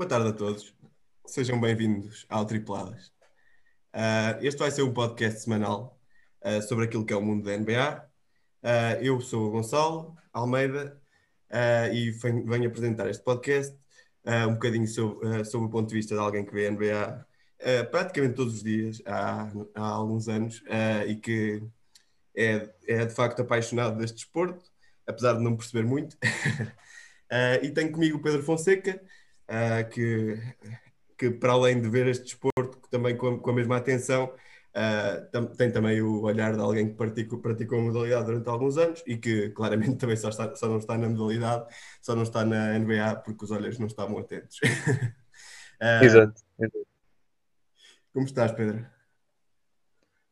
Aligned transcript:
Boa 0.00 0.08
tarde 0.08 0.28
a 0.28 0.32
todos. 0.32 0.74
Sejam 1.26 1.60
bem-vindos 1.60 2.24
ao 2.30 2.46
Tripladas. 2.46 3.08
Uh, 3.94 4.40
este 4.40 4.58
vai 4.58 4.70
ser 4.70 4.82
um 4.82 4.94
podcast 4.94 5.40
semanal 5.40 6.00
uh, 6.42 6.62
sobre 6.62 6.86
aquilo 6.86 7.04
que 7.04 7.12
é 7.12 7.16
o 7.16 7.20
mundo 7.20 7.44
da 7.44 7.54
NBA. 7.54 8.08
Uh, 8.62 9.02
eu 9.02 9.20
sou 9.20 9.48
o 9.48 9.50
Gonçalo 9.50 10.16
Almeida 10.32 10.98
e 11.92 12.12
venho, 12.12 12.66
apresentar 12.66 13.10
este 13.10 13.22
podcast 13.22 13.76
um 14.48 14.54
bocadinho 14.54 14.88
sobre, 14.88 15.44
sobre, 15.44 15.66
o 15.66 15.70
ponto 15.70 15.90
de 15.90 15.96
vista 15.96 16.14
de 16.14 16.20
alguém 16.22 16.46
que 16.46 16.54
vê 16.54 16.66
a 16.66 16.70
NBA 16.70 17.26
praticamente 17.90 18.36
todos 18.36 18.54
os 18.54 18.62
dias, 18.62 19.02
há, 19.04 19.52
há 19.74 19.86
alguns 19.86 20.28
anos, 20.28 20.62
e 21.06 21.14
que 21.14 21.62
é, 22.34 22.70
é, 22.88 23.04
de 23.04 23.14
facto 23.14 23.42
apaixonado 23.42 23.98
deste 23.98 24.14
desporto, 24.14 24.64
apesar 25.06 25.34
de 25.34 25.42
não 25.42 25.54
perceber 25.54 25.86
muito. 25.86 26.16
e 27.62 27.68
tenho 27.68 27.92
comigo 27.92 28.16
o 28.16 28.22
Pedro 28.22 28.42
Fonseca, 28.42 28.98
que 29.92 30.38
que 31.20 31.30
para 31.30 31.52
além 31.52 31.78
de 31.82 31.90
ver 31.90 32.06
este 32.06 32.24
desporto 32.24 32.78
também 32.90 33.14
com, 33.14 33.38
com 33.38 33.50
a 33.50 33.52
mesma 33.52 33.76
atenção, 33.76 34.32
uh, 34.70 35.30
tam, 35.30 35.46
tem 35.48 35.70
também 35.70 36.00
o 36.00 36.22
olhar 36.22 36.54
de 36.54 36.60
alguém 36.60 36.88
que 36.88 36.94
praticou, 36.94 37.38
praticou 37.38 37.78
a 37.78 37.82
modalidade 37.82 38.24
durante 38.24 38.48
alguns 38.48 38.78
anos 38.78 39.02
e 39.06 39.18
que 39.18 39.50
claramente 39.50 39.96
também 40.00 40.16
só, 40.16 40.30
está, 40.30 40.56
só 40.56 40.66
não 40.66 40.78
está 40.78 40.96
na 40.96 41.10
modalidade, 41.10 41.66
só 42.00 42.16
não 42.16 42.22
está 42.22 42.42
na 42.42 42.78
NBA 42.78 43.16
porque 43.16 43.44
os 43.44 43.50
olhos 43.50 43.78
não 43.78 43.86
estavam 43.86 44.16
atentos. 44.16 44.58
uh, 44.62 46.00
exato. 46.02 46.40
Como 48.14 48.24
estás, 48.24 48.52
Pedro? 48.52 48.86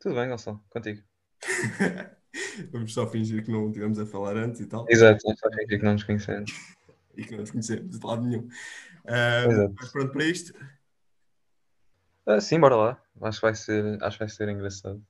Tudo 0.01 0.15
bem, 0.15 0.31
Gonçalo, 0.31 0.65
contigo. 0.71 1.03
Vamos 2.73 2.95
só 2.95 3.07
fingir 3.07 3.45
que 3.45 3.51
não 3.51 3.67
estivemos 3.69 3.99
a 3.99 4.07
falar 4.07 4.37
antes 4.39 4.63
e 4.63 4.67
tal. 4.67 4.87
Exato, 4.89 5.21
só 5.21 5.51
fingir 5.51 5.79
que 5.79 5.85
não 5.85 5.93
nos 5.93 6.05
conhecemos. 6.05 6.51
E 7.15 7.25
que 7.25 7.33
não 7.33 7.41
nos 7.41 7.51
conhecemos 7.51 7.99
de 7.99 8.07
lado 8.07 8.23
nenhum. 8.23 8.49
Uh, 9.09 9.75
mas 9.75 9.91
pronto 9.91 10.13
para 10.13 10.25
isto? 10.25 10.53
Ah, 12.27 12.41
sim, 12.41 12.61
bora 12.61 12.77
lá. 12.77 13.03
Acho 13.23 13.41
que 13.41 13.47
vai 13.47 13.55
ser, 13.55 14.03
acho 14.03 14.19
que 14.19 14.25
vai 14.25 14.29
ser 14.29 14.49
engraçado. 14.51 15.03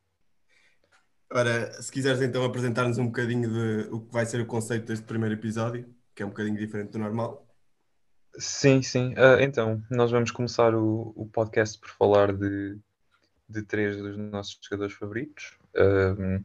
Ora, 1.30 1.70
se 1.82 1.92
quiseres 1.92 2.22
então 2.22 2.44
apresentar-nos 2.44 2.96
um 2.96 3.06
bocadinho 3.06 3.50
de 3.50 3.88
o 3.91 4.00
que 4.00 4.12
vai 4.12 4.24
ser 4.24 4.41
o 4.41 4.46
conceito 4.46 4.86
deste 4.86 5.04
primeiro 5.04 5.34
episódio, 5.34 5.92
que 6.14 6.22
é 6.22 6.26
um 6.26 6.30
bocadinho 6.30 6.56
diferente 6.56 6.92
do 6.92 6.98
normal. 6.98 7.46
Sim, 8.38 8.82
sim. 8.82 9.12
Uh, 9.14 9.41
então, 9.41 9.82
nós 9.91 10.10
vamos 10.10 10.30
começar 10.30 10.74
o, 10.74 11.12
o 11.16 11.26
podcast 11.26 11.78
por 11.78 11.91
falar 11.91 12.32
de, 12.32 12.78
de 13.48 13.62
três 13.62 13.96
dos 13.96 14.16
nossos 14.16 14.58
jogadores 14.62 14.94
favoritos, 14.94 15.58
uh, 15.74 16.42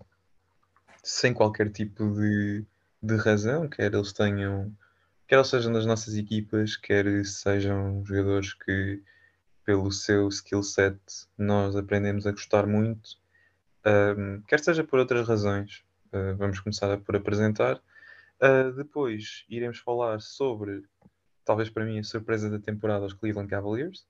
sem 1.03 1.33
qualquer 1.33 1.69
tipo 1.69 2.11
de, 2.15 2.65
de 3.01 3.15
razão, 3.15 3.69
quer 3.69 3.93
eles 3.93 4.11
tenham, 4.11 4.75
quer 5.27 5.43
sejam 5.45 5.71
das 5.71 5.85
nossas 5.85 6.15
equipas, 6.15 6.75
quer 6.75 7.05
sejam 7.25 8.03
jogadores 8.05 8.53
que 8.53 9.01
pelo 9.65 9.91
seu 9.91 10.27
skill 10.27 10.61
set, 10.61 10.99
nós 11.37 11.75
aprendemos 11.75 12.27
a 12.27 12.31
gostar 12.31 12.67
muito, 12.67 13.17
um, 13.85 14.41
quer 14.47 14.59
seja 14.59 14.83
por 14.83 14.99
outras 14.99 15.27
razões. 15.27 15.83
Uh, 16.11 16.35
vamos 16.37 16.59
começar 16.59 16.95
por 16.99 17.15
apresentar. 17.15 17.81
Uh, 18.41 18.71
depois 18.73 19.45
iremos 19.49 19.79
falar 19.79 20.21
sobre, 20.21 20.83
talvez 21.43 21.69
para 21.69 21.85
mim, 21.85 21.99
a 21.99 22.03
surpresa 22.03 22.49
da 22.49 22.59
temporada, 22.59 23.05
os 23.05 23.13
Cleveland 23.13 23.49
Cavaliers, 23.49 24.05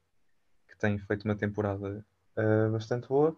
que 0.67 0.77
têm 0.77 0.99
feito 0.99 1.23
uma 1.25 1.35
temporada 1.35 2.05
uh, 2.37 2.71
bastante 2.71 3.07
boa. 3.07 3.35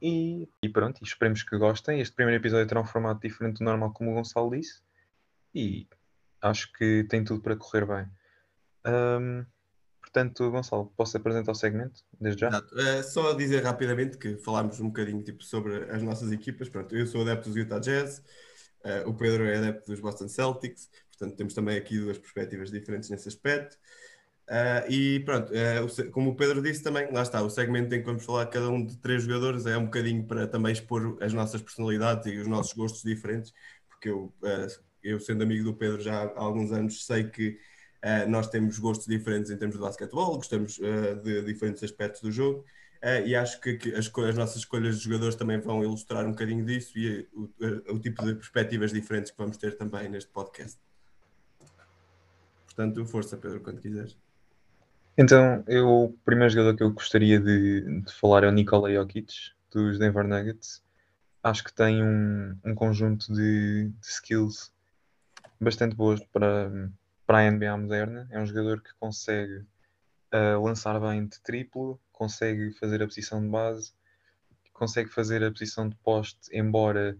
E, 0.00 0.48
e 0.62 0.68
pronto, 0.68 1.02
esperemos 1.04 1.42
que 1.42 1.56
gostem. 1.56 2.00
Este 2.00 2.14
primeiro 2.14 2.40
episódio 2.42 2.66
terá 2.66 2.80
um 2.80 2.84
formato 2.84 3.20
diferente 3.20 3.58
do 3.58 3.64
normal, 3.64 3.92
como 3.92 4.10
o 4.10 4.14
Gonçalo 4.14 4.50
disse, 4.50 4.82
e 5.54 5.86
acho 6.42 6.72
que 6.72 7.04
tem 7.08 7.24
tudo 7.24 7.40
para 7.40 7.56
correr 7.56 7.86
bem. 7.86 8.06
Um, 8.86 9.46
Portanto, 10.12 10.50
Gonçalo, 10.50 10.92
posso 10.94 11.16
apresentar 11.16 11.52
o 11.52 11.54
segmento 11.54 12.02
desde 12.20 12.42
já? 12.42 12.50
Uh, 12.50 13.02
só 13.02 13.32
dizer 13.32 13.64
rapidamente 13.64 14.18
que 14.18 14.36
falámos 14.36 14.78
um 14.78 14.88
bocadinho 14.88 15.22
tipo, 15.22 15.42
sobre 15.42 15.90
as 15.90 16.02
nossas 16.02 16.30
equipas. 16.30 16.68
Pronto, 16.68 16.94
eu 16.94 17.06
sou 17.06 17.22
adepto 17.22 17.48
dos 17.48 17.56
Utah 17.56 17.78
Jazz, 17.78 18.18
uh, 18.84 19.08
o 19.08 19.14
Pedro 19.14 19.44
é 19.44 19.56
adepto 19.56 19.90
dos 19.90 20.00
Boston 20.00 20.28
Celtics, 20.28 20.90
portanto 21.08 21.36
temos 21.36 21.54
também 21.54 21.78
aqui 21.78 21.98
duas 21.98 22.18
perspectivas 22.18 22.70
diferentes 22.70 23.08
nesse 23.08 23.26
aspecto. 23.26 23.78
Uh, 24.50 24.90
e 24.90 25.20
pronto, 25.20 25.50
uh, 25.50 26.10
como 26.10 26.32
o 26.32 26.36
Pedro 26.36 26.60
disse 26.60 26.82
também, 26.82 27.10
lá 27.10 27.22
está, 27.22 27.40
o 27.40 27.48
segmento 27.48 27.94
em 27.94 28.00
que 28.00 28.06
vamos 28.06 28.22
falar 28.22 28.44
cada 28.46 28.68
um 28.68 28.84
de 28.84 28.98
três 28.98 29.22
jogadores 29.22 29.64
é 29.64 29.78
um 29.78 29.84
bocadinho 29.84 30.26
para 30.26 30.46
também 30.46 30.72
expor 30.72 31.16
as 31.22 31.32
nossas 31.32 31.62
personalidades 31.62 32.26
e 32.26 32.36
os 32.36 32.46
nossos 32.46 32.74
gostos 32.74 33.02
diferentes, 33.02 33.50
porque 33.88 34.10
eu, 34.10 34.24
uh, 34.42 34.82
eu 35.02 35.20
sendo 35.20 35.42
amigo 35.42 35.64
do 35.64 35.74
Pedro 35.74 36.00
já 36.00 36.22
há 36.22 36.40
alguns 36.40 36.72
anos, 36.72 37.04
sei 37.06 37.24
que 37.24 37.58
Uh, 38.02 38.28
nós 38.28 38.48
temos 38.48 38.80
gostos 38.80 39.06
diferentes 39.06 39.48
em 39.48 39.56
termos 39.56 39.76
de 39.76 39.80
basquetebol, 39.80 40.34
gostamos 40.34 40.76
uh, 40.78 41.22
de 41.22 41.40
diferentes 41.42 41.84
aspectos 41.84 42.20
do 42.20 42.32
jogo 42.32 42.64
uh, 43.00 43.24
e 43.24 43.36
acho 43.36 43.60
que, 43.60 43.74
que 43.74 43.94
as, 43.94 44.10
as, 44.12 44.36
nossas 44.36 44.56
escolhas 44.56 44.98
de 44.98 45.04
jogadores 45.04 45.36
também 45.36 45.60
vão 45.60 45.84
ilustrar 45.84 46.26
um 46.26 46.32
bocadinho 46.32 46.66
disso 46.66 46.98
e 46.98 47.28
o, 47.32 47.48
o, 47.94 48.00
tipo 48.00 48.24
de 48.24 48.34
perspectivas 48.34 48.92
diferentes 48.92 49.30
que 49.30 49.38
vamos 49.38 49.56
ter 49.56 49.76
também 49.76 50.08
neste 50.08 50.28
podcast. 50.32 50.80
Portanto, 52.64 53.06
força, 53.06 53.36
Pedro, 53.36 53.60
quando 53.60 53.80
quiseres. 53.80 54.18
Então, 55.16 55.62
eu, 55.68 55.88
o 55.88 56.12
primeiro 56.24 56.52
jogador 56.52 56.76
que 56.76 56.82
eu 56.82 56.90
gostaria 56.90 57.38
de, 57.38 58.00
de 58.00 58.12
falar 58.14 58.42
é 58.42 58.48
o 58.48 58.50
Nikola 58.50 58.92
Jokic, 58.92 59.32
dos 59.70 59.96
Denver 59.96 60.26
Nuggets. 60.26 60.82
Acho 61.40 61.62
que 61.62 61.72
tem 61.72 62.02
um, 62.02 62.58
um 62.64 62.74
conjunto 62.74 63.32
de, 63.32 63.90
de 63.90 64.06
skills 64.06 64.72
bastante 65.60 65.94
boas 65.94 66.20
para, 66.32 66.70
para 67.26 67.38
a 67.38 67.50
NBA 67.50 67.76
moderna. 67.76 68.28
É 68.30 68.38
um 68.38 68.46
jogador 68.46 68.82
que 68.82 68.90
consegue 68.98 69.64
uh, 70.32 70.62
lançar 70.62 70.98
bem 71.00 71.26
de 71.26 71.40
triplo, 71.40 72.00
consegue 72.12 72.72
fazer 72.72 73.02
a 73.02 73.06
posição 73.06 73.40
de 73.42 73.48
base, 73.48 73.92
consegue 74.72 75.10
fazer 75.10 75.44
a 75.44 75.50
posição 75.50 75.88
de 75.88 75.96
poste, 75.96 76.38
embora 76.52 77.16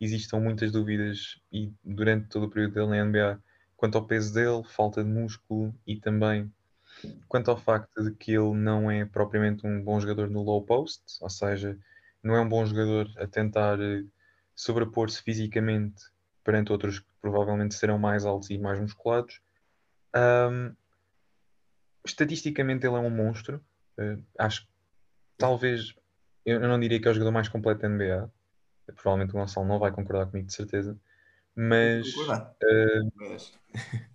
existam 0.00 0.40
muitas 0.40 0.72
dúvidas 0.72 1.40
e 1.52 1.72
durante 1.84 2.28
todo 2.28 2.46
o 2.46 2.50
período 2.50 2.74
dele 2.74 2.88
na 2.88 3.04
NBA 3.04 3.40
quanto 3.76 3.98
ao 3.98 4.06
peso 4.06 4.32
dele, 4.32 4.62
falta 4.64 5.04
de 5.04 5.10
músculo 5.10 5.74
e 5.86 5.96
também 5.96 6.52
quanto 7.28 7.50
ao 7.50 7.56
facto 7.56 8.02
de 8.02 8.14
que 8.14 8.32
ele 8.32 8.54
não 8.54 8.90
é 8.90 9.04
propriamente 9.04 9.66
um 9.66 9.82
bom 9.82 10.00
jogador 10.00 10.30
no 10.30 10.42
low 10.42 10.64
post, 10.64 11.02
ou 11.20 11.28
seja, 11.28 11.78
não 12.22 12.34
é 12.34 12.40
um 12.40 12.48
bom 12.48 12.64
jogador 12.64 13.10
a 13.18 13.26
tentar 13.26 13.80
eh, 13.80 14.04
sobrepor-se 14.54 15.22
fisicamente 15.22 16.02
perante 16.44 16.70
outros 16.70 17.00
que 17.00 17.06
provavelmente 17.20 17.74
serão 17.74 17.98
mais 17.98 18.24
altos 18.24 18.50
e 18.50 18.58
mais 18.58 18.78
musculados. 18.78 19.40
Um, 20.14 20.74
estatisticamente 22.06 22.86
ele 22.86 22.96
é 22.96 23.00
um 23.00 23.10
monstro. 23.10 23.60
Uh, 23.98 24.22
acho 24.38 24.62
que 24.62 24.68
talvez 25.38 25.94
eu 26.44 26.60
não 26.60 26.78
diria 26.78 27.00
que 27.00 27.08
é 27.08 27.10
o 27.10 27.14
jogador 27.14 27.32
mais 27.32 27.48
completo 27.48 27.80
da 27.80 27.88
NBA. 27.88 28.30
Provavelmente 28.96 29.30
o 29.30 29.38
Gonçalo 29.38 29.66
não 29.66 29.78
vai 29.78 29.90
concordar 29.90 30.26
comigo 30.26 30.46
de 30.46 30.54
certeza. 30.54 30.96
Mas, 31.56 32.14
uh, 32.14 33.12
mas... 33.14 33.52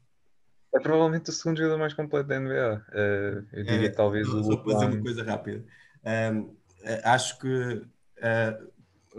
é 0.73 0.79
provavelmente 0.79 1.29
o 1.29 1.33
segundo 1.33 1.57
jogador 1.57 1.79
mais 1.79 1.93
completo 1.93 2.29
da 2.29 2.39
NBA. 2.39 2.85
Uh, 2.89 3.47
eu 3.51 3.63
diria 3.63 3.87
é, 3.87 3.89
que 3.89 3.95
talvez 3.95 4.27
só, 4.27 4.37
o. 4.37 4.43
Só 4.43 4.57
para 4.57 4.73
dizer 4.73 4.85
uma 4.85 5.01
coisa 5.01 5.23
rápida. 5.23 5.65
Um, 6.05 6.55
acho 7.03 7.39
que 7.39 7.81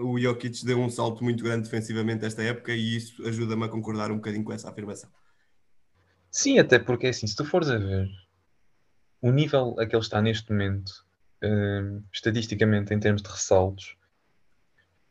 o 0.01 0.19
Jokic 0.19 0.65
deu 0.65 0.79
um 0.81 0.91
salto 0.91 1.23
muito 1.23 1.45
grande 1.45 1.65
defensivamente 1.65 2.25
esta 2.25 2.43
época 2.43 2.73
e 2.73 2.97
isso 2.97 3.27
ajuda-me 3.27 3.65
a 3.65 3.69
concordar 3.69 4.11
um 4.11 4.17
bocadinho 4.17 4.45
com 4.45 4.53
essa 4.53 4.71
afirmação. 4.71 5.11
Sim, 6.31 6.59
até 6.59 6.79
porque 6.79 7.09
assim, 7.09 7.27
se 7.27 7.37
tu 7.37 7.45
fores 7.45 7.69
a 7.69 7.79
ver 7.79 8.09
o 9.21 9.31
nível 9.31 9.77
a 9.79 9.87
que 9.87 9.95
ele 9.95 10.03
está 10.03 10.23
neste 10.23 10.51
momento, 10.51 10.91
uh, 11.45 12.03
estatisticamente, 12.13 12.95
em 12.95 13.01
termos 13.01 13.23
de 13.23 13.29
ressaltos, 13.29 13.97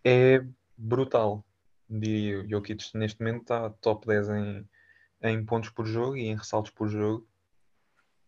é 0.03 0.43
brutal. 0.77 1.45
Diria 1.89 2.41
o 2.41 2.49
Jokic 2.49 2.83
neste 2.95 3.19
momento 3.19 3.41
está 3.41 3.69
top 3.69 4.07
10 4.07 4.29
em, 4.29 4.69
em 5.23 5.45
pontos 5.45 5.69
por 5.69 5.85
jogo 5.85 6.15
e 6.17 6.27
em 6.27 6.35
ressaltos 6.35 6.71
por 6.71 6.87
jogo 6.87 7.27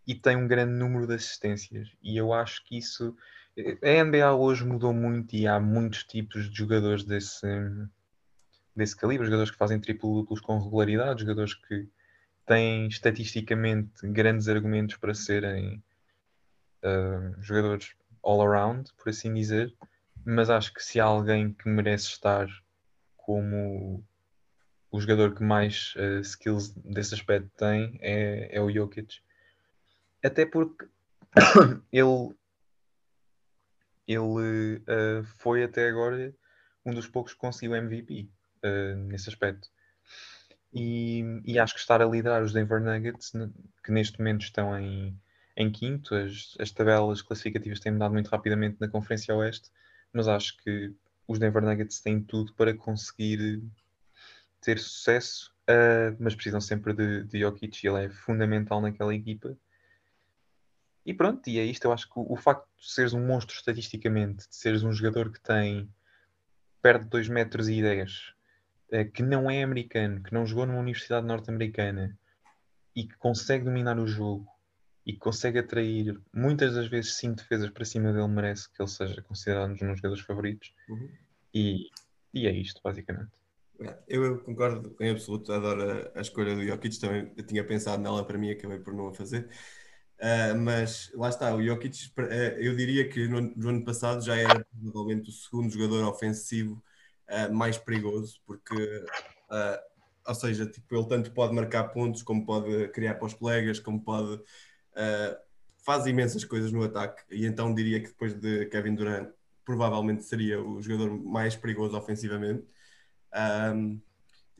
e 0.05 0.15
tem 0.15 0.35
um 0.35 0.47
grande 0.47 0.73
número 0.73 1.07
de 1.07 1.13
assistências. 1.13 1.89
E 2.01 2.17
eu 2.17 2.33
acho 2.33 2.63
que 2.65 2.77
isso. 2.77 3.15
A 3.57 4.03
NBA 4.03 4.33
hoje 4.33 4.65
mudou 4.65 4.93
muito 4.93 5.35
e 5.35 5.45
há 5.45 5.59
muitos 5.59 6.03
tipos 6.03 6.49
de 6.49 6.57
jogadores 6.57 7.03
desse, 7.03 7.47
desse 8.75 8.95
calibre, 8.95 9.25
jogadores 9.25 9.51
que 9.51 9.57
fazem 9.57 9.79
triplo 9.79 10.21
duplos 10.21 10.39
com 10.39 10.57
regularidade, 10.57 11.21
jogadores 11.21 11.53
que 11.53 11.87
têm 12.45 12.87
estatisticamente 12.87 14.07
grandes 14.07 14.47
argumentos 14.47 14.95
para 14.97 15.13
serem 15.13 15.83
uh, 16.83 17.41
jogadores 17.41 17.93
all-around, 18.23 18.89
por 18.97 19.09
assim 19.09 19.33
dizer, 19.33 19.73
mas 20.25 20.49
acho 20.49 20.73
que 20.73 20.83
se 20.83 20.99
há 20.99 21.05
alguém 21.05 21.53
que 21.53 21.67
merece 21.67 22.07
estar 22.07 22.47
como 23.17 24.03
o 24.91 24.99
jogador 24.99 25.35
que 25.35 25.43
mais 25.43 25.93
uh, 25.95 26.21
skills 26.21 26.73
desse 26.75 27.13
aspecto 27.13 27.49
tem 27.57 27.97
é, 28.01 28.55
é 28.55 28.61
o 28.61 28.71
Jokic. 28.71 29.19
Até 30.23 30.45
porque 30.45 30.85
ele, 31.91 32.35
ele 34.13 34.77
uh, 34.77 35.23
foi 35.23 35.63
até 35.63 35.87
agora 35.87 36.33
um 36.85 36.93
dos 36.93 37.07
poucos 37.07 37.33
que 37.33 37.39
conseguiu 37.39 37.75
MVP 37.75 38.29
uh, 38.63 38.95
nesse 39.07 39.29
aspecto. 39.29 39.69
E, 40.73 41.23
e, 41.45 41.59
acho 41.59 41.73
que 41.73 41.79
estar 41.81 42.01
a 42.01 42.05
liderar 42.05 42.41
os 42.41 42.53
Denver 42.53 42.79
Nuggets, 42.79 43.33
que 43.83 43.91
neste 43.91 44.19
momento 44.19 44.43
estão 44.43 44.77
em, 44.79 45.17
em 45.57 45.69
quinto. 45.69 46.15
As, 46.15 46.55
as 46.59 46.71
tabelas 46.71 47.21
classificativas 47.21 47.79
têm 47.79 47.91
mudado 47.91 48.13
muito 48.13 48.29
rapidamente 48.29 48.77
na 48.79 48.87
Conferência 48.87 49.35
Oeste, 49.35 49.69
mas 50.13 50.27
acho 50.27 50.55
que 50.63 50.93
os 51.27 51.39
Denver 51.39 51.61
Nuggets 51.61 51.99
têm 51.99 52.21
tudo 52.21 52.53
para 52.53 52.73
conseguir 52.73 53.61
ter 54.61 54.79
sucesso, 54.79 55.51
uh, 55.69 56.15
mas 56.19 56.35
precisam 56.35 56.61
sempre 56.61 56.93
de, 56.93 57.23
de 57.23 57.39
Jokic 57.39 57.85
ele 57.85 58.05
é 58.05 58.09
fundamental 58.09 58.81
naquela 58.81 59.13
equipa. 59.13 59.57
E 61.05 61.13
pronto, 61.13 61.47
e 61.49 61.59
é 61.59 61.63
isto. 61.63 61.85
Eu 61.85 61.93
acho 61.93 62.07
que 62.07 62.19
o, 62.19 62.33
o 62.33 62.35
facto 62.35 62.67
de 62.77 62.91
seres 62.91 63.13
um 63.13 63.25
monstro 63.25 63.55
estatisticamente, 63.55 64.47
de 64.47 64.55
seres 64.55 64.83
um 64.83 64.91
jogador 64.91 65.31
que 65.31 65.41
tem 65.41 65.89
perto 66.81 67.03
de 67.03 67.09
2 67.09 67.29
metros 67.29 67.69
e 67.69 67.81
10, 67.81 68.33
uh, 68.91 69.11
que 69.11 69.23
não 69.23 69.49
é 69.49 69.63
americano, 69.63 70.21
que 70.21 70.33
não 70.33 70.45
jogou 70.45 70.65
numa 70.65 70.79
universidade 70.79 71.25
norte-americana 71.25 72.17
e 72.95 73.07
que 73.07 73.15
consegue 73.17 73.65
dominar 73.65 73.97
o 73.99 74.07
jogo 74.07 74.47
e 75.05 75.13
que 75.13 75.19
consegue 75.19 75.59
atrair 75.59 76.19
muitas 76.33 76.75
das 76.75 76.87
vezes 76.87 77.15
cinco 77.15 77.37
defesas 77.37 77.69
para 77.69 77.85
cima 77.85 78.13
dele, 78.13 78.27
merece 78.27 78.71
que 78.71 78.81
ele 78.81 78.89
seja 78.89 79.21
considerado 79.23 79.69
um 79.69 79.73
dos 79.73 79.81
meus 79.81 79.97
jogadores 79.97 80.23
favoritos. 80.23 80.73
Uhum. 80.87 81.09
E, 81.53 81.89
e 82.33 82.47
é 82.47 82.51
isto, 82.51 82.79
basicamente. 82.83 83.31
Eu, 84.07 84.23
eu, 84.23 84.39
concordo 84.39 84.95
em 84.99 85.09
absoluto, 85.09 85.51
adoro 85.51 86.11
a, 86.13 86.19
a, 86.19 86.21
escolha 86.21 86.55
do 86.55 86.63
Jokic, 86.63 86.99
também 86.99 87.31
eu 87.35 87.43
tinha 87.43 87.63
pensado 87.63 88.01
nela 88.01 88.23
para 88.23 88.37
mim, 88.37 88.51
acabei 88.51 88.79
por 88.79 88.93
não 88.93 89.07
a 89.07 89.13
fazer. 89.13 89.49
Uh, 90.21 90.55
mas 90.55 91.11
lá 91.15 91.29
está, 91.29 91.55
o 91.55 91.63
Jokic, 91.63 92.11
uh, 92.15 92.21
eu 92.59 92.75
diria 92.75 93.09
que 93.09 93.27
no, 93.27 93.41
no, 93.41 93.69
ano 93.69 93.83
passado 93.83 94.23
já 94.23 94.35
era 94.35 94.63
provavelmente 94.79 95.31
o 95.31 95.33
segundo 95.33 95.73
jogador 95.73 96.07
ofensivo 96.07 96.83
uh, 97.27 97.51
mais 97.51 97.75
perigoso, 97.79 98.39
porque, 98.45 98.75
ou 100.27 100.35
seja, 100.35 100.67
tipo, 100.67 100.95
ele 100.95 101.07
tanto 101.07 101.31
pode 101.31 101.55
marcar 101.55 101.85
pontos, 101.85 102.21
como 102.21 102.45
pode 102.45 102.89
criar 102.89 103.15
para 103.15 103.25
os 103.25 103.33
colegas, 103.33 103.79
como 103.79 103.99
pode. 104.03 104.39
faz 105.83 106.05
imensas 106.05 106.45
coisas 106.45 106.71
no 106.71 106.83
ataque, 106.83 107.23
e 107.31 107.47
então 107.47 107.73
diria 107.73 107.99
que 107.99 108.09
depois 108.09 108.33
de 108.35 108.67
Kevin 108.67 108.93
Durant, 108.93 109.29
provavelmente 109.65 110.23
seria 110.23 110.61
o 110.61 110.79
jogador 110.83 111.11
mais 111.23 111.55
perigoso 111.55 111.97
ofensivamente. 111.97 112.63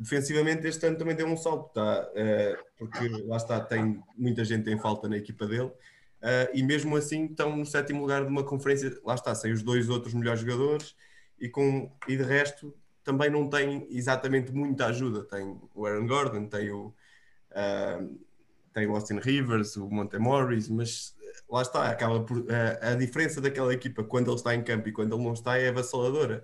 Defensivamente, 0.01 0.65
este 0.65 0.83
ano 0.87 0.97
também 0.97 1.15
deu 1.15 1.27
um 1.27 1.37
salto, 1.37 1.71
tá? 1.73 2.09
Uh, 2.09 2.65
porque 2.75 3.07
lá 3.25 3.37
está, 3.37 3.59
tem 3.59 4.01
muita 4.17 4.43
gente 4.43 4.67
em 4.67 4.79
falta 4.79 5.07
na 5.07 5.15
equipa 5.15 5.45
dele. 5.45 5.71
Uh, 6.21 6.49
e 6.53 6.63
mesmo 6.63 6.95
assim 6.97 7.25
estão 7.25 7.55
no 7.55 7.65
sétimo 7.65 8.01
lugar 8.01 8.23
de 8.23 8.27
uma 8.29 8.43
conferência, 8.43 8.99
lá 9.05 9.13
está, 9.13 9.35
sem 9.35 9.51
os 9.51 9.61
dois 9.61 9.89
outros 9.89 10.13
melhores 10.15 10.41
jogadores 10.41 10.95
e, 11.39 11.47
com, 11.47 11.91
e 12.07 12.17
de 12.17 12.23
resto 12.23 12.75
também 13.03 13.29
não 13.29 13.47
tem 13.47 13.87
exatamente 13.91 14.51
muita 14.51 14.87
ajuda. 14.87 15.23
Tem 15.23 15.59
o 15.75 15.85
Aaron 15.85 16.07
Gordon, 16.07 16.47
tem 16.47 16.71
o, 16.71 16.87
uh, 17.51 18.19
tem 18.73 18.87
o 18.87 18.95
Austin 18.95 19.19
Rivers, 19.19 19.75
o 19.77 19.87
Monte 19.87 20.17
Morris, 20.17 20.67
mas 20.67 21.15
lá 21.47 21.61
está, 21.61 21.87
acaba 21.89 22.23
por, 22.23 22.43
a 22.81 22.95
diferença 22.95 23.39
daquela 23.39 23.71
equipa 23.71 24.03
quando 24.03 24.29
ele 24.31 24.35
está 24.35 24.55
em 24.55 24.63
campo 24.63 24.89
e 24.89 24.91
quando 24.91 25.15
ele 25.15 25.23
não 25.23 25.33
está 25.33 25.59
é 25.59 25.69
avassaladora. 25.69 26.43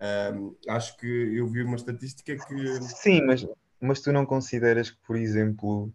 Um, 0.00 0.56
acho 0.68 0.96
que 0.96 1.06
eu 1.06 1.46
vi 1.46 1.62
uma 1.62 1.76
estatística 1.76 2.36
que. 2.36 2.82
Sim, 2.82 3.22
mas, 3.22 3.46
mas 3.80 4.00
tu 4.00 4.12
não 4.12 4.26
consideras 4.26 4.90
que, 4.90 4.98
por 5.06 5.16
exemplo, 5.16 5.92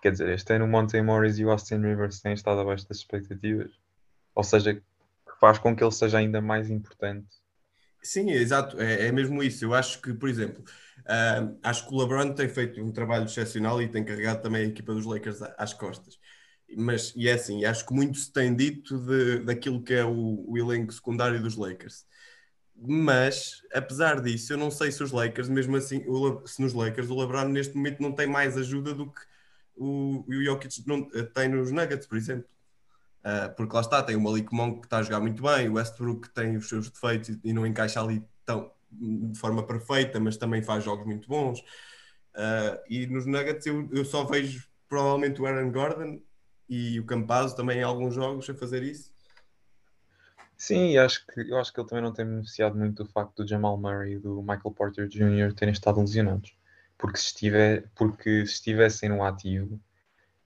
quer 0.00 0.12
dizer, 0.12 0.28
este 0.30 0.54
ano 0.54 0.64
o 0.64 0.68
Monte 0.68 1.00
Morris 1.00 1.38
e 1.38 1.44
o 1.44 1.50
Austin 1.50 1.76
Rivers 1.76 2.20
têm 2.20 2.32
estado 2.32 2.60
abaixo 2.60 2.88
das 2.88 2.98
expectativas? 2.98 3.70
Ou 4.34 4.42
seja, 4.42 4.82
faz 5.38 5.58
com 5.58 5.76
que 5.76 5.84
ele 5.84 5.92
seja 5.92 6.18
ainda 6.18 6.40
mais 6.40 6.70
importante? 6.70 7.28
Sim, 8.02 8.30
exato, 8.30 8.80
é, 8.80 9.06
é 9.06 9.12
mesmo 9.12 9.42
isso. 9.42 9.64
Eu 9.64 9.74
acho 9.74 10.00
que, 10.02 10.12
por 10.12 10.28
exemplo, 10.28 10.64
uh, 11.00 11.58
acho 11.62 11.86
que 11.86 11.94
o 11.94 11.98
LeBron 11.98 12.32
tem 12.32 12.48
feito 12.48 12.82
um 12.82 12.90
trabalho 12.90 13.26
excepcional 13.26 13.80
e 13.80 13.88
tem 13.88 14.04
carregado 14.04 14.42
também 14.42 14.62
a 14.62 14.68
equipa 14.68 14.92
dos 14.92 15.06
Lakers 15.06 15.40
às 15.56 15.72
costas. 15.72 16.18
Mas, 16.76 17.12
e 17.14 17.28
é 17.28 17.34
assim, 17.34 17.64
acho 17.64 17.86
que 17.86 17.94
muito 17.94 18.18
se 18.18 18.32
tem 18.32 18.56
dito 18.56 18.98
de, 18.98 19.40
daquilo 19.40 19.82
que 19.82 19.92
é 19.92 20.04
o, 20.04 20.44
o 20.48 20.58
elenco 20.58 20.92
secundário 20.92 21.40
dos 21.40 21.54
Lakers 21.54 22.06
mas 22.84 23.62
apesar 23.72 24.20
disso, 24.20 24.52
eu 24.52 24.58
não 24.58 24.70
sei 24.70 24.90
se 24.90 25.02
os 25.02 25.12
Lakers, 25.12 25.48
mesmo 25.48 25.76
assim, 25.76 26.04
o, 26.06 26.46
se 26.46 26.60
nos 26.60 26.72
Lakers 26.72 27.10
o 27.10 27.18
LeBron 27.18 27.48
neste 27.48 27.76
momento 27.76 28.00
não 28.00 28.12
tem 28.12 28.26
mais 28.26 28.56
ajuda 28.56 28.94
do 28.94 29.06
que 29.06 29.20
o, 29.76 30.24
o 30.28 30.44
Jokic 30.44 30.86
não, 30.86 31.08
eh, 31.14 31.22
tem 31.22 31.48
nos 31.48 31.70
Nuggets, 31.70 32.06
por 32.06 32.16
exemplo. 32.16 32.46
Uh, 33.24 33.54
porque 33.54 33.74
lá 33.74 33.80
está, 33.80 34.02
tem 34.02 34.16
o 34.16 34.20
Malik 34.20 34.52
Monk 34.52 34.80
que 34.80 34.86
está 34.86 34.98
a 34.98 35.02
jogar 35.02 35.20
muito 35.20 35.40
bem, 35.42 35.68
o 35.68 35.74
Westbrook 35.74 36.22
que 36.22 36.34
tem 36.34 36.56
os 36.56 36.68
seus 36.68 36.90
defeitos 36.90 37.38
e, 37.44 37.52
não 37.52 37.64
encaixa 37.64 38.00
ali 38.00 38.26
tão, 38.44 38.72
de 38.90 39.38
forma 39.38 39.64
perfeita, 39.64 40.18
mas 40.18 40.36
também 40.36 40.60
faz 40.60 40.82
jogos 40.82 41.06
muito 41.06 41.28
bons. 41.28 41.60
Uh, 41.60 42.82
e 42.88 43.06
nos 43.06 43.24
Nuggets 43.24 43.64
eu, 43.66 43.88
eu 43.92 44.04
só 44.04 44.24
vejo 44.24 44.66
provavelmente 44.88 45.40
o 45.40 45.46
Aaron 45.46 45.70
Gordon 45.70 46.20
e 46.68 46.98
o 46.98 47.06
Campazzo 47.06 47.54
também 47.54 47.78
em 47.78 47.82
alguns 47.82 48.14
jogos 48.14 48.50
a 48.50 48.54
fazer 48.54 48.82
isso. 48.82 49.11
Sim, 50.62 50.96
acho 50.96 51.26
que, 51.26 51.40
eu 51.40 51.58
acho 51.58 51.72
que 51.72 51.80
ele 51.80 51.88
também 51.88 52.04
não 52.04 52.12
tem 52.12 52.24
beneficiado 52.24 52.78
muito 52.78 53.02
do 53.02 53.10
facto 53.10 53.42
do 53.42 53.48
Jamal 53.48 53.76
Murray 53.76 54.12
e 54.12 54.18
do 54.20 54.40
Michael 54.42 54.70
Porter 54.70 55.08
Jr. 55.08 55.52
terem 55.56 55.72
estado 55.72 55.98
lesionados. 55.98 56.56
Porque 56.96 57.18
se, 57.18 57.26
estiver, 57.26 57.90
porque 57.96 58.46
se 58.46 58.52
estivessem 58.52 59.08
no 59.08 59.24
ativo, 59.24 59.80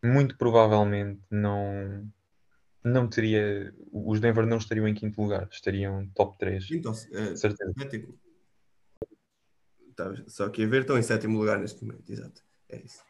muito 0.03 0.35
provavelmente 0.39 1.21
não, 1.31 2.11
não 2.83 3.07
teria. 3.07 3.75
Os 3.93 4.19
Denver 4.19 4.47
não 4.47 4.57
estariam 4.57 4.89
em 4.89 4.95
quinto 4.95 5.21
lugar, 5.21 5.47
estariam 5.53 6.09
top 6.15 6.39
3. 6.39 6.67
Então, 6.71 6.93
é, 6.93 7.37
certeza. 7.37 7.75
Sétimo. 7.79 8.19
Tá, 9.95 10.15
só 10.29 10.49
que 10.49 10.65
a 10.65 10.67
ver, 10.67 10.81
estão 10.81 10.97
em 10.97 11.03
sétimo 11.03 11.39
lugar 11.39 11.59
neste 11.59 11.85
momento, 11.85 12.11
exato. 12.11 12.43
É 12.71 12.79
isso. 12.79 13.03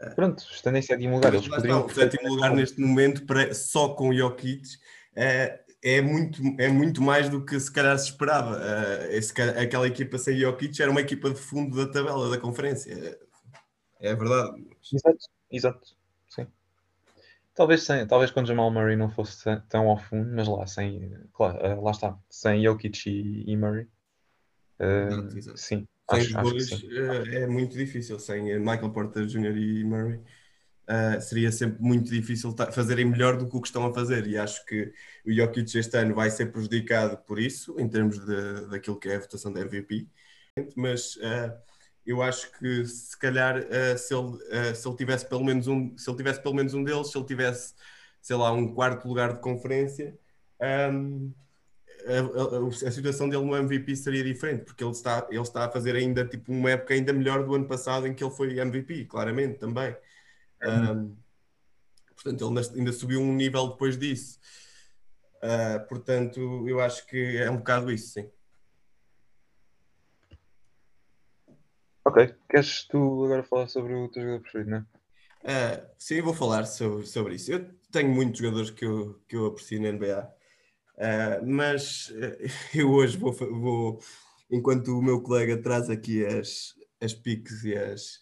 É. 0.00 0.14
Pronto, 0.14 0.42
estando 0.50 0.78
em 0.78 0.82
sétimo 0.82 1.16
lugar, 1.16 1.34
eles 1.34 1.46
poderiam. 1.46 1.86
Está, 1.86 2.00
sétimo 2.00 2.26
lugar 2.30 2.54
neste 2.54 2.80
momento, 2.80 3.26
para, 3.26 3.52
só 3.52 3.90
com 3.90 4.08
o 4.08 4.14
Jokic, 4.14 4.66
é, 5.14 5.67
é 5.82 6.00
muito, 6.00 6.42
é 6.58 6.68
muito 6.68 7.00
mais 7.00 7.28
do 7.28 7.44
que 7.44 7.58
se 7.58 7.70
calhar 7.70 7.96
se 7.98 8.10
esperava. 8.10 8.56
Uh, 8.56 9.12
esse, 9.12 9.32
aquela 9.40 9.86
equipa 9.86 10.18
sem 10.18 10.36
Jokic 10.38 10.80
era 10.80 10.90
uma 10.90 11.00
equipa 11.00 11.30
de 11.30 11.40
fundo 11.40 11.76
da 11.76 11.90
tabela 11.90 12.28
da 12.30 12.38
conferência. 12.38 13.18
É, 14.00 14.14
verdade. 14.14 14.66
Exato, 14.92 15.18
exato. 15.50 15.96
Sim. 16.28 16.46
Talvez, 17.54 17.82
sem, 17.82 18.06
talvez 18.06 18.30
quando 18.30 18.46
Jamal 18.46 18.70
Murray 18.70 18.96
não 18.96 19.10
fosse 19.10 19.44
tão 19.68 19.88
ao 19.88 19.98
fundo, 19.98 20.30
mas 20.34 20.48
lá, 20.48 20.66
sem, 20.66 21.12
claro, 21.32 21.58
uh, 21.58 21.82
lá 21.82 21.90
está, 21.90 22.18
sem 22.28 22.62
Jokic 22.62 23.08
e, 23.08 23.50
e 23.50 23.56
Murray. 23.56 23.88
Uh, 24.80 25.08
exato, 25.08 25.38
exato. 25.38 25.58
Sim, 25.58 25.88
sem 26.10 26.20
acho, 26.20 26.42
dois 26.42 26.72
acho 26.72 26.86
é 27.32 27.46
muito 27.46 27.76
difícil. 27.76 28.18
Sem 28.18 28.58
Michael 28.58 28.90
Porter 28.90 29.26
Jr. 29.26 29.56
e 29.56 29.84
Murray 29.84 30.20
uh, 30.88 31.20
seria 31.20 31.52
sempre 31.52 31.80
muito 31.82 32.10
difícil 32.10 32.54
fazerem 32.72 33.04
melhor 33.04 33.36
do 33.36 33.46
que 33.48 33.56
o 33.56 33.60
que 33.60 33.68
estão 33.68 33.86
a 33.86 33.92
fazer. 33.92 34.26
E 34.26 34.38
acho 34.38 34.64
que 34.64 34.92
o 35.26 35.32
Jokic 35.32 35.76
este 35.76 35.96
ano 35.96 36.14
vai 36.14 36.30
ser 36.30 36.50
prejudicado 36.50 37.18
por 37.18 37.38
isso, 37.38 37.78
em 37.78 37.88
termos 37.88 38.18
de, 38.18 38.68
daquilo 38.70 38.98
que 38.98 39.08
é 39.08 39.16
a 39.16 39.20
votação 39.20 39.52
da 39.52 39.60
MVP. 39.60 40.08
Mas 40.74 41.16
uh, 41.16 41.52
eu 42.06 42.22
acho 42.22 42.50
que 42.58 42.84
se 42.86 43.16
calhar 43.18 43.58
uh, 43.58 43.98
se, 43.98 44.14
ele, 44.14 44.74
se 44.74 44.88
ele 44.88 44.96
tivesse 44.96 45.28
pelo 45.28 45.44
menos 45.44 45.66
um, 45.66 45.96
se 45.96 46.08
ele 46.08 46.16
tivesse 46.16 46.42
pelo 46.42 46.54
menos 46.54 46.74
um 46.74 46.82
deles, 46.82 47.10
se 47.10 47.18
ele 47.18 47.26
tivesse, 47.26 47.74
sei 48.22 48.36
lá, 48.36 48.50
um 48.52 48.74
quarto 48.74 49.06
lugar 49.06 49.34
de 49.34 49.40
conferência. 49.40 50.18
Um, 50.60 51.32
a, 52.06 52.56
a, 52.56 52.88
a, 52.88 52.90
situação 52.90 53.28
dele 53.28 53.44
no 53.44 53.56
MVP 53.56 53.94
seria 53.96 54.24
diferente, 54.24 54.64
porque 54.64 54.82
ele 54.82 54.92
está, 54.92 55.26
ele 55.30 55.40
está 55.40 55.66
a 55.66 55.70
fazer 55.70 55.94
ainda 55.96 56.24
tipo 56.24 56.52
uma 56.52 56.70
época 56.70 56.94
ainda 56.94 57.12
melhor 57.12 57.44
do 57.44 57.54
ano 57.54 57.66
passado 57.66 58.06
em 58.06 58.14
que 58.14 58.24
ele 58.24 58.32
foi 58.32 58.58
MVP, 58.58 59.04
claramente 59.04 59.58
também. 59.58 59.94
Um, 60.62 61.16
portanto, 62.14 62.48
ele 62.48 62.78
ainda 62.78 62.92
subiu 62.92 63.20
um 63.20 63.34
nível 63.34 63.68
depois 63.68 63.96
disso. 63.96 64.38
Uh, 65.36 65.86
portanto, 65.88 66.68
eu 66.68 66.80
acho 66.80 67.06
que 67.06 67.36
é 67.36 67.50
um 67.50 67.58
bocado 67.58 67.92
isso, 67.92 68.14
sim. 68.14 68.30
Ok, 72.04 72.34
queres 72.48 72.84
tu 72.84 73.24
agora 73.24 73.44
falar 73.44 73.68
sobre 73.68 73.94
o 73.94 74.08
teu 74.08 74.22
jogador 74.22 74.40
preferido, 74.40 74.70
não 74.70 74.78
é? 74.78 74.98
Uh, 75.44 75.86
sim, 75.98 76.20
vou 76.20 76.34
falar 76.34 76.64
sobre, 76.64 77.06
sobre 77.06 77.34
isso. 77.34 77.52
Eu 77.52 77.70
tenho 77.92 78.08
muitos 78.10 78.40
jogadores 78.40 78.70
que 78.70 78.84
eu, 78.84 79.20
que 79.28 79.36
eu 79.36 79.46
aprecio 79.46 79.80
na 79.80 79.92
NBA, 79.92 80.24
uh, 80.24 80.32
ah, 80.98 81.40
mas 81.44 82.12
eu 82.74 82.90
hoje 82.90 83.16
vou, 83.16 83.32
vou, 83.32 84.00
enquanto 84.50 84.98
o 84.98 85.02
meu 85.02 85.22
colega 85.22 85.60
traz 85.62 85.88
aqui 85.88 86.24
as, 86.24 86.74
as 87.00 87.14
piques 87.14 87.62
e 87.64 87.76
as, 87.76 88.20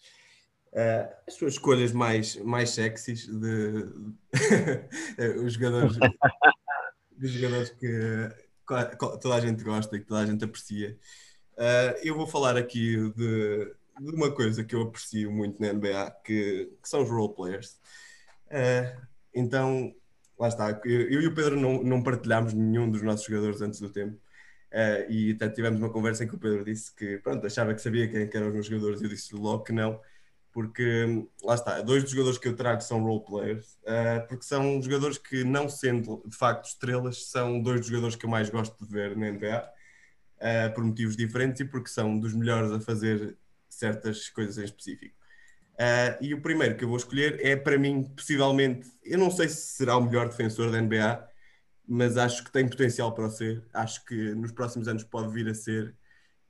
Uh, 0.77 1.11
as 1.27 1.33
suas 1.33 1.53
escolhas 1.53 1.91
mais, 1.91 2.35
mais 2.35 2.69
sexys 2.69 3.25
de, 3.25 3.89
os 5.43 5.53
jogadores, 5.53 5.97
dos 7.17 7.31
jogadores 7.31 7.69
que 7.71 8.29
toda 9.19 9.33
a 9.33 9.39
gente 9.39 9.63
gosta 9.63 9.95
e 9.95 9.99
que 9.99 10.05
toda 10.05 10.21
a 10.21 10.25
gente 10.27 10.45
aprecia. 10.45 10.95
Uh, 11.53 11.97
eu 12.03 12.15
vou 12.15 12.27
falar 12.27 12.55
aqui 12.55 12.95
de, 13.15 13.73
de, 13.99 14.15
uma 14.15 14.31
coisa 14.31 14.63
que 14.63 14.75
eu 14.75 14.83
aprecio 14.83 15.31
muito 15.31 15.59
na 15.59 15.73
NBA, 15.73 16.11
que, 16.23 16.71
que 16.79 16.87
são 16.87 17.01
os 17.01 17.09
role 17.09 17.33
players. 17.33 17.79
Uh, 18.45 19.01
então, 19.33 19.91
lá 20.37 20.47
está. 20.47 20.79
Eu, 20.85 21.09
eu, 21.09 21.21
e 21.23 21.27
o 21.27 21.33
Pedro 21.33 21.59
não, 21.59 21.81
não 21.81 22.03
partilhámos 22.03 22.53
nenhum 22.53 22.87
dos 22.87 23.01
nossos 23.01 23.25
jogadores 23.25 23.63
antes 23.63 23.79
do 23.79 23.89
tempo. 23.89 24.15
Uh, 24.71 25.09
e 25.11 25.31
até 25.31 25.49
tivemos 25.49 25.79
uma 25.79 25.89
conversa 25.89 26.23
em 26.23 26.27
que 26.27 26.35
o 26.35 26.39
Pedro 26.39 26.63
disse 26.63 26.93
que 26.93 27.17
pronto, 27.17 27.47
achava 27.47 27.73
que 27.73 27.81
sabia 27.81 28.07
quem, 28.07 28.29
quem 28.29 28.39
eram 28.39 28.49
os 28.49 28.53
meus 28.53 28.67
jogadores 28.67 29.01
e 29.01 29.05
eu 29.05 29.09
disse 29.09 29.33
logo 29.33 29.63
que 29.63 29.71
não 29.71 29.99
porque 30.57 31.23
lá 31.43 31.53
está, 31.53 31.81
dois 31.81 32.01
dos 32.01 32.11
jogadores 32.13 32.39
que 32.39 32.47
eu 32.47 32.55
trago 32.55 32.81
são 32.81 33.03
role 33.03 33.23
players, 33.23 33.77
uh, 33.83 34.27
porque 34.27 34.43
são 34.43 34.81
jogadores 34.81 35.19
que, 35.19 35.43
não 35.43 35.69
sendo 35.69 36.23
de 36.25 36.35
facto 36.35 36.65
estrelas, 36.65 37.27
são 37.27 37.61
dois 37.61 37.81
dos 37.81 37.89
jogadores 37.89 38.15
que 38.15 38.25
eu 38.25 38.29
mais 38.31 38.49
gosto 38.49 38.75
de 38.83 38.91
ver 38.91 39.15
na 39.15 39.29
NBA, 39.29 39.71
eh, 40.39 40.69
por 40.69 40.83
motivos 40.83 41.15
diferentes 41.15 41.59
e 41.61 41.65
porque 41.65 41.89
são 41.89 42.17
dos 42.19 42.33
melhores 42.33 42.71
a 42.71 42.79
fazer 42.79 43.37
certas 43.69 44.29
coisas 44.29 44.57
em 44.57 44.63
específico. 44.63 45.15
Uh, 45.73 46.17
e 46.21 46.33
o 46.33 46.41
primeiro 46.41 46.75
que 46.75 46.83
eu 46.83 46.89
vou 46.89 46.97
escolher 46.97 47.39
é, 47.45 47.55
para 47.55 47.77
mim, 47.77 48.05
possivelmente, 48.15 48.89
eu 49.03 49.19
não 49.19 49.29
sei 49.29 49.47
se 49.49 49.75
será 49.75 49.95
o 49.95 50.01
melhor 50.01 50.27
defensor 50.27 50.71
da 50.71 50.81
NBA, 50.81 51.23
mas 51.87 52.17
acho 52.17 52.43
que 52.43 52.51
tem 52.51 52.67
potencial 52.67 53.13
para 53.13 53.29
ser. 53.29 53.63
Acho 53.75 54.03
que 54.05 54.33
nos 54.33 54.51
próximos 54.51 54.87
anos 54.87 55.03
pode 55.03 55.31
vir 55.31 55.47
a 55.49 55.53
ser. 55.53 55.95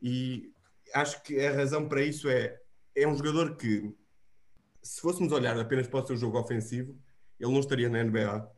E 0.02 0.50
acho 0.94 1.22
que 1.24 1.46
a 1.46 1.52
razão 1.54 1.90
para 1.90 2.02
isso 2.02 2.30
é 2.30 2.58
é 2.98 3.08
um 3.08 3.16
jogador 3.16 3.56
que, 3.56 3.94
se 4.82 5.00
fôssemos 5.00 5.32
olhar 5.32 5.58
apenas 5.60 5.88
para 5.88 6.04
o 6.04 6.08
seu 6.08 6.18
jogo 6.18 6.39
ofensivo, 6.39 6.98
ele 7.39 7.51
não 7.51 7.60
estaria 7.60 7.89
na 7.89 8.04
NBA, 8.04 8.51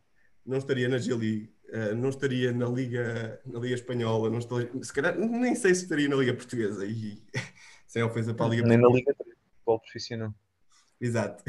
não 0.46 0.58
estaria 0.58 0.88
na 0.88 0.98
G 0.98 1.14
League, 1.14 1.54
uh, 1.70 1.96
não 1.96 2.10
estaria 2.10 2.54
na 2.54 2.68
Liga, 2.68 3.42
na 3.46 3.60
Liga 3.60 3.76
Espanhola, 3.76 4.30
não 4.30 4.40
estaria, 4.40 4.72
se 4.82 4.94
calhar, 4.94 5.18
nem 5.18 5.54
sei 5.56 5.76
se 5.76 5.84
estaria 5.84 6.08
na 6.08 6.16
Liga 6.16 6.34
Portuguesa, 6.34 6.86
e 6.86 7.22
sem 7.86 8.02
ofensa 8.02 8.34
para 8.34 8.46
a 8.46 8.50
Liga 8.50 8.68
Nem 8.68 8.80
Portuguesa. 8.80 9.06
na 9.06 9.12
Liga 9.12 9.24
3, 9.24 9.38
futebol 9.52 9.80
profissional. 9.80 10.34
Exato. 11.02 11.44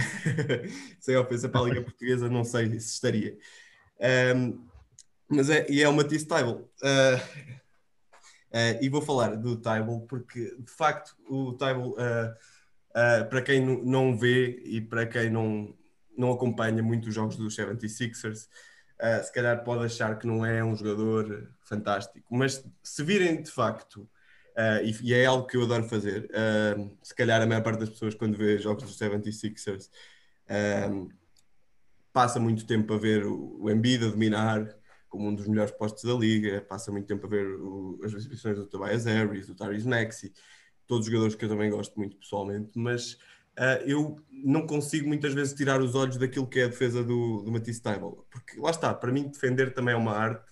sem 1.01 1.17
ofensa 1.17 1.49
para 1.49 1.61
a 1.61 1.65
Liga 1.65 1.83
Portuguesa, 1.83 2.29
não 2.29 2.45
sei 2.45 2.69
se 2.81 2.93
estaria. 2.93 3.39
Um, 4.37 4.67
mas 5.29 5.49
é, 5.49 5.65
e 5.71 5.81
é 5.81 5.89
o 5.89 5.93
Matisse 5.93 6.27
Tybal. 6.27 6.69
Uh, 6.83 7.17
uh, 8.51 8.83
e 8.83 8.89
vou 8.89 9.01
falar 9.01 9.37
do 9.37 9.57
Tybal 9.57 10.01
porque, 10.09 10.57
de 10.59 10.71
facto, 10.73 11.17
o 11.29 11.53
Tybal 11.53 11.91
uh, 11.91 12.35
Uh, 12.91 13.29
para 13.29 13.43
quem 13.43 13.61
não 13.85 14.17
vê 14.17 14.61
e 14.65 14.81
para 14.81 15.07
quem 15.07 15.31
não, 15.31 15.73
não 16.17 16.33
acompanha 16.33 16.83
muito 16.83 17.09
os 17.09 17.15
jogos 17.15 17.37
dos 17.37 17.55
76ers, 17.57 18.49
uh, 19.01 19.25
se 19.25 19.33
calhar 19.33 19.63
pode 19.63 19.85
achar 19.85 20.19
que 20.19 20.27
não 20.27 20.45
é 20.45 20.63
um 20.65 20.75
jogador 20.75 21.53
fantástico, 21.61 22.27
mas 22.31 22.65
se 22.83 23.05
virem 23.05 23.43
de 23.43 23.51
facto, 23.51 24.03
uh, 24.57 24.85
e, 24.85 24.95
e, 25.03 25.15
é 25.15 25.25
algo 25.27 25.47
que 25.47 25.57
eu 25.57 25.63
adoro 25.63 25.89
fazer, 25.89 26.29
se 27.03 27.15
calhar 27.15 27.41
a 27.41 27.47
maior 27.47 27.63
parte 27.63 27.79
das 27.79 27.91
pessoas 27.91 28.15
quando 28.15 28.37
vê 28.37 28.59
jogos 28.59 28.83
dos 28.83 28.99
76ers 28.99 29.89
passa 32.13 32.41
muito 32.41 32.67
tempo 32.67 32.93
a 32.93 32.99
ver 32.99 33.25
o, 33.25 33.71
Embiid 33.71 34.05
a 34.05 34.09
dominar 34.09 34.77
como 35.09 35.29
um 35.29 35.35
dos 35.35 35.47
melhores 35.49 35.73
postos 35.73 36.05
da 36.05 36.15
liga, 36.15 36.61
passa 36.63 36.93
muito 36.93 37.07
tempo 37.07 37.27
a 37.27 37.29
ver 37.29 37.47
o, 37.47 38.01
as 38.05 38.13
exibições 38.13 38.57
do 38.57 38.67
Tobias 38.67 39.05
Harris, 39.07 39.47
do 39.47 39.55
Tyrese 39.55 39.89
Maxey, 39.89 40.33
todos 40.91 41.07
os 41.07 41.13
jogadores 41.13 41.37
que 41.37 41.45
eu 41.45 41.49
também 41.49 41.71
gosto 41.71 41.97
muito 41.97 42.17
pessoalmente, 42.17 42.73
mas 42.75 43.13
uh, 43.57 43.81
eu 43.87 44.21
não 44.29 44.67
consigo 44.67 45.07
muitas 45.07 45.33
vezes 45.33 45.55
tirar 45.55 45.81
os 45.81 45.95
olhos 45.95 46.17
daquilo 46.17 46.49
que 46.49 46.59
é 46.59 46.65
a 46.65 46.69
defesa 46.69 47.05
do, 47.05 47.43
do 47.43 47.53
Matisse 47.53 47.81
Taibel, 47.81 48.27
porque 48.29 48.59
lá 48.59 48.71
está, 48.71 48.93
para 48.93 49.13
mim 49.13 49.29
defender 49.29 49.73
também 49.73 49.95
é 49.95 49.97
uma 49.97 50.17
arte, 50.17 50.51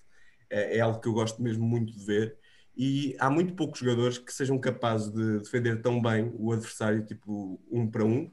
é, 0.49 0.77
é, 0.77 0.79
algo 0.79 1.01
que 1.01 1.09
eu 1.09 1.13
gosto 1.13 1.43
mesmo 1.43 1.65
muito 1.65 1.91
de 1.91 2.05
ver, 2.05 2.37
e 2.73 3.17
há 3.19 3.29
muito 3.29 3.53
poucos 3.53 3.81
jogadores 3.81 4.17
que 4.17 4.31
sejam 4.31 4.57
capazes 4.57 5.11
de 5.11 5.39
defender 5.39 5.81
tão 5.81 6.01
bem 6.01 6.31
o 6.33 6.53
adversário, 6.53 7.05
tipo 7.05 7.59
um 7.69 7.85
para 7.85 8.05
um, 8.05 8.31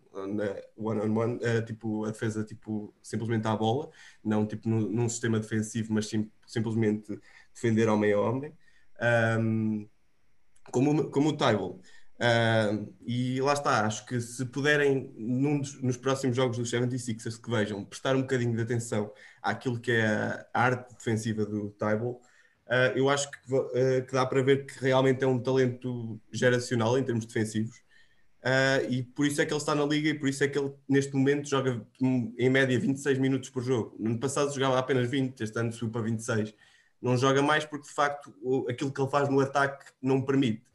one 0.77 1.01
on 1.01 1.19
one, 1.19 1.35
uh, 1.39 1.65
tipo 1.67 2.05
a 2.05 2.13
defesa 2.13 2.45
tipo 2.45 2.95
simplesmente 3.03 3.49
à 3.49 3.57
bola, 3.57 3.91
não 4.23 4.47
tipo 4.47 4.69
no, 4.69 4.89
num 4.89 5.09
sistema 5.09 5.41
defensivo, 5.41 5.93
mas 5.93 6.07
sim, 6.07 6.31
simplesmente 6.47 7.19
defender 7.53 7.89
homem 7.89 8.13
a 8.13 8.21
homem. 8.21 8.53
Um, 9.41 9.89
como, 10.71 11.11
como 11.11 11.31
o 11.31 11.37
Tybal. 11.37 11.81
Uh, 12.17 12.91
e 13.07 13.41
lá 13.43 13.53
está, 13.53 13.85
acho 13.85 14.07
que 14.07 14.19
se 14.21 14.45
puderem, 14.47 15.13
dos, 15.61 15.83
nos 15.83 15.97
próximos 15.99 16.35
jogos 16.35 16.57
dos 16.57 16.71
76ers 16.71 17.41
que 17.41 17.51
vejam, 17.51 17.85
prestar 17.85 18.17
um 18.17 18.23
bocadinho 18.23 18.57
de 18.57 18.63
atenção 18.63 19.13
àquilo 19.43 19.79
que 19.79 19.93
é 19.93 20.07
a 20.53 20.63
arte 20.63 20.95
defensiva 20.95 21.45
do 21.45 21.71
Tybal, 21.71 22.13
uh, 22.13 22.97
eu 22.97 23.11
acho 23.11 23.31
que, 23.31 23.39
uh, 23.55 24.07
que, 24.07 24.13
dá 24.13 24.25
para 24.25 24.43
ver 24.43 24.65
que 24.67 24.81
realmente 24.81 25.23
é 25.25 25.27
um 25.27 25.39
talento 25.39 26.19
geracional 26.33 26.99
em 26.99 27.05
termos 27.05 27.27
defensivos. 27.27 27.85
e 28.89 29.03
por 29.03 29.27
isso 29.27 29.43
é 29.43 29.47
que 29.47 29.53
ele 29.53 29.61
está 29.61 29.75
na 29.75 29.85
liga 29.85 30.09
e 30.09 30.15
por 30.15 30.29
isso 30.29 30.43
é 30.45 30.49
que 30.49 30.59
ele 30.59 30.73
neste 30.89 31.15
momento 31.15 31.49
joga 31.49 31.85
em 32.01 32.49
média 32.49 32.79
26 32.79 33.19
minutos 33.19 33.51
por 33.51 33.63
jogo. 33.63 33.95
No 33.99 34.11
ano 34.11 34.21
passado 34.21 34.55
jogava 34.55 34.79
apenas 34.79 35.11
20, 35.11 35.41
este 35.41 35.59
ano 35.59 35.73
subiu 35.73 35.91
para 35.91 36.03
26. 36.03 36.55
Não 37.03 37.17
joga 37.17 37.43
mais 37.43 37.65
porque 37.65 37.89
de 37.89 37.93
facto 37.95 38.33
aquilo 38.69 38.93
que 38.93 39.01
ele 39.01 39.11
faz 39.11 39.29
no 39.29 39.41
ataque 39.41 39.85
não 40.01 40.23
permite 40.23 40.67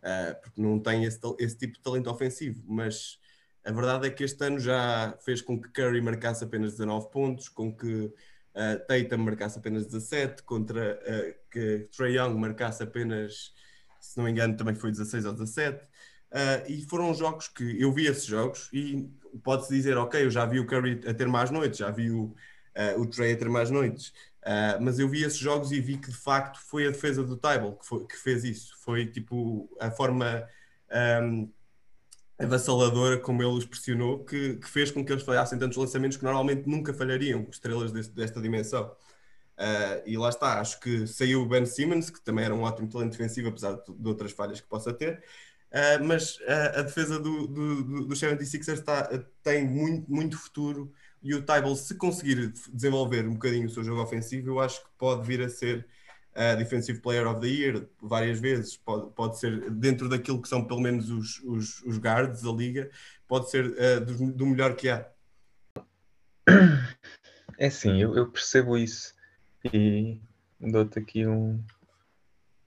uh, 0.00 0.40
porque 0.42 0.60
não 0.60 0.78
tem 0.78 1.04
esse, 1.04 1.18
esse, 1.38 1.56
tipo 1.56 1.74
de 1.74 1.80
talento 1.80 2.10
ofensivo. 2.10 2.62
Mas 2.66 3.18
a 3.64 3.72
verdade 3.72 4.06
é 4.06 4.10
que 4.10 4.24
este 4.24 4.42
ano 4.44 4.58
já 4.58 5.16
fez 5.24 5.40
com 5.40 5.60
que 5.60 5.70
Curry 5.70 6.00
marcasse 6.00 6.44
apenas 6.44 6.72
19 6.72 7.10
pontos, 7.10 7.48
com 7.48 7.74
que 7.74 7.86
uh, 7.86 8.86
Tatum 8.86 9.18
marcasse 9.18 9.58
apenas 9.58 9.86
17, 9.86 10.42
contra 10.42 10.98
uh, 10.98 11.50
que 11.50 11.88
Trey 11.96 12.16
Young 12.16 12.38
marcasse 12.38 12.82
apenas, 12.82 13.52
se 14.00 14.16
não 14.16 14.24
me 14.24 14.30
engano, 14.30 14.56
também 14.56 14.74
foi 14.74 14.90
16 14.90 15.24
ou 15.26 15.32
17. 15.32 15.84
Uh, 16.32 16.70
e 16.70 16.82
foram 16.82 17.12
jogos 17.12 17.48
que 17.48 17.80
eu 17.80 17.92
vi 17.92 18.06
esses 18.06 18.24
jogos 18.24 18.70
e 18.72 19.10
pode-se 19.42 19.74
dizer, 19.74 19.96
ok, 19.96 20.24
eu 20.24 20.30
já 20.30 20.46
vi 20.46 20.60
o 20.60 20.66
Curry 20.66 21.00
a 21.06 21.12
ter 21.12 21.26
mais 21.26 21.50
noites, 21.50 21.78
já 21.78 21.90
vi 21.90 22.10
o, 22.10 22.24
uh, 22.24 23.00
o 23.00 23.06
Trey 23.06 23.32
a 23.32 23.36
ter 23.36 23.48
mais 23.48 23.68
noites, 23.70 24.12
Uh, 24.42 24.80
mas 24.80 24.98
eu 24.98 25.08
vi 25.08 25.22
esses 25.22 25.38
jogos 25.38 25.70
e 25.70 25.80
vi 25.80 25.98
que 25.98 26.10
de 26.10 26.16
facto 26.16 26.58
foi 26.60 26.86
a 26.86 26.90
defesa 26.90 27.22
do 27.22 27.36
Tybal 27.36 27.76
que, 27.76 28.06
que 28.06 28.16
fez 28.16 28.44
isso. 28.44 28.74
Foi 28.80 29.06
tipo 29.06 29.68
a 29.78 29.90
forma 29.90 30.48
um, 31.22 31.50
avassaladora 32.38 33.18
como 33.18 33.42
ele 33.42 33.52
os 33.52 33.66
pressionou 33.66 34.24
que, 34.24 34.56
que, 34.56 34.68
fez 34.68 34.90
com 34.90 35.04
que 35.04 35.12
eles 35.12 35.24
falhassem 35.24 35.58
tantos 35.58 35.76
lançamentos 35.76 36.16
que 36.16 36.24
normalmente 36.24 36.66
nunca 36.66 36.94
falhariam 36.94 37.46
estrelas 37.50 37.92
deste, 37.92 38.12
desta 38.14 38.40
dimensão. 38.40 38.90
Uh, 39.58 40.00
e 40.06 40.16
lá 40.16 40.30
está, 40.30 40.58
acho 40.58 40.80
que 40.80 41.06
saiu 41.06 41.42
o 41.42 41.46
Ben 41.46 41.66
Simmons, 41.66 42.08
que 42.08 42.20
também 42.22 42.46
era 42.46 42.54
um 42.54 42.62
ótimo 42.62 42.88
talento 42.88 43.10
defensivo, 43.12 43.48
apesar 43.48 43.74
de, 43.74 43.92
de 43.92 44.08
outras 44.08 44.32
falhas 44.32 44.58
que 44.58 44.66
possa 44.66 44.90
ter. 44.90 45.22
Uh, 45.70 46.02
mas 46.02 46.38
a 46.74 46.80
defesa 46.82 47.20
do, 47.20 47.46
do, 47.46 47.84
do, 47.84 48.06
do 48.06 48.14
76ers 48.14 48.72
está, 48.72 49.06
tem 49.42 49.68
muito, 49.68 50.10
muito 50.10 50.38
futuro 50.38 50.90
e 51.22 51.34
o 51.34 51.42
Tybal, 51.42 51.76
se 51.76 51.94
conseguir 51.94 52.52
desenvolver 52.72 53.26
um 53.26 53.34
bocadinho 53.34 53.66
o 53.66 53.70
seu 53.70 53.84
jogo 53.84 54.02
ofensivo, 54.02 54.48
eu 54.48 54.60
acho 54.60 54.82
que 54.82 54.88
pode 54.96 55.26
vir 55.26 55.42
a 55.42 55.48
ser 55.48 55.86
uh, 56.34 56.56
Defensive 56.56 57.00
Player 57.00 57.26
of 57.28 57.40
the 57.40 57.46
Year 57.46 57.86
várias 58.00 58.40
vezes, 58.40 58.76
pode, 58.76 59.10
pode 59.12 59.38
ser 59.38 59.70
dentro 59.70 60.08
daquilo 60.08 60.40
que 60.40 60.48
são 60.48 60.64
pelo 60.64 60.80
menos 60.80 61.10
os, 61.10 61.40
os, 61.44 61.82
os 61.82 61.98
guards 61.98 62.42
da 62.42 62.50
liga, 62.50 62.90
pode 63.28 63.50
ser 63.50 63.66
uh, 63.66 64.04
do, 64.04 64.32
do, 64.32 64.46
melhor 64.46 64.74
que 64.74 64.88
há. 64.88 65.06
É 67.58 67.68
sim, 67.68 68.00
eu, 68.00 68.16
eu 68.16 68.30
percebo 68.30 68.78
isso 68.78 69.14
e 69.72 70.18
dou-te 70.58 70.98
aqui 70.98 71.26
um, 71.26 71.62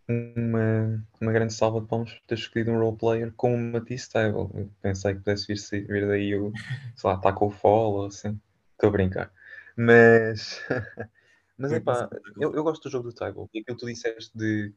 uma, 0.08 1.06
uma 1.22 1.32
grande 1.32 1.54
salva 1.54 1.82
de 1.82 1.88
palmas 1.88 2.12
por 2.14 2.28
ter 2.28 2.36
escolhido 2.36 2.72
um 2.72 2.80
roleplayer 2.80 3.32
com 3.34 3.56
uma 3.56 3.82
T-Stable. 3.82 4.50
Eu 4.54 4.70
pensei 4.82 5.14
que 5.14 5.20
pudesse 5.20 5.48
vir, 5.48 5.88
vir 5.88 6.08
daí 6.08 6.36
o, 6.36 6.52
sei 6.96 7.10
lá, 7.10 7.18
Taco 7.18 7.50
Fall 7.50 7.94
ou 7.94 8.06
assim. 8.08 8.40
Estou 8.72 8.90
a 8.90 8.92
brincar. 8.92 9.32
Mas, 9.76 10.62
mas 11.58 11.72
é 11.72 11.80
pá, 11.80 12.10
eu, 12.38 12.54
eu 12.54 12.64
gosto 12.64 12.84
do 12.84 12.90
jogo 12.90 13.10
do 13.10 13.16
Table. 13.16 13.48
E 13.54 13.60
aquilo 13.60 13.78
que 13.78 13.86
tu 13.86 13.88
disseste 13.88 14.38
de 14.38 14.74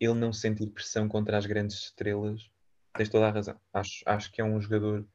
ele 0.00 0.14
não 0.14 0.32
sentir 0.32 0.66
pressão 0.68 1.08
contra 1.08 1.38
as 1.38 1.46
grandes 1.46 1.76
estrelas, 1.76 2.50
tens 2.96 3.08
toda 3.08 3.28
a 3.28 3.30
razão. 3.30 3.58
Acho, 3.72 4.02
acho 4.06 4.32
que 4.32 4.40
é 4.40 4.44
um 4.44 4.60
jogador 4.60 5.06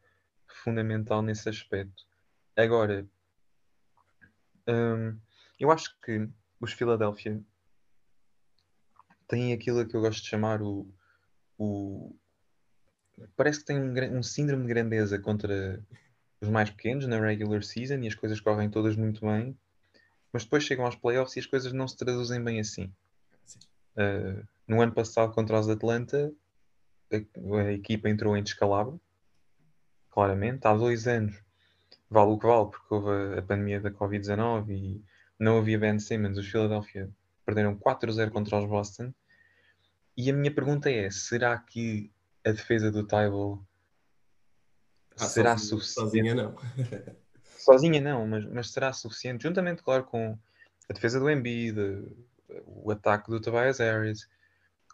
fundamental 0.47 1.21
nesse 1.21 1.49
aspecto. 1.49 2.03
Agora, 2.55 3.05
hum, 4.67 5.17
eu 5.59 5.71
acho 5.71 5.97
que 6.01 6.29
os 6.59 6.73
Philadelphia 6.73 7.41
tem 9.29 9.53
aquilo 9.53 9.87
que 9.87 9.95
eu 9.95 10.01
gosto 10.01 10.21
de 10.21 10.27
chamar 10.27 10.61
o. 10.61 10.91
o 11.57 12.13
parece 13.37 13.59
que 13.59 13.65
tem 13.65 13.79
um, 13.79 14.17
um 14.17 14.23
síndrome 14.23 14.63
de 14.63 14.69
grandeza 14.69 15.19
contra 15.19 15.81
os 16.41 16.49
mais 16.49 16.69
pequenos 16.69 17.05
na 17.05 17.19
regular 17.19 17.63
season 17.63 17.99
e 17.99 18.07
as 18.07 18.15
coisas 18.15 18.41
correm 18.41 18.69
todas 18.69 18.95
muito 18.95 19.21
bem, 19.21 19.57
mas 20.33 20.43
depois 20.43 20.63
chegam 20.63 20.85
aos 20.85 20.95
playoffs 20.95 21.35
e 21.35 21.39
as 21.39 21.45
coisas 21.45 21.71
não 21.71 21.87
se 21.87 21.95
traduzem 21.95 22.43
bem 22.43 22.59
assim. 22.59 22.91
Uh, 23.95 24.45
no 24.67 24.81
ano 24.81 24.93
passado, 24.93 25.33
contra 25.33 25.59
os 25.59 25.69
Atlanta, 25.69 26.33
a, 27.11 27.57
a, 27.57 27.73
equipa 27.73 28.09
entrou 28.09 28.35
em 28.35 28.43
descalabro, 28.43 28.99
claramente. 30.09 30.65
Há 30.65 30.73
dois 30.73 31.07
anos, 31.07 31.39
vale 32.09 32.31
o 32.31 32.39
que 32.39 32.47
vale, 32.47 32.69
porque 32.69 32.93
houve 32.93 33.09
a, 33.09 33.39
a 33.39 33.41
pandemia 33.41 33.79
da 33.79 33.91
Covid-19 33.91 34.69
e 34.69 35.03
não 35.37 35.59
havia 35.59 35.77
Ben 35.77 35.99
Simmons. 35.99 36.37
Os 36.37 36.47
Philadelphia 36.47 37.09
perderam 37.45 37.75
4-0 37.75 38.31
contra 38.31 38.57
os 38.57 38.65
Boston. 38.65 39.13
E 40.19 40.29
a 40.29 40.33
minha 40.33 40.53
pergunta 40.53 40.91
é: 40.91 41.09
será 41.09 41.57
que 41.57 42.11
a 42.45 42.51
defesa 42.51 42.91
do 42.91 43.07
Tybal 43.07 43.65
ah, 45.17 45.23
será 45.23 45.57
sozinha, 45.57 45.79
suficiente? 45.79 45.93
Sozinha 45.93 46.35
não. 46.35 46.55
sozinha 47.57 48.01
não, 48.01 48.27
mas, 48.27 48.45
mas 48.47 48.69
será 48.69 48.91
suficiente? 48.91 49.43
Juntamente, 49.43 49.81
claro, 49.81 50.03
com 50.03 50.37
a 50.89 50.93
defesa 50.93 51.21
do 51.21 51.29
Embiid, 51.29 51.77
o 52.65 52.91
ataque 52.91 53.31
do 53.31 53.39
Tobias 53.39 53.79
Harris. 53.79 54.27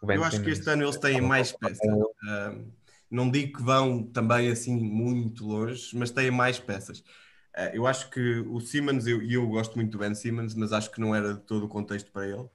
Eu 0.00 0.22
acho 0.22 0.40
que 0.44 0.50
este 0.50 0.70
ano 0.70 0.84
eles 0.84 0.96
têm 0.96 1.20
mais 1.20 1.50
peças. 1.50 1.80
Um, 2.22 2.70
Não 3.10 3.28
digo 3.28 3.58
que 3.58 3.64
vão 3.64 4.04
também 4.04 4.48
assim 4.48 4.76
muito 4.76 5.44
longe, 5.44 5.90
mas 5.96 6.12
têm 6.12 6.30
mais 6.30 6.60
peças. 6.60 7.00
Uh, 7.00 7.74
eu 7.74 7.84
acho 7.84 8.10
que 8.10 8.44
o 8.46 8.60
Simmons, 8.60 9.08
e 9.08 9.10
eu, 9.10 9.22
eu, 9.22 9.48
gosto 9.48 9.74
muito 9.74 9.90
do 9.90 9.98
Ben 9.98 10.14
Simmons, 10.14 10.54
mas 10.54 10.72
acho 10.72 10.92
que 10.92 11.00
não 11.00 11.12
era 11.12 11.34
de 11.34 11.40
todo 11.40 11.64
o 11.64 11.68
contexto 11.68 12.12
para 12.12 12.28
ele. 12.28 12.48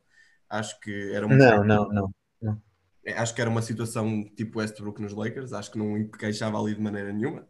Acho 0.50 0.80
que 0.80 1.12
era 1.12 1.26
uma. 1.26 1.36
Não, 1.36 1.64
não, 1.66 1.90
não, 1.90 2.14
acho 3.08 3.34
que 3.34 3.42
era 3.42 3.50
uma 3.50 3.62
situação 3.62 4.24
tipo 4.36 4.60
Westbrook 4.60 5.02
nos 5.02 5.14
Lakers, 5.14 5.54
acho 5.54 5.72
que 5.72 5.78
não 5.78 6.08
queixava 6.08 6.60
ali 6.60 6.76
de 6.76 6.82
maneira 6.82 7.12
nenhuma. 7.12 7.48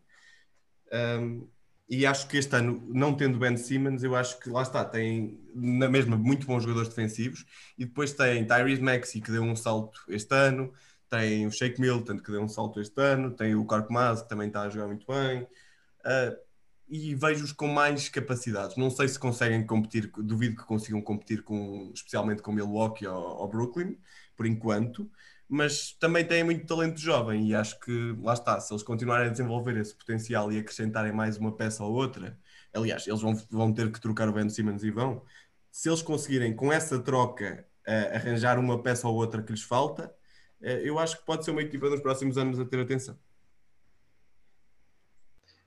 Um, 0.91 1.47
e 1.89 2.05
acho 2.05 2.27
que 2.27 2.37
este 2.37 2.55
ano, 2.55 2.81
não 2.93 3.13
tendo 3.15 3.37
Ben 3.37 3.57
Simmons, 3.57 4.01
eu 4.01 4.15
acho 4.15 4.39
que 4.39 4.49
lá 4.49 4.61
está, 4.61 4.85
tem 4.85 5.39
na 5.53 5.89
mesma 5.89 6.15
muito 6.15 6.47
bons 6.47 6.63
jogadores 6.63 6.87
defensivos 6.87 7.45
e 7.77 7.85
depois 7.85 8.13
tem 8.13 8.45
Tyrese 8.45 8.81
Maxey 8.81 9.19
que 9.19 9.29
deu 9.29 9.43
um 9.43 9.55
salto 9.57 10.01
este 10.07 10.33
ano, 10.33 10.71
tem 11.09 11.45
o 11.45 11.51
Shake 11.51 11.81
Milton 11.81 12.19
que 12.19 12.31
deu 12.31 12.41
um 12.41 12.47
salto 12.47 12.79
este 12.79 12.99
ano, 13.01 13.31
tem 13.31 13.55
o 13.55 13.65
Korkmaz 13.65 14.21
que 14.21 14.29
também 14.29 14.47
está 14.47 14.61
a 14.61 14.69
jogar 14.69 14.87
muito 14.87 15.05
bem. 15.05 15.43
Uh, 15.43 16.51
e 16.87 17.15
vejo-os 17.15 17.53
com 17.53 17.67
mais 17.67 18.09
capacidades. 18.09 18.75
Não 18.77 18.89
sei 18.89 19.07
se 19.07 19.17
conseguem 19.17 19.65
competir, 19.65 20.11
duvido 20.17 20.57
que 20.57 20.63
consigam 20.63 21.01
competir 21.01 21.41
com, 21.41 21.89
especialmente 21.93 22.41
com 22.41 22.51
Milwaukee 22.51 23.07
ou, 23.07 23.17
ou 23.17 23.47
Brooklyn, 23.49 23.97
por 24.35 24.45
enquanto, 24.45 25.09
mas 25.51 25.91
também 25.99 26.23
têm 26.23 26.45
muito 26.45 26.65
talento 26.65 26.97
jovem 26.97 27.49
e 27.49 27.53
acho 27.53 27.77
que 27.81 28.15
lá 28.21 28.31
está, 28.31 28.57
se 28.61 28.71
eles 28.71 28.83
continuarem 28.83 29.27
a 29.27 29.29
desenvolver 29.29 29.75
esse 29.75 29.93
potencial 29.93 30.49
e 30.49 30.57
acrescentarem 30.57 31.11
mais 31.11 31.35
uma 31.35 31.51
peça 31.53 31.83
ou 31.83 31.91
outra, 31.91 32.39
aliás, 32.73 33.05
eles 33.05 33.19
vão, 33.19 33.35
vão 33.49 33.73
ter 33.73 33.91
que 33.91 33.99
trocar 33.99 34.29
o 34.29 34.31
Ben 34.31 34.47
Simmons 34.47 34.81
e 34.81 34.89
vão, 34.89 35.25
se 35.69 35.89
eles 35.89 36.01
conseguirem 36.01 36.55
com 36.55 36.71
essa 36.71 36.97
troca 36.97 37.67
uh, 37.85 38.15
arranjar 38.15 38.57
uma 38.57 38.81
peça 38.81 39.09
ou 39.09 39.13
outra 39.13 39.43
que 39.43 39.51
lhes 39.51 39.61
falta, 39.61 40.15
uh, 40.61 40.65
eu 40.65 40.97
acho 40.97 41.17
que 41.19 41.25
pode 41.25 41.43
ser 41.43 41.51
uma 41.51 41.61
equipa 41.61 41.89
nos 41.89 41.99
próximos 41.99 42.37
anos 42.37 42.57
a 42.57 42.63
ter 42.63 42.79
atenção. 42.79 43.19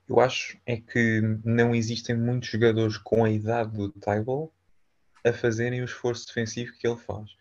Eu 0.09 0.19
acho 0.19 0.57
é 0.65 0.77
que 0.77 1.21
não 1.43 1.75
existem 1.75 2.17
muitos 2.17 2.49
jogadores 2.49 2.97
com 2.97 3.23
a 3.23 3.29
idade 3.29 3.77
do 3.77 3.91
Tybal 3.91 4.51
a 5.23 5.31
fazerem 5.31 5.81
o 5.83 5.85
esforço 5.85 6.25
defensivo 6.25 6.73
que 6.79 6.87
ele 6.87 6.97
faz 6.97 7.35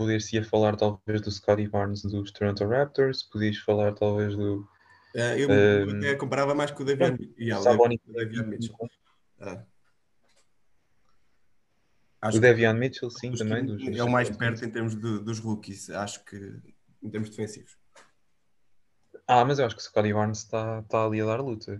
poder-se 0.00 0.42
falar 0.42 0.76
talvez 0.76 1.20
do 1.20 1.30
Scotty 1.30 1.68
Barnes 1.68 2.00
dos 2.00 2.32
Toronto 2.32 2.66
Raptors, 2.66 3.22
podias 3.22 3.58
falar 3.58 3.92
talvez 3.92 4.34
do. 4.34 4.66
Uh, 5.14 5.36
eu 5.36 5.48
um, 5.50 5.98
até 5.98 6.14
comparava 6.14 6.54
mais 6.54 6.70
com 6.70 6.82
o 6.82 6.86
Davian, 6.86 7.18
yeah, 7.38 7.70
o 7.70 8.46
Mitchell. 8.46 8.74
Ah. 9.38 9.62
Acho 12.22 12.38
o 12.38 12.40
Devian 12.40 12.72
Mitchell, 12.72 13.10
sim, 13.10 13.32
também. 13.32 13.66
Dos, 13.66 13.98
é 13.98 14.02
o 14.02 14.10
mais 14.10 14.30
perto 14.30 14.64
em 14.64 14.70
termos 14.70 14.94
de, 14.94 15.18
dos 15.18 15.38
rookies, 15.38 15.90
acho 15.90 16.24
que 16.24 16.36
em 17.02 17.10
termos 17.10 17.28
defensivos. 17.28 17.76
Ah, 19.26 19.44
mas 19.44 19.58
eu 19.58 19.66
acho 19.66 19.76
que 19.76 19.82
o 19.82 19.84
Scotty 19.84 20.14
Barnes 20.14 20.38
está 20.38 20.82
tá 20.82 21.04
ali 21.04 21.20
a 21.20 21.26
dar 21.26 21.42
luta. 21.42 21.78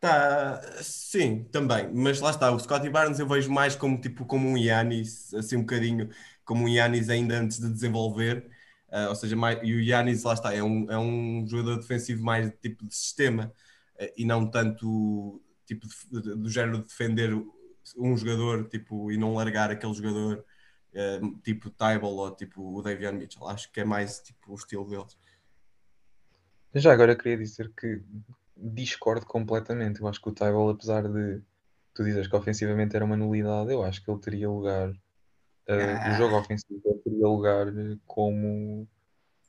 Tá, 0.00 0.60
sim, 0.80 1.44
também, 1.52 1.92
mas 1.92 2.20
lá 2.20 2.30
está, 2.30 2.50
o 2.50 2.58
Scotty 2.58 2.88
Barnes 2.88 3.20
eu 3.20 3.28
vejo 3.28 3.52
mais 3.52 3.76
como 3.76 4.00
tipo 4.00 4.24
como 4.24 4.48
um 4.48 4.56
Yannis, 4.56 5.32
assim 5.34 5.56
um 5.56 5.60
bocadinho 5.60 6.08
como 6.50 6.64
o 6.64 6.68
Yannis 6.68 7.08
ainda 7.08 7.38
antes 7.38 7.60
de 7.60 7.72
desenvolver, 7.72 8.50
uh, 8.88 9.10
ou 9.10 9.14
seja, 9.14 9.36
mais, 9.36 9.60
e 9.62 9.72
o 9.72 9.80
Yannis 9.80 10.24
lá 10.24 10.34
está, 10.34 10.52
é 10.52 10.60
um, 10.60 10.90
é 10.90 10.98
um 10.98 11.46
jogador 11.46 11.76
defensivo 11.76 12.24
mais 12.24 12.50
de 12.50 12.56
tipo 12.56 12.84
de 12.84 12.92
sistema 12.92 13.52
uh, 13.94 14.12
e 14.16 14.24
não 14.24 14.50
tanto 14.50 15.40
tipo 15.64 15.86
de, 15.86 16.20
de, 16.20 16.34
do 16.34 16.50
género 16.50 16.78
de 16.78 16.88
defender 16.88 17.32
um 17.96 18.16
jogador 18.16 18.68
tipo, 18.68 19.12
e 19.12 19.16
não 19.16 19.34
largar 19.34 19.70
aquele 19.70 19.94
jogador 19.94 20.44
uh, 20.92 21.40
tipo 21.44 21.70
Tybal 21.70 22.16
ou 22.16 22.34
tipo 22.34 22.78
o 22.78 22.82
Davion 22.82 23.12
Mitchell. 23.12 23.46
Acho 23.46 23.70
que 23.70 23.78
é 23.78 23.84
mais 23.84 24.18
tipo 24.18 24.50
o 24.50 24.56
estilo 24.56 24.90
deles. 24.90 25.16
Já 26.74 26.92
agora 26.92 27.14
queria 27.14 27.38
dizer 27.38 27.72
que 27.78 28.02
discordo 28.56 29.24
completamente. 29.24 30.00
Eu 30.00 30.08
acho 30.08 30.20
que 30.20 30.28
o 30.28 30.34
Tybal, 30.34 30.70
apesar 30.70 31.06
de 31.06 31.42
tu 31.94 32.02
dizes 32.02 32.26
que 32.26 32.34
ofensivamente 32.34 32.96
era 32.96 33.04
uma 33.04 33.16
nulidade, 33.16 33.70
eu 33.72 33.84
acho 33.84 34.04
que 34.04 34.10
ele 34.10 34.20
teria 34.20 34.50
lugar 34.50 34.92
Uh, 35.70 36.10
o 36.10 36.14
jogo 36.16 36.36
ofensivo 36.36 37.00
teria 37.04 37.26
lugar 37.26 37.66
como 38.06 38.88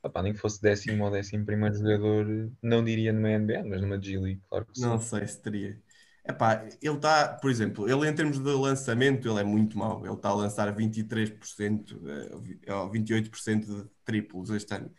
Epá, 0.04 0.20
nem 0.20 0.32
que 0.32 0.40
fosse 0.40 0.60
décimo 0.60 1.04
ou 1.04 1.10
décimo 1.10 1.46
primeiro 1.46 1.76
jogador, 1.76 2.50
não 2.60 2.82
diria 2.82 3.12
numa 3.12 3.38
NBA, 3.38 3.64
mas 3.64 3.80
numa 3.80 4.02
G 4.02 4.18
League, 4.18 4.42
claro 4.48 4.66
que 4.66 4.78
sim. 4.78 4.84
Não 4.84 4.98
sei 4.98 5.26
se 5.26 5.40
teria. 5.40 5.78
Epá, 6.24 6.64
ele 6.80 6.96
está, 6.96 7.28
por 7.34 7.50
exemplo, 7.50 7.88
ele 7.88 8.08
em 8.08 8.14
termos 8.14 8.38
de 8.38 8.50
lançamento, 8.50 9.28
ele 9.28 9.40
é 9.40 9.44
muito 9.44 9.78
mau. 9.78 10.04
Ele 10.04 10.14
está 10.14 10.30
a 10.30 10.34
lançar 10.34 10.74
23%, 10.74 11.92
uh, 11.92 12.90
28% 12.90 13.64
de 13.64 13.90
triplos 14.04 14.50
este 14.50 14.74
ano. 14.74 14.90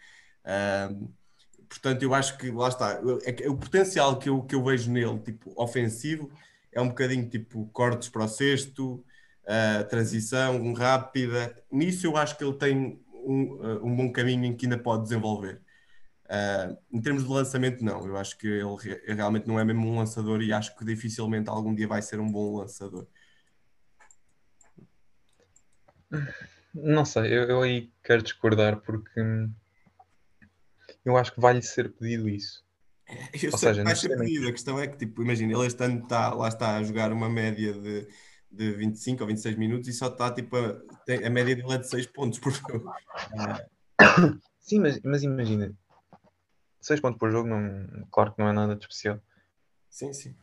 Portanto, 1.68 2.04
eu 2.04 2.14
acho 2.14 2.38
que 2.38 2.52
lá 2.52 2.70
está. 2.70 3.02
É 3.26 3.50
o 3.50 3.58
potencial 3.58 4.20
que 4.20 4.30
eu, 4.30 4.42
que 4.44 4.56
eu 4.56 4.64
vejo 4.64 4.92
nele, 4.92 5.20
tipo, 5.20 5.54
ofensivo, 5.56 6.30
é 6.72 6.80
um 6.80 6.90
bocadinho 6.90 7.28
tipo 7.30 7.66
cortes 7.74 8.10
para 8.10 8.24
o 8.24 8.28
sexto, 8.28 9.04
uh, 9.44 9.88
transição 9.88 10.74
rápida. 10.74 11.56
Nisso 11.72 12.08
eu 12.08 12.18
acho 12.18 12.38
que 12.38 12.44
ele 12.44 12.58
tem 12.58 13.04
um, 13.12 13.44
uh, 13.54 13.86
um 13.86 13.96
bom 13.96 14.12
caminho 14.12 14.46
em 14.46 14.56
que 14.56 14.66
ainda 14.66 14.78
pode 14.78 15.04
desenvolver. 15.04 15.62
Uh, 16.26 16.78
em 16.92 17.02
termos 17.02 17.24
de 17.24 17.30
lançamento, 17.30 17.84
não. 17.84 18.06
Eu 18.06 18.18
acho 18.18 18.38
que 18.38 18.48
ele 18.48 19.16
realmente 19.16 19.48
não 19.48 19.60
é 19.60 19.64
mesmo 19.66 19.88
um 19.88 19.98
lançador 19.98 20.42
e 20.42 20.52
acho 20.52 20.76
que 20.76 20.86
dificilmente 20.86 21.50
algum 21.50 21.76
dia 21.76 21.88
vai 21.88 22.02
ser 22.02 22.20
um 22.20 22.32
bom 22.32 22.58
lançador. 22.58 23.08
Não 26.74 27.06
sei, 27.06 27.32
eu, 27.32 27.44
eu 27.44 27.62
aí 27.62 27.92
quero 28.04 28.24
discordar 28.24 28.78
porque 28.82 29.20
eu 31.06 31.18
acho 31.18 31.34
que 31.34 31.40
vai-lhe 31.40 31.62
ser 31.62 31.92
pedido 31.92 32.30
isso. 32.30 32.64
Eu 33.42 33.52
Ou 33.52 33.58
seja, 33.58 33.84
vai 33.84 33.96
ser 33.96 34.18
pedido. 34.18 34.48
A 34.48 34.52
questão 34.52 34.80
é 34.80 34.88
que, 34.88 34.98
tipo, 34.98 35.22
imagina, 35.22 35.54
ele 35.54 35.68
este 35.68 35.84
ano 35.84 36.02
está, 36.02 36.34
lá 36.34 36.48
está 36.48 36.78
a 36.78 36.84
jogar 36.84 37.12
uma 37.12 37.30
média 37.30 37.74
de 37.74 38.08
de 38.54 38.72
25 38.74 39.24
ou 39.24 39.28
26 39.28 39.58
minutos 39.58 39.90
e 39.90 39.94
só 39.94 40.08
está 40.08 40.32
tipo 40.32 40.56
a, 40.56 40.82
a 41.26 41.30
média 41.30 41.56
dele 41.56 41.74
é 41.74 41.78
de 41.80 41.90
6 41.90 42.08
pontos 42.08 42.40
por 42.40 42.52
jogo. 42.52 42.92
Sim, 44.62 44.80
mas, 44.80 45.02
mas 45.02 45.24
imagina, 45.24 45.76
6 46.80 47.00
pontos 47.02 47.20
por 47.20 47.32
jogo, 47.32 47.50
não, 47.50 48.08
claro 48.12 48.34
que 48.34 48.42
não 48.42 48.50
é 48.50 48.54
nada 48.54 48.76
de 48.76 48.82
especial. 48.82 49.20
Sim, 49.90 50.14
sim. 50.14 50.36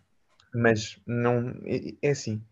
Mas 0.55 1.01
não 1.07 1.51
é, 1.65 1.95
é 2.03 2.11
assim. 2.11 2.43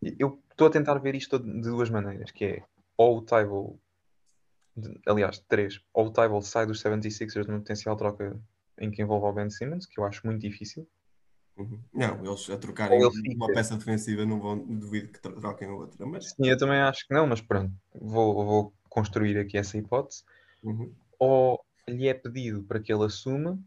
Eu 0.00 0.40
estou 0.50 0.68
a 0.68 0.70
tentar 0.70 0.98
ver 0.98 1.14
isto 1.14 1.38
de 1.38 1.60
duas 1.60 1.90
maneiras, 1.90 2.30
que 2.30 2.44
é 2.44 2.64
ou 2.96 3.18
o 3.18 3.22
Tybal, 3.22 3.78
aliás, 5.06 5.38
três, 5.48 5.80
ou 5.92 6.06
o 6.06 6.12
Tybal 6.12 6.42
sai 6.42 6.66
dos 6.66 6.82
76ers 6.82 7.46
numa 7.46 7.58
potencial 7.58 7.96
troca 7.96 8.40
em 8.78 8.90
que 8.90 9.02
envolve 9.02 9.26
o 9.26 9.32
Ben 9.32 9.50
Simmons, 9.50 9.86
que 9.86 9.98
eu 9.98 10.04
acho 10.04 10.26
muito 10.26 10.40
difícil, 10.40 10.88
Uhum. 11.56 11.80
Não, 11.92 12.24
eles 12.24 12.50
a 12.50 12.58
trocarem 12.58 13.00
uma 13.36 13.46
peça 13.46 13.76
defensiva 13.76 14.26
não 14.26 14.40
vão, 14.40 14.58
duvido 14.58 15.08
que 15.08 15.20
troquem 15.20 15.68
a 15.68 15.72
outra. 15.72 16.04
Mas... 16.04 16.30
Sim, 16.30 16.48
eu 16.48 16.56
também 16.56 16.78
acho 16.78 17.06
que 17.06 17.14
não, 17.14 17.26
mas 17.26 17.40
pronto, 17.40 17.72
vou, 17.94 18.44
vou 18.44 18.74
construir 18.88 19.38
aqui 19.38 19.56
essa 19.56 19.78
hipótese. 19.78 20.24
Uhum. 20.62 20.92
Ou 21.18 21.64
lhe 21.88 22.08
é 22.08 22.14
pedido 22.14 22.64
para 22.64 22.80
que 22.80 22.92
ele 22.92 23.04
assuma 23.04 23.58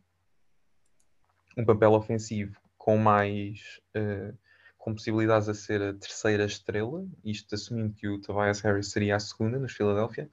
um 1.57 1.65
papel 1.65 1.93
ofensivo 1.93 2.57
com 2.77 2.97
mais 2.97 3.79
uh, 3.95 4.37
com 4.77 4.93
possibilidades 4.93 5.49
a 5.49 5.53
ser 5.53 5.81
a 5.81 5.93
terceira 5.93 6.45
estrela, 6.45 7.05
isto 7.23 7.53
assumindo 7.55 7.93
que 7.93 8.07
o 8.07 8.21
Tobias 8.21 8.61
Harris 8.61 8.91
seria 8.91 9.17
a 9.17 9.19
segunda 9.19 9.59
nos 9.59 9.73
Philadelphia, 9.73 10.29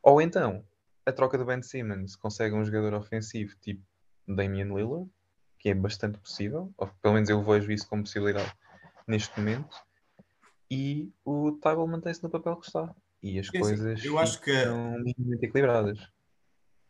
ou 0.00 0.20
então 0.20 0.64
a 1.04 1.10
troca 1.10 1.36
do 1.36 1.44
Ben 1.44 1.60
Simmons 1.62 2.14
consegue 2.14 2.54
um 2.54 2.64
jogador 2.64 2.94
ofensivo 2.94 3.56
tipo 3.60 3.82
Damian 4.28 4.66
Lillard 4.66 5.10
que 5.64 5.70
é 5.70 5.74
bastante 5.74 6.18
possível, 6.18 6.70
ou 6.76 6.86
pelo 7.00 7.14
menos 7.14 7.30
eu 7.30 7.42
vejo 7.42 7.72
isso 7.72 7.88
como 7.88 8.02
possibilidade 8.02 8.52
neste 9.08 9.40
momento, 9.40 9.74
e 10.70 11.10
o 11.24 11.52
Tybal 11.52 11.86
mantém-se 11.86 12.22
no 12.22 12.28
papel 12.28 12.56
que 12.56 12.66
está. 12.66 12.94
E 13.22 13.38
as 13.38 13.48
coisas 13.48 14.04
eu 14.04 14.18
acho 14.18 14.42
que... 14.42 14.50
estão 14.50 14.98
minimamente 14.98 15.46
equilibradas. 15.46 15.98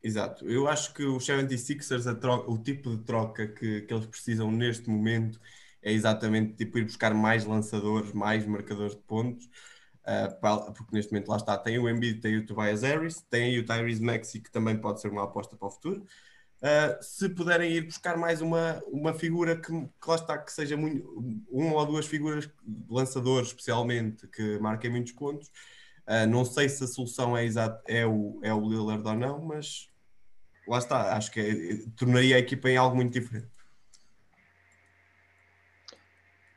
Exato. 0.02 0.50
Eu 0.50 0.66
acho 0.66 0.92
que 0.92 1.04
os 1.04 1.24
76ers, 1.24 2.18
troca, 2.18 2.50
o 2.50 2.58
tipo 2.58 2.96
de 2.96 3.04
troca 3.04 3.46
que, 3.46 3.82
que 3.82 3.94
eles 3.94 4.06
precisam 4.06 4.50
neste 4.50 4.90
momento 4.90 5.40
é 5.80 5.92
exatamente 5.92 6.54
tipo 6.54 6.76
ir 6.76 6.84
buscar 6.84 7.14
mais 7.14 7.44
lançadores, 7.44 8.12
mais 8.12 8.44
marcadores 8.44 8.96
de 8.96 9.02
pontos, 9.02 9.46
uh, 10.02 10.72
porque 10.74 10.96
neste 10.96 11.12
momento 11.12 11.28
lá 11.28 11.36
está, 11.36 11.56
tem 11.56 11.78
o 11.78 11.88
Embiid, 11.88 12.20
tem 12.20 12.38
o 12.38 12.44
Tobias 12.44 12.82
Harris, 12.82 13.22
tem 13.30 13.56
o 13.56 13.64
Tyrese 13.64 14.02
Maxey, 14.02 14.40
que 14.40 14.50
também 14.50 14.76
pode 14.76 15.00
ser 15.00 15.12
uma 15.12 15.22
aposta 15.22 15.56
para 15.56 15.68
o 15.68 15.70
futuro, 15.70 16.04
Uh, 16.64 16.96
se 17.02 17.28
puderem 17.28 17.70
ir 17.72 17.82
buscar 17.82 18.16
mais 18.16 18.40
uma, 18.40 18.82
uma 18.86 19.12
figura 19.12 19.54
que, 19.54 19.66
que 19.70 20.08
lá 20.08 20.14
está, 20.14 20.38
que 20.38 20.50
seja 20.50 20.78
muito, 20.78 21.06
uma 21.50 21.74
ou 21.74 21.84
duas 21.84 22.06
figuras, 22.06 22.48
lançadores 22.88 23.48
especialmente, 23.48 24.26
que 24.28 24.58
marquem 24.60 24.90
muitos 24.90 25.12
pontos. 25.12 25.48
Uh, 26.08 26.26
não 26.26 26.42
sei 26.42 26.70
se 26.70 26.82
a 26.82 26.86
solução 26.86 27.36
é, 27.36 27.44
exato, 27.44 27.82
é, 27.86 28.06
o, 28.06 28.40
é 28.42 28.54
o 28.54 28.66
Lillard 28.66 29.06
ou 29.06 29.14
não, 29.14 29.44
mas 29.44 29.90
lá 30.66 30.78
está, 30.78 31.14
acho 31.14 31.30
que 31.30 31.40
é, 31.40 31.90
tornaria 31.96 32.36
a 32.36 32.38
equipa 32.38 32.70
em 32.70 32.78
algo 32.78 32.96
muito 32.96 33.12
diferente. 33.12 33.52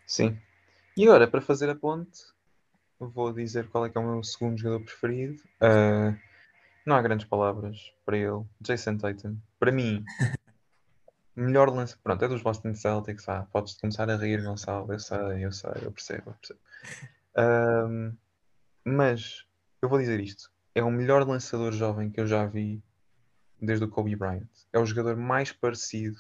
Sim. 0.06 0.40
E 0.96 1.04
agora, 1.04 1.28
para 1.28 1.42
fazer 1.42 1.70
a 1.70 1.76
ponte, 1.76 2.22
vou 2.98 3.34
dizer 3.34 3.68
qual 3.68 3.86
é 3.86 3.90
que 3.90 3.98
é 3.98 4.02
o 4.02 4.10
meu 4.10 4.24
segundo 4.24 4.58
jogador 4.58 4.86
preferido. 4.86 5.44
Uh, 5.62 6.18
não 6.86 6.96
há 6.96 7.02
grandes 7.02 7.28
palavras 7.28 7.94
para 8.06 8.18
ele. 8.18 8.46
Jason 8.62 8.98
Tatum. 8.98 9.38
Para 9.60 9.72
mim, 9.72 10.04
melhor 11.36 11.70
lance. 11.70 11.98
Pronto, 11.98 12.24
é 12.24 12.28
dos 12.28 12.42
Boston 12.42 12.74
Celtics. 12.74 13.28
Ah, 13.30 13.48
podes 13.52 13.76
começar 13.78 14.10
a 14.10 14.16
rir, 14.16 14.44
Gonçalo. 14.44 14.92
Eu 14.92 15.00
sei, 15.00 15.46
eu 15.46 15.52
sei, 15.52 15.72
eu 15.82 15.92
percebo. 15.92 16.32
Eu 16.32 16.34
percebo. 16.34 16.60
Um, 17.38 18.18
mas 18.84 19.46
eu 19.82 19.90
vou 19.90 20.00
dizer 20.00 20.20
isto: 20.20 20.52
é 20.74 20.84
o 20.84 20.92
melhor 20.92 21.28
lançador 21.28 21.72
jovem 21.72 22.10
que 22.10 22.20
eu 22.20 22.28
já 22.28 22.46
vi 22.46 22.84
desde 23.62 23.86
o 23.86 23.90
Kobe 23.90 24.16
Bryant. 24.16 24.48
É 24.72 24.80
o 24.80 24.86
jogador 24.86 25.16
mais 25.16 25.52
parecido 25.52 26.18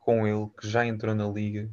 com 0.00 0.26
ele 0.26 0.50
que 0.58 0.68
já 0.68 0.84
entrou 0.84 1.14
na 1.14 1.28
liga 1.28 1.70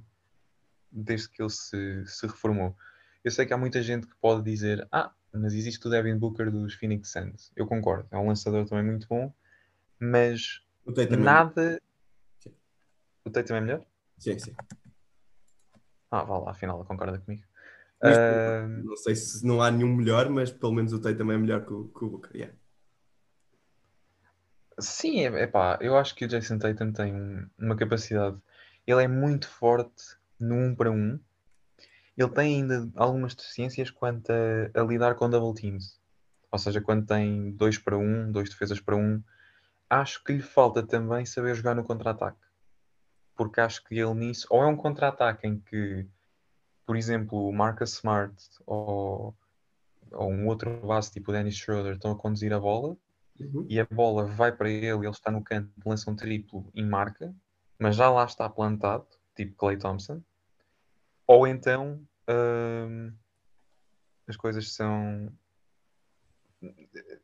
desde 0.91 1.29
que 1.29 1.41
ele 1.41 1.49
se, 1.49 2.05
se 2.05 2.27
reformou. 2.27 2.75
Eu 3.23 3.31
sei 3.31 3.45
que 3.45 3.53
há 3.53 3.57
muita 3.57 3.81
gente 3.81 4.07
que 4.07 4.15
pode 4.21 4.43
dizer: 4.43 4.88
Ah, 4.91 5.13
mas 5.33 5.53
existe 5.53 5.85
o 5.88 5.89
Devin 5.89 6.17
Booker 6.17 6.49
dos 6.51 6.73
Phoenix 6.73 7.12
Suns. 7.12 7.51
Eu 7.55 7.67
concordo, 7.67 8.07
é 8.12 8.17
um 8.17 8.27
lançador 8.27 8.65
também 8.67 8.85
muito 8.85 9.07
bom, 9.07 9.33
mas 9.99 10.62
nada. 11.17 11.82
Sim. 12.39 12.54
O 13.25 13.30
Tatum 13.30 13.56
é 13.56 13.62
melhor? 13.62 13.86
Sim, 14.17 14.39
sim. 14.39 14.56
Ah, 16.12 16.23
vá 16.23 16.39
lá, 16.39 16.52
afinal 16.52 16.84
concorda 16.86 17.19
comigo. 17.19 17.43
Uh... 18.02 18.84
Não 18.84 18.95
sei 18.95 19.15
se 19.15 19.45
não 19.45 19.62
há 19.62 19.69
nenhum 19.69 19.95
melhor, 19.95 20.30
mas 20.30 20.52
pelo 20.52 20.73
menos 20.73 20.93
o 20.93 20.99
Tatum 20.99 21.32
é 21.32 21.38
melhor 21.38 21.65
que 21.65 21.73
o, 21.73 21.86
que 21.89 22.06
o 22.06 22.10
Booker. 22.10 22.36
Yeah. 22.36 22.56
Sim, 24.80 25.19
é, 25.19 25.43
é 25.43 25.47
pá, 25.47 25.78
eu 25.82 25.97
acho 25.97 26.15
que 26.15 26.25
o 26.25 26.28
Jason 26.28 26.58
Tatum 26.58 26.91
tem 26.93 27.13
uma 27.58 27.75
capacidade. 27.75 28.38
Ele 28.88 29.04
é 29.04 29.08
muito 29.08 29.47
forte 29.47 30.17
no 30.39 30.56
1 30.56 30.65
um 30.65 30.75
para 30.75 30.91
1. 30.91 30.95
Um. 30.95 31.19
Ele 32.17 32.30
tem 32.30 32.56
ainda 32.56 32.89
algumas 32.95 33.36
deficiências 33.36 33.91
quanto 33.91 34.32
a, 34.32 34.82
a, 34.82 34.84
lidar 34.84 35.15
com 35.15 35.30
double 35.30 35.60
teams. 35.60 35.99
Ou 36.52 36.58
seja, 36.60 36.82
quando 36.82 37.06
tem 37.06 37.52
2 37.52 37.78
para 37.80 37.97
1, 37.97 38.02
um, 38.02 38.32
dois 38.32 38.49
defesas 38.49 38.80
para 38.80 38.95
1. 38.95 38.99
Um, 38.99 39.23
acho 39.89 40.23
que 40.23 40.34
lhe 40.34 40.41
falta 40.41 40.86
também 40.86 41.25
saber 41.25 41.56
jogar 41.56 41.75
no 41.75 41.84
contra-ataque. 41.84 42.39
Porque 43.36 43.62
acho 43.62 43.84
que 43.86 43.97
ele 43.97 44.13
nisso, 44.13 44.47
ou 44.49 44.62
é 44.62 44.67
um 44.67 44.75
contra-ataque 44.75 45.47
em 45.47 45.60
que, 45.60 46.06
por 46.86 46.95
exemplo, 46.95 47.47
o 47.47 47.54
Marcus 47.54 47.93
Smart 47.93 48.36
ou, 48.65 49.36
ou 50.12 50.32
um 50.32 50.47
outro 50.47 50.86
base 50.86 51.12
tipo 51.12 51.32
o 51.32 51.34
Dennis 51.34 51.56
Schroeder 51.56 51.93
estão 51.93 52.12
a 52.12 52.17
conduzir 52.17 52.52
a 52.54 52.60
bola 52.60 52.97
uhum. 53.39 53.65
e 53.69 53.80
a 53.80 53.86
bola 53.86 54.25
vai 54.25 54.52
para 54.52 54.69
ele, 54.69 54.88
ele 54.88 55.10
está 55.10 55.32
no 55.32 55.43
canto, 55.43 55.71
lança 55.86 56.12
um 56.12 56.15
triplo 56.15 56.69
e 56.73 56.84
marca, 56.84 57.34
mas 57.78 57.95
já 57.95 58.10
lá 58.10 58.25
está 58.25 58.49
plantado, 58.49 59.08
tipo 59.36 59.56
Clay 59.56 59.78
Thompson. 59.78 60.21
Ou 61.25 61.47
então 61.47 62.02
hum, 62.30 63.13
as 64.28 64.38
coisas 64.38 64.73
são. 64.73 65.32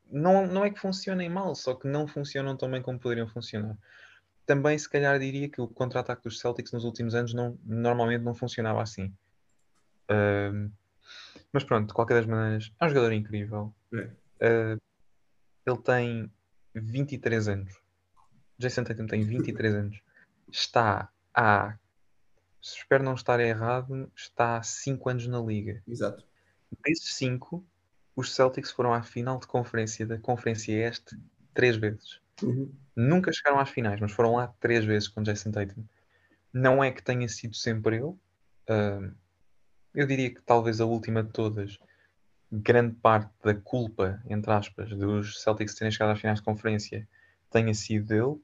Não, 0.09 0.47
não 0.47 0.63
é 0.63 0.69
que 0.69 0.79
funcionem 0.79 1.29
mal, 1.29 1.55
só 1.55 1.75
que 1.75 1.87
não 1.87 2.07
funcionam 2.07 2.55
tão 2.55 2.71
bem 2.71 2.81
como 2.81 2.99
poderiam 2.99 3.27
funcionar. 3.27 3.77
Também, 4.45 4.77
se 4.77 4.89
calhar, 4.89 5.19
diria 5.19 5.49
que 5.49 5.59
o 5.59 5.67
contra-ataque 5.67 6.23
dos 6.23 6.39
Celtics 6.39 6.71
nos 6.71 6.83
últimos 6.83 7.15
anos 7.15 7.33
não, 7.33 7.57
normalmente 7.65 8.23
não 8.23 8.35
funcionava 8.35 8.81
assim. 8.81 9.13
Hum, 10.09 10.71
mas 11.51 11.63
pronto, 11.63 11.87
de 11.87 11.93
qualquer 11.93 12.15
das 12.15 12.25
maneiras, 12.25 12.71
é 12.79 12.85
um 12.85 12.89
jogador 12.89 13.11
incrível. 13.11 13.73
É. 13.93 14.75
Uh, 14.75 14.81
ele 15.65 15.81
tem 15.83 16.31
23 16.73 17.47
anos. 17.47 17.73
Jason 18.57 18.83
Tatum 18.83 19.07
tem 19.07 19.23
23 19.23 19.73
anos. 19.75 19.99
Está 20.51 21.09
há, 21.33 21.77
espero 22.61 23.03
não 23.03 23.15
estar 23.15 23.39
errado, 23.39 24.11
está 24.15 24.57
há 24.57 24.63
5 24.63 25.09
anos 25.09 25.27
na 25.27 25.39
liga. 25.39 25.81
Exato. 25.87 26.25
Desses 26.83 27.15
5, 27.15 27.65
os 28.15 28.33
Celtics 28.33 28.71
foram 28.71 28.93
à 28.93 29.01
final 29.01 29.39
de 29.39 29.47
conferência 29.47 30.05
da 30.05 30.17
Conferência 30.17 30.71
Este 30.71 31.17
três 31.53 31.75
vezes. 31.75 32.19
Uhum. 32.41 32.71
Nunca 32.95 33.31
chegaram 33.31 33.59
às 33.59 33.69
finais, 33.69 33.99
mas 33.99 34.11
foram 34.11 34.35
lá 34.35 34.47
três 34.59 34.85
vezes 34.85 35.07
com 35.07 35.23
Jason 35.23 35.51
Tatum. 35.51 35.83
Não 36.53 36.83
é 36.83 36.91
que 36.91 37.03
tenha 37.03 37.27
sido 37.27 37.55
sempre 37.55 37.97
ele. 37.97 38.05
Uh, 38.05 39.13
eu 39.93 40.05
diria 40.05 40.33
que 40.33 40.41
talvez 40.41 40.79
a 40.79 40.85
última 40.85 41.23
de 41.23 41.31
todas 41.31 41.77
grande 42.51 42.95
parte 42.95 43.31
da 43.43 43.53
culpa, 43.53 44.21
entre 44.29 44.51
aspas, 44.51 44.89
dos 44.89 45.41
Celtics 45.41 45.75
terem 45.75 45.91
chegado 45.91 46.11
às 46.11 46.19
finais 46.19 46.39
de 46.39 46.45
conferência 46.45 47.07
tenha 47.51 47.73
sido 47.73 48.07
dele. 48.07 48.41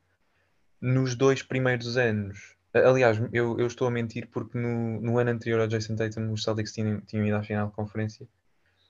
Nos 0.79 1.15
dois 1.15 1.43
primeiros 1.43 1.97
anos, 1.97 2.55
aliás, 2.73 3.17
eu, 3.31 3.59
eu 3.59 3.67
estou 3.67 3.87
a 3.87 3.91
mentir 3.91 4.27
porque 4.27 4.57
no, 4.57 4.99
no 4.99 5.17
ano 5.19 5.29
anterior 5.29 5.61
ao 5.61 5.67
Jason 5.67 5.95
Tatum 5.95 6.31
os 6.31 6.43
Celtics 6.43 6.73
tinham, 6.73 7.01
tinham 7.01 7.25
ido 7.25 7.35
à 7.35 7.43
final 7.43 7.67
de 7.67 7.73
conferência. 7.73 8.27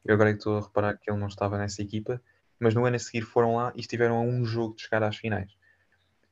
Eu 0.05 0.15
agora 0.15 0.31
é 0.31 0.33
estou 0.33 0.57
a 0.57 0.61
reparar 0.61 0.97
que 0.97 1.09
ele 1.09 1.19
não 1.19 1.27
estava 1.27 1.57
nessa 1.57 1.81
equipa, 1.81 2.21
mas 2.59 2.73
no 2.73 2.85
ano 2.85 2.95
a 2.95 2.99
seguir 2.99 3.21
foram 3.21 3.55
lá 3.55 3.71
e 3.75 3.81
estiveram 3.81 4.17
a 4.17 4.21
um 4.21 4.43
jogo 4.45 4.75
de 4.75 4.83
chegar 4.83 5.03
às 5.03 5.15
finais. 5.15 5.51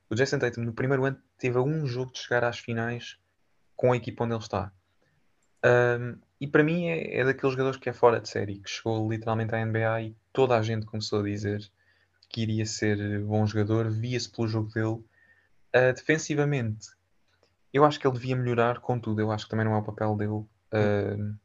O 0.09 0.15
Jason 0.15 0.39
Tatum 0.39 0.61
no 0.61 0.73
primeiro 0.73 1.05
ano 1.05 1.21
teve 1.37 1.57
a 1.57 1.61
um 1.61 1.85
jogo 1.85 2.11
de 2.11 2.19
chegar 2.19 2.43
às 2.43 2.59
finais 2.59 3.17
com 3.75 3.91
a 3.91 3.97
equipa 3.97 4.23
onde 4.23 4.33
ele 4.33 4.41
está. 4.41 4.71
Um, 5.63 6.17
e 6.39 6.47
para 6.47 6.63
mim 6.63 6.87
é, 6.87 7.19
é, 7.19 7.23
daqueles 7.25 7.51
jogadores 7.53 7.79
que 7.79 7.89
é 7.89 7.93
fora 7.93 8.19
de 8.19 8.29
série, 8.29 8.59
que 8.59 8.69
chegou 8.69 9.09
literalmente 9.09 9.53
à 9.53 9.63
NBA 9.63 10.01
e 10.01 10.15
toda 10.31 10.57
a 10.57 10.61
gente 10.61 10.85
começou 10.85 11.19
a 11.19 11.23
dizer 11.23 11.69
que 12.29 12.41
iria 12.41 12.65
ser 12.65 13.19
bom 13.21 13.45
jogador, 13.45 13.89
via-se 13.89 14.29
pelo 14.29 14.47
jogo 14.47 14.71
dele. 14.71 15.03
Uh, 15.75 15.93
defensivamente, 15.93 16.89
eu 17.73 17.83
acho 17.83 17.99
que 17.99 18.07
ele 18.07 18.15
devia 18.15 18.35
melhorar, 18.35 18.79
contudo, 18.79 19.21
eu 19.21 19.31
acho 19.31 19.45
que 19.45 19.51
também 19.51 19.65
não 19.65 19.75
é 19.75 19.77
o 19.77 19.83
papel 19.83 20.15
dele 20.15 20.31
uh, 20.31 21.35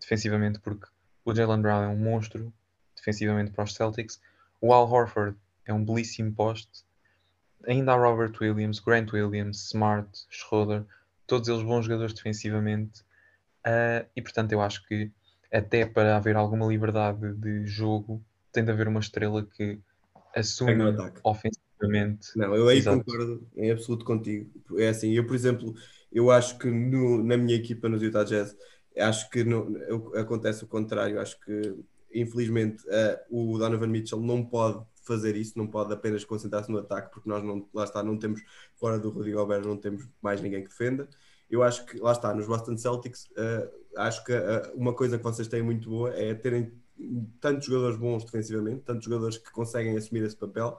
defensivamente, 0.00 0.60
porque 0.60 0.86
o 1.30 1.34
Jalen 1.34 1.62
Brown 1.62 1.82
é 1.82 1.88
um 1.88 1.96
monstro 1.96 2.52
defensivamente 2.96 3.50
para 3.50 3.64
os 3.64 3.74
Celtics, 3.74 4.20
o 4.60 4.72
Al 4.72 4.90
Horford 4.90 5.36
é 5.64 5.72
um 5.72 5.84
belíssimo 5.84 6.32
poste, 6.32 6.84
ainda 7.66 7.92
há 7.92 7.96
Robert 7.96 8.32
Williams, 8.40 8.80
Grant 8.80 9.12
Williams, 9.12 9.66
Smart, 9.66 10.08
Schroeder, 10.30 10.84
todos 11.26 11.48
eles 11.48 11.62
bons 11.62 11.84
jogadores 11.84 12.14
defensivamente 12.14 13.02
Uh, 13.68 14.06
e 14.16 14.22
portanto, 14.22 14.52
eu 14.52 14.60
acho 14.60 14.86
que 14.86 15.10
até 15.52 15.84
para 15.84 16.16
haver 16.16 16.36
alguma 16.36 16.66
liberdade 16.66 17.34
de 17.34 17.66
jogo, 17.66 18.22
tem 18.52 18.64
de 18.64 18.70
haver 18.70 18.88
uma 18.88 19.00
estrela 19.00 19.44
que 19.44 19.78
assume 20.34 20.84
ofensivamente. 21.22 22.28
Não, 22.36 22.54
eu 22.54 22.68
aí 22.68 22.78
Exato. 22.78 22.98
concordo 22.98 23.46
em 23.56 23.70
absoluto 23.70 24.04
contigo. 24.04 24.50
É 24.78 24.88
assim, 24.88 25.12
eu, 25.12 25.26
por 25.26 25.34
exemplo, 25.34 25.74
eu 26.12 26.30
acho 26.30 26.58
que 26.58 26.68
no, 26.68 27.22
na 27.22 27.36
minha 27.36 27.56
equipa 27.56 27.88
nos 27.88 28.02
Utah 28.02 28.24
Jazz, 28.24 28.56
acho 28.98 29.30
que 29.30 29.44
no, 29.44 30.12
acontece 30.14 30.64
o 30.64 30.66
contrário. 30.66 31.20
Acho 31.20 31.38
que, 31.40 31.74
infelizmente, 32.12 32.84
uh, 32.86 33.54
o 33.54 33.58
Donovan 33.58 33.88
Mitchell 33.88 34.20
não 34.20 34.44
pode 34.44 34.84
fazer 35.04 35.36
isso, 35.36 35.56
não 35.56 35.66
pode 35.66 35.92
apenas 35.92 36.24
concentrar-se 36.24 36.70
no 36.70 36.78
ataque, 36.78 37.10
porque 37.12 37.28
nós 37.28 37.42
não, 37.42 37.66
lá 37.72 37.84
está, 37.84 38.02
não 38.02 38.18
temos, 38.18 38.42
fora 38.76 38.98
do 38.98 39.10
Rodrigo 39.10 39.38
Alberto, 39.38 39.68
não 39.68 39.76
temos 39.76 40.06
mais 40.20 40.40
ninguém 40.40 40.62
que 40.62 40.68
defenda 40.68 41.08
eu 41.50 41.62
acho 41.62 41.86
que, 41.86 41.98
lá 41.98 42.12
está, 42.12 42.34
nos 42.34 42.46
Boston 42.46 42.76
Celtics, 42.76 43.26
uh, 43.30 43.70
acho 43.96 44.22
que 44.24 44.32
uh, 44.32 44.74
uma 44.74 44.92
coisa 44.92 45.16
que 45.16 45.24
vocês 45.24 45.48
têm 45.48 45.62
muito 45.62 45.88
boa 45.88 46.14
é 46.14 46.34
terem 46.34 46.72
tantos 47.40 47.66
jogadores 47.66 47.96
bons 47.96 48.24
defensivamente, 48.24 48.82
tantos 48.82 49.04
jogadores 49.04 49.38
que 49.38 49.50
conseguem 49.50 49.96
assumir 49.96 50.24
esse 50.24 50.36
papel, 50.36 50.78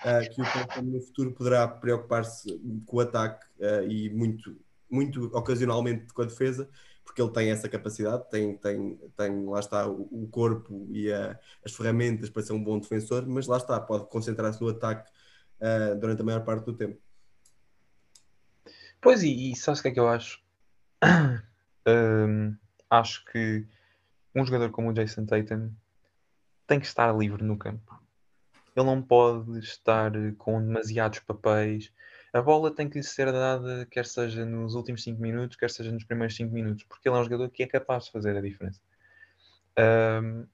uh, 0.00 0.34
que 0.34 0.40
o 0.40 0.44
Tottenham 0.44 0.92
no 0.92 1.00
futuro 1.02 1.32
poderá 1.32 1.68
preocupar-se 1.68 2.58
com 2.86 2.96
o 2.96 3.00
ataque 3.00 3.44
e 3.88 4.08
muito, 4.10 4.56
muito 4.90 5.24
ocasionalmente 5.36 6.12
com 6.14 6.22
a 6.22 6.26
defesa, 6.26 6.68
porque 7.06 7.22
ele 7.22 7.30
tem 7.30 7.50
essa 7.50 7.68
capacidade, 7.68 8.28
tem, 8.28 8.58
tem, 8.58 8.96
tem 9.16 9.46
lá 9.46 9.60
está, 9.60 9.88
o, 9.88 10.28
corpo 10.30 10.86
e 10.90 11.10
a, 11.10 11.38
as 11.64 11.72
ferramentas 11.72 12.28
para 12.28 12.42
ser 12.42 12.52
um 12.52 12.62
bom 12.62 12.78
defensor, 12.78 13.24
mas 13.26 13.46
lá 13.46 13.56
está, 13.56 13.80
pode 13.80 14.08
concentrar-se 14.08 14.60
no 14.60 14.68
ataque 14.68 15.10
durante 15.98 16.20
a 16.20 16.24
maior 16.24 16.44
parte 16.44 16.66
do 16.66 16.74
tempo. 16.74 17.00
Pois, 19.00 19.22
e, 19.22 19.52
e 19.52 19.56
sabes 19.56 19.80
o 19.80 19.82
que 19.82 19.88
é 19.88 19.92
que 19.92 20.00
eu 20.00 20.08
acho? 20.08 20.42
um, 21.86 22.56
acho 22.90 23.24
que 23.26 23.64
um 24.34 24.44
jogador 24.44 24.70
como 24.70 24.90
o 24.90 24.92
Jason 24.92 25.24
Tatum 25.24 25.72
tem 26.66 26.80
que 26.80 26.86
estar 26.86 27.16
livre 27.16 27.42
no 27.44 27.56
campo. 27.56 27.98
Ele 28.74 28.84
não 28.84 29.00
pode 29.00 29.58
estar 29.60 30.12
com 30.36 30.60
demasiados 30.60 31.20
papéis. 31.20 31.92
A 32.36 32.42
bola 32.42 32.70
tem 32.70 32.86
que 32.86 32.98
lhe 32.98 33.02
ser 33.02 33.32
dada, 33.32 33.86
quer 33.86 34.04
seja 34.04 34.44
nos 34.44 34.74
últimos 34.74 35.02
5 35.02 35.18
minutos, 35.18 35.56
quer 35.56 35.70
seja 35.70 35.90
nos 35.90 36.04
primeiros 36.04 36.36
5 36.36 36.52
minutos, 36.52 36.84
porque 36.84 37.08
ele 37.08 37.16
é 37.16 37.20
um 37.20 37.24
jogador 37.24 37.48
que 37.48 37.62
é 37.62 37.66
capaz 37.66 38.04
de 38.04 38.12
fazer 38.12 38.36
a 38.36 38.42
diferença. 38.42 38.78
Um, 40.22 40.46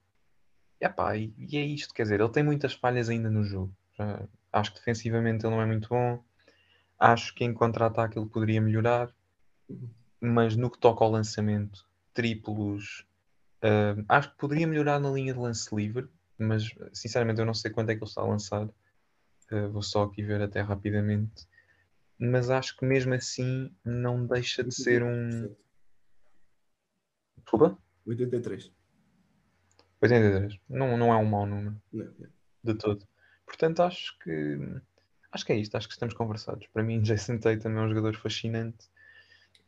epá, 0.79 1.17
e, 1.17 1.33
e 1.37 1.57
é 1.57 1.61
isto, 1.61 1.93
quer 1.93 2.03
dizer, 2.03 2.21
ele 2.21 2.31
tem 2.31 2.41
muitas 2.41 2.73
falhas 2.73 3.09
ainda 3.09 3.29
no 3.29 3.43
jogo. 3.43 3.75
Acho 4.53 4.71
que 4.71 4.79
defensivamente 4.79 5.45
ele 5.45 5.53
não 5.53 5.61
é 5.61 5.65
muito 5.65 5.89
bom. 5.89 6.23
Acho 6.97 7.35
que 7.35 7.43
em 7.43 7.53
contra-ataque 7.53 8.17
ele 8.17 8.29
poderia 8.29 8.61
melhorar, 8.61 9.13
mas 10.21 10.55
no 10.55 10.71
que 10.71 10.79
toca 10.79 11.03
ao 11.03 11.11
lançamento, 11.11 11.85
triplos, 12.13 13.05
acho 14.07 14.31
que 14.31 14.37
poderia 14.37 14.65
melhorar 14.65 15.01
na 15.01 15.11
linha 15.11 15.33
de 15.33 15.39
lance 15.39 15.75
livre, 15.75 16.07
mas 16.37 16.63
sinceramente 16.93 17.41
eu 17.41 17.45
não 17.45 17.53
sei 17.53 17.71
quanto 17.71 17.89
é 17.89 17.95
que 17.95 18.01
ele 18.01 18.09
está 18.09 18.21
a 18.21 18.27
lançar. 18.27 18.69
Uh, 19.51 19.69
vou 19.69 19.81
só 19.81 20.03
aqui 20.03 20.23
ver 20.23 20.41
até 20.41 20.61
rapidamente. 20.61 21.45
Mas 22.25 22.49
acho 22.49 22.77
que 22.77 22.85
mesmo 22.85 23.13
assim 23.13 23.69
não 23.83 24.25
deixa 24.25 24.63
de 24.63 24.73
ser 24.73 25.03
um. 25.03 25.53
Desculpa? 27.37 27.77
83. 28.05 28.71
83. 30.01 30.57
Não, 30.69 30.97
não 30.97 31.13
é 31.13 31.17
um 31.17 31.25
mau 31.25 31.45
número. 31.45 31.75
Não, 31.91 32.05
não. 32.05 32.29
De 32.63 32.73
todo. 32.75 33.05
Portanto, 33.45 33.81
acho 33.83 34.17
que 34.19 34.57
acho 35.33 35.45
que 35.45 35.51
é 35.51 35.57
isto, 35.57 35.75
acho 35.75 35.87
que 35.87 35.93
estamos 35.93 36.13
conversados. 36.13 36.65
Para 36.67 36.83
mim, 36.83 37.01
Jason 37.03 37.37
Tatum 37.39 37.69
é 37.77 37.81
um 37.81 37.89
jogador 37.89 38.15
fascinante 38.15 38.87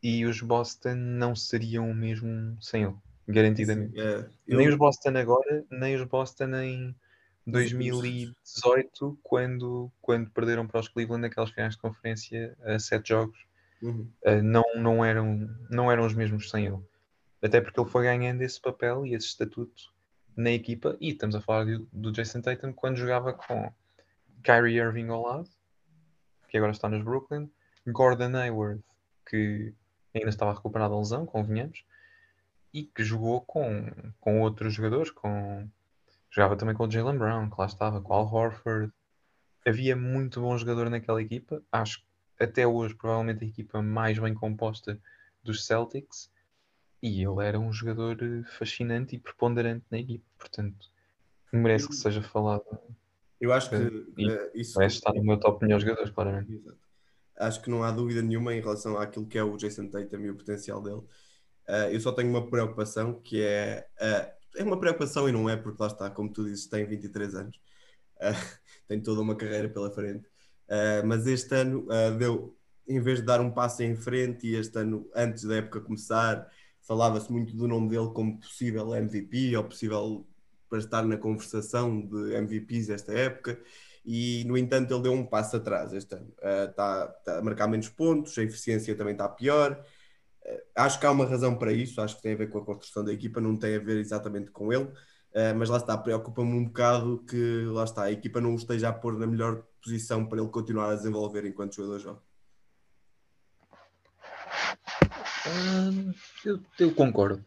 e 0.02 0.26
os 0.26 0.40
Boston 0.42 0.96
não 0.96 1.36
seriam 1.36 1.90
o 1.90 1.94
mesmo 1.94 2.58
sem 2.62 2.84
ele, 2.84 2.96
garantidamente. 3.28 4.00
É, 4.00 4.30
Nem 4.48 4.66
eu- 4.68 4.72
os 4.72 4.78
Boston 4.78 5.18
agora, 5.18 5.66
nem 5.70 5.96
os 5.96 6.04
Boston 6.08 6.56
em 6.56 6.96
2018, 7.46 9.20
quando, 9.22 9.92
quando 10.02 10.30
perderam 10.32 10.68
para 10.68 10.80
os 10.80 10.88
Cleveland 10.88 11.22
naquelas 11.22 11.52
finais 11.52 11.76
de 11.76 11.82
conferência 11.82 12.58
a 12.64 12.80
sete 12.80 13.10
jogos. 13.10 13.38
Uhum. 13.82 14.10
Uh, 14.26 14.42
não, 14.42 14.64
não, 14.76 15.06
eram, 15.06 15.50
não 15.70 15.92
eram 15.92 16.06
os 16.06 16.14
mesmos 16.14 16.50
sem 16.50 16.66
ele. 16.66 16.80
Até 17.42 17.62
porque 17.62 17.80
ele 17.80 17.90
foi 17.90 18.04
ganhando 18.04 18.42
esse 18.42 18.60
papel 18.60 19.06
e 19.06 19.14
esse 19.14 19.28
estatuto 19.28 19.94
na 20.36 20.52
equipa. 20.52 20.98
E 21.00 21.10
estamos 21.10 21.36
a 21.36 21.42
falar 21.42 21.66
do, 21.66 21.88
do 21.94 22.12
Jason 22.12 22.42
Tatum 22.42 22.74
quando 22.74 22.98
jogava 22.98 23.34
com 23.34 23.72
Kyrie 24.44 24.78
Irving 24.78 25.10
ao 25.10 25.22
lado, 25.22 25.50
que 26.50 26.58
agora 26.58 26.72
está 26.72 26.90
nos 26.90 27.04
Brooklyn, 27.04 27.50
Gordon 27.88 28.36
Hayward, 28.36 28.84
que 29.30 29.74
ainda 30.14 30.30
estava 30.30 30.54
recuperado 30.54 30.94
da 30.94 31.00
lesão, 31.00 31.26
convenhamos, 31.26 31.84
e 32.74 32.84
que 32.84 33.04
jogou 33.04 33.42
com, 33.42 33.92
com 34.20 34.42
outros 34.42 34.74
jogadores, 34.74 35.12
com 35.12 35.68
jogava 36.36 36.58
também 36.58 36.76
com 36.76 36.86
o 36.86 36.92
Jalen 36.92 37.18
Brown, 37.18 37.50
que 37.50 37.56
lá 37.58 37.66
estava, 37.66 38.02
com 38.02 38.14
o 38.14 38.16
Al 38.18 38.34
Horford. 38.34 38.92
Havia 39.66 39.96
muito 39.96 40.42
bom 40.42 40.58
jogador 40.58 40.90
naquela 40.90 41.22
equipa. 41.22 41.64
Acho 41.72 42.00
que 42.00 42.44
até 42.44 42.68
hoje, 42.68 42.94
provavelmente, 42.94 43.46
a 43.46 43.48
equipa 43.48 43.82
mais 43.82 44.20
bem 44.20 44.34
composta 44.34 45.00
dos 45.42 45.66
Celtics. 45.66 46.30
E 47.02 47.24
ele 47.24 47.46
era 47.46 47.58
um 47.58 47.72
jogador 47.72 48.18
eh, 48.22 48.44
fascinante 48.58 49.16
e 49.16 49.20
preponderante 49.20 49.86
na 49.90 49.98
equipa. 49.98 50.26
Portanto, 50.38 50.92
merece 51.54 51.88
que 51.88 51.96
seja 51.96 52.22
falado. 52.22 52.66
Eu 53.40 53.54
acho 53.54 53.70
que 53.70 53.76
eh, 53.76 54.52
isso. 54.56 54.78
Merece 54.78 54.98
estar 54.98 55.14
no 55.14 55.24
meu 55.24 55.40
top 55.40 55.64
melhores 55.64 55.84
jogadores, 55.86 56.12
claramente. 56.12 56.52
Exato. 56.52 56.78
Acho 57.38 57.62
que 57.62 57.70
não 57.70 57.84
há 57.84 57.92
dúvida 57.92 58.22
nenhuma 58.22 58.54
em 58.54 58.60
relação 58.60 58.98
àquilo 58.98 59.26
que 59.26 59.38
é 59.38 59.44
o 59.44 59.56
Jason 59.56 59.88
Tatum 59.88 60.20
e 60.20 60.32
o 60.32 60.36
potencial 60.36 60.82
dele. 60.82 61.02
Uh, 61.68 61.90
eu 61.92 62.00
só 62.00 62.12
tenho 62.12 62.30
uma 62.30 62.50
preocupação 62.50 63.22
que 63.22 63.42
é. 63.42 63.88
uh, 64.02 64.35
é 64.56 64.64
uma 64.64 64.80
preocupação 64.80 65.28
e 65.28 65.32
não 65.32 65.50
é 65.50 65.56
porque 65.56 65.82
lá 65.82 65.88
está, 65.88 66.10
como 66.10 66.32
tu 66.32 66.44
dizes, 66.46 66.68
tem 66.68 66.86
23 66.86 67.36
anos. 67.36 67.58
Uh, 68.18 68.58
tem 68.88 69.02
toda 69.02 69.22
uma 69.22 69.36
carreira 69.36 69.70
pela 69.70 69.92
frente. 69.92 70.26
Uh, 70.68 71.06
mas 71.06 71.28
este 71.28 71.54
ano 71.56 71.88
uh, 71.88 72.18
deu, 72.18 72.56
em 72.88 73.00
vez 73.00 73.20
de 73.20 73.26
dar 73.26 73.42
um 73.42 73.52
passo 73.52 73.84
em 73.84 73.96
frente, 73.96 74.48
e 74.48 74.56
este 74.56 74.78
ano, 74.80 75.10
antes 75.16 75.44
da 75.44 75.56
época 75.56 75.82
começar, 75.82 76.48
falava-se 76.82 77.32
muito 77.32 77.56
do 77.56 77.68
nome 77.68 77.90
dele 77.90 78.10
como 78.14 78.40
possível 78.40 78.94
MVP 78.96 79.56
ou 79.58 79.64
possível 79.64 80.28
para 80.70 80.80
estar 80.80 81.04
na 81.04 81.18
conversação 81.18 82.02
de 82.02 82.34
MVPs 82.36 82.88
desta 82.88 83.14
época 83.14 83.60
e 84.04 84.44
no 84.46 84.58
entanto 84.58 84.94
ele 84.94 85.04
deu 85.04 85.14
um 85.14 85.26
passo 85.26 85.58
atrás 85.58 85.94
este 85.94 86.16
ano. 86.16 86.32
Está 86.70 87.08
tá 87.08 87.40
a 87.40 87.42
marcar 87.42 87.68
menos 87.68 87.90
pontos, 87.90 88.38
a 88.38 88.44
eficiência 88.44 88.96
também 88.96 89.14
está 89.14 89.28
pior. 89.28 89.84
Acho 90.76 91.00
que 91.00 91.06
há 91.06 91.12
uma 91.12 91.26
razão 91.26 91.58
para 91.58 91.74
isso, 91.74 92.00
acho 92.02 92.18
que 92.18 92.22
tem 92.22 92.34
a 92.34 92.38
ver 92.38 92.50
com 92.50 92.60
a 92.60 92.66
construção 92.66 93.04
da 93.04 93.12
equipa, 93.12 93.42
não 93.42 93.58
tem 93.58 93.76
a 93.76 93.80
ver 93.80 93.98
exatamente 93.98 94.52
com 94.52 94.72
ele, 94.72 94.84
uh, 94.84 95.56
mas 95.58 95.70
lá 95.70 95.78
está, 95.78 95.98
preocupa-me 95.98 96.52
um 96.52 96.66
bocado 96.66 97.24
que 97.28 97.66
lá 97.66 97.84
está, 97.84 98.04
a 98.04 98.12
equipa 98.12 98.40
não 98.40 98.52
o 98.54 98.56
esteja 98.56 98.90
a 98.90 98.94
pôr 98.94 99.18
na 99.18 99.26
melhor 99.26 99.64
posição 99.84 100.26
para 100.26 100.40
ele 100.40 100.50
continuar 100.50 100.92
a 100.92 100.96
desenvolver 100.96 101.46
enquanto 101.46 101.76
jogador 101.76 102.00
jovem. 102.00 102.22
Eu, 106.44 106.60
eu 106.80 106.94
concordo. 106.94 107.44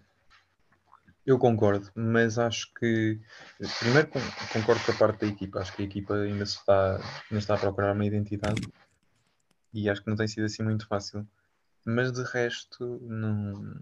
Eu 1.27 1.39
concordo, 1.39 1.91
mas 1.95 2.39
acho 2.39 2.73
que 2.75 3.21
primeiro 3.81 4.09
con- 4.09 4.21
concordo 4.53 4.83
com 4.85 4.93
a 4.93 4.95
parte 4.95 5.21
da 5.21 5.27
equipa. 5.27 5.61
Acho 5.61 5.75
que 5.75 5.83
a 5.83 5.85
equipa 5.85 6.15
ainda 6.15 6.45
está, 6.45 6.97
ainda 6.97 7.39
está 7.39 7.55
a 7.55 7.59
procurar 7.59 7.95
uma 7.95 8.07
identidade 8.07 8.63
e 9.75 9.91
acho 9.91 10.03
que 10.03 10.09
não 10.09 10.17
tem 10.17 10.27
sido 10.27 10.47
assim 10.47 10.63
muito 10.63 10.87
fácil. 10.87 11.27
Mas 11.91 12.13
de 12.13 12.23
resto, 12.23 12.99
não. 13.01 13.81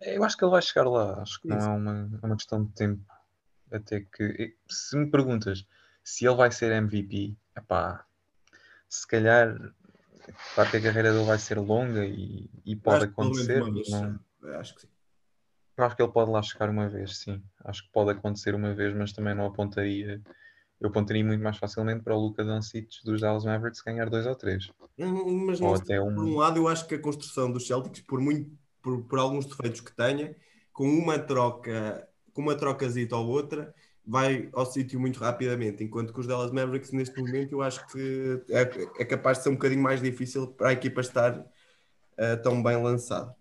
Eu 0.00 0.22
acho 0.22 0.36
que 0.36 0.44
ele 0.44 0.52
vai 0.52 0.62
chegar 0.62 0.88
lá. 0.88 1.20
Acho 1.20 1.40
que 1.40 1.48
não 1.48 1.58
Isso. 1.58 1.66
é 1.66 1.70
uma, 1.72 2.10
é 2.22 2.26
uma 2.26 2.36
questão 2.36 2.64
de 2.64 2.72
tempo. 2.74 3.04
Até 3.72 4.02
que. 4.02 4.56
Se 4.70 4.96
me 4.96 5.10
perguntas 5.10 5.66
se 6.04 6.24
ele 6.24 6.36
vai 6.36 6.52
ser 6.52 6.70
MVP, 6.70 7.36
epá, 7.56 8.06
se 8.88 9.04
calhar. 9.04 9.56
Claro 10.54 10.70
que 10.70 10.76
a 10.76 10.82
carreira 10.82 11.12
dele 11.12 11.24
vai 11.24 11.38
ser 11.40 11.58
longa 11.58 12.06
e, 12.06 12.48
e 12.64 12.76
pode 12.76 12.98
acho 12.98 13.06
acontecer. 13.06 13.60
vez, 13.64 13.90
não- 13.90 14.20
acho 14.60 14.76
que 14.76 14.82
sim. 14.82 14.88
eu 15.76 15.84
acho 15.84 15.96
que 15.96 16.02
ele 16.02 16.12
pode 16.12 16.30
lá 16.30 16.40
chegar 16.40 16.70
uma 16.70 16.88
vez, 16.88 17.18
sim. 17.18 17.42
Acho 17.64 17.82
que 17.82 17.90
pode 17.90 18.12
acontecer 18.12 18.54
uma 18.54 18.72
vez, 18.72 18.94
mas 18.94 19.12
também 19.12 19.34
não 19.34 19.46
apontaria. 19.46 20.22
Eu 20.80 20.88
apontaria 20.88 21.24
muito 21.24 21.42
mais 21.42 21.56
facilmente 21.56 22.02
para 22.02 22.14
o 22.14 22.20
Luca 22.20 22.44
Doncic 22.44 22.88
dos 23.04 23.20
Dallas 23.20 23.44
Mavericks 23.44 23.80
ganhar 23.80 24.10
dois 24.10 24.26
ou 24.26 24.34
três. 24.34 24.70
Mas 24.98 25.60
Ou 25.60 25.68
não 25.68 25.74
até 25.74 26.00
um- 26.00 26.14
por 26.14 26.24
um 26.24 26.36
lado, 26.36 26.58
eu 26.58 26.68
acho 26.68 26.86
que 26.86 26.94
a 26.94 27.00
construção 27.00 27.50
dos 27.50 27.66
Celtics, 27.66 28.00
por, 28.00 28.20
muito, 28.20 28.50
por, 28.82 29.02
por 29.04 29.18
alguns 29.18 29.46
defeitos 29.46 29.80
que 29.80 29.94
tenha, 29.94 30.36
com 30.72 30.86
uma 30.88 31.18
troca, 31.18 32.06
com 32.32 32.42
uma 32.42 32.54
trocazita 32.54 33.16
ou 33.16 33.26
outra, 33.26 33.74
vai 34.06 34.50
ao 34.52 34.66
sítio 34.66 35.00
muito 35.00 35.18
rapidamente. 35.20 35.82
Enquanto 35.82 36.12
que 36.12 36.20
os 36.20 36.26
Dallas 36.26 36.50
Mavericks, 36.50 36.92
neste 36.92 37.18
momento, 37.18 37.52
eu 37.52 37.62
acho 37.62 37.86
que 37.86 38.42
é, 38.50 38.60
é 39.02 39.04
capaz 39.04 39.38
de 39.38 39.44
ser 39.44 39.50
um 39.50 39.54
bocadinho 39.54 39.82
mais 39.82 40.00
difícil 40.02 40.48
para 40.48 40.68
a 40.68 40.72
equipa 40.72 41.00
estar 41.00 41.44
eh, 42.16 42.36
tão 42.36 42.62
bem 42.62 42.82
lançada. 42.82 43.34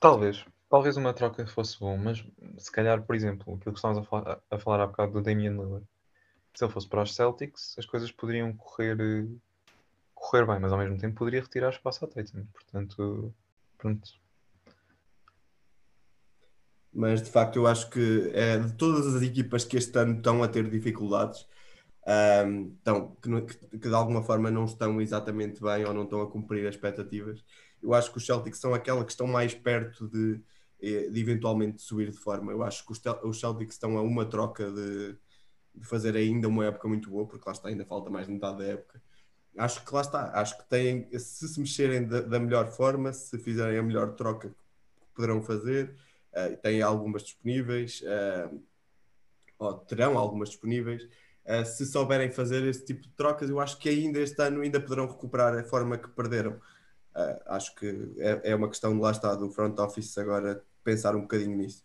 Talvez. 0.00 0.44
Talvez 0.70 0.96
uma 0.96 1.14
troca 1.14 1.46
fosse 1.46 1.78
bom, 1.80 1.96
mas 1.96 2.24
se 2.58 2.70
calhar, 2.70 3.02
por 3.02 3.16
exemplo, 3.16 3.54
aquilo 3.54 3.72
que 3.72 3.78
estávamos 3.78 4.06
a 4.06 4.08
falar, 4.08 4.40
a 4.50 4.58
falar 4.58 4.80
há 4.82 4.86
bocado 4.86 5.12
do 5.12 5.22
Damian 5.22 5.52
Lillard, 5.52 5.86
se 6.54 6.64
ele 6.64 6.72
fosse 6.72 6.88
para 6.88 7.02
os 7.02 7.14
Celtics, 7.14 7.76
as 7.78 7.86
coisas 7.86 8.10
poderiam 8.12 8.52
correr, 8.56 8.98
eh, 9.00 9.26
correr 10.14 10.46
bem, 10.46 10.58
mas 10.60 10.72
ao 10.72 10.78
mesmo 10.78 10.98
tempo 10.98 11.16
poderia 11.16 11.42
retirar 11.42 11.70
espaço 11.70 12.04
ao 12.04 12.10
Tatum. 12.10 12.44
Portanto, 12.52 13.34
pronto. 13.78 14.10
mas 16.92 17.22
de 17.22 17.30
facto 17.30 17.56
eu 17.56 17.66
acho 17.66 17.88
que 17.90 18.30
é, 18.34 18.58
de 18.58 18.72
todas 18.72 19.14
as 19.14 19.22
equipas 19.22 19.64
que 19.64 19.76
este 19.76 19.96
ano 19.98 20.16
estão 20.16 20.42
a 20.42 20.48
ter 20.48 20.68
dificuldades, 20.68 21.46
um, 22.46 22.74
estão, 22.76 23.14
que, 23.22 23.78
que- 23.78 23.88
de 23.88 23.94
alguma 23.94 24.22
forma 24.22 24.50
não 24.50 24.64
estão 24.64 25.00
exatamente 25.00 25.60
bem 25.62 25.84
ou 25.84 25.92
não 25.94 26.04
estão 26.04 26.20
a 26.22 26.30
cumprir 26.30 26.66
as 26.66 26.74
expectativas, 26.74 27.44
eu 27.82 27.94
acho 27.94 28.10
que 28.10 28.18
os 28.18 28.26
Celtics 28.26 28.58
são 28.58 28.74
aquela 28.74 29.04
que 29.04 29.12
estão 29.12 29.26
mais 29.26 29.54
perto 29.54 30.08
de, 30.08 30.40
eh, 30.82 31.08
de 31.10 31.20
eventualmente 31.20 31.80
subir 31.80 32.10
de 32.10 32.16
forma. 32.18 32.50
Eu 32.50 32.64
acho 32.64 32.84
que 32.84 32.90
os, 32.90 33.00
os 33.22 33.38
Celtics 33.38 33.74
estão 33.76 33.96
a 33.96 34.02
uma 34.02 34.24
troca 34.24 34.68
de, 34.72 35.16
de 35.78 35.86
fazer 35.86 36.16
ainda 36.16 36.48
uma 36.48 36.66
época 36.66 36.88
muito 36.88 37.10
boa, 37.10 37.26
porque 37.26 37.44
lá 37.46 37.52
está, 37.52 37.68
ainda 37.68 37.84
falta 37.84 38.10
mais 38.10 38.26
de 38.26 38.32
metade 38.32 38.58
da 38.58 38.64
época. 38.64 39.02
Acho 39.56 39.84
que 39.84 39.94
lá 39.94 40.00
está, 40.00 40.40
acho 40.40 40.56
que 40.58 40.68
têm, 40.68 41.08
se 41.18 41.48
se 41.48 41.60
mexerem 41.60 42.06
da, 42.06 42.20
da 42.20 42.38
melhor 42.38 42.68
forma, 42.68 43.12
se 43.12 43.38
fizerem 43.38 43.78
a 43.78 43.82
melhor 43.82 44.14
troca 44.14 44.48
que 44.48 44.54
poderão 45.14 45.42
fazer, 45.42 45.94
Uh, 46.30 46.56
têm 46.58 46.82
algumas 46.82 47.22
disponíveis, 47.22 48.02
uh, 48.02 48.62
ou 49.58 49.74
terão 49.74 50.18
algumas 50.18 50.50
disponíveis. 50.50 51.04
Uh, 51.44 51.64
se 51.64 51.86
souberem 51.86 52.30
fazer 52.30 52.64
esse 52.64 52.84
tipo 52.84 53.02
de 53.02 53.08
trocas, 53.10 53.48
eu 53.48 53.58
acho 53.58 53.78
que 53.78 53.88
ainda 53.88 54.20
este 54.20 54.40
ano 54.42 54.60
ainda 54.60 54.80
poderão 54.80 55.06
recuperar 55.06 55.58
a 55.58 55.64
forma 55.64 55.96
que 55.96 56.08
perderam. 56.08 56.52
Uh, 57.14 57.40
acho 57.46 57.74
que 57.74 58.14
é, 58.18 58.50
é, 58.50 58.54
uma 58.54 58.68
questão 58.68 58.94
de 58.94 59.00
lá 59.00 59.10
está 59.10 59.34
do 59.34 59.50
front 59.50 59.76
office 59.78 60.16
agora 60.18 60.62
pensar 60.84 61.16
um 61.16 61.22
bocadinho 61.22 61.56
nisso 61.56 61.84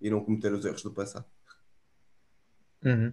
e 0.00 0.10
não 0.10 0.22
cometer 0.22 0.52
os 0.52 0.64
erros 0.64 0.82
do 0.82 0.92
passado. 0.92 1.24
Uhum. 2.84 3.12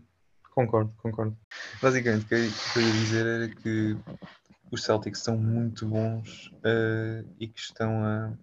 Concordo, 0.52 0.94
concordo. 0.98 1.38
Basicamente, 1.82 2.26
o 2.26 2.28
que 2.28 2.36
eu 2.36 2.40
que 2.50 2.80
eu 2.80 2.84
ia 2.84 2.92
dizer 2.94 3.26
era 3.26 3.50
que 3.50 3.98
os 4.72 4.84
Celtics 4.84 5.20
são 5.20 5.38
muito 5.38 5.88
bons 5.88 6.48
uh, 6.48 7.28
e 7.40 7.48
que 7.48 7.60
estão 7.60 8.06
a. 8.06 8.34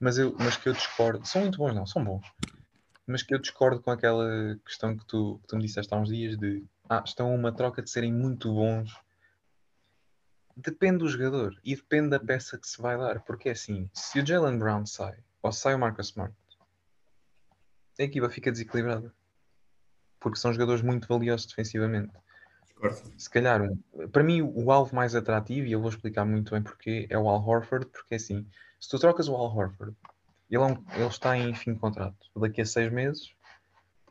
Mas, 0.00 0.18
eu, 0.18 0.34
mas 0.38 0.56
que 0.56 0.68
eu 0.68 0.72
discordo. 0.72 1.24
São 1.26 1.42
muito 1.42 1.58
bons, 1.58 1.74
não, 1.74 1.86
são 1.86 2.04
bons. 2.04 2.26
Mas 3.06 3.22
que 3.22 3.34
eu 3.34 3.38
discordo 3.38 3.80
com 3.80 3.90
aquela 3.90 4.58
questão 4.64 4.96
que 4.96 5.06
tu, 5.06 5.38
que 5.42 5.48
tu 5.48 5.56
me 5.56 5.62
disseste 5.62 5.94
há 5.94 5.96
uns 5.96 6.08
dias 6.08 6.36
de 6.36 6.64
ah, 6.88 7.02
estão 7.04 7.30
a 7.30 7.34
uma 7.34 7.52
troca 7.52 7.82
de 7.82 7.90
serem 7.90 8.12
muito 8.12 8.52
bons. 8.52 8.92
Depende 10.56 10.98
do 10.98 11.08
jogador 11.08 11.58
e 11.64 11.76
depende 11.76 12.10
da 12.10 12.20
peça 12.20 12.58
que 12.58 12.66
se 12.66 12.80
vai 12.80 12.96
dar. 12.98 13.20
Porque 13.20 13.48
é 13.48 13.52
assim, 13.52 13.88
se 13.92 14.20
o 14.20 14.26
Jalen 14.26 14.58
Brown 14.58 14.86
sai 14.86 15.18
ou 15.42 15.52
sai 15.52 15.74
o 15.74 15.78
Marcus 15.78 16.08
Smart, 16.08 16.34
a 17.98 18.02
equipa 18.02 18.28
fica 18.28 18.50
desequilibrada 18.50 19.14
porque 20.24 20.38
são 20.38 20.54
jogadores 20.54 20.80
muito 20.80 21.06
valiosos 21.06 21.46
defensivamente. 21.46 22.10
Se 23.18 23.28
calhar, 23.28 23.70
para 24.10 24.22
mim, 24.22 24.40
o 24.40 24.72
alvo 24.72 24.96
mais 24.96 25.14
atrativo, 25.14 25.66
e 25.66 25.72
eu 25.72 25.80
vou 25.80 25.90
explicar 25.90 26.24
muito 26.24 26.52
bem 26.52 26.62
porque, 26.62 27.06
é 27.10 27.18
o 27.18 27.28
Al 27.28 27.46
Horford, 27.46 27.86
porque 27.86 28.14
assim, 28.14 28.46
se 28.80 28.88
tu 28.88 28.98
trocas 28.98 29.28
o 29.28 29.34
Al 29.34 29.54
Horford, 29.54 29.94
ele, 30.50 30.62
é 30.62 30.66
um, 30.66 30.82
ele 30.94 31.06
está 31.06 31.36
em 31.36 31.54
fim 31.54 31.74
de 31.74 31.78
contrato. 31.78 32.16
Daqui 32.36 32.62
a 32.62 32.66
seis 32.66 32.90
meses, 32.90 33.34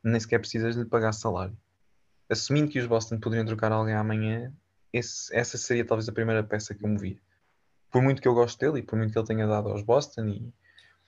nem 0.04 0.20
sequer 0.20 0.38
precisas 0.38 0.76
de 0.76 0.84
lhe 0.84 0.88
pagar 0.88 1.14
salário. 1.14 1.58
Assumindo 2.30 2.70
que 2.70 2.80
os 2.80 2.86
Boston 2.86 3.20
poderiam 3.20 3.46
trocar 3.46 3.72
alguém 3.72 3.96
amanhã, 3.96 4.54
esse, 4.92 5.36
essa 5.36 5.58
seria 5.58 5.84
talvez 5.84 6.08
a 6.08 6.14
primeira 6.14 6.44
peça 6.44 6.76
que 6.76 6.86
eu 6.86 6.90
movia. 6.90 7.18
Por 7.92 8.04
muito 8.04 8.22
que 8.22 8.28
eu 8.28 8.36
gosto 8.36 8.60
dele 8.60 8.80
e 8.80 8.84
por 8.84 8.98
muito 8.98 9.12
que 9.12 9.18
ele 9.18 9.28
tenha 9.28 9.48
dado 9.48 9.70
aos 9.70 9.82
Boston. 9.82 10.28
E, 10.28 10.54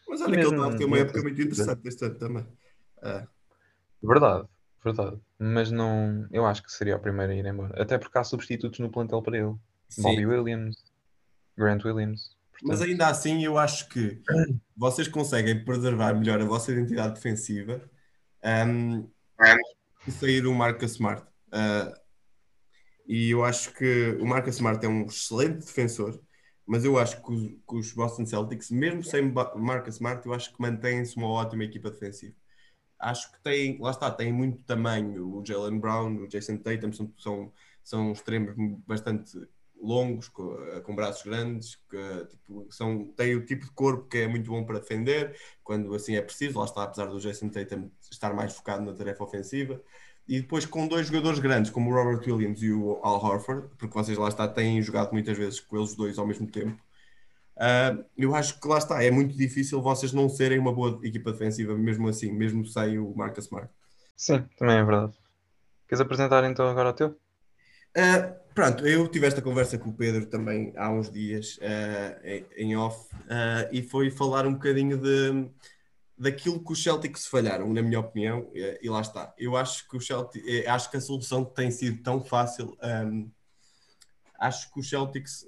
Mas 0.08 0.22
olha 0.22 0.32
que 0.32 0.40
ele 0.40 0.56
está 0.56 0.68
a 0.68 0.78
ter 0.78 0.86
uma 0.86 0.98
época 0.98 1.22
muito 1.22 1.40
interessante 1.40 1.88
este 1.88 2.06
ano 2.06 2.16
também. 2.16 2.48
É. 3.04 3.28
Verdade, 4.04 4.48
verdade. 4.86 5.20
Mas 5.40 5.72
não, 5.72 6.28
eu 6.32 6.46
acho 6.46 6.64
que 6.64 6.72
seria 6.72 6.96
o 6.96 7.00
primeiro 7.00 7.34
a 7.34 7.36
ir 7.36 7.46
embora. 7.46 7.82
Até 7.82 7.98
porque 7.98 8.18
há 8.18 8.24
substitutos 8.24 8.80
no 8.80 8.90
plantel 8.90 9.22
para 9.22 9.38
ele. 9.38 9.56
Sim. 9.90 10.04
Bobby 10.04 10.26
Williams, 10.26 10.76
Grant 11.58 11.84
Williams. 11.84 12.36
Mas 12.64 12.80
Portanto, 12.80 12.90
ainda 12.90 13.08
assim, 13.08 13.44
eu 13.44 13.58
acho 13.58 13.90
que 13.90 14.22
vocês 14.78 15.08
conseguem 15.08 15.64
preservar 15.66 16.14
melhor 16.14 16.42
a 16.42 16.46
vossa 16.46 16.72
identidade 16.72 17.16
defensiva 17.16 17.82
um, 18.44 19.10
e 20.08 20.12
sair 20.12 20.46
o 20.46 20.54
Marcus 20.54 20.92
Smart. 20.92 21.26
Uh, 21.48 21.94
e 23.08 23.32
eu 23.32 23.44
acho 23.44 23.74
que 23.74 24.18
o 24.22 24.26
Marcus 24.26 24.56
Smart 24.56 24.84
é 24.86 24.90
um 24.90 25.06
excelente 25.06 25.66
defensor, 25.66 26.20
mas 26.66 26.86
eu 26.86 26.98
acho 26.98 27.22
que 27.22 27.32
os, 27.32 27.50
que 27.50 27.76
os 27.76 27.92
Boston 27.92 28.26
Celtics, 28.26 28.72
mesmo 28.72 29.04
sem 29.04 29.32
Marcus 29.56 29.96
Smart, 29.96 30.26
eu 30.26 30.34
acho 30.34 30.54
que 30.54 30.62
mantêm-se 30.62 31.18
uma 31.18 31.28
ótima 31.28 31.64
equipa 31.64 31.92
defensiva. 31.92 32.34
Acho 33.00 33.32
que 33.32 33.42
tem, 33.42 33.78
lá 33.80 33.92
está, 33.92 34.10
tem 34.10 34.32
muito 34.32 34.64
tamanho. 34.64 35.38
O 35.38 35.46
Jalen 35.46 35.80
Brown, 35.80 36.16
o 36.18 36.28
Jason 36.28 36.58
Tatum 36.58 36.92
são, 36.94 37.14
são, 37.18 37.54
são 37.84 38.12
extremos 38.12 38.56
bastante 38.86 39.38
longos, 39.82 40.28
com, 40.30 40.56
com 40.84 40.96
braços 40.96 41.24
grandes, 41.24 41.76
que, 41.90 42.26
tipo, 42.30 42.68
são, 42.72 43.06
têm 43.16 43.36
o 43.36 43.46
tipo 43.46 43.66
de 43.66 43.72
corpo 43.72 44.08
que 44.08 44.20
é 44.20 44.28
muito 44.28 44.50
bom 44.50 44.64
para 44.66 44.80
defender, 44.80 45.38
quando 45.64 45.94
assim 45.94 46.16
é 46.16 46.22
preciso. 46.22 46.60
Lá 46.60 46.66
está, 46.66 46.84
apesar 46.84 47.06
do 47.06 47.20
Jason 47.20 47.50
Tatum 47.50 47.90
estar 48.10 48.34
mais 48.34 48.54
focado 48.54 48.84
na 48.84 48.94
tarefa 48.94 49.24
ofensiva. 49.24 49.82
E 50.28 50.42
depois 50.42 50.66
com 50.66 50.88
dois 50.88 51.08
jogadores 51.08 51.40
grandes, 51.40 51.70
como 51.70 51.92
o 51.92 51.94
Robert 51.94 52.22
Williams 52.26 52.62
e 52.64 52.72
o 52.72 53.00
Al 53.04 53.24
Horford, 53.24 53.70
porque 53.78 53.94
vocês 53.94 54.18
lá 54.18 54.28
está, 54.28 54.48
têm 54.48 54.82
jogado 54.82 55.12
muitas 55.12 55.38
vezes 55.38 55.60
com 55.60 55.78
eles 55.78 55.96
dois 55.96 56.18
ao 56.18 56.26
mesmo 56.26 56.48
tempo. 56.48 56.82
Uh, 57.58 58.04
eu 58.18 58.36
acho 58.36 58.60
que 58.60 58.68
lá 58.68 58.78
está, 58.78 59.02
é 59.02 59.10
muito 59.10 59.36
difícil 59.36 59.82
vocês 59.82 60.12
não 60.12 60.28
serem 60.28 60.60
uma 60.60 60.74
boa 60.74 61.00
equipa 61.04 61.32
defensiva, 61.32 61.76
mesmo 61.76 62.08
assim, 62.10 62.32
mesmo 62.32 62.66
sem 62.66 63.00
o 63.00 63.14
Marcus 63.16 63.46
Smart. 63.46 63.70
sim, 64.16 64.44
também 64.58 64.78
é 64.78 64.84
verdade. 64.84 65.14
Queres 65.88 66.02
apresentar 66.02 66.44
então 66.44 66.68
agora 66.68 66.90
o 66.90 66.94
teu? 66.94 67.08
Uh, 67.98 68.36
pronto, 68.54 68.86
eu 68.86 69.08
tive 69.08 69.26
esta 69.26 69.42
conversa 69.42 69.78
com 69.78 69.90
o 69.90 69.94
Pedro 69.94 70.26
também 70.26 70.74
há 70.76 70.92
uns 70.92 71.10
dias 71.10 71.58
uh, 71.58 72.46
em, 72.58 72.76
off 72.76 73.10
e 73.72 73.82
foi 73.82 74.12
falar 74.12 74.46
um 74.46 74.54
bocadinho 74.54 74.98
de, 74.98 75.50
daquilo 76.18 76.64
que 76.64 76.72
os 76.72 76.82
Celtics 76.82 77.28
falharam, 77.28 77.72
na 77.74 77.82
minha 77.82 78.00
opinião, 78.00 78.50
e, 78.54 78.90
lá 78.90 79.02
está. 79.02 79.34
Eu 79.38 79.56
acho 79.56 79.88
que 79.88 79.98
o 79.98 80.02
Celtics, 80.02 80.46
eh, 80.48 80.68
acho 80.68 80.90
que 80.90 80.98
a 80.98 81.02
solução 81.02 81.44
tem 81.44 81.70
sido 81.72 82.02
tão 82.02 82.24
fácil. 82.24 82.78
um, 82.82 83.30
acho 84.40 84.72
que 84.74 84.80
os 84.80 84.90
Celtics 84.90 85.46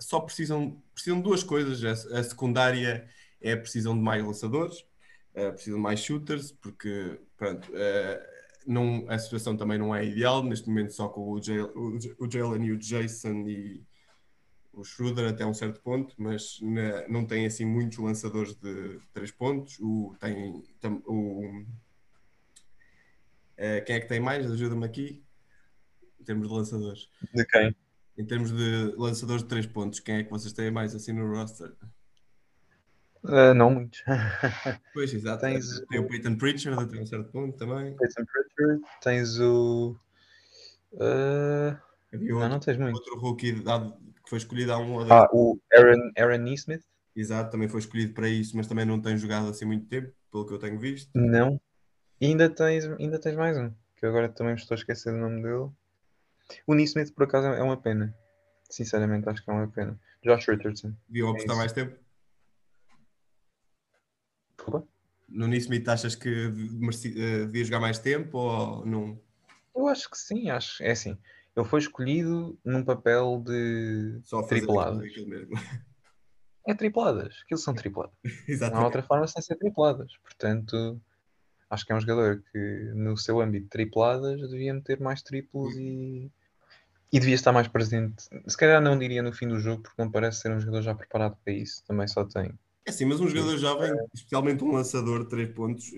só 0.00 0.20
precisam, 0.20 0.82
precisam 0.94 1.18
de 1.18 1.24
duas 1.24 1.42
coisas. 1.42 1.84
A, 1.84 2.18
a 2.18 2.24
secundária 2.24 3.08
é 3.40 3.54
precisam 3.54 3.94
de 3.94 4.00
mais 4.02 4.24
lançadores, 4.24 4.80
uh, 5.34 5.52
precisam 5.52 5.76
de 5.76 5.82
mais 5.82 6.00
shooters, 6.00 6.52
porque 6.52 7.20
pronto, 7.36 7.70
uh, 7.70 8.20
não, 8.66 9.04
a 9.08 9.18
situação 9.18 9.56
também 9.56 9.78
não 9.78 9.94
é 9.94 10.04
ideal. 10.04 10.42
Neste 10.42 10.68
momento, 10.68 10.92
só 10.92 11.08
com 11.08 11.30
o, 11.30 11.42
Jal, 11.42 11.70
o, 11.74 11.98
o 12.18 12.30
Jalen 12.30 12.64
e 12.64 12.72
o 12.72 12.78
Jason 12.78 13.46
e 13.48 13.82
o 14.72 14.84
Schroeder 14.84 15.28
até 15.28 15.44
um 15.44 15.54
certo 15.54 15.80
ponto, 15.80 16.14
mas 16.16 16.58
na, 16.62 17.06
não 17.08 17.26
tem 17.26 17.44
assim 17.46 17.64
muitos 17.64 17.98
lançadores 17.98 18.54
de 18.54 19.00
três 19.12 19.30
pontos. 19.30 19.78
O, 19.80 20.14
tem, 20.20 20.62
o, 21.06 21.46
uh, 23.58 23.84
quem 23.84 23.96
é 23.96 24.00
que 24.00 24.08
tem 24.08 24.20
mais? 24.20 24.50
Ajuda-me 24.50 24.86
aqui. 24.86 25.22
Em 26.18 26.24
termos 26.24 26.48
de 26.48 26.54
lançadores. 26.54 27.08
De 27.34 27.44
quem? 27.46 27.74
Em 28.20 28.24
termos 28.26 28.52
de 28.52 28.94
lançadores 28.98 29.42
de 29.42 29.48
três 29.48 29.66
pontos, 29.66 29.98
quem 29.98 30.16
é 30.16 30.22
que 30.22 30.30
vocês 30.30 30.52
têm 30.52 30.70
mais 30.70 30.94
assim 30.94 31.10
no 31.10 31.26
roster? 31.34 31.72
Uh, 33.24 33.54
não 33.54 33.70
muitos. 33.70 34.02
Pois, 34.92 35.14
exato. 35.14 35.40
Tens 35.40 35.80
Tem 35.88 36.00
o 36.00 36.06
Peyton 36.06 36.36
Pritchard 36.36 36.82
até 36.82 37.00
um 37.00 37.06
certo 37.06 37.32
ponto 37.32 37.56
também. 37.56 37.96
Peyton 37.96 38.24
Pritchard, 38.26 38.82
tens 39.00 39.40
o. 39.40 39.96
Uh, 40.92 41.74
Havia 42.12 42.28
não, 42.28 42.36
outro, 42.36 42.48
não 42.50 42.60
tens 42.60 42.76
muito. 42.76 42.96
outro 42.96 43.18
rookie 43.18 43.52
dado, 43.52 43.94
que 44.22 44.28
foi 44.28 44.36
escolhido 44.36 44.74
há 44.74 44.78
um 44.78 44.92
ou 44.92 44.98
dois. 44.98 45.10
Ah, 45.10 45.28
o 45.32 45.58
Aaron, 45.72 46.10
Aaron 46.18 46.42
Neesmith? 46.42 46.84
Exato, 47.16 47.50
também 47.50 47.70
foi 47.70 47.80
escolhido 47.80 48.12
para 48.12 48.28
isso, 48.28 48.54
mas 48.54 48.66
também 48.66 48.84
não 48.84 49.00
tem 49.00 49.16
jogado 49.16 49.48
assim 49.48 49.64
muito 49.64 49.86
tempo, 49.86 50.12
pelo 50.30 50.46
que 50.46 50.52
eu 50.52 50.58
tenho 50.58 50.78
visto. 50.78 51.10
Não. 51.14 51.58
E 52.20 52.26
ainda 52.26 52.50
tens, 52.50 52.84
ainda 52.84 53.18
tens 53.18 53.34
mais 53.34 53.56
um, 53.56 53.72
que 53.96 54.04
agora 54.04 54.28
também 54.28 54.52
me 54.52 54.60
estou 54.60 54.74
a 54.74 54.78
esquecer 54.78 55.10
do 55.10 55.18
nome 55.18 55.42
dele. 55.42 55.70
O 56.66 56.74
Neesmith, 56.74 57.12
por 57.14 57.24
acaso, 57.24 57.48
é 57.48 57.62
uma 57.62 57.76
pena. 57.76 58.14
Sinceramente, 58.68 59.28
acho 59.28 59.44
que 59.44 59.50
é 59.50 59.52
uma 59.52 59.68
pena. 59.68 59.98
Josh 60.22 60.46
Richardson. 60.48 60.94
Deviam 61.08 61.28
É 61.28 61.30
apostar 61.30 61.50
isso. 61.50 61.58
mais 61.58 61.72
tempo. 61.72 61.98
Desculpa? 64.56 64.86
No 65.28 65.46
Nismith 65.46 65.88
achas 65.88 66.14
que 66.14 66.28
eh, 66.28 67.46
devia 67.46 67.64
jogar 67.64 67.80
mais 67.80 67.98
tempo 67.98 68.36
ou 68.36 68.84
não? 68.84 69.20
Eu 69.74 69.86
acho 69.86 70.10
que 70.10 70.18
sim, 70.18 70.50
acho. 70.50 70.82
É 70.82 70.90
assim. 70.90 71.16
Ele 71.56 71.66
foi 71.66 71.80
escolhido 71.80 72.58
num 72.64 72.84
papel 72.84 73.42
de 73.44 74.20
Só 74.24 74.46
mesmo. 74.46 75.54
É 76.68 76.74
tripladas. 76.74 77.40
Aquilo 77.42 77.58
são 77.58 77.74
tripladas. 77.74 78.14
Não 78.70 78.80
há 78.80 78.84
outra 78.84 79.02
forma 79.02 79.26
sem 79.26 79.40
ser 79.40 79.56
tripladas. 79.56 80.12
Portanto, 80.18 81.00
acho 81.70 81.86
que 81.86 81.92
é 81.92 81.96
um 81.96 82.00
jogador 82.00 82.44
que 82.52 82.92
no 82.94 83.16
seu 83.16 83.40
âmbito 83.40 83.64
de 83.64 83.70
tripladas 83.70 84.38
devia 84.50 84.74
meter 84.74 85.00
mais 85.00 85.22
triplos 85.22 85.74
e, 85.76 86.30
e 87.12 87.18
devia 87.18 87.34
estar 87.34 87.52
mais 87.52 87.66
presente. 87.68 88.24
Se 88.46 88.56
calhar 88.56 88.80
não 88.80 88.98
diria 88.98 89.22
no 89.22 89.32
fim 89.32 89.48
do 89.48 89.58
jogo, 89.58 89.82
porque 89.82 90.00
não 90.00 90.10
parece 90.10 90.40
ser 90.40 90.52
um 90.52 90.60
jogador 90.60 90.82
já 90.82 90.94
preparado 90.94 91.36
para 91.44 91.52
isso. 91.52 91.82
Também 91.86 92.06
só 92.06 92.24
tem. 92.24 92.52
É 92.86 92.90
assim, 92.90 93.04
mas 93.04 93.20
um 93.20 93.28
jogador 93.28 93.58
jovem, 93.58 93.92
especialmente 94.14 94.64
um 94.64 94.72
lançador 94.72 95.24
de 95.24 95.28
3 95.28 95.52
pontos, 95.54 95.90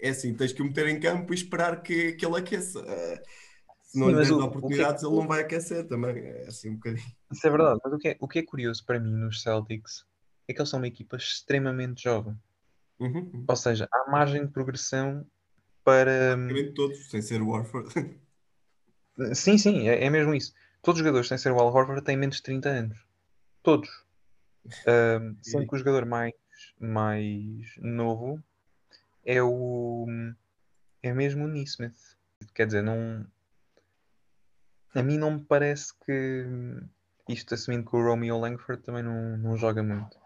é 0.00 0.08
assim, 0.08 0.34
tens 0.34 0.52
que 0.52 0.62
o 0.62 0.64
meter 0.64 0.88
em 0.88 0.98
campo 0.98 1.32
e 1.32 1.36
esperar 1.36 1.82
que, 1.82 2.12
que 2.12 2.24
ele 2.24 2.36
aqueça. 2.38 2.80
Eh, 2.86 3.22
Se 3.82 3.98
não 4.00 4.08
Sim, 4.08 4.16
lhe 4.16 4.26
que 4.26 4.32
é 4.32 4.34
oportunidades, 4.44 5.02
que- 5.02 5.08
ele 5.08 5.16
não 5.16 5.28
vai 5.28 5.40
aquecer 5.42 5.86
também. 5.86 6.16
É 6.18 6.46
assim 6.48 6.70
um 6.70 6.74
bocadinho. 6.74 7.06
Isso 7.30 7.46
é 7.46 7.50
verdade. 7.50 7.80
Mas 7.84 7.92
o 7.92 7.98
que 7.98 8.08
é, 8.08 8.16
o 8.18 8.26
que 8.28 8.38
é 8.38 8.42
curioso 8.42 8.84
para 8.86 8.98
mim 8.98 9.12
nos 9.12 9.42
Celtics 9.42 10.04
é 10.48 10.52
que 10.54 10.60
eles 10.60 10.68
são 10.68 10.80
uma 10.80 10.88
equipa 10.88 11.16
extremamente 11.16 12.02
jovem. 12.02 12.34
Uhum. 12.98 13.44
Ou 13.46 13.56
seja, 13.56 13.88
há 13.92 14.10
margem 14.10 14.46
de 14.46 14.50
progressão 14.52 15.26
para. 15.84 16.36
Praticamente 16.36 16.74
todos, 16.74 17.10
sem 17.10 17.20
ser 17.22 17.42
o 17.42 17.50
Warford. 17.50 17.88
Sim, 19.34 19.58
sim, 19.58 19.88
é, 19.88 20.04
é 20.04 20.10
mesmo 20.10 20.34
isso. 20.34 20.52
Todos 20.82 21.00
os 21.00 21.04
jogadores 21.04 21.28
sem 21.28 21.38
ser 21.38 21.52
o 21.52 21.58
Al 21.58 21.72
Horford 21.72 22.02
têm 22.02 22.16
menos 22.16 22.36
de 22.36 22.42
30 22.42 22.68
anos. 22.68 23.06
Todos. 23.62 23.88
Ahm, 24.86 25.36
sendo 25.42 25.66
que 25.66 25.74
o 25.74 25.78
jogador 25.78 26.06
mais, 26.06 26.34
mais 26.78 27.76
novo 27.78 28.42
é 29.24 29.42
o. 29.42 30.06
É 31.02 31.12
mesmo 31.12 31.44
o 31.44 31.48
Neesmith. 31.48 32.16
Quer 32.54 32.66
dizer, 32.66 32.82
não. 32.82 33.26
A 34.94 35.02
mim 35.02 35.18
não 35.18 35.32
me 35.32 35.40
parece 35.40 35.92
que. 36.04 36.46
Isto 37.28 37.54
assumindo 37.54 37.88
que 37.88 37.96
o 37.96 38.02
Romeo 38.02 38.38
Langford 38.38 38.82
também 38.82 39.02
não, 39.02 39.36
não 39.38 39.56
joga 39.56 39.82
muito. 39.82 40.18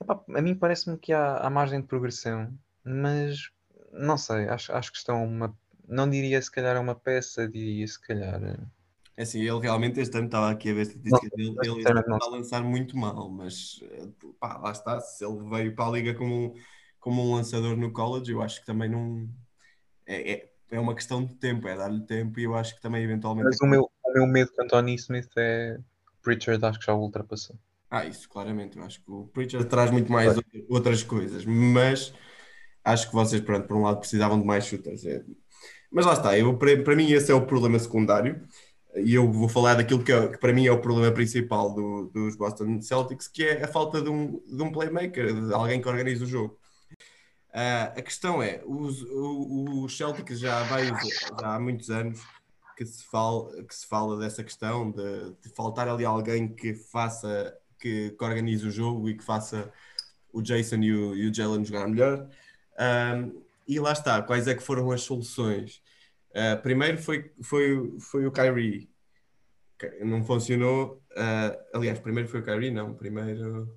Epá, 0.00 0.22
a 0.34 0.42
mim 0.42 0.54
parece-me 0.54 0.96
que 0.96 1.12
há, 1.12 1.38
há 1.38 1.50
margem 1.50 1.80
de 1.80 1.86
progressão, 1.86 2.56
mas 2.84 3.50
não 3.92 4.16
sei, 4.16 4.48
acho, 4.48 4.72
acho 4.72 4.92
que 4.92 4.98
estão 4.98 5.24
uma. 5.24 5.56
Não 5.88 6.08
diria 6.08 6.40
se 6.42 6.50
calhar 6.50 6.80
uma 6.80 6.94
peça, 6.94 7.48
diria 7.48 7.86
se 7.86 8.00
calhar. 8.00 8.42
eh, 8.42 8.58
É 9.16 9.22
assim, 9.22 9.40
ele 9.40 9.58
realmente 9.60 9.98
este 10.00 10.16
ano 10.16 10.26
estava 10.26 10.50
aqui 10.50 10.70
a 10.70 10.74
ver 10.74 10.82
estatísticas 10.82 11.30
dele, 11.30 11.56
ele 11.62 11.82
não. 11.84 12.16
está 12.16 12.26
a 12.26 12.30
lançar 12.30 12.62
muito 12.62 12.96
mal, 12.96 13.30
mas 13.30 13.80
eh, 13.82 14.08
pá, 14.38 14.58
lá 14.58 14.72
está, 14.72 15.00
se 15.00 15.24
ele 15.24 15.48
veio 15.48 15.74
para 15.74 15.86
a 15.88 15.90
liga 15.92 16.14
como, 16.14 16.34
um- 16.34 16.54
como 17.00 17.22
um 17.22 17.34
lançador 17.34 17.76
no 17.76 17.92
college, 17.92 18.30
eu 18.32 18.42
acho 18.42 18.60
que 18.60 18.66
também 18.66 18.90
não 18.90 19.28
é, 20.06 20.32
é, 20.32 20.52
é 20.70 20.80
uma 20.80 20.94
questão 20.94 21.24
de 21.24 21.34
tempo, 21.34 21.66
é 21.68 21.76
dar-lhe 21.76 22.04
tempo 22.06 22.38
e 22.40 22.44
eu 22.44 22.54
acho 22.54 22.74
que 22.76 22.82
também 22.82 23.02
eventualmente 23.04 23.46
Mas 23.48 23.60
o 23.60 23.66
meu, 23.66 23.90
o 24.04 24.12
meu 24.12 24.26
medo 24.26 24.52
quanto 24.54 24.74
ao 24.74 24.82
Neesmith 24.82 25.30
é. 25.36 25.78
Pritchard 26.22 26.64
acho 26.64 26.78
que 26.78 26.86
já 26.86 26.94
o 26.94 27.00
ultrapassou. 27.00 27.56
Ah, 27.88 28.04
isso, 28.04 28.28
claramente. 28.28 28.76
Eu 28.76 28.84
acho 28.84 29.00
que 29.02 29.10
o 29.10 29.26
Preacher 29.28 29.64
traz 29.68 29.90
muito 29.90 30.10
mais 30.12 30.36
outra- 30.36 30.44
outras 30.68 31.02
coisas, 31.02 31.44
mas 31.44 32.12
acho 32.84 33.08
que 33.08 33.14
vocês, 33.14 33.40
pronto, 33.40 33.66
por 33.66 33.76
um 33.76 33.82
lado 33.82 34.00
precisavam 34.00 34.40
de 34.40 34.46
mais 34.46 34.66
shooters. 34.66 35.04
É. 35.06 35.24
Mas 35.96 36.04
lá 36.04 36.12
está, 36.12 36.38
eu, 36.38 36.58
para, 36.58 36.82
para 36.84 36.94
mim 36.94 37.10
esse 37.10 37.32
é 37.32 37.34
o 37.34 37.46
problema 37.46 37.78
secundário 37.78 38.46
e 38.96 39.14
eu 39.14 39.32
vou 39.32 39.48
falar 39.48 39.76
daquilo 39.76 40.04
que, 40.04 40.12
é- 40.12 40.28
que 40.28 40.36
para 40.38 40.52
mim 40.52 40.66
é 40.66 40.70
o 40.72 40.78
problema 40.80 41.10
principal 41.10 41.72
do- 41.74 42.10
dos 42.12 42.36
Boston 42.36 42.82
Celtics, 42.82 43.26
que 43.28 43.42
é 43.44 43.64
a 43.64 43.68
falta 43.68 44.02
de 44.02 44.10
um, 44.10 44.38
de 44.46 44.62
um 44.62 44.70
playmaker, 44.70 45.32
de 45.48 45.54
alguém 45.54 45.80
que 45.80 45.88
organize 45.88 46.22
o 46.22 46.26
jogo. 46.26 46.58
Ah, 47.50 47.84
a 47.96 48.02
questão 48.02 48.42
é, 48.42 48.62
os, 48.66 49.00
o- 49.04 49.84
os 49.84 49.96
Celtics 49.96 50.38
já 50.38 50.62
vários, 50.64 51.00
já 51.40 51.54
há 51.54 51.58
muitos 51.58 51.88
anos 51.88 52.20
que 52.76 52.84
se, 52.84 53.02
fala, 53.04 53.64
que 53.64 53.74
se 53.74 53.86
fala 53.86 54.18
dessa 54.18 54.44
questão 54.44 54.90
de, 54.90 55.32
de 55.42 55.48
faltar 55.54 55.88
ali 55.88 56.04
alguém 56.04 56.46
que 56.54 56.74
faça, 56.74 57.56
que, 57.80 58.10
que 58.10 58.22
organize 58.24 58.66
o 58.66 58.70
jogo 58.70 59.08
e 59.08 59.16
que 59.16 59.24
faça 59.24 59.72
o 60.30 60.42
Jason 60.42 60.76
e 60.82 60.92
o, 60.92 61.16
e 61.16 61.30
o 61.30 61.34
Jalen 61.34 61.64
jogar 61.64 61.88
melhor. 61.88 62.28
Ahm, 62.78 63.45
e 63.66 63.80
lá 63.80 63.92
está, 63.92 64.22
quais 64.22 64.46
é 64.48 64.54
que 64.54 64.62
foram 64.62 64.90
as 64.90 65.02
soluções? 65.02 65.82
Ah, 66.34 66.56
primeiro 66.56 66.98
foi, 66.98 67.32
foi, 67.42 67.98
foi 67.98 68.26
o 68.26 68.32
Kyrie, 68.32 68.90
não 70.02 70.24
funcionou. 70.24 71.02
ah, 71.16 71.56
aliás, 71.74 71.98
primeiro 71.98 72.28
foi 72.28 72.40
o 72.40 72.44
Kyrie, 72.44 72.70
não, 72.70 72.94
primeiro 72.94 73.76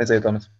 aí, 0.00 0.20
Thomas. 0.20 0.50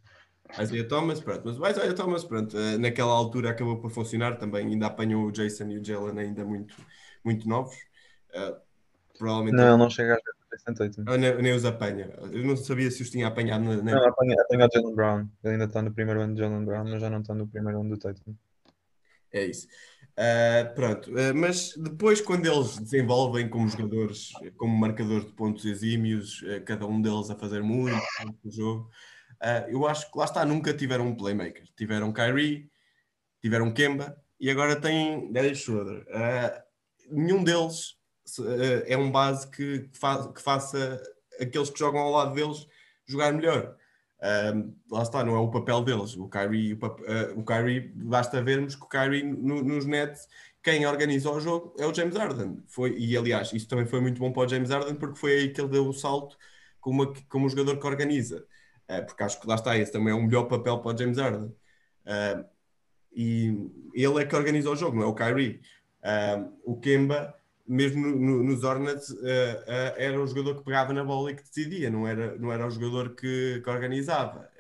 Isaiah 0.60 0.86
Thomas, 0.86 1.20
pronto, 1.20 1.42
mas 1.46 1.58
o 1.58 1.66
Isaiah 1.66 1.94
Thomas, 1.94 2.24
pronto, 2.24 2.56
uh, 2.56 2.78
naquela 2.78 3.12
altura 3.12 3.50
acabou 3.50 3.80
por 3.80 3.90
funcionar 3.90 4.36
também, 4.36 4.66
ainda 4.66 4.86
apanhou 4.86 5.26
o 5.26 5.32
Jason 5.32 5.70
e 5.70 5.78
o 5.78 5.84
Jalen 5.84 6.18
ainda 6.18 6.44
muito, 6.44 6.76
muito 7.24 7.48
novos. 7.48 7.74
Uh, 8.34 8.60
provavelmente. 9.18 9.56
Não, 9.56 9.78
não 9.78 9.88
chega 9.88 10.14
a 10.14 10.41
Jason 10.52 10.74
Tatum. 10.74 11.04
Nem, 11.18 11.42
nem, 11.42 11.52
os 11.52 11.64
apanha. 11.64 12.10
Eu 12.30 12.44
não 12.44 12.56
sabia 12.56 12.90
se 12.90 13.02
os 13.02 13.10
tinha 13.10 13.26
apanhado. 13.26 13.64
Na, 13.64 13.76
na... 13.76 13.82
Não, 13.82 14.08
apanha, 14.08 14.36
apanha 14.40 14.66
o 14.66 14.70
Jalen 14.72 14.94
Brown. 14.94 15.28
Ele 15.42 15.52
ainda 15.54 15.64
está 15.64 15.82
no 15.82 15.92
primeiro 15.92 16.20
ano 16.20 16.34
de 16.34 16.40
Jalen 16.40 16.64
Brown, 16.64 16.84
mas 16.84 17.00
já 17.00 17.10
não 17.10 17.20
está 17.20 17.34
no 17.34 17.46
primeiro 17.46 17.80
ano 17.80 17.90
do 17.90 17.98
Tatum. 17.98 18.34
É 19.32 19.46
isso. 19.46 19.66
Uh, 20.12 20.74
pronto, 20.74 21.10
uh, 21.10 21.34
mas 21.34 21.74
depois, 21.74 22.20
quando 22.20 22.44
eles 22.44 22.78
desenvolvem 22.78 23.48
como 23.48 23.66
jogadores, 23.66 24.30
como 24.58 24.76
marcadores 24.76 25.24
de 25.24 25.32
pontos 25.32 25.64
exímios, 25.64 26.42
uh, 26.42 26.62
cada 26.66 26.86
um 26.86 27.00
deles 27.00 27.30
a 27.30 27.34
fazer 27.34 27.62
muito 27.62 27.96
no 28.44 28.50
jogo, 28.50 28.90
eu 29.68 29.88
acho 29.88 30.08
que 30.12 30.16
lá 30.16 30.24
está, 30.24 30.44
nunca 30.44 30.72
tiveram 30.72 31.08
um 31.08 31.16
playmaker. 31.16 31.64
Tiveram 31.76 32.12
Kyrie, 32.12 32.70
tiveram 33.40 33.72
Kemba 33.72 34.16
e 34.38 34.48
agora 34.48 34.80
têm 34.80 35.32
Dennis 35.32 35.58
Schroeder. 35.58 36.06
nenhum 37.10 37.42
deles 37.42 37.96
é 38.86 38.96
um 38.96 39.10
base 39.10 39.48
que, 39.50 39.88
fa 39.92 40.32
que 40.32 40.40
faça 40.40 41.02
aqueles 41.40 41.70
que 41.70 41.78
jogam 41.78 42.00
ao 42.00 42.10
lado 42.10 42.34
deles 42.34 42.66
jogar 43.06 43.32
melhor. 43.32 43.76
Um, 44.54 44.76
lá 44.88 45.02
está, 45.02 45.24
não 45.24 45.34
é 45.34 45.38
o 45.38 45.50
papel 45.50 45.82
deles. 45.82 46.16
O 46.16 46.28
Kyrie, 46.28 46.74
o, 46.74 46.76
uh, 46.76 47.40
o 47.40 47.44
Kyrie 47.44 47.92
basta 47.94 48.40
vermos 48.40 48.76
que 48.76 48.84
o 48.84 48.88
Kyrie 48.88 49.24
no, 49.24 49.62
nos 49.62 49.84
Nets, 49.84 50.28
quem 50.62 50.86
organiza 50.86 51.30
o 51.30 51.40
jogo 51.40 51.74
é 51.78 51.86
o 51.86 51.92
James 51.92 52.16
Harden. 52.16 52.62
Foi, 52.68 52.96
e 52.96 53.16
aliás, 53.16 53.52
isso 53.52 53.66
também 53.66 53.84
foi 53.84 54.00
muito 54.00 54.20
bom 54.20 54.32
para 54.32 54.46
o 54.46 54.48
James 54.48 54.70
Harden 54.70 54.94
porque 54.94 55.18
foi 55.18 55.32
aí 55.32 55.52
que 55.52 55.60
ele 55.60 55.70
deu 55.70 55.88
o 55.88 55.92
salto 55.92 56.36
como, 56.80 57.12
como 57.28 57.46
um 57.46 57.48
jogador 57.48 57.78
que 57.78 57.86
organiza. 57.86 58.46
Uh, 58.88 59.04
porque 59.04 59.24
acho 59.24 59.40
que 59.40 59.46
lá 59.48 59.56
está, 59.56 59.76
esse 59.76 59.90
também 59.90 60.12
é 60.12 60.16
um 60.16 60.22
melhor 60.22 60.44
papel 60.44 60.78
para 60.78 60.94
o 60.94 60.98
James 60.98 61.18
Harden. 61.18 61.48
Uh, 62.06 62.44
e 63.14 63.70
ele 63.92 64.22
é 64.22 64.24
que 64.24 64.36
organiza 64.36 64.70
o 64.70 64.76
jogo, 64.76 64.96
não 64.96 65.02
é 65.02 65.06
o 65.06 65.14
Kyrie. 65.14 65.60
o 66.64 66.78
Kemba 66.80 67.34
mesmo 67.72 68.06
no, 68.06 68.42
nos 68.42 68.62
Hornets, 68.62 69.08
uh, 69.08 69.14
uh, 69.14 69.94
era 69.96 70.22
o 70.22 70.26
jogador 70.26 70.56
que 70.56 70.64
pegava 70.64 70.92
na 70.92 71.02
bola 71.02 71.30
e 71.30 71.34
que 71.34 71.42
decidia, 71.42 71.90
não 71.90 72.06
era, 72.06 72.36
não 72.36 72.52
era 72.52 72.66
o 72.66 72.70
jogador 72.70 73.14
que, 73.14 73.60
que 73.64 73.70
organizava. 73.70 74.50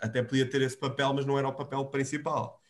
Até 0.00 0.22
podia 0.22 0.48
ter 0.48 0.62
esse 0.62 0.76
papel, 0.76 1.12
mas 1.14 1.24
não 1.24 1.38
era 1.38 1.46
o 1.46 1.54
papel 1.54 1.84
principal. 1.86 2.60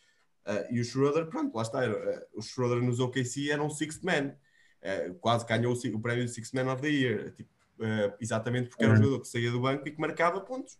Uh, 0.45 0.73
e 0.73 0.79
o 0.79 0.85
Schroeder, 0.85 1.25
pronto, 1.27 1.55
lá 1.55 1.63
está. 1.63 1.83
Era, 1.83 2.27
o 2.35 2.41
Schroeder 2.41 2.83
nos 2.83 2.99
OKC 2.99 3.49
era 3.49 3.63
um 3.63 3.69
sixth 3.69 4.03
man. 4.03 4.35
quase 5.19 5.45
ganhou 5.45 5.73
o, 5.73 5.95
o 5.95 6.01
prémio 6.01 6.25
de 6.25 6.31
Sixth 6.31 6.53
Man 6.53 6.71
of 6.71 6.81
the 6.81 6.89
Year. 6.89 7.31
Tipo, 7.31 7.49
exatamente 8.19 8.69
porque 8.69 8.83
era 8.83 8.93
um 8.93 8.95
uhum. 8.95 9.03
jogador 9.03 9.21
que 9.21 9.27
saía 9.27 9.51
do 9.51 9.59
banco 9.59 9.87
e 9.87 9.91
que 9.91 9.99
marcava 9.99 10.39
pontos. 10.41 10.77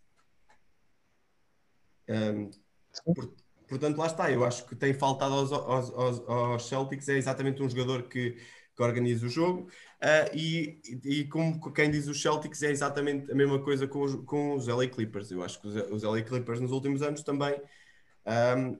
Um, 2.08 2.50
por, 3.14 3.32
Portanto, 3.72 3.96
lá 3.96 4.06
está. 4.06 4.30
Eu 4.30 4.44
acho 4.44 4.66
que 4.66 4.76
tem 4.76 4.92
faltado 4.92 5.32
aos, 5.32 5.50
aos, 5.50 6.28
aos 6.28 6.68
Celtics 6.68 7.08
é 7.08 7.16
exatamente 7.16 7.62
um 7.62 7.70
jogador 7.70 8.02
que, 8.02 8.32
que 8.76 8.82
organiza 8.82 9.24
o 9.24 9.30
jogo. 9.30 9.62
Uh, 10.02 10.36
e, 10.36 10.80
e 11.04 11.24
como 11.24 11.72
quem 11.72 11.90
diz 11.90 12.06
os 12.06 12.20
Celtics 12.20 12.62
é 12.62 12.70
exatamente 12.70 13.32
a 13.32 13.34
mesma 13.34 13.58
coisa 13.62 13.86
com 13.88 14.02
os, 14.02 14.14
com 14.26 14.56
os 14.56 14.66
LA 14.66 14.88
Clippers. 14.88 15.30
Eu 15.30 15.42
acho 15.42 15.58
que 15.58 15.68
os, 15.68 15.74
os 15.90 16.02
LA 16.02 16.20
Clippers 16.20 16.60
nos 16.60 16.70
últimos 16.70 17.00
anos 17.00 17.22
também 17.22 17.58
um, 18.26 18.78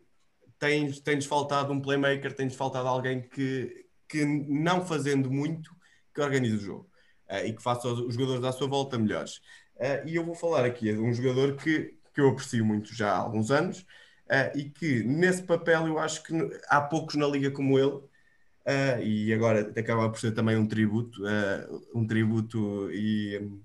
têm, 0.59 0.93
têm 0.93 1.21
faltado 1.23 1.73
um 1.73 1.81
playmaker, 1.81 2.35
tem 2.35 2.51
faltado 2.51 2.87
alguém 2.87 3.23
que, 3.23 3.87
que 4.07 4.27
não 4.27 4.85
fazendo 4.85 5.31
muito, 5.31 5.75
que 6.15 6.21
organize 6.21 6.57
o 6.57 6.61
jogo 6.61 6.91
uh, 7.31 7.47
e 7.47 7.55
que 7.55 7.63
faça 7.63 7.89
os, 7.89 7.99
os, 7.99 8.15
jogadores 8.15 8.45
à 8.45 8.53
sua 8.53 8.69
volta 8.69 8.99
melhores. 8.99 9.39
Uh, 9.77 10.07
e 10.07 10.17
eu 10.17 10.23
vou 10.27 10.35
falar 10.35 10.67
aqui 10.67 10.93
de 10.93 11.01
um 11.01 11.15
jogador 11.15 11.57
que, 11.57 11.95
que 12.13 12.21
eu 12.21 12.29
aprecio 12.29 12.63
muito 12.63 12.95
já 12.95 13.11
há 13.11 13.17
alguns 13.17 13.51
anos, 13.51 13.87
Uh, 14.27 14.57
e 14.57 14.71
que 14.71 15.03
nesse 15.03 15.43
papel 15.43 15.87
eu 15.87 15.99
acho 15.99 16.23
que 16.23 16.33
há 16.69 16.81
poucos 16.81 17.17
na 17.17 17.27
liga 17.27 17.51
como 17.51 17.79
ele, 17.79 17.91
uh, 17.93 19.03
e 19.03 19.33
agora 19.33 19.73
acaba 19.77 20.09
por 20.09 20.19
ser 20.19 20.33
também 20.33 20.57
um 20.57 20.67
tributo, 20.67 21.23
uh, 21.23 21.83
um 21.95 22.07
tributo 22.07 22.91
e, 22.93 23.61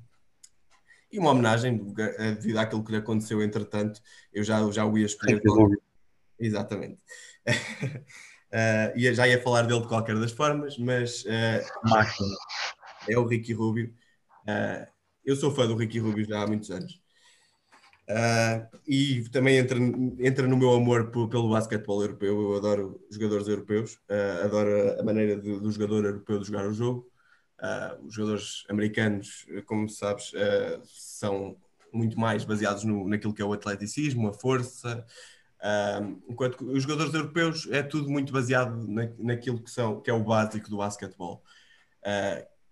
e 1.11 1.19
uma 1.19 1.31
homenagem 1.31 1.93
devido 2.35 2.57
àquilo 2.57 2.83
que 2.83 2.91
lhe 2.91 2.97
aconteceu 2.97 3.41
entretanto. 3.41 4.01
Eu 4.33 4.43
já, 4.43 4.59
já 4.71 4.85
o 4.85 4.97
ia 4.97 5.05
escolher. 5.05 5.41
Qualquer... 5.41 5.77
Exatamente. 6.39 7.01
uh, 7.47 9.13
já 9.13 9.27
ia 9.27 9.41
falar 9.41 9.63
dele 9.63 9.81
de 9.81 9.87
qualquer 9.87 10.19
das 10.19 10.31
formas, 10.31 10.77
mas 10.77 11.23
é 11.25 13.17
o 13.17 13.25
Ricky 13.25 13.53
Rubio. 13.53 13.93
eu 15.23 15.35
sou 15.35 15.53
fã 15.53 15.65
do 15.65 15.75
Ricky 15.75 15.99
Rubio 15.99 16.25
já 16.25 16.41
há 16.41 16.47
muitos 16.47 16.71
anos. 16.71 17.06
Uh, 18.09 18.65
e 18.87 19.27
também 19.31 19.57
entra, 19.57 19.77
entra 19.77 20.47
no 20.47 20.55
meu 20.55 20.73
amor 20.73 21.11
pelo 21.11 21.49
basquetebol 21.49 22.01
europeu. 22.01 22.41
Eu 22.41 22.55
adoro 22.55 23.05
jogadores 23.11 23.47
europeus, 23.47 23.95
uh, 24.09 24.45
adoro 24.45 24.99
a 24.99 25.03
maneira 25.03 25.35
do 25.35 25.69
jogador 25.69 26.05
europeu 26.05 26.39
de 26.39 26.47
jogar 26.47 26.67
o 26.67 26.73
jogo. 26.73 27.09
Uh, 27.59 28.07
os 28.07 28.13
jogadores 28.13 28.63
americanos, 28.69 29.45
como 29.65 29.89
sabes, 29.89 30.31
são 30.85 31.57
muito 31.91 32.17
mais 32.19 32.45
baseados 32.45 32.83
no, 32.83 33.07
naquilo 33.07 33.33
que 33.33 33.41
é 33.41 33.45
o 33.45 33.53
atleticismo, 33.53 34.29
a 34.29 34.33
força, 34.33 35.05
enquanto 36.29 36.57
que 36.57 36.63
os 36.63 36.83
jogadores 36.83 37.13
europeus 37.13 37.67
é 37.71 37.81
tudo 37.81 38.09
muito 38.09 38.31
baseado 38.31 38.87
na, 38.87 39.09
naquilo 39.17 39.61
que, 39.61 39.71
são, 39.71 39.99
que 39.99 40.09
é 40.09 40.13
o 40.13 40.23
básico 40.23 40.69
do 40.69 40.77
basquetebol. 40.77 41.41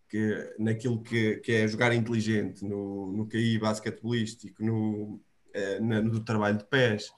Que, 0.09 0.53
naquilo 0.59 1.01
que, 1.01 1.37
que 1.37 1.51
é 1.51 1.67
jogar 1.67 1.93
inteligente, 1.93 2.63
no, 2.63 3.11
no 3.11 3.27
QI 3.27 3.59
basquetebolístico, 3.59 4.63
no, 4.63 5.21
uh, 5.55 5.81
no 5.81 6.19
trabalho 6.23 6.57
de 6.57 6.65
pés. 6.65 7.09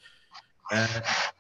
Uh, 0.72 1.38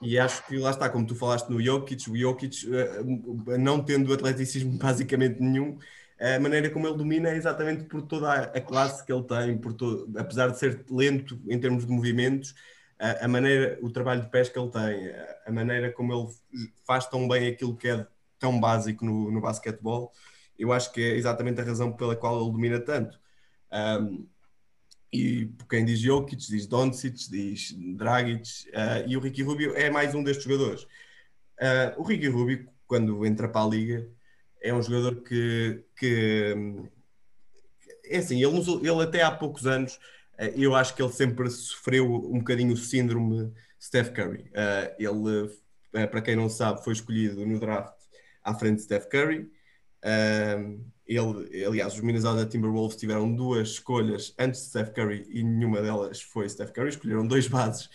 e 0.00 0.18
acho 0.18 0.46
que 0.46 0.56
lá 0.56 0.70
está, 0.70 0.88
como 0.88 1.06
tu 1.06 1.14
falaste 1.14 1.48
no 1.50 1.60
Jokic, 1.60 2.10
o 2.10 2.16
Jokic, 2.16 2.66
uh, 2.68 3.58
não 3.58 3.82
tendo 3.82 4.12
atleticismo 4.12 4.76
basicamente 4.78 5.40
nenhum, 5.40 5.78
a 6.20 6.40
maneira 6.40 6.68
como 6.68 6.86
ele 6.86 6.96
domina 6.96 7.28
é 7.28 7.36
exatamente 7.36 7.84
por 7.84 8.02
toda 8.02 8.32
a 8.32 8.60
classe 8.60 9.06
que 9.06 9.12
ele 9.12 9.22
tem, 9.22 9.56
por 9.56 9.72
todo, 9.72 10.18
apesar 10.18 10.48
de 10.48 10.58
ser 10.58 10.84
lento 10.90 11.40
em 11.48 11.60
termos 11.60 11.86
de 11.86 11.92
movimentos, 11.92 12.56
a, 12.98 13.24
a 13.24 13.28
maneira, 13.28 13.78
o 13.82 13.90
trabalho 13.90 14.22
de 14.22 14.28
pés 14.28 14.48
que 14.48 14.58
ele 14.58 14.70
tem, 14.70 15.10
a, 15.10 15.36
a, 15.46 15.52
maneira 15.52 15.92
como 15.92 16.12
ele 16.12 16.28
faz 16.84 17.06
tão 17.06 17.28
bem 17.28 17.48
aquilo 17.48 17.76
que 17.76 17.88
é 17.88 18.04
tão 18.38 18.58
básico 18.58 19.04
no, 19.04 19.30
no 19.30 19.40
basquetebol, 19.40 20.12
eu 20.58 20.72
acho 20.72 20.92
que 20.92 21.00
é 21.00 21.16
exatamente 21.16 21.60
a 21.60 21.64
razão 21.64 21.92
pela 21.92 22.16
qual 22.16 22.40
ele 22.40 22.50
domina 22.52 22.80
tanto. 22.80 23.18
Um, 23.72 24.26
e 25.12 25.50
quem 25.70 25.84
diz 25.84 26.00
Jokic, 26.00 26.36
diz 26.36 26.66
Doncic, 26.66 27.30
diz 27.30 27.72
Dragic, 27.96 28.68
uh, 28.70 29.08
e 29.08 29.16
o 29.16 29.20
Ricky 29.20 29.42
Rubio 29.42 29.74
é 29.74 29.88
mais 29.88 30.14
um 30.14 30.22
destes 30.22 30.44
jogadores. 30.44 30.82
Uh, 30.82 31.96
o 31.96 32.02
Ricky 32.02 32.28
Rubio, 32.28 32.68
quando 32.86 33.24
entra 33.24 33.48
para 33.48 33.64
a 33.64 33.68
liga, 33.68 34.08
é 34.60 34.74
um 34.74 34.82
jogador 34.82 35.22
que, 35.22 35.82
que 35.96 36.54
é 38.04 38.18
assim, 38.18 38.42
ele, 38.42 38.58
ele 38.58 39.02
até 39.02 39.22
há 39.22 39.30
poucos 39.30 39.66
anos, 39.66 39.94
uh, 40.38 40.52
eu 40.54 40.74
acho 40.74 40.94
que 40.94 41.02
ele 41.02 41.12
sempre 41.12 41.48
sofreu 41.50 42.12
um 42.12 42.38
bocadinho 42.38 42.74
o 42.74 42.76
síndrome 42.76 43.52
Steph 43.80 44.10
Curry. 44.10 44.50
ele, 44.98 45.50
para 46.08 46.20
quem 46.20 46.36
não 46.36 46.50
sabe, 46.50 46.84
foi 46.84 46.92
escolhido 46.92 47.46
no 47.46 47.58
draft 47.58 47.94
à 48.42 48.52
frente 48.54 48.76
de 48.76 48.82
Steph 48.82 49.06
Curry. 49.06 49.50
Ele, 51.08 51.64
aliás, 51.64 51.94
os 51.94 52.00
Minnesota 52.00 52.44
Timberwolves 52.44 52.96
tiveram 52.96 53.34
duas 53.34 53.70
escolhas 53.70 54.34
antes 54.38 54.60
de 54.60 54.66
Steph 54.68 54.90
Curry 54.90 55.26
e 55.30 55.42
nenhuma 55.42 55.80
delas 55.80 56.20
foi 56.20 56.46
Steph 56.46 56.70
Curry. 56.70 56.90
Escolheram 56.90 57.26
dois 57.26 57.48
bases 57.48 57.88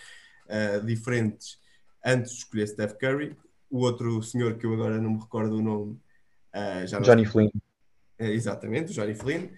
uh, 0.47 0.84
diferentes 0.84 1.60
antes 2.04 2.32
de 2.32 2.38
escolher 2.39 2.68
Steph 2.68 2.93
Curry. 2.93 3.38
O 3.70 3.82
outro 3.82 4.22
senhor 4.24 4.56
que 4.56 4.66
eu 4.66 4.74
agora 4.74 4.99
não 4.99 5.12
me 5.12 5.20
recordo 5.20 5.58
o 5.58 5.62
nome. 5.62 5.99
Uh, 6.56 6.88
já 6.88 6.99
Johnny 6.99 7.26
Flynn. 7.26 7.49
Uh, 8.20 8.26
exatamente, 8.26 8.91
o 8.91 8.93
Johnny 8.95 9.14
Flynn. 9.14 9.49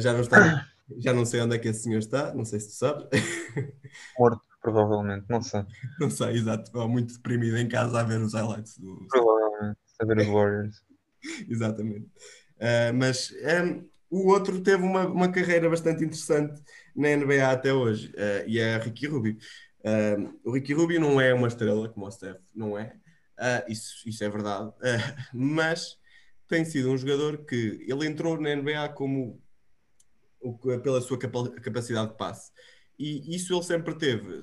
já 0.00 0.12
não 0.12 0.20
está. 0.20 0.66
Já 0.98 1.14
não 1.14 1.24
sei 1.24 1.40
onde 1.40 1.56
é 1.56 1.58
que 1.58 1.68
esse 1.68 1.84
senhor 1.84 2.00
está, 2.00 2.34
não 2.34 2.44
sei 2.44 2.60
se 2.60 2.68
tu 2.68 2.74
sabes. 2.74 3.06
Morto, 4.18 4.42
provavelmente, 4.60 5.24
não 5.26 5.40
sei. 5.40 5.64
Não 5.98 6.10
sei, 6.10 6.34
exato. 6.34 6.88
Muito 6.88 7.14
deprimido 7.14 7.56
em 7.56 7.66
casa 7.66 8.00
a 8.00 8.02
ver 8.02 8.20
os 8.20 8.34
highlights 8.34 8.76
do. 8.76 9.06
Provavelmente, 9.08 9.78
a 10.00 10.04
ver 10.04 10.18
os 10.18 10.26
Warriors. 10.28 10.82
exatamente. 11.48 12.06
Uh, 12.56 12.94
mas 12.94 13.32
um, 13.32 13.88
o 14.10 14.28
outro 14.28 14.60
teve 14.60 14.82
uma, 14.82 15.06
uma 15.06 15.32
carreira 15.32 15.68
bastante 15.68 16.04
interessante 16.04 16.62
na 16.94 17.16
NBA 17.16 17.50
até 17.50 17.72
hoje, 17.72 18.08
uh, 18.10 18.48
e 18.48 18.58
é 18.58 18.76
Ricky 18.78 19.06
Rubio. 19.06 19.36
Uh, 19.80 20.38
o 20.44 20.52
Ricky 20.52 20.72
Rubio 20.72 21.00
não 21.00 21.20
é 21.20 21.34
uma 21.34 21.48
estrela 21.48 21.88
como 21.88 22.06
o 22.06 22.10
Steph, 22.10 22.40
não 22.54 22.78
é? 22.78 22.94
isso, 23.66 24.08
isso 24.08 24.22
é 24.22 24.28
verdade, 24.28 24.72
mas 25.34 25.98
tem 26.46 26.64
sido 26.64 26.92
um 26.92 26.96
jogador 26.96 27.44
que 27.44 27.84
ele 27.88 28.06
entrou 28.06 28.40
na 28.40 28.54
NBA 28.54 28.90
como 28.90 29.42
pela 30.84 31.00
sua 31.00 31.18
capacidade 31.18 32.10
de 32.10 32.16
passe. 32.16 32.52
E 32.96 33.34
isso 33.34 33.52
ele 33.52 33.64
sempre 33.64 33.96
teve. 33.96 34.42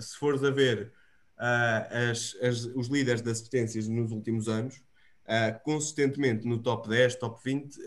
Se 0.00 0.16
fores 0.16 0.42
a 0.42 0.50
ver 0.50 0.92
as, 1.38 2.36
as, 2.42 2.64
os 2.74 2.88
líderes 2.88 3.22
de 3.22 3.30
assistências 3.30 3.86
nos 3.86 4.10
últimos 4.10 4.48
anos, 4.48 4.82
uh, 5.30 5.62
consistentemente 5.62 6.46
no 6.46 6.58
top 6.58 6.88
10, 6.88 7.14
top 7.16 7.40
20, 7.42 7.78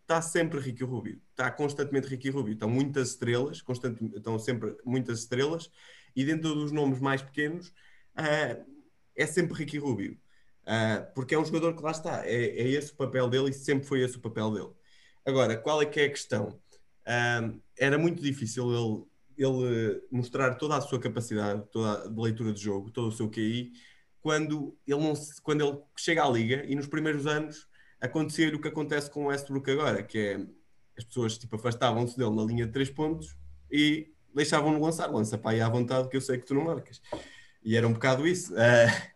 está 0.00 0.18
uh, 0.18 0.22
sempre 0.22 0.60
Ricky 0.60 0.84
Rubio. 0.84 1.20
Está 1.30 1.50
constantemente 1.50 2.06
Ricky 2.06 2.30
Rubio. 2.30 2.52
Estão 2.52 2.70
muitas 2.70 3.10
estrelas, 3.10 3.62
estão 4.14 4.38
sempre 4.38 4.76
muitas 4.84 5.18
estrelas, 5.20 5.68
e 6.14 6.24
dentro 6.24 6.54
dos 6.54 6.70
nomes 6.70 7.00
mais 7.00 7.20
pequenos 7.20 7.68
uh, 7.68 8.64
é 9.16 9.26
sempre 9.26 9.54
Ricky 9.54 9.78
Rubio. 9.78 10.16
porque 11.14 11.34
é 11.34 11.38
um 11.38 11.44
jogador 11.44 11.74
que 11.74 11.82
lá 11.82 11.90
está, 11.90 12.24
é, 12.24 12.44
é, 12.44 12.68
esse 12.68 12.92
o 12.92 12.96
papel 12.96 13.28
dele 13.28 13.50
e 13.50 13.52
sempre 13.52 13.86
foi 13.86 14.02
esse 14.02 14.16
o 14.16 14.20
papel 14.20 14.52
dele. 14.52 14.70
Agora, 15.26 15.56
qual 15.56 15.82
é 15.82 15.86
que 15.86 16.00
é 16.00 16.04
a 16.04 16.10
questão? 16.10 16.60
era 17.76 17.98
muito 17.98 18.22
difícil 18.22 18.70
ele, 18.70 19.04
ele 19.36 20.02
mostrar 20.08 20.54
toda 20.54 20.76
a 20.76 20.80
sua 20.80 21.00
capacidade 21.00 21.64
toda 21.72 22.04
a, 22.04 22.08
de 22.08 22.20
leitura 22.20 22.52
de 22.52 22.60
jogo, 22.60 22.92
todo 22.92 23.08
o 23.08 23.12
seu 23.12 23.28
QI, 23.28 23.72
quando 24.22 24.78
ele, 24.86 25.00
não, 25.00 25.14
quando 25.42 25.66
ele 25.66 25.78
chega 25.96 26.24
à 26.24 26.30
liga 26.30 26.64
e 26.64 26.74
nos 26.74 26.86
primeiros 26.86 27.26
anos 27.26 27.68
acontecia 28.00 28.54
o 28.54 28.60
que 28.60 28.68
acontece 28.68 29.10
com 29.10 29.24
o 29.24 29.26
Westbrook 29.26 29.70
agora, 29.70 30.02
que 30.02 30.18
é 30.18 30.46
as 30.96 31.04
pessoas 31.04 31.36
tipo, 31.36 31.56
afastavam-se 31.56 32.16
dele 32.16 32.34
na 32.34 32.44
linha 32.44 32.66
de 32.66 32.72
três 32.72 32.88
pontos 32.88 33.36
e 33.70 34.12
deixavam-no 34.34 34.80
lançar, 34.80 35.10
lança 35.10 35.36
para 35.36 35.52
aí 35.52 35.60
à 35.60 35.68
vontade 35.68 36.08
que 36.08 36.16
eu 36.16 36.20
sei 36.20 36.38
que 36.38 36.46
tu 36.46 36.54
não 36.54 36.64
marcas. 36.64 37.02
E 37.64 37.76
era 37.76 37.86
um 37.86 37.92
bocado 37.92 38.26
isso. 38.26 38.54
Uh, 38.54 39.12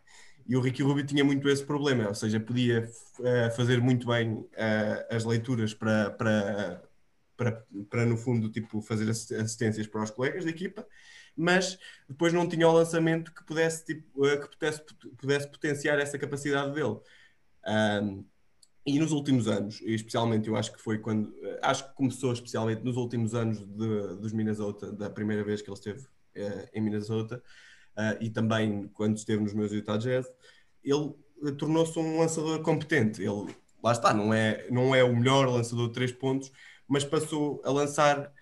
e 0.48 0.56
o 0.56 0.60
Ricky 0.60 0.82
Rubio 0.82 1.04
tinha 1.04 1.24
muito 1.24 1.48
esse 1.48 1.64
problema, 1.64 2.08
ou 2.08 2.14
seja, 2.14 2.38
podia 2.38 2.88
uh, 3.18 3.56
fazer 3.56 3.80
muito 3.80 4.06
bem 4.06 4.32
uh, 4.32 4.48
as 5.10 5.24
leituras 5.24 5.74
para, 5.74 6.10
para, 6.10 6.82
para, 7.36 7.64
para, 7.90 8.06
no 8.06 8.16
fundo, 8.16 8.48
tipo, 8.48 8.80
fazer 8.80 9.10
assistências 9.10 9.86
para 9.86 10.02
os 10.02 10.10
colegas 10.10 10.44
da 10.44 10.50
equipa, 10.50 10.86
mas 11.36 11.78
depois 12.08 12.32
não 12.32 12.48
tinha 12.48 12.68
o 12.68 12.72
lançamento 12.72 13.32
que 13.32 13.44
pudesse, 13.44 13.84
tipo, 13.84 14.26
eh, 14.26 14.38
que 14.38 14.48
pudesse, 14.48 14.82
pudesse 15.18 15.48
potenciar 15.48 15.98
essa 15.98 16.18
capacidade 16.18 16.72
dele. 16.72 16.98
Um, 17.66 18.24
e 18.86 18.98
nos 19.00 19.10
últimos 19.10 19.48
anos, 19.48 19.80
especialmente 19.82 20.48
eu 20.48 20.56
acho 20.56 20.72
que 20.72 20.80
foi 20.80 20.98
quando, 20.98 21.34
eh, 21.42 21.58
acho 21.62 21.88
que 21.88 21.94
começou 21.96 22.32
especialmente 22.32 22.84
nos 22.84 22.96
últimos 22.96 23.34
anos 23.34 23.58
de, 23.58 24.16
dos 24.16 24.32
Minnesota, 24.32 24.92
da 24.92 25.10
primeira 25.10 25.42
vez 25.42 25.60
que 25.60 25.68
ele 25.68 25.76
esteve 25.76 26.00
uh, 26.02 26.68
em 26.72 26.80
Minnesota, 26.80 27.42
uh, 27.98 28.16
e 28.22 28.30
também 28.30 28.88
quando 28.94 29.16
esteve 29.16 29.42
nos 29.42 29.52
meus 29.52 29.72
Utah 29.72 29.96
Jazz, 29.96 30.26
ele 30.84 31.12
tornou-se 31.58 31.98
um 31.98 32.20
lançador 32.20 32.62
competente. 32.62 33.20
Ele, 33.20 33.52
lá 33.82 33.90
está, 33.90 34.14
não 34.14 34.32
é, 34.32 34.68
não 34.70 34.94
é 34.94 35.02
o 35.02 35.16
melhor 35.16 35.48
lançador 35.48 35.88
de 35.88 35.94
três 35.94 36.12
pontos, 36.12 36.52
mas 36.86 37.04
passou 37.04 37.60
a 37.64 37.70
lançar 37.72 38.32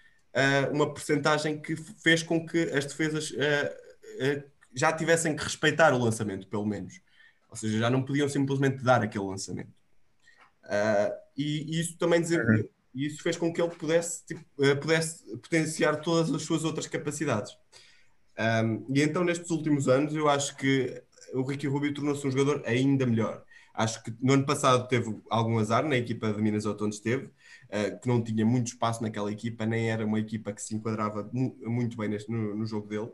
uma 0.73 0.93
percentagem 0.93 1.61
que 1.61 1.77
fez 1.77 2.23
com 2.23 2.45
que 2.45 2.63
as 2.71 2.85
defesas 2.87 3.31
uh, 3.31 3.35
uh, 3.35 4.43
já 4.75 4.93
tivessem 4.93 5.37
que 5.37 5.45
respeitar 5.45 5.93
o 5.95 5.99
lançamento, 5.99 6.47
pelo 6.49 6.67
menos. 6.67 7.01
Ou 7.49 7.57
seja, 7.57 7.79
já 7.79 7.89
não 7.89 8.03
podiam 8.03 8.29
simplesmente 8.29 8.83
dar 8.83 9.03
aquele 9.03 9.25
lançamento. 9.25 9.73
E, 11.37 11.77
e, 11.77 11.81
isso 11.81 11.97
também 11.97 12.21
dizer, 12.21 12.45
uhum. 12.45 12.69
isso 12.95 13.23
fez 13.23 13.37
com 13.37 13.53
que 13.53 13.63
ele 13.63 13.71
pudesse, 13.71 14.25
tipo, 14.27 14.45
pudesse 14.81 15.25
potenciar 15.37 16.01
todas 16.01 16.33
as 16.33 16.43
suas 16.43 16.65
outras 16.65 16.89
capacidades. 16.89 17.57
Um, 18.37 18.85
e 18.93 19.03
então, 19.03 19.23
nestes 19.23 19.51
últimos 19.51 19.89
anos, 19.89 20.15
eu 20.15 20.29
acho 20.29 20.57
que 20.57 21.01
o 21.33 21.43
Ricky 21.43 21.67
Rubio 21.67 21.95
tornou-se 21.95 22.27
um 22.27 22.31
jogador 22.31 22.63
ainda 22.67 23.07
melhor. 23.07 23.45
Acho 23.73 24.03
que 24.03 24.15
no 24.21 24.35
ano 24.35 24.47
passado 24.47 24.87
teve 24.89 25.17
algum 25.29 25.59
azar 25.59 25.85
na 25.85 25.97
equipa 25.97 26.33
de 26.33 26.41
Minnesota 26.41 26.85
onde 26.85 26.97
esteve, 26.97 27.31
uh, 27.69 28.01
que 28.01 28.09
não 28.09 28.23
tinha 28.23 28.45
muito 28.45 28.69
espaço 28.69 29.03
naquela 29.03 29.31
equipa, 29.31 29.67
nem 29.67 29.91
era 29.91 30.05
uma 30.05 30.19
equipa 30.19 30.53
que 30.53 30.63
se 30.63 30.75
enquadrava 30.75 31.29
mu 31.33 31.57
muito 31.63 31.97
bem 31.97 32.09
neste, 32.09 32.31
no, 32.31 32.55
no 32.55 32.67
jogo 32.67 32.89
dele. 32.89 33.11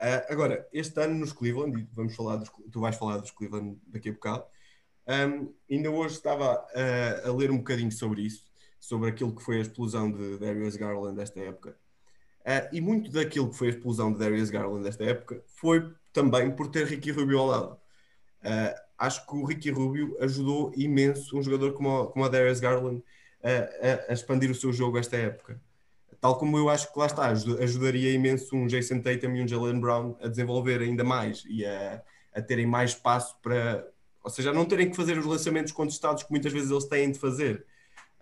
Uh, 0.00 0.24
agora, 0.28 0.68
este 0.72 1.00
ano 1.00 1.14
nos 1.14 1.32
Cleveland, 1.32 1.80
e 1.80 1.88
vamos 1.92 2.14
falar 2.14 2.36
dos, 2.36 2.50
tu 2.70 2.80
vais 2.80 2.96
falar 2.96 3.18
dos 3.18 3.30
Cleveland 3.30 3.78
daqui 3.86 4.08
a 4.08 4.12
bocado, 4.12 4.44
um, 5.06 5.52
ainda 5.70 5.90
hoje 5.90 6.14
estava 6.14 6.54
uh, 6.54 7.28
a 7.28 7.32
ler 7.32 7.50
um 7.50 7.58
bocadinho 7.58 7.92
sobre 7.92 8.22
isso, 8.22 8.44
sobre 8.80 9.10
aquilo 9.10 9.34
que 9.34 9.42
foi 9.42 9.58
a 9.58 9.60
explosão 9.60 10.10
de 10.10 10.38
Darius 10.38 10.76
Garland 10.76 11.16
desta 11.16 11.40
época. 11.40 11.76
Uh, 12.40 12.68
e 12.72 12.80
muito 12.80 13.10
daquilo 13.10 13.48
que 13.50 13.56
foi 13.56 13.68
a 13.68 13.70
explosão 13.70 14.12
de 14.12 14.18
Darius 14.18 14.50
Garland 14.50 14.82
desta 14.82 15.04
época 15.04 15.42
foi 15.46 15.90
também 16.12 16.50
por 16.50 16.68
ter 16.68 16.86
Ricky 16.86 17.10
Rubio 17.10 17.38
ao 17.38 17.46
lado. 17.46 17.72
Uh, 18.42 18.80
acho 18.98 19.26
que 19.26 19.34
o 19.34 19.44
Ricky 19.44 19.70
Rubio 19.70 20.16
ajudou 20.20 20.72
imenso 20.76 21.38
um 21.38 21.42
jogador 21.42 21.72
como, 21.72 22.02
a, 22.02 22.12
como 22.12 22.24
a 22.24 22.28
Darius 22.28 22.60
Garland 22.60 23.02
a, 23.44 24.10
a, 24.10 24.12
expandir 24.12 24.50
o 24.50 24.54
seu 24.54 24.72
jogo 24.72 24.98
esta 24.98 25.16
época. 25.16 25.60
Tal 26.20 26.38
como 26.38 26.56
eu 26.56 26.70
acho 26.70 26.90
que 26.90 26.98
lá 26.98 27.06
está, 27.06 27.28
ajudaria 27.28 28.10
imenso 28.12 28.56
um 28.56 28.66
Jason 28.66 29.00
Tatum 29.00 29.34
e 29.34 29.42
um 29.42 29.48
Jalen 29.48 29.78
Brown 29.78 30.16
a 30.22 30.28
desenvolver 30.28 30.80
ainda 30.80 31.04
mais 31.04 31.44
e 31.46 31.66
a, 31.66 32.02
a 32.34 32.40
terem 32.40 32.66
mais 32.66 32.92
espaço 32.92 33.36
para, 33.42 33.86
ou 34.22 34.30
seja, 34.30 34.50
a 34.50 34.54
não 34.54 34.64
terem 34.64 34.88
que 34.88 34.96
fazer 34.96 35.18
os 35.18 35.26
lançamentos 35.26 35.72
contestados 35.72 36.22
que 36.22 36.30
muitas 36.30 36.50
vezes 36.50 36.70
eles 36.70 36.86
têm 36.86 37.12
de 37.12 37.18
fazer. 37.18 37.66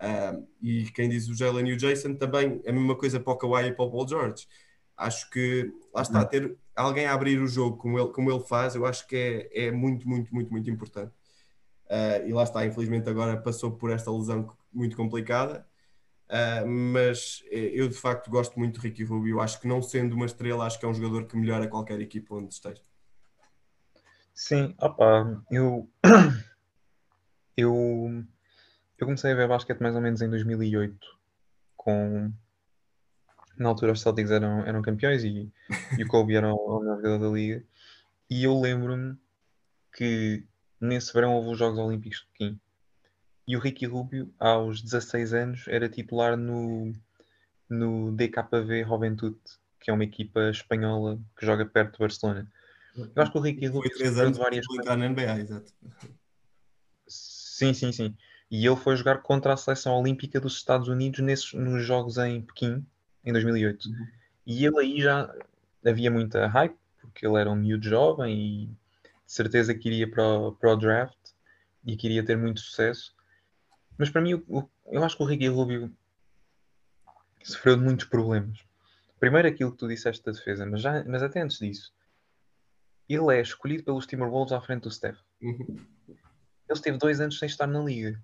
Uh, 0.00 0.44
e 0.60 0.90
quem 0.90 1.08
diz 1.08 1.28
o 1.28 1.34
Jalen 1.34 1.68
e 1.68 1.74
o 1.74 1.76
Jason 1.76 2.14
também 2.14 2.60
a 2.66 2.72
mesma 2.72 2.96
coisa 2.96 3.20
para 3.20 3.32
o 3.32 3.36
Kawhi 3.36 3.68
e 3.68 3.72
para 3.72 3.84
o 3.84 3.90
Paul 3.90 4.08
George. 4.08 4.48
Acho 4.96 5.30
que 5.30 5.72
lá 5.94 6.02
está, 6.02 6.24
ter 6.24 6.56
alguém 6.74 7.06
a 7.06 7.14
abrir 7.14 7.40
o 7.40 7.46
jogo 7.46 7.76
como 7.76 8.00
ele, 8.00 8.08
como 8.08 8.32
ele 8.32 8.42
faz, 8.42 8.74
eu 8.74 8.84
acho 8.84 9.06
que 9.06 9.48
é, 9.54 9.66
é 9.66 9.70
muito, 9.70 10.08
muito, 10.08 10.34
muito, 10.34 10.50
muito 10.50 10.68
importante. 10.68 11.12
Uh, 11.86 12.26
e 12.26 12.32
lá 12.32 12.42
está, 12.42 12.66
infelizmente 12.66 13.08
agora 13.08 13.36
passou 13.36 13.70
por 13.70 13.92
esta 13.92 14.10
lesão 14.10 14.50
muito 14.72 14.96
complicada. 14.96 15.66
Uh, 16.28 16.66
mas 16.66 17.44
eh, 17.50 17.72
eu 17.74 17.88
de 17.88 17.94
facto 17.94 18.30
gosto 18.30 18.58
muito 18.58 18.80
de 18.80 18.88
Ricky 18.88 19.04
Rubio. 19.04 19.40
Acho 19.40 19.60
que 19.60 19.68
não 19.68 19.82
sendo 19.82 20.14
uma 20.14 20.24
estrela, 20.24 20.64
acho 20.64 20.78
que 20.78 20.86
é 20.86 20.88
um 20.88 20.94
jogador 20.94 21.26
que 21.26 21.36
melhora 21.36 21.68
qualquer 21.68 22.00
equipa 22.00 22.34
onde 22.34 22.54
esteja. 22.54 22.80
Sim, 24.34 24.74
opa, 24.80 25.44
eu, 25.50 25.90
eu, 27.54 28.24
eu 28.96 29.06
comecei 29.06 29.32
a 29.32 29.34
ver 29.34 29.46
basquete 29.46 29.80
mais 29.80 29.94
ou 29.94 30.00
menos 30.00 30.22
em 30.22 30.30
2008, 30.30 30.98
com 31.76 32.32
na 33.58 33.68
altura 33.68 33.92
os 33.92 34.00
Celtics 34.00 34.30
eram, 34.30 34.66
eram 34.66 34.80
campeões 34.80 35.24
e, 35.24 35.52
e 35.98 36.02
o 36.02 36.08
Kobe 36.08 36.34
era 36.34 36.52
o, 36.52 36.56
o 36.56 36.80
melhor 36.80 36.96
jogador 36.96 37.18
da 37.18 37.28
liga. 37.28 37.62
E 38.30 38.44
eu 38.44 38.58
lembro-me 38.58 39.18
que 39.94 40.46
nesse 40.80 41.12
verão 41.12 41.34
houve 41.34 41.50
os 41.50 41.58
Jogos 41.58 41.78
Olímpicos 41.78 42.20
de 42.20 42.26
Pequim. 42.26 42.60
E 43.46 43.56
o 43.56 43.60
Ricky 43.60 43.86
Rubio, 43.86 44.32
aos 44.38 44.80
16 44.80 45.34
anos, 45.34 45.64
era 45.68 45.88
titular 45.88 46.36
no, 46.36 46.92
no 47.68 48.12
DKV 48.12 48.84
Juventude, 48.84 49.38
que 49.80 49.90
é 49.90 49.94
uma 49.94 50.04
equipa 50.04 50.50
espanhola 50.50 51.18
que 51.36 51.44
joga 51.44 51.66
perto 51.66 51.94
de 51.94 51.98
Barcelona. 51.98 52.52
Eu 52.96 53.22
acho 53.22 53.32
que 53.32 53.38
o 53.38 53.40
Ricky 53.40 53.66
Rubio 53.66 53.90
foi 53.90 53.98
três 53.98 54.18
anos 54.18 54.38
várias 54.38 54.64
entrar 54.70 54.96
na 54.96 55.08
NBA, 55.08 55.40
exato. 55.40 55.72
Sim, 57.08 57.74
sim, 57.74 57.92
sim. 57.92 58.16
E 58.50 58.66
ele 58.66 58.76
foi 58.76 58.96
jogar 58.96 59.22
contra 59.22 59.54
a 59.54 59.56
seleção 59.56 59.98
olímpica 59.98 60.38
dos 60.38 60.56
Estados 60.56 60.88
Unidos 60.88 61.20
nesses, 61.20 61.52
nos 61.54 61.82
Jogos 61.82 62.18
em 62.18 62.42
Pequim, 62.42 62.86
em 63.24 63.32
2008. 63.32 63.88
Uhum. 63.88 64.06
E 64.46 64.66
ele 64.66 64.78
aí 64.78 65.00
já 65.00 65.34
havia 65.84 66.10
muita 66.10 66.46
hype, 66.46 66.76
porque 67.00 67.26
ele 67.26 67.38
era 67.38 67.50
um 67.50 67.56
miúdo 67.56 67.88
jovem 67.88 68.34
e 68.34 68.66
de 68.66 69.32
certeza 69.32 69.74
que 69.74 69.88
iria 69.88 70.10
para 70.10 70.22
o, 70.22 70.52
para 70.52 70.72
o 70.72 70.76
draft 70.76 71.16
e 71.84 71.96
queria 71.96 72.24
ter 72.24 72.36
muito 72.36 72.60
sucesso. 72.60 73.14
Mas 73.98 74.10
para 74.10 74.20
mim, 74.20 74.34
o, 74.48 74.68
eu 74.86 75.04
acho 75.04 75.16
que 75.16 75.22
o 75.22 75.26
Ricky 75.26 75.48
Rubio 75.48 75.94
sofreu 77.42 77.76
de 77.76 77.82
muitos 77.82 78.06
problemas. 78.06 78.58
Primeiro 79.18 79.48
aquilo 79.48 79.72
que 79.72 79.78
tu 79.78 79.88
disseste 79.88 80.24
da 80.24 80.32
defesa, 80.32 80.66
mas, 80.66 80.80
já, 80.80 81.04
mas 81.04 81.22
até 81.22 81.40
antes 81.40 81.58
disso, 81.58 81.92
ele 83.08 83.36
é 83.36 83.40
escolhido 83.40 83.84
pelos 83.84 84.06
Timberwolves 84.06 84.52
à 84.52 84.60
frente 84.60 84.82
do 84.82 84.90
Steph. 84.90 85.18
Uhum. 85.40 85.76
Ele 86.08 86.78
esteve 86.78 86.98
dois 86.98 87.20
anos 87.20 87.38
sem 87.38 87.46
estar 87.46 87.66
na 87.66 87.80
liga. 87.80 88.20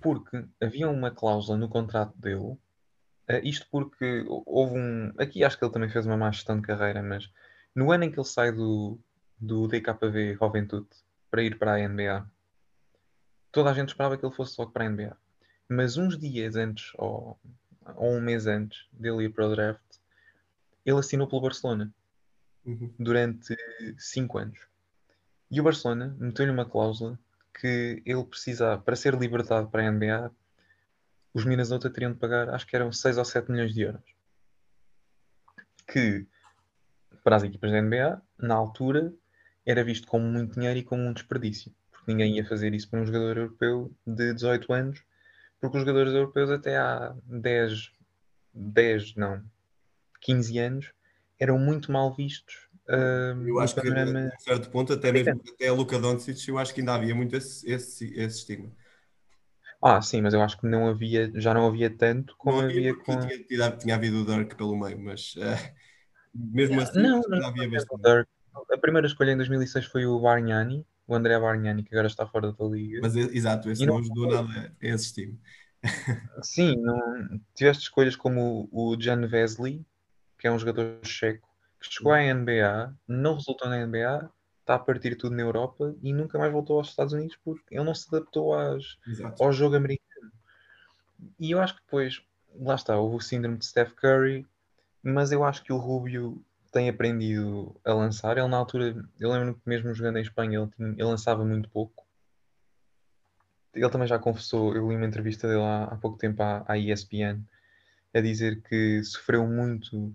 Porque 0.00 0.44
havia 0.60 0.88
uma 0.88 1.10
cláusula 1.10 1.58
no 1.58 1.68
contrato 1.68 2.16
dele, 2.18 2.38
uh, 2.38 2.60
isto 3.42 3.66
porque 3.70 4.24
houve 4.26 4.78
um. 4.78 5.12
Aqui 5.18 5.44
acho 5.44 5.56
que 5.56 5.64
ele 5.64 5.72
também 5.72 5.88
fez 5.88 6.06
uma 6.06 6.16
má 6.16 6.30
gestão 6.30 6.56
de 6.56 6.62
carreira, 6.62 7.02
mas 7.02 7.30
no 7.74 7.92
ano 7.92 8.04
em 8.04 8.10
que 8.10 8.18
ele 8.18 8.26
sai 8.26 8.50
do, 8.50 8.98
do 9.38 9.68
DKV 9.68 10.34
Juventude 10.34 10.88
para 11.30 11.42
ir 11.42 11.56
para 11.56 11.74
a 11.74 11.88
NBA, 11.88 12.28
toda 13.56 13.70
a 13.70 13.72
gente 13.72 13.88
esperava 13.88 14.18
que 14.18 14.26
ele 14.26 14.34
fosse 14.34 14.54
logo 14.58 14.70
para 14.70 14.84
a 14.84 14.88
NBA. 14.90 15.16
Mas 15.66 15.96
uns 15.96 16.18
dias 16.18 16.56
antes, 16.56 16.92
ou, 16.98 17.40
ou 17.96 18.12
um 18.12 18.20
mês 18.20 18.46
antes 18.46 18.86
dele 18.92 19.24
ir 19.24 19.30
para 19.30 19.46
o 19.46 19.50
draft, 19.50 19.80
ele 20.84 20.98
assinou 20.98 21.26
pelo 21.26 21.40
Barcelona 21.40 21.90
uhum. 22.66 22.92
durante 22.98 23.56
5 23.96 24.38
anos. 24.38 24.58
E 25.50 25.58
o 25.58 25.64
Barcelona 25.64 26.14
meteu-lhe 26.20 26.52
uma 26.52 26.68
cláusula 26.68 27.18
que 27.58 28.02
ele 28.04 28.24
precisava, 28.24 28.78
para 28.82 28.94
ser 28.94 29.14
libertado 29.14 29.70
para 29.70 29.88
a 29.88 29.90
NBA, 29.90 30.30
os 31.32 31.46
Minnesota 31.46 31.88
teriam 31.88 32.12
de 32.12 32.18
pagar, 32.18 32.50
acho 32.50 32.66
que 32.66 32.76
eram 32.76 32.92
6 32.92 33.16
ou 33.16 33.24
7 33.24 33.50
milhões 33.50 33.72
de 33.72 33.80
euros. 33.80 34.04
Que, 35.90 36.26
para 37.24 37.36
as 37.36 37.42
equipas 37.42 37.72
da 37.72 37.80
NBA, 37.80 38.20
na 38.38 38.54
altura, 38.54 39.14
era 39.64 39.82
visto 39.82 40.06
como 40.06 40.26
muito 40.26 40.56
dinheiro 40.56 40.78
e 40.78 40.84
como 40.84 41.04
um 41.04 41.14
desperdício 41.14 41.74
ninguém 42.06 42.36
ia 42.36 42.44
fazer 42.44 42.74
isso 42.74 42.88
para 42.88 43.00
um 43.00 43.06
jogador 43.06 43.36
europeu 43.36 43.92
de 44.06 44.34
18 44.34 44.72
anos, 44.72 45.02
porque 45.60 45.76
os 45.76 45.82
jogadores 45.82 46.12
europeus 46.12 46.50
até 46.50 46.76
há 46.76 47.14
10, 47.24 47.92
10 48.54 49.14
não, 49.16 49.42
15 50.20 50.58
anos 50.58 50.92
eram 51.38 51.58
muito 51.58 51.92
mal 51.92 52.14
vistos 52.14 52.68
uh, 52.88 53.46
Eu 53.46 53.60
acho 53.60 53.74
que 53.74 53.82
panorama... 53.82 54.20
a 54.20 54.24
um 54.24 54.40
certo 54.40 54.70
ponto, 54.70 54.92
até 54.92 55.12
mesmo 55.12 55.40
até 55.54 55.68
a 55.68 55.72
Luca 55.72 55.98
Doncic, 55.98 56.48
eu 56.48 56.58
acho 56.58 56.74
que 56.74 56.80
ainda 56.80 56.94
havia 56.94 57.14
muito 57.14 57.36
esse, 57.36 57.70
esse, 57.70 58.12
esse 58.14 58.38
estigma. 58.38 58.70
Ah, 59.82 60.00
sim, 60.00 60.22
mas 60.22 60.32
eu 60.32 60.40
acho 60.40 60.58
que 60.58 60.66
não 60.66 60.88
havia, 60.88 61.30
já 61.34 61.52
não 61.52 61.66
havia 61.66 61.90
tanto 61.90 62.34
como 62.38 62.62
não 62.62 62.68
havia, 62.68 62.94
com. 62.94 63.20
Tinha, 63.20 63.44
tinha, 63.44 63.70
tinha, 63.72 63.94
havido 63.94 64.22
o 64.22 64.24
Dirk 64.24 64.54
pelo 64.56 64.76
meio, 64.76 64.98
mas 64.98 65.34
uh, 65.36 65.74
mesmo 66.34 66.80
assim 66.80 67.02
não, 67.02 67.20
não, 67.28 67.46
havia 67.46 67.68
bastante. 67.70 68.26
A 68.72 68.78
primeira 68.78 69.06
escolha 69.06 69.32
em 69.32 69.36
2006 69.36 69.84
foi 69.86 70.06
o 70.06 70.18
Bargnani, 70.18 70.86
o 71.06 71.14
André 71.14 71.38
Bargnani, 71.38 71.82
que 71.82 71.94
agora 71.94 72.08
está 72.08 72.26
fora 72.26 72.52
da 72.52 72.64
liga. 72.64 73.00
Mas 73.00 73.16
exato, 73.16 73.70
esse 73.70 73.82
e 73.82 73.86
não 73.86 73.98
ajudou 73.98 74.28
nada 74.28 74.74
a 74.82 74.86
esse 74.86 75.14
time. 75.14 75.38
Sim, 76.42 76.76
não, 76.76 77.40
tiveste 77.54 77.84
escolhas 77.84 78.16
como 78.16 78.68
o 78.72 78.96
Jan 79.00 79.26
Vesley, 79.26 79.84
que 80.38 80.46
é 80.46 80.52
um 80.52 80.58
jogador 80.58 80.98
checo, 81.04 81.48
que 81.80 81.92
chegou 81.92 82.12
à 82.12 82.20
NBA, 82.22 82.94
não 83.06 83.34
resultou 83.34 83.68
na 83.68 83.86
NBA, 83.86 84.30
está 84.60 84.74
a 84.74 84.78
partir 84.78 85.14
tudo 85.16 85.36
na 85.36 85.42
Europa 85.42 85.94
e 86.02 86.12
nunca 86.12 86.38
mais 86.38 86.52
voltou 86.52 86.78
aos 86.78 86.88
Estados 86.88 87.12
Unidos 87.12 87.38
porque 87.44 87.74
ele 87.74 87.84
não 87.84 87.94
se 87.94 88.08
adaptou 88.08 88.52
às, 88.52 88.98
ao 89.40 89.52
jogo 89.52 89.76
americano. 89.76 90.32
E 91.38 91.52
eu 91.52 91.60
acho 91.60 91.76
que 91.76 91.82
depois, 91.82 92.20
lá 92.58 92.74
está, 92.74 92.98
houve 92.98 93.16
o 93.16 93.20
síndrome 93.20 93.58
de 93.58 93.66
Steph 93.66 93.92
Curry, 93.92 94.44
mas 95.02 95.30
eu 95.30 95.44
acho 95.44 95.62
que 95.62 95.72
o 95.72 95.76
Rubio 95.76 96.44
tem 96.72 96.88
aprendido 96.88 97.74
a 97.84 97.92
lançar. 97.94 98.36
Ele 98.36 98.48
na 98.48 98.56
altura, 98.56 98.94
eu 99.18 99.32
lembro 99.32 99.54
que 99.54 99.68
mesmo 99.68 99.92
jogando 99.94 100.18
em 100.18 100.22
Espanha, 100.22 100.58
ele, 100.58 100.70
tinha, 100.70 100.88
ele 100.88 101.04
lançava 101.04 101.44
muito 101.44 101.68
pouco. 101.68 102.06
Ele 103.74 103.90
também 103.90 104.08
já 104.08 104.18
confessou, 104.18 104.74
eu 104.74 104.88
li 104.88 104.96
uma 104.96 105.06
entrevista 105.06 105.46
dele 105.46 105.60
há, 105.60 105.84
há 105.84 105.96
pouco 105.96 106.16
tempo 106.16 106.42
à, 106.42 106.64
à 106.66 106.78
ESPN, 106.78 107.42
a 108.14 108.20
dizer 108.20 108.62
que 108.62 109.02
sofreu 109.04 109.46
muito 109.46 110.14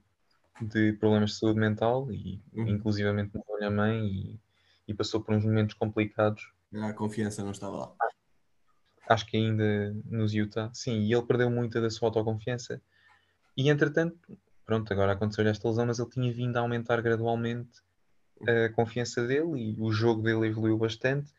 de 0.62 0.93
problemas 0.93 1.32
de 1.32 1.38
saúde 1.38 1.60
mental 1.60 2.12
e 2.12 2.41
uhum. 2.54 2.68
inclusivamente 2.68 3.32
morreu 3.36 3.68
a 3.68 3.72
mãe 3.72 4.06
e, 4.06 4.39
e, 4.88 4.93
passou 4.93 5.22
por 5.22 5.34
uns 5.36 5.43
momentos 5.43 5.76
complicados. 5.76 6.52
A 6.74 6.93
confiança 6.93 7.43
não 7.43 7.52
estava 7.52 7.78
lá. 7.78 7.93
Acho 9.10 9.26
que 9.26 9.38
ainda 9.38 9.95
nos 10.06 10.34
Utah. 10.34 10.70
Sim, 10.74 11.02
e 11.02 11.14
ele 11.14 11.26
perdeu 11.26 11.49
muita 11.49 11.82
da 11.82 11.89
sua 11.89 12.08
autoconfiança. 12.08 12.82
E 13.58 13.70
entretanto, 13.70 14.38
pronto, 14.66 14.91
agora 14.91 15.14
aconteceu 15.14 15.47
esta 15.47 15.68
lesão, 15.68 15.86
mas 15.86 15.99
ele 15.99 16.09
tinha 16.09 16.34
vindo 16.34 16.57
a 16.57 16.62
aumentar 16.62 17.01
gradualmente 17.01 17.82
a 18.47 18.70
confiança 18.74 19.26
dele 19.26 19.76
e 19.76 19.76
o 19.80 19.91
jogo 19.91 20.22
dele 20.22 20.47
evoluiu 20.47 20.78
bastante. 20.78 21.32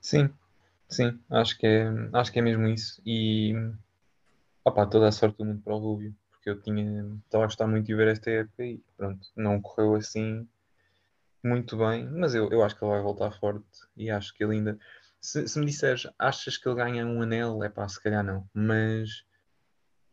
Sim, 0.00 0.28
sim, 0.88 1.18
acho 1.30 1.56
que 1.58 1.66
é, 1.66 1.86
acho 2.12 2.32
que 2.32 2.38
é 2.38 2.42
mesmo 2.42 2.66
isso. 2.66 3.00
E 3.06 3.54
opa, 4.64 4.86
toda 4.86 5.08
a 5.08 5.12
sorte 5.12 5.38
do 5.38 5.44
mundo 5.44 5.62
para 5.62 5.74
o 5.74 5.78
Rubio 5.78 6.14
porque 6.42 6.50
eu 6.50 6.60
tinha 6.60 6.84
estava 7.24 7.44
a 7.44 7.46
gostar 7.46 7.68
muito 7.68 7.86
de 7.86 7.94
ver 7.94 8.08
esta 8.08 8.28
época 8.28 8.64
e 8.64 8.82
pronto, 8.96 9.28
não 9.36 9.60
correu 9.60 9.94
assim 9.94 10.46
muito 11.42 11.76
bem, 11.76 12.08
mas 12.08 12.34
eu, 12.34 12.50
eu 12.50 12.64
acho 12.64 12.76
que 12.76 12.84
ele 12.84 12.92
vai 12.92 13.00
voltar 13.00 13.30
forte 13.32 13.64
e 13.96 14.10
acho 14.10 14.34
que 14.34 14.42
ele 14.42 14.54
ainda. 14.56 14.78
Se, 15.20 15.46
se 15.46 15.58
me 15.58 15.66
disseres, 15.66 16.06
achas 16.18 16.56
que 16.56 16.68
ele 16.68 16.76
ganha 16.76 17.06
um 17.06 17.22
anel? 17.22 17.62
É 17.62 17.68
pá, 17.68 17.88
se 17.88 18.00
calhar 18.02 18.24
não, 18.24 18.48
mas. 18.52 19.24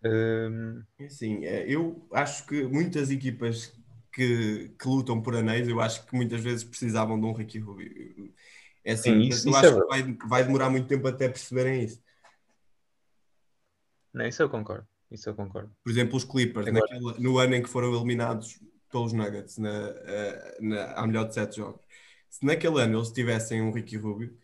Hum... 0.03 0.81
Sim, 1.09 1.45
é, 1.45 1.65
eu 1.67 2.07
acho 2.11 2.45
que 2.45 2.63
muitas 2.63 3.11
equipas 3.11 3.73
que, 4.11 4.71
que 4.79 4.87
lutam 4.87 5.21
por 5.21 5.35
anéis, 5.35 5.67
eu 5.67 5.79
acho 5.79 6.05
que 6.05 6.15
muitas 6.15 6.41
vezes 6.41 6.63
precisavam 6.63 7.19
de 7.19 7.25
um 7.25 7.33
Ricky 7.33 7.59
Rubio. 7.59 8.33
É 8.83 8.93
assim, 8.93 9.11
Sim, 9.11 9.19
isso, 9.21 9.47
eu 9.47 9.51
isso 9.51 9.59
acho 9.59 9.77
é... 9.77 9.81
que 9.81 9.87
vai, 9.87 10.17
vai 10.27 10.43
demorar 10.43 10.69
muito 10.69 10.87
tempo 10.87 11.07
até 11.07 11.27
perceberem 11.27 11.83
isso. 11.83 12.01
Não, 14.13 14.25
isso 14.25 14.41
eu 14.41 14.49
concordo. 14.49 14.87
Isso 15.11 15.29
eu 15.29 15.35
concordo. 15.35 15.71
Por 15.83 15.91
exemplo, 15.91 16.15
os 16.15 16.23
Clippers, 16.23 16.71
naquele, 16.71 17.19
no 17.19 17.37
ano 17.37 17.55
em 17.55 17.63
que 17.63 17.69
foram 17.69 17.93
eliminados 17.93 18.59
pelos 18.91 19.13
Nuggets 19.13 19.57
na, 19.57 19.69
eh, 19.69 20.57
na, 20.61 20.93
à 20.93 21.07
melhor 21.07 21.27
de 21.27 21.33
sete 21.33 21.57
jogos, 21.57 21.81
se 22.29 22.45
naquele 22.45 22.81
ano 22.81 22.97
eles 22.97 23.11
tivessem 23.11 23.61
um 23.61 23.71
Ricky 23.71 23.97
Rubio, 23.97 24.35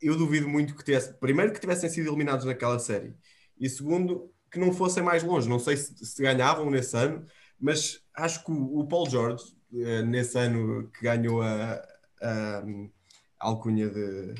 eu 0.00 0.16
duvido 0.16 0.48
muito 0.48 0.74
que 0.74 0.84
tivesse, 0.84 1.12
primeiro 1.14 1.52
que 1.52 1.60
tivessem 1.60 1.88
sido 1.88 2.08
eliminados 2.08 2.44
naquela 2.44 2.78
série, 2.78 3.14
e 3.58 3.68
segundo 3.68 4.32
que 4.50 4.58
não 4.58 4.72
fossem 4.72 5.02
mais 5.02 5.22
longe. 5.22 5.48
Não 5.48 5.58
sei 5.58 5.76
se, 5.76 6.04
se 6.04 6.22
ganhavam 6.22 6.70
nesse 6.70 6.96
ano, 6.96 7.24
mas 7.58 8.02
acho 8.14 8.44
que 8.44 8.50
o, 8.50 8.80
o 8.80 8.86
Paul 8.86 9.08
George, 9.08 9.44
uh, 9.72 10.02
nesse 10.04 10.38
ano 10.38 10.88
que 10.88 11.02
ganhou 11.02 11.42
a, 11.42 11.82
a, 12.22 12.58
a 12.58 13.46
alcunha 13.46 13.88
de. 13.88 14.34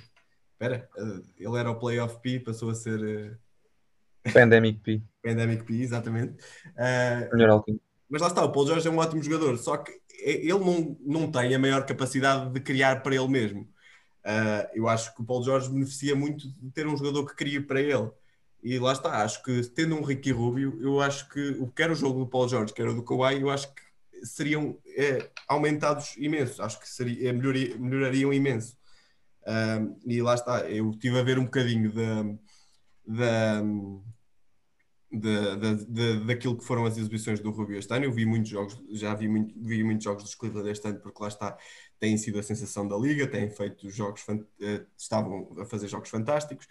Espera, 0.52 0.88
uh, 0.96 1.24
ele 1.38 1.58
era 1.58 1.70
o 1.70 1.78
Playoff 1.78 2.20
P, 2.20 2.40
passou 2.40 2.70
a 2.70 2.74
ser. 2.74 3.00
Uh... 4.26 4.32
Pandemic 4.32 4.80
P. 4.80 5.02
Pandemic 5.22 5.64
P, 5.64 5.74
exatamente. 5.74 6.36
Melhor 7.32 7.50
alcunha. 7.50 7.80
Mas 8.10 8.20
lá 8.22 8.28
está, 8.28 8.44
o 8.44 8.50
Paul 8.50 8.66
George 8.66 8.88
é 8.88 8.90
um 8.90 8.98
ótimo 8.98 9.22
jogador, 9.22 9.56
só 9.56 9.76
que 9.76 9.92
ele 10.24 10.52
não, 10.52 10.96
não 11.00 11.30
tem 11.30 11.54
a 11.54 11.58
maior 11.60 11.86
capacidade 11.86 12.50
de 12.50 12.60
criar 12.60 13.02
para 13.02 13.14
ele 13.14 13.28
mesmo. 13.28 13.68
Uh, 14.24 14.68
eu 14.74 14.88
acho 14.88 15.14
que 15.14 15.22
o 15.22 15.24
Paul 15.24 15.42
George 15.42 15.70
beneficia 15.70 16.14
muito 16.14 16.48
de 16.48 16.70
ter 16.72 16.86
um 16.86 16.96
jogador 16.96 17.24
que 17.24 17.36
crie 17.36 17.60
para 17.60 17.80
ele. 17.80 18.10
E 18.62 18.78
lá 18.78 18.92
está, 18.92 19.22
acho 19.22 19.42
que 19.42 19.62
tendo 19.68 19.96
um 19.96 20.02
Ricky 20.02 20.30
Rubio, 20.32 20.78
eu 20.80 21.00
acho 21.00 21.28
que 21.30 21.66
quer 21.74 21.90
o 21.90 21.94
jogo 21.94 22.20
do 22.20 22.26
Paul 22.26 22.48
George, 22.48 22.74
quer 22.74 22.88
o 22.88 22.94
do 22.94 23.02
Kawhi, 23.02 23.40
eu 23.40 23.50
acho 23.50 23.72
que 23.74 23.82
seriam 24.22 24.78
é, 24.86 25.30
aumentados 25.48 26.14
imenso, 26.18 26.62
acho 26.62 26.78
que 26.78 26.88
seria, 26.88 27.30
é, 27.30 27.32
melhoria, 27.32 27.76
melhorariam 27.78 28.32
imenso. 28.32 28.76
Uh, 29.42 29.98
e 30.04 30.20
lá 30.20 30.34
está, 30.34 30.68
eu 30.70 30.90
estive 30.90 31.18
a 31.18 31.22
ver 31.22 31.38
um 31.38 31.44
bocadinho 31.44 31.90
da, 31.90 32.22
da, 33.06 33.62
da, 35.10 35.54
da, 35.56 35.72
da, 35.74 36.24
daquilo 36.26 36.56
que 36.58 36.64
foram 36.64 36.84
as 36.84 36.98
exibições 36.98 37.40
do 37.40 37.50
Rubio 37.50 37.78
este 37.78 37.92
ano. 37.94 38.04
Eu 38.04 38.12
vi 38.12 38.26
muitos 38.26 38.50
jogos, 38.50 38.78
já 38.90 39.14
vi, 39.14 39.28
muito, 39.28 39.54
vi 39.58 39.82
muitos 39.82 40.04
jogos 40.04 40.22
dos 40.22 40.34
Cleveland 40.34 40.70
este 40.70 40.86
ano, 40.86 41.00
porque 41.00 41.22
lá 41.22 41.28
está, 41.28 41.56
têm 41.98 42.16
sido 42.18 42.38
a 42.38 42.42
sensação 42.42 42.86
da 42.86 42.96
liga, 42.96 43.26
têm 43.26 43.48
feito 43.48 43.88
jogos, 43.90 44.22
uh, 44.28 44.86
estavam 44.96 45.56
a 45.58 45.64
fazer 45.64 45.88
jogos 45.88 46.10
fantásticos. 46.10 46.66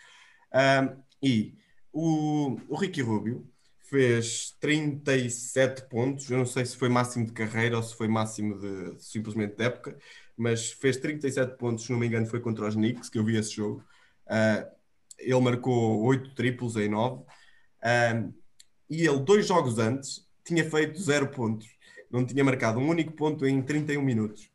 Uh, 0.54 1.02
e 1.22 1.58
o, 1.92 2.58
o 2.68 2.76
Ricky 2.76 3.02
Rubio 3.02 3.48
fez 3.90 4.56
37 4.60 5.90
pontos. 5.90 6.30
Eu 6.30 6.38
não 6.38 6.46
sei 6.46 6.66
se 6.66 6.78
foi 6.78 6.90
máximo 6.90 7.26
de 7.26 7.34
carreira 7.34 7.78
ou 7.78 7.84
se 7.84 7.96
foi 7.96 8.08
máximo 8.08 8.58
de 8.60 9.02
simplesmente 9.04 9.56
de 9.56 9.64
época, 9.64 9.98
mas 10.38 10.72
fez 10.72 10.98
37 10.98 11.58
pontos, 11.58 11.86
se 11.86 11.92
não 11.92 12.00
me 12.00 12.08
engano, 12.08 12.28
foi 12.28 12.40
contra 12.40 12.68
os 12.68 12.76
Knicks, 12.76 13.10
que 13.10 13.18
eu 13.18 13.26
vi 13.26 13.38
esse 13.38 13.56
jogo. 13.56 13.84
Uh, 14.26 14.70
ele 15.18 15.40
marcou 15.42 16.02
8 16.04 16.34
triplos 16.36 16.76
em 16.76 16.88
9. 16.90 17.24
Uh, 17.24 18.34
e 18.90 19.06
ele, 19.06 19.20
dois 19.20 19.48
jogos 19.48 19.80
antes, 19.80 20.28
tinha 20.44 20.70
feito 20.70 21.00
0 21.00 21.30
pontos. 21.30 21.68
Não 22.10 22.26
tinha 22.26 22.44
marcado 22.44 22.80
um 22.80 22.88
único 22.88 23.14
ponto 23.14 23.46
em 23.46 23.62
31 23.62 24.02
minutos. 24.02 24.50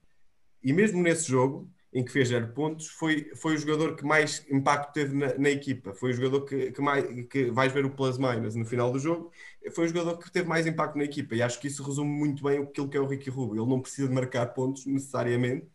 E 0.63 0.73
mesmo 0.73 1.03
nesse 1.03 1.29
jogo, 1.29 1.71
em 1.95 2.05
que 2.05 2.11
fez 2.11 2.29
0 2.29 2.49
pontos, 2.53 2.89
foi, 2.89 3.31
foi 3.37 3.55
o 3.55 3.59
jogador 3.59 3.95
que 3.95 4.05
mais 4.05 4.45
impacto 4.51 4.93
teve 4.93 5.15
na, 5.15 5.39
na 5.39 5.49
equipa. 5.49 5.95
Foi 5.95 6.11
o 6.11 6.13
jogador 6.13 6.45
que, 6.45 6.73
que, 6.73 6.83
mais, 6.83 7.05
que 7.29 7.53
vais 7.53 7.73
ver 7.73 7.85
o 7.85 7.91
plus 7.91 8.19
minus 8.19 8.57
no 8.57 8.65
final 8.67 8.91
do 8.91 8.99
jogo. 8.99 9.31
Foi 9.73 9.85
o 9.85 9.89
jogador 9.89 10.19
que 10.19 10.31
teve 10.31 10.49
mais 10.49 10.67
impacto 10.67 10.99
na 10.99 11.05
equipa. 11.05 11.37
E 11.37 11.43
acho 11.43 11.61
que 11.61 11.69
isso 11.69 11.85
resume 11.85 12.11
muito 12.11 12.43
bem 12.43 12.59
aquilo 12.59 12.89
que 12.89 12.97
é 12.97 13.01
o 13.01 13.07
Ricky 13.07 13.31
Rubio. 13.31 13.63
Ele 13.63 13.71
não 13.71 13.81
precisa 13.81 14.09
de 14.09 14.15
marcar 14.15 14.47
pontos 14.49 14.85
necessariamente, 14.87 15.69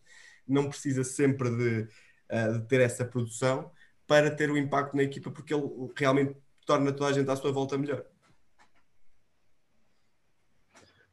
não 0.46 0.68
precisa 0.68 1.06
sempre 1.06 1.50
de, 1.50 1.88
uh, 2.30 2.60
de 2.60 2.68
ter 2.68 2.82
essa 2.82 3.06
produção 3.06 3.72
para 4.06 4.30
ter 4.30 4.52
o 4.52 4.58
impacto 4.58 4.98
na 4.98 5.04
equipa, 5.04 5.32
porque 5.32 5.54
ele 5.54 5.64
realmente 5.96 6.36
torna 6.66 6.92
toda 6.92 7.12
a 7.12 7.14
gente 7.14 7.30
à 7.30 7.36
sua 7.38 7.52
volta 7.52 7.78
melhor. 7.78 8.04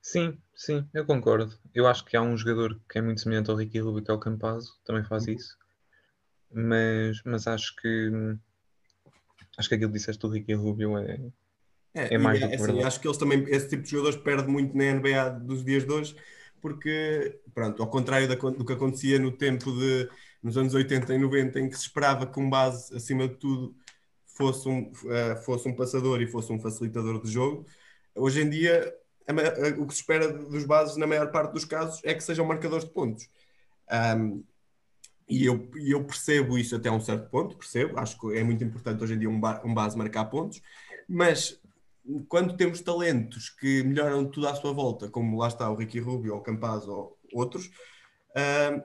Sim, 0.07 0.39
sim, 0.55 0.89
eu 0.95 1.05
concordo. 1.05 1.53
Eu 1.75 1.85
acho 1.89 2.05
que 2.05 2.17
há 2.17 2.23
um 2.23 2.37
jogador 2.37 2.81
que 2.89 2.97
é 2.97 3.03
muito 3.03 3.21
semelhante 3.21 3.51
ao 3.51 3.57
Ricky 3.57 3.81
Rubio, 3.81 4.05
que 4.05 4.11
é 4.13 4.15
o 4.15 4.21
Campazzo, 4.21 4.79
também 4.85 5.03
faz 5.03 5.27
uhum. 5.27 5.33
isso. 5.33 5.59
Mas, 6.49 7.21
mas 7.25 7.49
acho 7.49 7.75
que 7.75 8.13
acho 9.59 9.69
que 9.69 9.75
aquilo 9.75 9.91
que 9.91 9.99
disseste 9.99 10.23
do 10.23 10.29
Ricky 10.29 10.55
Rubio 10.55 10.97
é, 10.97 11.19
é, 11.93 12.15
é 12.15 12.19
mais 12.19 12.41
é, 12.41 12.55
assim, 12.55 12.85
Acho 12.85 13.01
que 13.01 13.09
eles 13.09 13.17
também, 13.17 13.43
esse 13.49 13.69
tipo 13.69 13.83
de 13.83 13.91
jogadores 13.91 14.17
perde 14.17 14.47
muito 14.47 14.77
na 14.77 14.85
NBA 14.93 15.41
dos 15.41 15.65
dias 15.65 15.85
de 15.85 15.91
hoje, 15.91 16.17
porque, 16.61 17.41
pronto, 17.53 17.83
ao 17.83 17.91
contrário 17.91 18.29
da, 18.29 18.37
do 18.37 18.65
que 18.65 18.75
acontecia 18.75 19.19
no 19.19 19.33
tempo 19.33 19.73
de, 19.73 20.09
nos 20.41 20.57
anos 20.57 20.73
80 20.73 21.15
e 21.15 21.19
90, 21.19 21.59
em 21.59 21.69
que 21.69 21.77
se 21.77 21.83
esperava 21.83 22.29
que 22.29 22.39
um 22.39 22.49
base, 22.49 22.95
acima 22.95 23.27
de 23.27 23.35
tudo, 23.35 23.75
fosse 24.25 24.69
um, 24.69 24.83
uh, 24.83 25.43
fosse 25.45 25.69
um 25.69 25.75
passador 25.75 26.23
e 26.23 26.29
fosse 26.29 26.53
um 26.53 26.61
facilitador 26.61 27.21
de 27.21 27.29
jogo, 27.29 27.67
hoje 28.15 28.43
em 28.43 28.49
dia 28.49 28.95
o 29.79 29.87
que 29.87 29.95
se 29.95 30.01
espera 30.01 30.33
dos 30.33 30.65
bases, 30.65 30.97
na 30.97 31.07
maior 31.07 31.31
parte 31.31 31.53
dos 31.53 31.65
casos, 31.65 32.01
é 32.05 32.15
que 32.15 32.23
sejam 32.23 32.47
marcadores 32.47 32.85
de 32.85 32.91
pontos. 32.91 33.29
Um, 34.19 34.45
e 35.29 35.45
eu, 35.45 35.69
eu, 35.75 36.05
percebo 36.05 36.57
isso 36.57 36.77
até 36.77 36.91
um 36.91 37.01
certo 37.01 37.29
ponto, 37.31 37.57
percebo, 37.57 37.99
acho 37.99 38.19
que 38.19 38.37
é 38.37 38.45
muito 38.45 38.63
importante 38.63 39.03
hoje 39.03 39.15
em 39.15 39.19
dia 39.19 39.29
um, 39.29 39.41
ba 39.41 39.61
um 39.65 39.75
base 39.75 39.99
marcar 39.99 40.27
pontos, 40.27 40.63
mas 41.09 41.61
quando 42.29 42.57
temos 42.57 42.81
talentos 42.81 43.51
que 43.51 43.83
melhoram 43.83 44.25
tudo 44.31 44.47
à 44.47 44.55
sua 44.55 44.73
volta, 44.73 45.09
como 45.09 45.37
lá 45.37 45.49
está 45.49 45.69
o 45.69 45.75
Ricky 45.75 45.99
Rubio, 45.99 46.35
ou 46.35 46.39
o 46.39 46.43
Campaz 46.43 46.87
ou 46.87 47.19
outros, 47.33 47.71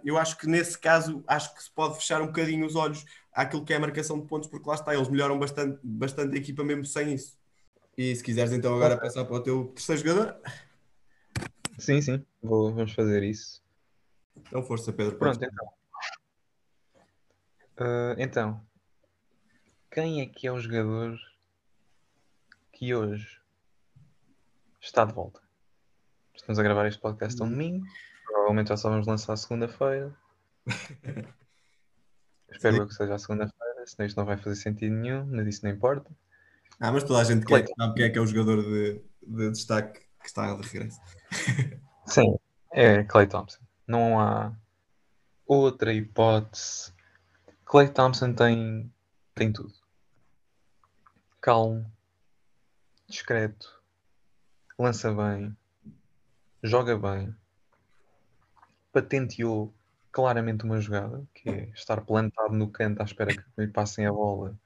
eu 0.03 0.17
acho 0.17 0.37
que 0.37 0.47
nesse 0.47 0.77
caso 0.77 1.23
acho 1.27 1.53
que 1.53 1.61
se 1.61 1.69
pode 1.71 1.95
fechar 1.95 2.21
um 2.21 2.27
bocadinho 2.27 2.65
os 2.65 2.75
olhos 2.75 3.05
àquilo 3.33 3.65
que 3.65 3.73
é 3.73 3.75
a 3.75 3.79
marcação 3.79 4.19
de 4.19 4.25
pontos, 4.25 4.49
porque 4.49 4.67
lá 4.67 4.75
está, 4.75 4.95
eles 4.95 5.09
melhoram 5.09 5.37
bastante, 5.37 5.79
bastante 5.83 6.35
a 6.35 6.39
equipa 6.39 6.63
mesmo 6.63 6.85
sem 6.85 7.13
isso. 7.13 7.37
E 8.01 8.15
se 8.15 8.23
quiseres 8.23 8.51
então 8.51 8.73
agora 8.75 8.97
passar 8.99 9.23
para 9.25 9.35
o 9.35 9.43
teu 9.43 9.65
terceiro 9.75 10.01
jogador. 10.01 10.41
Sim, 11.77 12.01
sim, 12.01 12.25
Vou, 12.41 12.73
vamos 12.73 12.93
fazer 12.93 13.21
isso. 13.21 13.63
Então, 14.35 14.63
força, 14.63 14.91
Pedro. 14.91 15.19
Pronto, 15.19 15.37
podes- 15.39 15.53
então. 15.53 15.73
Ah, 17.77 18.15
então, 18.17 18.65
quem 19.91 20.19
é 20.19 20.25
que 20.25 20.47
é 20.47 20.51
o 20.51 20.59
jogador 20.59 21.15
que 22.73 22.95
hoje 22.95 23.39
está 24.81 25.05
de 25.05 25.13
volta? 25.13 25.39
Estamos 26.33 26.57
a 26.57 26.63
gravar 26.63 26.87
este 26.87 26.99
podcast 26.99 27.39
um 27.43 27.49
domingo. 27.49 27.85
Provavelmente 28.25 28.69
já 28.69 28.77
só 28.77 28.89
vamos 28.89 29.05
lançar 29.05 29.35
segunda-feira. 29.37 30.11
Espero 32.49 32.77
Sim. 32.77 32.87
que 32.87 32.93
seja 32.95 33.13
a 33.13 33.19
segunda-feira, 33.19 33.85
senão 33.85 34.07
isto 34.07 34.17
não 34.17 34.25
vai 34.25 34.37
fazer 34.37 34.55
sentido 34.55 34.95
nenhum, 34.95 35.23
mas 35.27 35.45
isso 35.45 35.63
não 35.63 35.71
importa. 35.71 36.09
Ah, 36.83 36.91
mas 36.91 37.03
toda 37.03 37.19
a 37.21 37.23
gente 37.23 37.45
quer, 37.45 37.67
sabe 37.77 37.93
quem 37.93 38.05
é 38.05 38.09
que 38.09 38.17
é 38.17 38.21
o 38.21 38.25
jogador 38.25 38.63
de, 38.63 38.99
de 39.21 39.51
destaque 39.51 39.99
que 40.19 40.25
está 40.25 40.55
de 40.55 40.67
regresso. 40.67 40.99
Sim, 42.07 42.35
é 42.71 43.03
Clay 43.03 43.27
Thompson. 43.27 43.61
Não 43.85 44.19
há 44.19 44.51
outra 45.45 45.93
hipótese. 45.93 46.91
Clay 47.65 47.87
Thompson 47.87 48.33
tem, 48.33 48.91
tem 49.35 49.53
tudo. 49.53 49.71
Calmo, 51.39 51.85
discreto, 53.07 53.79
lança 54.77 55.13
bem, 55.13 55.55
joga 56.63 56.97
bem, 56.97 57.35
patenteou 58.91 59.71
claramente 60.11 60.65
uma 60.65 60.81
jogada, 60.81 61.23
que 61.33 61.47
é 61.47 61.69
estar 61.75 62.01
plantado 62.01 62.55
no 62.55 62.71
canto 62.71 63.01
à 63.01 63.05
espera 63.05 63.35
que 63.35 63.43
lhe 63.55 63.67
passem 63.67 64.07
a 64.07 64.11
bola 64.11 64.57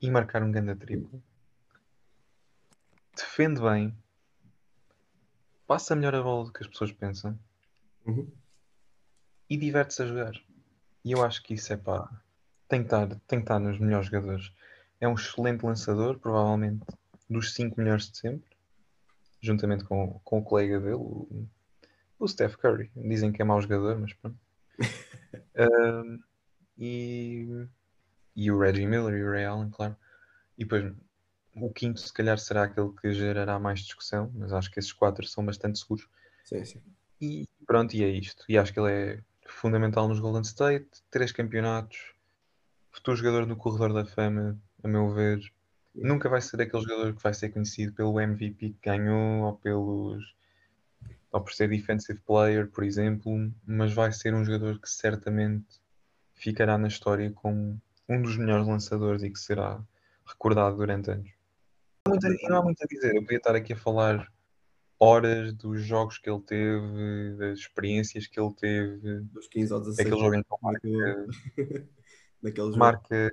e 0.00 0.08
marcar 0.08 0.42
um 0.44 0.52
grande 0.52 0.76
triplo. 0.76 1.20
Defende 3.18 3.60
bem, 3.60 3.96
passa 5.66 5.96
melhor 5.96 6.14
a 6.14 6.22
bola 6.22 6.44
do 6.46 6.52
que 6.52 6.62
as 6.62 6.68
pessoas 6.68 6.92
pensam 6.92 7.36
Uhum. 8.06 8.30
e 9.50 9.56
diverte-se 9.56 10.02
a 10.02 10.06
jogar. 10.06 10.32
E 11.04 11.12
eu 11.12 11.22
acho 11.24 11.42
que 11.42 11.54
isso 11.54 11.72
é 11.72 11.76
pá. 11.76 12.08
Tem 12.68 12.80
que 12.80 12.86
estar, 12.86 13.08
tem 13.26 13.40
que 13.40 13.44
estar 13.44 13.58
nos 13.58 13.78
melhores 13.78 14.06
jogadores. 14.06 14.52
É 15.00 15.08
um 15.08 15.14
excelente 15.14 15.64
lançador, 15.66 16.18
provavelmente 16.18 16.86
dos 17.28 17.54
5 17.54 17.78
melhores 17.78 18.08
de 18.10 18.18
sempre, 18.18 18.56
juntamente 19.42 19.84
com, 19.84 20.20
com 20.24 20.38
o 20.38 20.44
colega 20.44 20.78
dele, 20.80 20.94
o, 20.94 21.46
o 22.18 22.28
Steph 22.28 22.54
Curry. 22.56 22.90
Dizem 22.94 23.32
que 23.32 23.42
é 23.42 23.44
mau 23.44 23.60
jogador, 23.60 23.98
mas 23.98 24.12
pronto. 24.14 24.38
E, 26.80 27.66
e 28.36 28.52
o 28.52 28.58
Reggie 28.60 28.86
Miller 28.86 29.12
e 29.14 29.24
o 29.24 29.30
Ray 29.32 29.44
Allen, 29.44 29.68
claro. 29.68 29.96
E 30.56 30.62
depois 30.64 30.94
o 31.60 31.72
quinto, 31.72 32.00
se 32.00 32.12
calhar, 32.12 32.38
será 32.38 32.64
aquele 32.64 32.90
que 33.00 33.12
gerará 33.12 33.58
mais 33.58 33.80
discussão, 33.80 34.30
mas 34.34 34.52
acho 34.52 34.70
que 34.70 34.78
esses 34.78 34.92
quatro 34.92 35.26
são 35.26 35.44
bastante 35.44 35.78
seguros. 35.78 36.08
Sim, 36.44 36.64
sim. 36.64 36.82
E 37.20 37.48
pronto, 37.66 37.94
e 37.94 38.04
é 38.04 38.08
isto. 38.08 38.44
E 38.48 38.56
acho 38.56 38.72
que 38.72 38.80
ele 38.80 38.92
é 38.92 39.20
fundamental 39.46 40.08
nos 40.08 40.20
Golden 40.20 40.42
State. 40.42 40.88
Três 41.10 41.32
campeonatos. 41.32 42.14
Futuro 42.90 43.16
jogador 43.16 43.46
no 43.46 43.56
corredor 43.56 43.92
da 43.92 44.04
fama, 44.04 44.58
a 44.82 44.88
meu 44.88 45.12
ver. 45.12 45.40
Nunca 45.94 46.28
vai 46.28 46.40
ser 46.40 46.60
aquele 46.62 46.82
jogador 46.82 47.14
que 47.14 47.22
vai 47.22 47.34
ser 47.34 47.50
conhecido 47.50 47.92
pelo 47.92 48.20
MVP 48.20 48.70
que 48.70 48.78
ganhou 48.82 49.44
ou 49.44 49.56
pelos. 49.56 50.34
ou 51.32 51.40
por 51.40 51.52
ser 51.52 51.68
defensive 51.68 52.20
player, 52.20 52.68
por 52.68 52.84
exemplo. 52.84 53.52
Mas 53.66 53.92
vai 53.92 54.12
ser 54.12 54.34
um 54.34 54.44
jogador 54.44 54.80
que 54.80 54.88
certamente 54.88 55.66
ficará 56.34 56.78
na 56.78 56.88
história 56.88 57.30
como 57.32 57.80
um 58.08 58.22
dos 58.22 58.36
melhores 58.36 58.66
lançadores 58.66 59.22
e 59.22 59.30
que 59.30 59.38
será 59.38 59.82
recordado 60.24 60.76
durante 60.76 61.10
anos. 61.10 61.37
Não 62.08 62.14
há 62.16 62.20
muito 62.20 62.26
a- 62.26 62.30
E 62.30 62.48
não 62.48 62.58
há 62.58 62.62
muito 62.62 62.82
a 62.82 62.86
dizer. 62.86 63.14
Eu 63.14 63.22
podia 63.22 63.36
estar 63.38 63.54
aqui 63.54 63.72
a 63.72 63.76
falar 63.76 64.32
horas 65.00 65.52
dos 65.52 65.80
jogos 65.82 66.18
que 66.18 66.28
ele 66.28 66.40
teve, 66.40 67.36
das 67.38 67.58
experiências 67.60 68.26
que 68.26 68.40
ele 68.40 68.52
teve, 68.54 69.20
Dos 69.32 69.46
15 69.48 69.72
ao 69.72 69.80
16. 69.80 70.08
daquele 70.10 70.20
jogo 70.20 70.34
em 70.36 70.42
que 70.42 70.48
jogo. 72.42 72.76
marca 72.76 73.30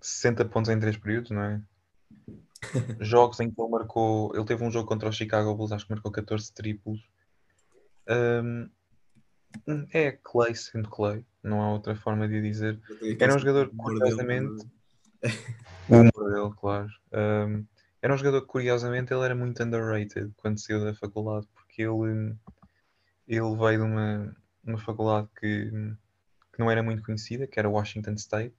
60 0.00 0.44
pontos 0.44 0.70
em 0.70 0.78
3 0.78 0.96
períodos, 0.96 1.30
não 1.30 1.42
é? 1.42 1.62
Jogos 3.00 3.40
em 3.40 3.50
que 3.50 3.60
ele 3.60 3.70
marcou. 3.70 4.34
Ele 4.34 4.44
teve 4.44 4.62
um 4.64 4.70
jogo 4.70 4.86
contra 4.88 5.08
o 5.08 5.12
Chicago 5.12 5.54
Bulls, 5.54 5.72
acho 5.72 5.86
que 5.86 5.92
marcou 5.92 6.12
14 6.12 6.52
triplos. 6.52 7.00
Hum, 8.08 8.68
é 9.92 10.12
Clay 10.12 10.54
sendo 10.54 10.88
Clay, 10.90 11.24
não 11.42 11.62
há 11.62 11.72
outra 11.72 11.94
forma 11.94 12.28
de 12.28 12.40
dizer. 12.42 12.78
Era 13.18 13.34
um 13.34 13.38
jogador, 13.38 13.70
curiosamente, 13.76 14.66
o 15.88 15.94
humor 15.94 16.32
dele, 16.32 16.54
claro. 16.58 16.90
Um, 17.12 17.66
era 18.02 18.14
um 18.14 18.16
jogador 18.16 18.40
que, 18.40 18.46
curiosamente, 18.46 19.12
ele 19.12 19.24
era 19.24 19.34
muito 19.34 19.62
underrated 19.62 20.32
quando 20.36 20.58
saiu 20.58 20.84
da 20.84 20.94
faculdade, 20.94 21.46
porque 21.54 21.82
ele, 21.82 22.34
ele 23.28 23.56
veio 23.56 23.78
de 23.78 23.84
uma, 23.84 24.36
uma 24.64 24.78
faculdade 24.78 25.28
que, 25.38 25.70
que 26.52 26.58
não 26.58 26.70
era 26.70 26.82
muito 26.82 27.02
conhecida, 27.02 27.46
que 27.46 27.58
era 27.58 27.68
Washington 27.68 28.14
State. 28.14 28.56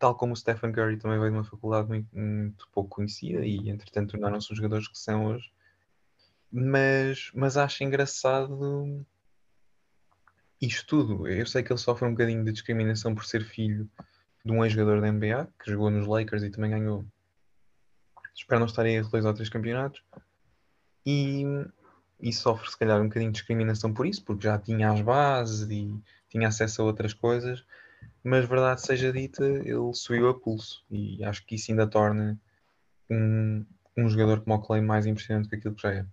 Tal 0.00 0.16
como 0.16 0.32
o 0.32 0.36
Stephen 0.36 0.72
Curry 0.72 0.96
também 0.96 1.18
veio 1.18 1.30
de 1.30 1.36
uma 1.38 1.44
faculdade 1.44 1.88
muito, 1.88 2.08
muito 2.12 2.68
pouco 2.72 2.96
conhecida 2.96 3.46
e, 3.46 3.70
entretanto, 3.70 4.12
tornaram-se 4.12 4.50
os 4.50 4.56
jogadores 4.56 4.88
que 4.88 4.98
são 4.98 5.26
hoje. 5.26 5.52
Mas, 6.50 7.30
mas 7.34 7.56
acho 7.56 7.84
engraçado 7.84 9.06
isto 10.60 10.86
tudo. 10.86 11.28
Eu 11.28 11.46
sei 11.46 11.62
que 11.62 11.72
ele 11.72 11.78
sofre 11.78 12.06
um 12.06 12.12
bocadinho 12.12 12.44
de 12.44 12.50
discriminação 12.50 13.14
por 13.14 13.24
ser 13.24 13.44
filho 13.44 13.88
de 14.46 14.52
um 14.52 14.64
ex-jogador 14.64 15.00
da 15.00 15.10
NBA 15.10 15.48
que 15.58 15.72
jogou 15.72 15.90
nos 15.90 16.06
Lakers 16.06 16.44
e 16.44 16.50
também 16.50 16.70
ganhou. 16.70 17.04
Espero 18.32 18.60
não 18.60 18.66
estar 18.66 18.82
aí 18.82 18.98
a 18.98 19.02
dois 19.02 19.24
ou 19.24 19.34
três 19.34 19.48
campeonatos. 19.48 20.04
E, 21.04 21.42
e 22.20 22.32
sofre, 22.32 22.70
se 22.70 22.78
calhar, 22.78 23.00
um 23.00 23.08
bocadinho 23.08 23.32
de 23.32 23.38
discriminação 23.38 23.92
por 23.92 24.06
isso, 24.06 24.24
porque 24.24 24.44
já 24.44 24.56
tinha 24.56 24.92
as 24.92 25.00
bases 25.00 25.68
e 25.68 25.92
tinha 26.28 26.46
acesso 26.46 26.80
a 26.80 26.84
outras 26.84 27.12
coisas. 27.12 27.64
Mas, 28.22 28.44
verdade 28.44 28.82
seja 28.82 29.12
dita, 29.12 29.44
ele 29.44 29.92
subiu 29.94 30.28
a 30.28 30.38
pulso. 30.38 30.84
E 30.88 31.24
acho 31.24 31.44
que 31.44 31.56
isso 31.56 31.72
ainda 31.72 31.86
torna 31.86 32.40
um, 33.10 33.66
um 33.96 34.08
jogador 34.08 34.42
como 34.42 34.54
o 34.54 34.62
Clay 34.62 34.80
mais 34.80 35.06
impressionante 35.06 35.48
que 35.48 35.56
aquilo 35.56 35.74
que 35.74 35.82
já 35.82 35.92
é. 35.92 36.06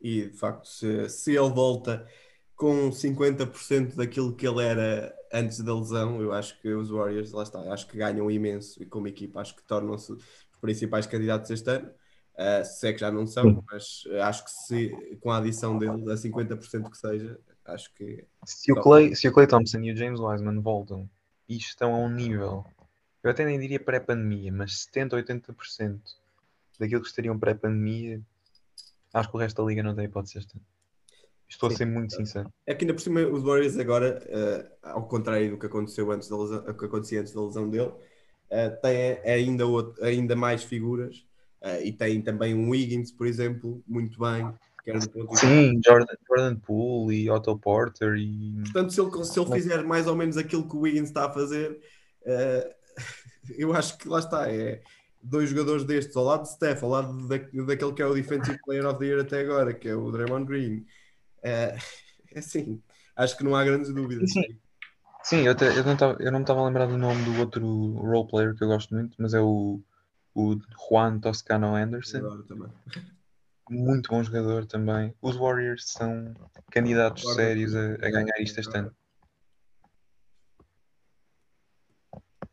E 0.00 0.28
de 0.28 0.36
facto, 0.36 0.68
se, 0.68 1.08
se 1.08 1.32
ele 1.34 1.50
volta 1.50 2.06
com 2.56 2.90
50% 2.90 3.96
daquilo 3.96 4.34
que 4.34 4.46
ele 4.46 4.62
era 4.62 5.14
antes 5.32 5.60
da 5.60 5.74
lesão, 5.74 6.20
eu 6.20 6.32
acho 6.32 6.60
que 6.60 6.72
os 6.72 6.90
Warriors, 6.90 7.32
lá 7.32 7.42
está, 7.42 7.60
acho 7.72 7.86
que 7.88 7.98
ganham 7.98 8.30
imenso 8.30 8.82
e 8.82 8.86
como 8.86 9.08
equipa 9.08 9.40
acho 9.40 9.56
que 9.56 9.62
tornam-se 9.64 10.12
os 10.12 10.24
principais 10.60 11.06
candidatos 11.06 11.50
este 11.50 11.68
ano. 11.70 11.90
Uh, 12.34 12.64
se 12.64 12.88
é 12.88 12.92
que 12.92 12.98
já 12.98 13.12
não 13.12 13.26
são, 13.28 13.62
mas 13.70 14.02
acho 14.22 14.44
que 14.44 14.50
se 14.50 15.18
com 15.20 15.30
a 15.30 15.38
adição 15.38 15.78
dele 15.78 16.10
a 16.10 16.16
50% 16.16 16.90
que 16.90 16.98
seja, 16.98 17.38
acho 17.64 17.94
que 17.94 18.26
Se 18.44 18.72
o, 18.72 18.80
Clay, 18.80 19.14
se 19.14 19.28
o 19.28 19.32
Clay 19.32 19.46
Thompson 19.46 19.78
e 19.78 19.92
o 19.92 19.96
James 19.96 20.18
Wiseman 20.18 20.60
voltam 20.60 21.08
e 21.48 21.56
estão 21.56 21.94
a 21.94 21.98
um 21.98 22.08
nível, 22.08 22.64
eu 23.22 23.30
até 23.30 23.44
nem 23.44 23.58
diria 23.58 23.78
pré-pandemia, 23.78 24.52
mas 24.52 24.82
70 24.82 25.16
ou 25.16 25.22
80% 25.22 26.00
daquilo 26.78 27.02
que 27.02 27.08
estariam 27.08 27.38
pré-pandemia, 27.38 28.20
acho 29.12 29.30
que 29.30 29.36
o 29.36 29.40
resto 29.40 29.62
da 29.62 29.68
liga 29.68 29.82
não 29.82 29.94
tem 29.94 30.06
hipótese 30.06 30.38
este 30.38 30.56
ano. 30.56 30.73
Estou 31.54 31.70
Sim. 31.70 31.74
a 31.74 31.78
ser 31.78 31.86
muito 31.86 32.14
sincero. 32.14 32.52
É 32.66 32.74
que 32.74 32.84
ainda 32.84 32.94
por 32.94 33.00
cima 33.00 33.20
os 33.20 33.44
Warriors 33.44 33.78
agora, 33.78 34.20
eh, 34.26 34.72
ao 34.82 35.06
contrário 35.06 35.52
do 35.52 35.58
que 35.58 35.66
aconteceu 35.66 36.10
antes 36.10 36.28
da 36.28 36.36
lesão, 36.36 36.62
que 36.74 36.84
acontecia 36.84 37.20
antes 37.20 37.32
da 37.32 37.44
lesão 37.44 37.70
dele, 37.70 37.92
eh, 38.50 38.70
tem 38.70 39.20
ainda, 39.24 39.64
outro- 39.64 40.04
ainda 40.04 40.34
mais 40.34 40.64
figuras 40.64 41.24
eh, 41.60 41.86
e 41.86 41.92
tem 41.92 42.20
também 42.20 42.54
um 42.54 42.70
Wiggins, 42.70 43.12
por 43.12 43.26
exemplo, 43.26 43.82
muito 43.86 44.18
bem, 44.18 44.52
Sim, 45.36 45.80
Jordan, 45.82 46.14
Jordan 46.28 46.56
Poole 46.56 47.16
e 47.16 47.30
Otto 47.30 47.56
Porter 47.58 48.16
e 48.18 48.52
Portanto, 48.64 48.92
se 48.92 49.00
ele, 49.00 49.24
se 49.24 49.40
ele 49.40 49.50
fizer 49.50 49.82
mais 49.82 50.06
ou 50.06 50.14
menos 50.14 50.36
aquilo 50.36 50.68
que 50.68 50.76
o 50.76 50.80
Wiggins 50.80 51.08
está 51.08 51.24
a 51.24 51.32
fazer, 51.32 51.80
eu 53.56 53.72
acho 53.72 53.96
que 53.96 54.06
lá 54.06 54.18
está, 54.18 54.46
é 54.52 54.82
dois 55.22 55.48
jogadores 55.48 55.84
destes, 55.84 56.14
ao 56.14 56.24
lado 56.24 56.42
de 56.42 56.50
Steph, 56.50 56.82
ao 56.82 56.90
lado 56.90 57.26
da, 57.26 57.38
daquele 57.38 57.94
que 57.94 58.02
é 58.02 58.06
o 58.06 58.12
Defensive 58.12 58.58
Player 58.62 58.84
of 58.86 58.98
the 58.98 59.06
Year 59.06 59.20
até 59.22 59.40
agora, 59.40 59.72
que 59.72 59.88
é 59.88 59.94
o 59.94 60.10
Draymond 60.10 60.44
Green. 60.44 60.84
Eh, 61.44 61.76
é 62.32 62.38
assim, 62.38 62.82
acho 63.14 63.36
que 63.36 63.44
não 63.44 63.54
há 63.54 63.62
grandes 63.64 63.92
dúvidas. 63.92 64.32
Sim. 64.32 64.58
Sim, 65.22 65.40
eu, 65.46 65.52
até- 65.52 65.78
eu 65.78 65.84
não 65.84 65.96
tava- 65.96 66.16
eu 66.20 66.30
não 66.32 66.38
me 66.40 66.44
estava 66.44 66.60
a 66.60 66.66
lembrar 66.66 66.86
do 66.86 66.98
nome 66.98 67.22
do 67.24 67.38
outro 67.40 67.64
role 67.94 68.28
player 68.28 68.54
que 68.54 68.62
eu 68.64 68.68
gosto 68.68 68.94
muito, 68.94 69.16
mas 69.18 69.32
é 69.32 69.40
o, 69.40 69.80
o 70.34 70.56
Juan 70.88 71.18
Toscano 71.20 71.74
Anderson. 71.74 72.18
Agora. 72.18 72.44
Muito 73.70 74.10
bom 74.10 74.22
jogador 74.22 74.66
também. 74.66 75.14
Os 75.22 75.36
Warriors 75.36 75.90
são 75.90 76.34
candidatos 76.70 77.22
Concordo. 77.22 77.40
sérios 77.42 77.74
a, 77.74 77.94
a 77.94 78.10
ganhar 78.10 78.38
isto 78.40 78.60
este 78.60 78.76
ano. 78.76 78.94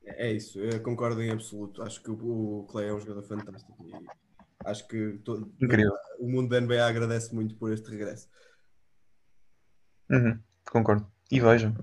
É 0.05 0.31
isso, 0.31 0.59
eu 0.59 0.81
concordo 0.81 1.21
em 1.21 1.31
absoluto. 1.31 1.81
Acho 1.83 2.01
que 2.01 2.09
o, 2.11 2.59
o 2.59 2.63
Clay 2.67 2.87
é 2.87 2.93
um 2.93 2.99
jogador 2.99 3.23
fantástico 3.23 3.75
e 3.85 3.91
acho 4.65 4.87
que 4.87 5.19
todo, 5.25 5.53
Incrível. 5.61 5.93
o 6.19 6.29
mundo 6.29 6.49
da 6.49 6.57
NBA 6.61 6.87
agradece 6.87 7.33
muito 7.33 7.55
por 7.55 7.73
este 7.73 7.89
regresso. 7.89 8.29
Uhum, 10.11 10.37
concordo. 10.69 11.09
E 11.31 11.39
vejam, 11.39 11.73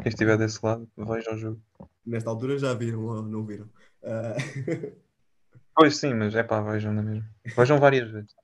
quem 0.00 0.08
estiver 0.08 0.38
desse 0.38 0.64
lado, 0.64 0.88
veja 0.96 1.34
o 1.34 1.36
jogo. 1.36 1.60
Nesta 2.06 2.30
altura 2.30 2.56
já 2.56 2.72
viram 2.72 3.04
ou 3.04 3.22
não 3.22 3.44
viram? 3.44 3.68
Ah, 4.04 4.36
Pois 5.76 5.96
sim, 5.96 6.14
mas 6.14 6.34
é 6.36 6.42
pá, 6.44 6.60
vejam 6.60 6.92
na 6.92 7.02
mesma. 7.02 7.28
Vejam 7.44 7.80
várias 7.80 8.08
vezes. 8.08 8.34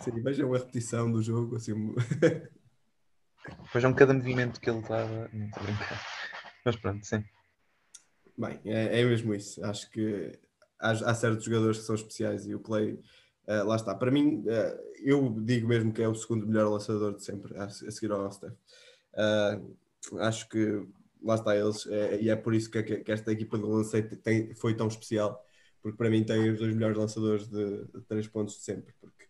sim, 0.00 0.20
vejam 0.22 0.52
a 0.52 0.58
repetição 0.58 1.10
do 1.10 1.22
jogo. 1.22 1.54
Assim, 1.56 1.94
vejam 3.72 3.94
cada 3.94 4.12
movimento 4.12 4.60
que 4.60 4.68
ele 4.68 4.82
dava. 4.82 5.30
Não 5.32 5.46
estou 5.46 5.62
a 5.62 5.66
brincar. 5.66 6.06
Mas 6.64 6.76
pronto, 6.76 7.06
sim. 7.06 7.24
Bem, 8.36 8.60
é, 8.64 9.00
é 9.00 9.04
mesmo 9.04 9.32
isso. 9.32 9.64
Acho 9.64 9.88
que 9.90 10.36
há, 10.80 10.90
há, 10.90 11.14
certos 11.14 11.44
jogadores 11.44 11.78
que 11.78 11.84
são 11.84 11.94
especiais 11.94 12.44
e 12.46 12.54
o 12.54 12.60
Play, 12.60 13.00
uh, 13.48 13.66
lá 13.66 13.76
está. 13.76 13.94
Para 13.94 14.10
mim, 14.10 14.44
uh, 14.46 14.78
eu 15.02 15.34
digo 15.40 15.66
mesmo 15.66 15.92
que 15.92 16.02
é 16.02 16.08
o 16.08 16.14
segundo 16.14 16.46
melhor 16.46 16.70
lançador 16.70 17.16
de 17.16 17.24
sempre, 17.24 17.56
a, 17.56 17.64
a 17.64 17.70
seguir 17.70 18.12
ao 18.12 18.30
Steph. 18.30 18.52
Uh, 18.52 20.18
acho 20.20 20.48
que 20.48 20.86
lá 21.22 21.34
está 21.34 21.56
eles, 21.56 21.86
é, 21.86 22.20
e 22.20 22.30
é 22.30 22.36
por 22.36 22.54
isso 22.54 22.70
que, 22.70 22.82
que 22.82 23.10
esta 23.10 23.32
equipa 23.32 23.58
de 23.58 23.64
lancei 23.64 24.02
tem, 24.02 24.54
foi 24.54 24.76
tão 24.76 24.86
especial, 24.86 25.44
porque 25.82 25.96
para 25.96 26.08
mim 26.08 26.22
tem 26.22 26.50
os 26.50 26.60
dois 26.60 26.72
melhores 26.72 26.96
lançadores 26.96 27.48
de, 27.48 27.84
de 27.86 28.00
três 28.02 28.28
pontos 28.28 28.54
de 28.54 28.62
sempre. 28.62 28.94
Porque 29.00 29.26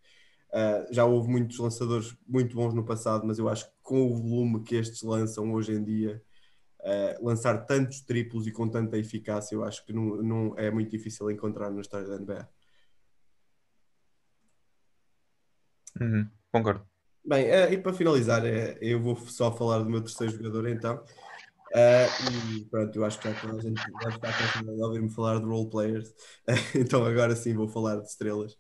já 0.91 1.05
houve 1.05 1.29
muitos 1.29 1.59
lançadores 1.59 2.15
muito 2.27 2.55
bons 2.55 2.75
no 2.75 2.85
passado, 2.85 3.27
mas 3.27 3.39
eu 3.39 3.49
acho 3.49 3.67
que 3.67 3.73
com 3.83 4.07
o 4.07 4.17
volume 4.17 4.63
que 4.63 4.77
estes 4.77 5.03
lançam 5.03 5.53
hoje 5.53 5.73
em 5.73 5.83
dia 5.83 6.23
lançar 7.21 7.67
tantos 7.67 8.01
triplos 8.01 8.47
e 8.47 8.53
com 8.53 8.69
tanta 8.69 8.99
eficácia, 8.99 9.55
eu 9.55 9.65
acho 9.65 9.85
que 9.85 9.93
não, 9.93 10.23
não 10.23 10.59
é 10.59 10.71
muito 10.71 10.91
difícil 10.91 11.31
encontrar 11.31 11.71
na 11.71 11.81
história 11.81 12.07
da 12.07 12.19
NBA. 12.19 12.49
Uhum, 16.01 16.31
concordo. 16.53 16.87
Bem, 17.25 17.47
uh, 17.51 17.73
e 17.73 17.79
para 17.79 17.93
finalizar, 17.93 18.43
uh, 18.43 18.79
eu 18.81 19.01
vou 19.01 19.17
só 19.17 19.53
falar 19.53 19.79
do 19.81 19.91
meu 19.91 20.01
terceiro 20.01 20.33
jogador 20.33 20.69
então. 20.69 21.05
Uh, 21.75 22.57
e 22.57 22.65
pronto, 22.67 22.97
eu 22.97 23.05
acho 23.05 23.19
que 23.21 23.29
já 23.29 23.41
toda 23.41 23.59
a 23.59 23.61
gente 23.61 23.83
deve 24.01 24.17
estar 24.17 24.33
cansada 24.33 24.75
de 24.75 24.83
ouvir-me 24.83 25.11
falar 25.11 25.39
de 25.39 25.45
role 25.45 25.69
players, 25.69 26.15
então 26.75 27.05
agora 27.05 27.37
sim 27.37 27.55
vou 27.55 27.69
falar 27.69 27.97
de 27.97 28.07
estrelas. 28.07 28.57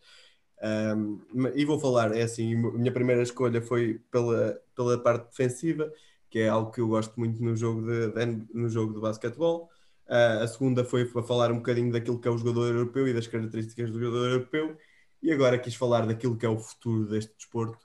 Um, 0.62 1.20
e 1.54 1.64
vou 1.64 1.78
falar, 1.78 2.14
é 2.16 2.22
assim, 2.22 2.54
a 2.54 2.72
minha 2.72 2.92
primeira 2.92 3.22
escolha 3.22 3.62
foi 3.62 4.00
pela, 4.10 4.60
pela 4.74 5.02
parte 5.02 5.30
defensiva, 5.30 5.90
que 6.28 6.40
é 6.40 6.48
algo 6.48 6.70
que 6.70 6.80
eu 6.80 6.88
gosto 6.88 7.18
muito 7.18 7.42
no 7.42 7.56
jogo 7.56 7.82
de, 7.82 8.10
de 8.12 8.46
no 8.52 8.68
jogo 8.68 8.92
de 8.94 9.00
basquetebol. 9.00 9.70
Uh, 10.06 10.42
a 10.42 10.48
segunda 10.48 10.84
foi 10.84 11.04
para 11.06 11.22
falar 11.22 11.52
um 11.52 11.56
bocadinho 11.58 11.92
daquilo 11.92 12.20
que 12.20 12.26
é 12.28 12.30
o 12.30 12.38
jogador 12.38 12.66
europeu 12.68 13.06
e 13.06 13.14
das 13.14 13.26
características 13.26 13.90
do 13.90 14.00
jogador 14.00 14.30
europeu. 14.30 14.76
E 15.22 15.32
agora 15.32 15.58
quis 15.58 15.74
falar 15.74 16.06
daquilo 16.06 16.36
que 16.36 16.46
é 16.46 16.48
o 16.48 16.58
futuro 16.58 17.06
deste 17.06 17.34
desporto, 17.36 17.78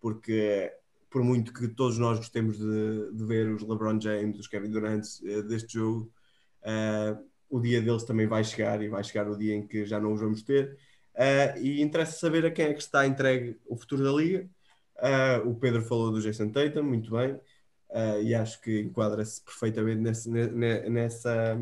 porque 0.00 0.72
por 1.08 1.22
muito 1.22 1.52
que 1.52 1.68
todos 1.68 1.98
nós 1.98 2.18
gostemos 2.18 2.58
de, 2.58 3.12
de 3.12 3.24
ver 3.24 3.48
os 3.48 3.62
LeBron 3.62 4.00
James, 4.00 4.38
os 4.38 4.46
Kevin 4.46 4.70
Durant 4.70 5.04
uh, 5.22 5.42
deste 5.42 5.74
jogo, 5.74 6.12
uh, 6.62 7.22
o 7.48 7.60
dia 7.60 7.82
deles 7.82 8.04
também 8.04 8.26
vai 8.26 8.42
chegar 8.42 8.82
e 8.82 8.88
vai 8.88 9.04
chegar 9.04 9.28
o 9.28 9.36
dia 9.36 9.54
em 9.54 9.66
que 9.66 9.84
já 9.84 10.00
não 10.00 10.14
os 10.14 10.20
vamos 10.20 10.42
ter. 10.42 10.78
e 11.60 11.82
interessa 11.82 12.18
saber 12.18 12.46
a 12.46 12.50
quem 12.50 12.66
é 12.66 12.72
que 12.72 12.80
está 12.80 13.06
entregue 13.06 13.60
o 13.66 13.76
futuro 13.76 14.02
da 14.02 14.10
liga. 14.10 14.48
o 15.44 15.54
Pedro 15.54 15.82
falou 15.82 16.10
do 16.10 16.22
Jason 16.22 16.48
Tatum, 16.50 16.82
muito 16.82 17.10
bem 17.10 17.38
uh, 17.92 18.22
e 18.22 18.34
acho 18.34 18.60
que 18.60 18.80
enquadra-se 18.80 19.40
perfeitamente 19.42 20.00
nessa, 20.00 20.30
nessa, 20.88 21.60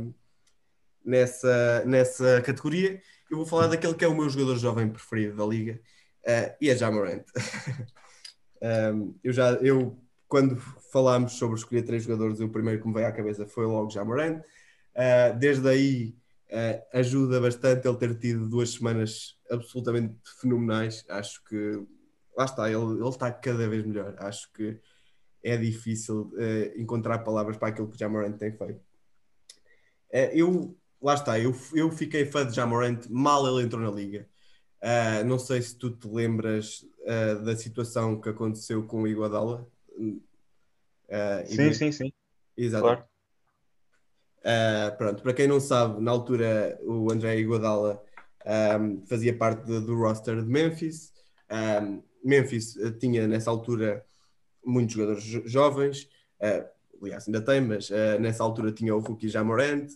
nessa, 1.04 1.84
nessa 1.84 2.42
categoria. 2.42 3.00
Eu 3.30 3.36
vou 3.36 3.46
falar 3.46 3.68
daquele 3.68 3.94
que 3.94 4.04
é 4.04 4.08
o 4.08 4.14
meu 4.14 4.28
jogador 4.28 4.56
jovem 4.58 4.88
preferido 4.90 5.36
da 5.36 5.46
liga 5.46 5.80
uh, 6.26 6.56
e 6.60 6.68
é 6.68 6.76
Jamorant. 6.76 7.24
um, 8.92 9.14
eu 9.22 9.32
já, 9.32 9.52
eu, 9.62 9.96
quando 10.26 10.56
falámos 10.92 11.34
sobre 11.34 11.56
escolher 11.56 11.82
três 11.82 12.02
jogadores, 12.02 12.40
o 12.40 12.48
primeiro 12.48 12.82
que 12.82 12.88
me 12.88 12.94
veio 12.94 13.06
à 13.06 13.12
cabeça 13.12 13.46
foi 13.46 13.66
logo 13.66 13.88
Jamorant. 13.88 14.40
Uh, 14.40 15.38
desde 15.38 15.68
aí 15.68 16.16
uh, 16.50 16.98
ajuda 16.98 17.40
bastante 17.40 17.86
ele 17.86 17.96
ter 17.98 18.18
tido 18.18 18.48
duas 18.48 18.70
semanas 18.70 19.38
absolutamente 19.48 20.16
fenomenais. 20.40 21.04
Acho 21.08 21.44
que 21.44 21.86
lá 22.36 22.46
está, 22.46 22.68
ele, 22.68 22.98
ele 22.98 23.08
está 23.08 23.30
cada 23.30 23.68
vez 23.68 23.86
melhor. 23.86 24.16
Acho 24.18 24.52
que 24.52 24.76
é 25.44 25.56
difícil 25.56 26.32
uh, 26.34 26.80
encontrar 26.80 27.20
palavras 27.20 27.56
para 27.56 27.68
aquilo 27.68 27.88
que 27.88 27.96
Jamorant 27.96 28.36
tem 28.36 28.50
feito. 28.50 28.80
Eu, 30.32 30.76
lá 31.02 31.14
está, 31.14 31.38
eu, 31.38 31.54
eu 31.74 31.90
fiquei 31.90 32.26
fã 32.26 32.46
de 32.46 32.54
Jamorant 32.54 33.06
mal 33.08 33.46
ele 33.46 33.64
entrou 33.64 33.82
na 33.82 33.90
liga. 33.90 34.28
Uh, 34.82 35.24
não 35.26 35.38
sei 35.38 35.60
se 35.60 35.76
tu 35.76 35.90
te 35.90 36.08
lembras 36.08 36.86
da 37.42 37.56
situação 37.56 38.20
que 38.20 38.28
aconteceu 38.28 38.86
com 38.86 39.02
o 39.02 39.08
Iguadala. 39.08 39.66
sim, 41.46 41.72
sim, 41.72 41.90
sim. 41.90 42.12
Exato. 42.56 42.84
Claro. 42.84 43.04
Uh, 44.40 44.96
pronto, 44.96 45.22
para 45.22 45.34
quem 45.34 45.46
não 45.46 45.60
sabe, 45.60 46.00
na 46.00 46.10
altura 46.10 46.78
o 46.82 47.12
André 47.12 47.38
Iguodala 47.38 48.02
um, 48.80 49.04
fazia 49.06 49.36
parte 49.36 49.64
de, 49.66 49.80
do 49.80 49.94
roster 49.96 50.42
de 50.42 50.48
Memphis. 50.48 51.12
Um, 51.50 52.02
Memphis 52.24 52.74
tinha 52.98 53.26
nessa 53.26 53.50
altura 53.50 54.04
muitos 54.64 54.94
jogadores 54.94 55.24
jovens, 55.24 56.08
uh, 56.40 56.66
aliás, 57.02 57.26
ainda 57.26 57.40
tem, 57.40 57.60
mas 57.60 57.90
uh, 57.90 58.18
nessa 58.18 58.42
altura 58.42 58.72
tinha 58.72 58.94
o 58.94 59.00
rookie 59.00 59.28
Jamorant, 59.28 59.88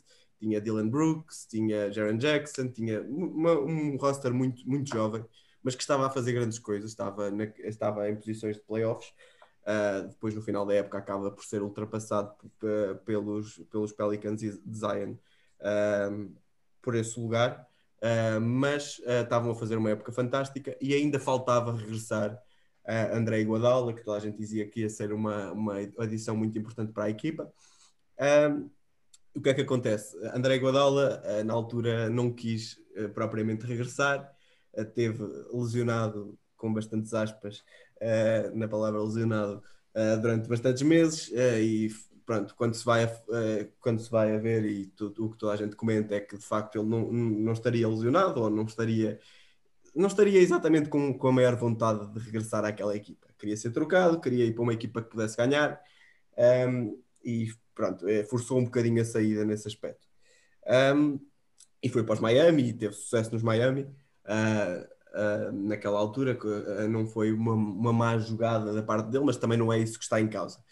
tinha 0.44 0.60
Dylan 0.60 0.88
Brooks, 0.88 1.46
tinha 1.46 1.90
Jaron 1.90 2.18
Jackson, 2.18 2.68
tinha 2.68 3.00
uma, 3.02 3.52
um 3.58 3.96
roster 3.96 4.32
muito, 4.32 4.68
muito 4.68 4.90
jovem, 4.90 5.24
mas 5.62 5.74
que 5.74 5.80
estava 5.80 6.06
a 6.06 6.10
fazer 6.10 6.34
grandes 6.34 6.58
coisas, 6.58 6.90
estava, 6.90 7.30
na, 7.30 7.44
estava 7.64 8.08
em 8.10 8.16
posições 8.16 8.56
de 8.56 8.62
playoffs. 8.62 9.08
Uh, 9.62 10.08
depois, 10.08 10.34
no 10.34 10.42
final 10.42 10.66
da 10.66 10.74
época, 10.74 10.98
acaba 10.98 11.30
por 11.30 11.42
ser 11.42 11.62
ultrapassado 11.62 12.34
pelos, 13.06 13.58
pelos 13.70 13.92
Pelicans 13.92 14.40
de 14.40 14.60
Zion 14.70 15.12
uh, 15.60 16.34
por 16.82 16.94
esse 16.94 17.18
lugar. 17.18 17.66
Uh, 17.96 18.38
mas 18.38 19.00
estavam 19.22 19.52
a 19.52 19.54
fazer 19.54 19.78
uma 19.78 19.88
época 19.88 20.12
fantástica 20.12 20.76
e 20.78 20.92
ainda 20.92 21.18
faltava 21.18 21.74
regressar 21.74 22.34
uh, 22.34 23.16
André 23.16 23.40
Iguodala, 23.40 23.94
que 23.94 24.04
toda 24.04 24.18
a 24.18 24.20
gente 24.20 24.36
dizia 24.36 24.68
que 24.68 24.80
ia 24.80 24.90
ser 24.90 25.10
uma, 25.10 25.50
uma 25.52 25.76
adição 25.98 26.36
muito 26.36 26.58
importante 26.58 26.92
para 26.92 27.04
a 27.04 27.10
equipa. 27.10 27.50
O 29.34 29.40
que 29.40 29.48
é 29.48 29.54
que 29.54 29.62
acontece? 29.62 30.16
André 30.34 30.56
Iguodala, 30.56 31.22
uh, 31.24 31.44
na 31.44 31.52
altura, 31.52 32.08
não 32.08 32.32
quis 32.32 32.78
uh, 32.96 33.08
propriamente 33.10 33.66
regressar, 33.66 34.32
uh, 34.74 34.84
teve 34.84 35.24
lesionado, 35.52 36.38
com 36.56 36.72
bastantes 36.72 37.12
aspas, 37.12 37.62
na 38.54 38.66
palavra 38.66 39.02
lesionado, 39.02 39.62
durante 40.22 40.48
bastantes 40.48 40.82
meses 40.82 41.30
e 41.34 41.90
pronto, 42.24 42.54
quando 42.54 42.74
se 42.74 42.84
vai 42.84 43.04
a, 43.04 43.08
quando 43.80 44.00
se 44.00 44.10
vai 44.10 44.34
a 44.34 44.38
ver 44.38 44.64
e 44.64 44.86
tudo, 44.86 45.26
o 45.26 45.30
que 45.30 45.38
toda 45.38 45.52
a 45.52 45.56
gente 45.56 45.76
comenta 45.76 46.14
é 46.14 46.20
que 46.20 46.36
de 46.36 46.44
facto 46.44 46.78
ele 46.78 46.88
não, 46.88 47.12
não 47.12 47.52
estaria 47.52 47.86
lesionado 47.86 48.42
ou 48.42 48.50
não 48.50 48.64
estaria 48.64 49.18
não 49.94 50.08
estaria 50.08 50.40
exatamente 50.40 50.88
com, 50.88 51.16
com 51.16 51.28
a 51.28 51.32
maior 51.32 51.54
vontade 51.56 52.06
de 52.12 52.18
regressar 52.18 52.64
àquela 52.64 52.96
equipa. 52.96 53.28
Queria 53.38 53.56
ser 53.56 53.70
trocado, 53.70 54.20
queria 54.20 54.44
ir 54.44 54.52
para 54.52 54.62
uma 54.62 54.72
equipa 54.72 55.02
que 55.02 55.10
pudesse 55.10 55.36
ganhar 55.36 55.80
um, 56.68 56.98
e 57.24 57.52
pronto, 57.74 58.06
é, 58.08 58.24
forçou 58.24 58.58
um 58.58 58.64
bocadinho 58.64 59.02
a 59.02 59.04
saída 59.04 59.44
nesse 59.44 59.66
aspecto. 59.68 60.06
Um, 60.66 61.18
e 61.82 61.88
foi 61.88 62.02
para 62.02 62.14
os 62.14 62.20
Miami 62.20 62.68
e 62.68 62.72
teve 62.72 62.94
sucesso 62.94 63.32
nos 63.32 63.42
Miami. 63.42 63.82
Uh, 64.24 64.84
uh, 65.14 65.52
naquela 65.52 65.98
altura, 65.98 66.38
uh, 66.42 66.88
não 66.88 67.06
foi 67.06 67.32
uma, 67.32 67.52
uma 67.52 67.92
má 67.92 68.16
jogada 68.18 68.72
da 68.72 68.82
parte 68.82 69.10
dele, 69.10 69.24
mas 69.24 69.36
também 69.36 69.58
não 69.58 69.72
é 69.72 69.78
isso 69.78 69.98
que 69.98 70.04
está 70.04 70.20
em 70.20 70.28
causa. 70.28 70.62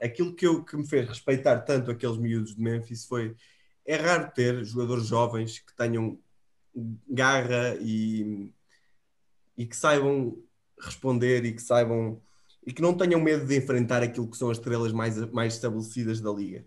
aquilo 0.00 0.34
que, 0.34 0.46
eu, 0.46 0.64
que 0.64 0.76
me 0.76 0.86
fez 0.86 1.08
respeitar 1.08 1.60
tanto 1.60 1.90
aqueles 1.90 2.16
miúdos 2.16 2.56
de 2.56 2.62
Memphis 2.62 3.06
foi 3.06 3.36
é 3.86 3.96
raro 3.96 4.32
ter 4.34 4.64
jogadores 4.64 5.06
jovens 5.06 5.58
que 5.58 5.74
tenham 5.76 6.18
garra 7.08 7.76
e, 7.80 8.52
e 9.56 9.66
que 9.66 9.76
saibam 9.76 10.36
responder 10.80 11.44
e 11.44 11.52
que 11.52 11.62
saibam 11.62 12.20
e 12.66 12.72
que 12.72 12.82
não 12.82 12.94
tenham 12.94 13.20
medo 13.20 13.46
de 13.46 13.56
enfrentar 13.56 14.02
aquilo 14.02 14.30
que 14.30 14.36
são 14.36 14.50
as 14.50 14.58
estrelas 14.58 14.92
mais, 14.92 15.16
mais 15.30 15.54
estabelecidas 15.54 16.20
da 16.20 16.30
liga. 16.30 16.64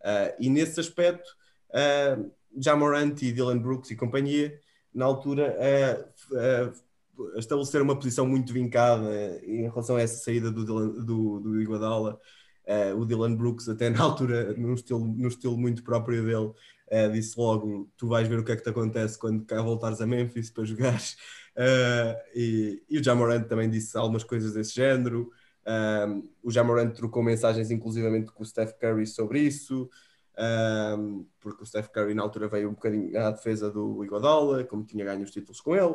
Uh, 0.00 0.34
e 0.38 0.50
nesse 0.50 0.80
aspecto, 0.80 1.28
uh, 1.70 2.30
Jamorant 2.56 3.20
e 3.22 3.32
Dylan 3.32 3.58
Brooks 3.58 3.90
e 3.90 3.96
companhia, 3.96 4.58
na 4.92 5.04
altura, 5.04 5.56
uh, 5.56 6.34
uh, 6.36 7.38
estabeleceram 7.38 7.84
uma 7.84 7.96
posição 7.96 8.26
muito 8.26 8.52
vincada 8.52 9.40
em 9.44 9.62
relação 9.62 9.96
a 9.96 10.02
essa 10.02 10.22
saída 10.22 10.50
do, 10.50 10.64
Dylan, 10.64 11.04
do, 11.04 11.40
do 11.40 11.60
Iguodala. 11.60 12.18
Uh, 12.66 12.96
o 13.00 13.04
Dylan 13.04 13.34
Brooks, 13.34 13.68
até 13.68 13.90
na 13.90 14.02
altura, 14.02 14.54
num 14.54 14.74
estilo, 14.74 15.00
num 15.00 15.28
estilo 15.28 15.56
muito 15.56 15.82
próprio 15.82 16.24
dele, 16.24 16.52
uh, 16.90 17.12
disse 17.12 17.38
logo: 17.38 17.90
Tu 17.96 18.06
vais 18.08 18.26
ver 18.28 18.38
o 18.38 18.44
que 18.44 18.52
é 18.52 18.56
que 18.56 18.62
te 18.62 18.70
acontece 18.70 19.18
quando 19.18 19.44
cá 19.44 19.62
voltares 19.62 20.00
a 20.00 20.06
Memphis 20.06 20.50
para 20.50 20.64
jogares. 20.64 21.16
Uh, 21.56 22.16
e, 22.34 22.82
e, 22.88 22.98
o 22.98 23.04
Jamorant 23.04 23.44
também 23.44 23.70
disse 23.70 23.96
algumas 23.96 24.24
coisas 24.24 24.54
desse 24.54 24.74
género. 24.74 25.30
Um, 25.66 26.28
o 26.42 26.50
Jamorant 26.50 26.92
trocou 26.94 27.22
mensagens, 27.22 27.70
inclusivamente, 27.70 28.32
com 28.32 28.42
o 28.42 28.46
Steph 28.46 28.72
Curry 28.78 29.06
sobre 29.06 29.40
isso. 29.40 29.88
Um, 30.38 31.26
porque 31.38 31.62
o 31.62 31.66
Steph 31.66 31.88
Curry 31.88 32.14
na 32.14 32.22
altura 32.22 32.48
veio 32.48 32.70
um 32.70 32.74
bocadinho 32.74 33.18
à 33.20 33.30
defesa 33.30 33.70
do 33.70 34.02
Iguodala, 34.02 34.64
como 34.64 34.84
tinha 34.84 35.04
ganho 35.04 35.22
os 35.22 35.30
títulos 35.30 35.60
com 35.60 35.76
ele. 35.76 35.94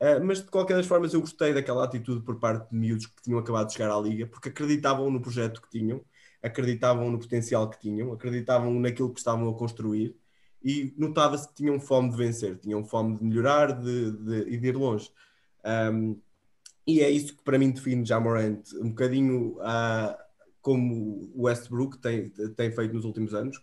Uh, 0.00 0.22
mas 0.24 0.42
de 0.42 0.50
qualquer 0.50 0.76
das 0.76 0.86
formas 0.86 1.12
eu 1.12 1.20
gostei 1.20 1.52
daquela 1.52 1.84
atitude 1.84 2.24
por 2.24 2.38
parte 2.38 2.70
de 2.70 2.76
miúdos 2.76 3.06
que 3.06 3.22
tinham 3.22 3.38
acabado 3.38 3.66
de 3.66 3.72
chegar 3.72 3.90
à 3.90 3.98
liga, 4.00 4.26
porque 4.26 4.48
acreditavam 4.48 5.10
no 5.10 5.20
projeto 5.20 5.60
que 5.60 5.70
tinham, 5.70 6.04
acreditavam 6.42 7.10
no 7.10 7.18
potencial 7.18 7.68
que 7.68 7.80
tinham, 7.80 8.12
acreditavam 8.12 8.72
naquilo 8.78 9.12
que 9.12 9.18
estavam 9.18 9.48
a 9.48 9.58
construir 9.58 10.16
e 10.62 10.92
notava-se 10.96 11.48
que 11.48 11.54
tinham 11.54 11.78
fome 11.78 12.10
de 12.10 12.16
vencer, 12.16 12.58
tinham 12.58 12.84
fome 12.84 13.16
de 13.16 13.24
melhorar 13.24 13.72
de, 13.72 14.12
de, 14.12 14.54
e 14.54 14.56
de 14.56 14.68
ir 14.68 14.76
longe. 14.76 15.10
Um, 15.92 16.20
e 16.86 17.00
é 17.00 17.10
isso 17.10 17.36
que 17.36 17.42
para 17.42 17.58
mim 17.58 17.70
define 17.70 18.04
já 18.04 18.18
um 18.18 18.88
bocadinho 18.88 19.58
uh, 19.58 20.16
como 20.62 21.30
o 21.34 21.42
Westbrook 21.42 21.98
tem, 21.98 22.30
tem 22.56 22.72
feito 22.72 22.94
nos 22.94 23.04
últimos 23.04 23.34
anos. 23.34 23.58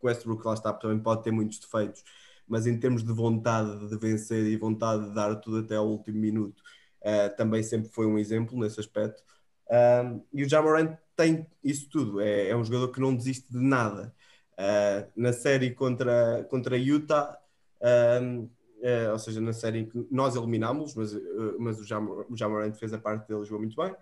O 0.00 0.06
Westbrook 0.06 0.46
lá 0.46 0.54
está, 0.54 0.72
também 0.72 0.98
pode 0.98 1.24
ter 1.24 1.32
muitos 1.32 1.58
defeitos, 1.58 2.04
mas 2.46 2.66
em 2.66 2.78
termos 2.78 3.02
de 3.02 3.12
vontade 3.12 3.88
de 3.88 3.98
vencer 3.98 4.44
e 4.44 4.56
vontade 4.56 5.08
de 5.08 5.14
dar 5.14 5.34
tudo 5.36 5.58
até 5.58 5.74
ao 5.76 5.88
último 5.88 6.18
minuto, 6.18 6.62
uh, 7.02 7.36
também 7.36 7.62
sempre 7.62 7.90
foi 7.90 8.06
um 8.06 8.18
exemplo 8.18 8.58
nesse 8.58 8.78
aspecto. 8.78 9.22
Um, 9.70 10.22
e 10.32 10.44
o 10.44 10.48
Jamorant 10.48 10.96
tem 11.16 11.46
isso 11.62 11.88
tudo, 11.90 12.20
é, 12.20 12.48
é, 12.48 12.56
um 12.56 12.64
jogador 12.64 12.88
que 12.88 13.00
não 13.00 13.14
desiste 13.14 13.50
de 13.50 13.58
nada. 13.58 14.14
Uh, 14.58 15.06
na 15.14 15.32
série 15.32 15.70
contra, 15.70 16.44
contra 16.50 16.76
Utah, 16.76 17.38
uh, 17.80 19.12
ou 19.12 19.18
seja, 19.18 19.40
na 19.40 19.52
série 19.52 19.78
em 19.78 19.86
que 19.86 20.06
nós 20.10 20.34
eliminámos, 20.34 20.96
mas, 20.96 21.14
uh, 21.14 21.56
mas 21.60 21.78
o, 21.78 21.84
Jam, 21.84 22.26
o 22.28 22.36
Jamorant 22.36 22.74
fez 22.74 22.92
a 22.92 22.98
parte 22.98 23.28
dele, 23.28 23.44
jogou 23.44 23.60
muito 23.60 23.76
bem. 23.80 23.94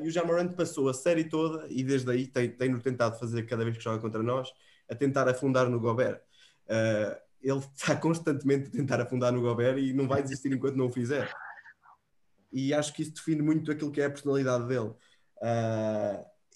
e 0.00 0.08
o 0.08 0.10
Jamorant 0.10 0.52
passou 0.54 0.90
a 0.90 0.94
série 0.94 1.24
toda 1.24 1.66
e 1.70 1.82
desde 1.82 2.10
aí 2.10 2.26
tem, 2.26 2.50
tem 2.50 2.78
tentado 2.78 3.18
fazer 3.18 3.44
cada 3.46 3.64
vez 3.64 3.78
que 3.78 3.82
joga 3.82 3.98
contra 3.98 4.22
nós, 4.22 4.52
a 4.90 4.94
tentar 4.94 5.26
afundar 5.26 5.70
no 5.70 5.80
Gobert. 5.80 6.20
ele 7.42 7.58
está 7.74 7.96
constantemente 7.96 8.68
a 8.68 8.70
tentar 8.70 9.00
afundar 9.00 9.32
no 9.32 9.40
Gobert 9.40 9.78
e 9.78 9.94
não 9.94 10.06
vai 10.06 10.22
desistir 10.22 10.52
enquanto 10.52 10.76
não 10.76 10.86
o 10.86 10.92
fizer 10.92 11.32
e 12.52 12.72
acho 12.72 12.92
que 12.94 13.02
isso 13.02 13.12
define 13.12 13.42
muito 13.42 13.70
aquilo 13.70 13.90
que 13.90 14.00
é 14.00 14.06
a 14.06 14.10
personalidade 14.10 14.66
dele. 14.66 14.92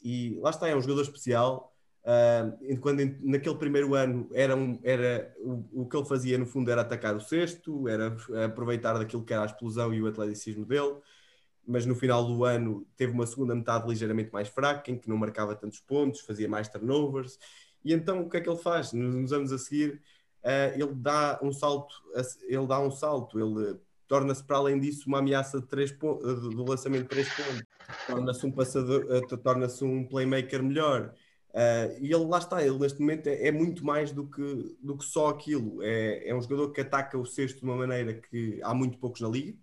E 0.02 0.36
lá 0.40 0.50
está, 0.50 0.68
é 0.68 0.74
um 0.74 0.80
jogador 0.80 1.02
especial. 1.02 1.71
Uh, 2.04 2.80
quando 2.80 2.98
naquele 3.20 3.54
primeiro 3.54 3.94
ano 3.94 4.28
era, 4.32 4.56
um, 4.56 4.76
era 4.82 5.32
o, 5.38 5.82
o, 5.82 5.88
que 5.88 5.96
ele 5.96 6.04
fazia 6.04 6.36
no 6.36 6.44
fundo 6.44 6.68
era 6.68 6.80
atacar 6.80 7.14
o 7.14 7.20
sexto, 7.20 7.86
era 7.86 8.16
aproveitar 8.44 8.94
daquilo 8.98 9.24
que 9.24 9.32
era 9.32 9.42
a 9.42 9.46
explosão 9.46 9.94
e 9.94 10.02
o 10.02 10.08
atleticismo 10.08 10.64
dele, 10.64 10.96
mas 11.64 11.86
no 11.86 11.94
final 11.94 12.26
do 12.26 12.44
ano 12.44 12.84
teve 12.96 13.12
uma 13.12 13.24
segunda 13.24 13.54
metade 13.54 13.88
ligeiramente 13.88 14.32
mais 14.32 14.48
fraca, 14.48 14.90
em 14.90 14.98
que 14.98 15.08
não 15.08 15.16
marcava 15.16 15.54
tantos 15.54 15.78
pontos, 15.78 16.22
fazia 16.22 16.48
mais 16.48 16.68
turnovers, 16.68 17.38
e 17.84 17.92
então 17.92 18.22
o 18.22 18.28
que 18.28 18.36
é 18.36 18.40
que 18.40 18.48
ele 18.48 18.58
faz? 18.58 18.92
Nos, 18.92 19.14
nos 19.14 19.32
anos 19.32 19.52
a 19.52 19.58
seguir, 19.58 20.02
uh, 20.42 20.74
ele 20.74 20.94
dá 20.96 21.38
um 21.40 21.52
salto, 21.52 21.94
ele 22.48 22.66
dá 22.66 22.80
um 22.80 22.90
salto, 22.90 23.38
ele 23.38 23.78
torna-se 24.08 24.42
para 24.42 24.56
além 24.56 24.80
disso 24.80 25.04
uma 25.06 25.20
ameaça 25.20 25.60
de 25.60 25.68
três 25.68 25.92
do 25.92 26.64
lançamento 26.64 27.02
de 27.02 27.08
três 27.08 27.28
pontos, 27.28 27.62
torna-se 28.08 28.44
um 28.44 28.50
passador, 28.50 29.04
uh, 29.04 29.36
torna-se 29.38 29.84
um 29.84 30.04
playmaker 30.04 30.64
melhor. 30.64 31.14
Uh, 31.52 32.00
e 32.00 32.06
ele 32.12 32.24
lá 32.24 32.38
está, 32.38 32.64
ele 32.64 32.78
neste 32.78 32.98
momento 32.98 33.26
é, 33.26 33.48
é, 33.48 33.52
muito 33.52 33.84
mais 33.84 34.10
do 34.10 34.26
que, 34.26 34.76
do 34.82 34.96
que 34.96 35.04
só 35.04 35.28
aquilo. 35.28 35.82
É, 35.82 36.28
é 36.28 36.34
um 36.34 36.40
jogador 36.40 36.72
que 36.72 36.80
ataca 36.80 37.18
o 37.18 37.26
sexto 37.26 37.58
de 37.58 37.64
uma 37.64 37.76
maneira 37.76 38.14
que 38.14 38.58
há 38.62 38.72
muito 38.72 38.98
poucos 38.98 39.20
na 39.20 39.28
liga. 39.28 39.56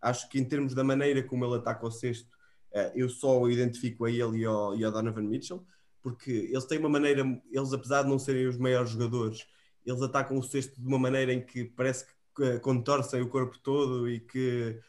Acho 0.00 0.28
que 0.28 0.38
em 0.38 0.44
termos 0.44 0.74
da 0.74 0.82
maneira 0.82 1.22
como 1.22 1.44
ele 1.44 1.56
ataca 1.56 1.86
o 1.86 1.90
sexto, 1.90 2.28
uh, 2.72 2.90
eu 2.94 3.08
só 3.08 3.40
o 3.40 3.50
identifico 3.50 4.04
a 4.04 4.10
ele 4.10 4.38
e 4.38 4.44
ao, 4.44 4.76
e 4.76 4.84
ao 4.84 4.90
Donovan 4.90 5.22
Mitchell, 5.22 5.64
porque 6.02 6.30
eles 6.30 6.64
têm 6.64 6.78
uma 6.78 6.88
maneira, 6.88 7.22
eles 7.52 7.72
apesar 7.72 8.02
de 8.02 8.08
não 8.08 8.18
serem 8.18 8.46
os 8.48 8.58
maiores 8.58 8.90
jogadores, 8.90 9.46
eles 9.86 10.02
atacam 10.02 10.38
o 10.38 10.42
sexto 10.42 10.80
de 10.80 10.86
uma 10.86 10.98
maneira 10.98 11.32
em 11.32 11.44
que 11.44 11.64
parece 11.64 12.06
que 12.36 12.58
contorcem 12.60 13.22
o 13.22 13.28
corpo 13.28 13.58
todo 13.58 14.08
e 14.08 14.20
que 14.20 14.80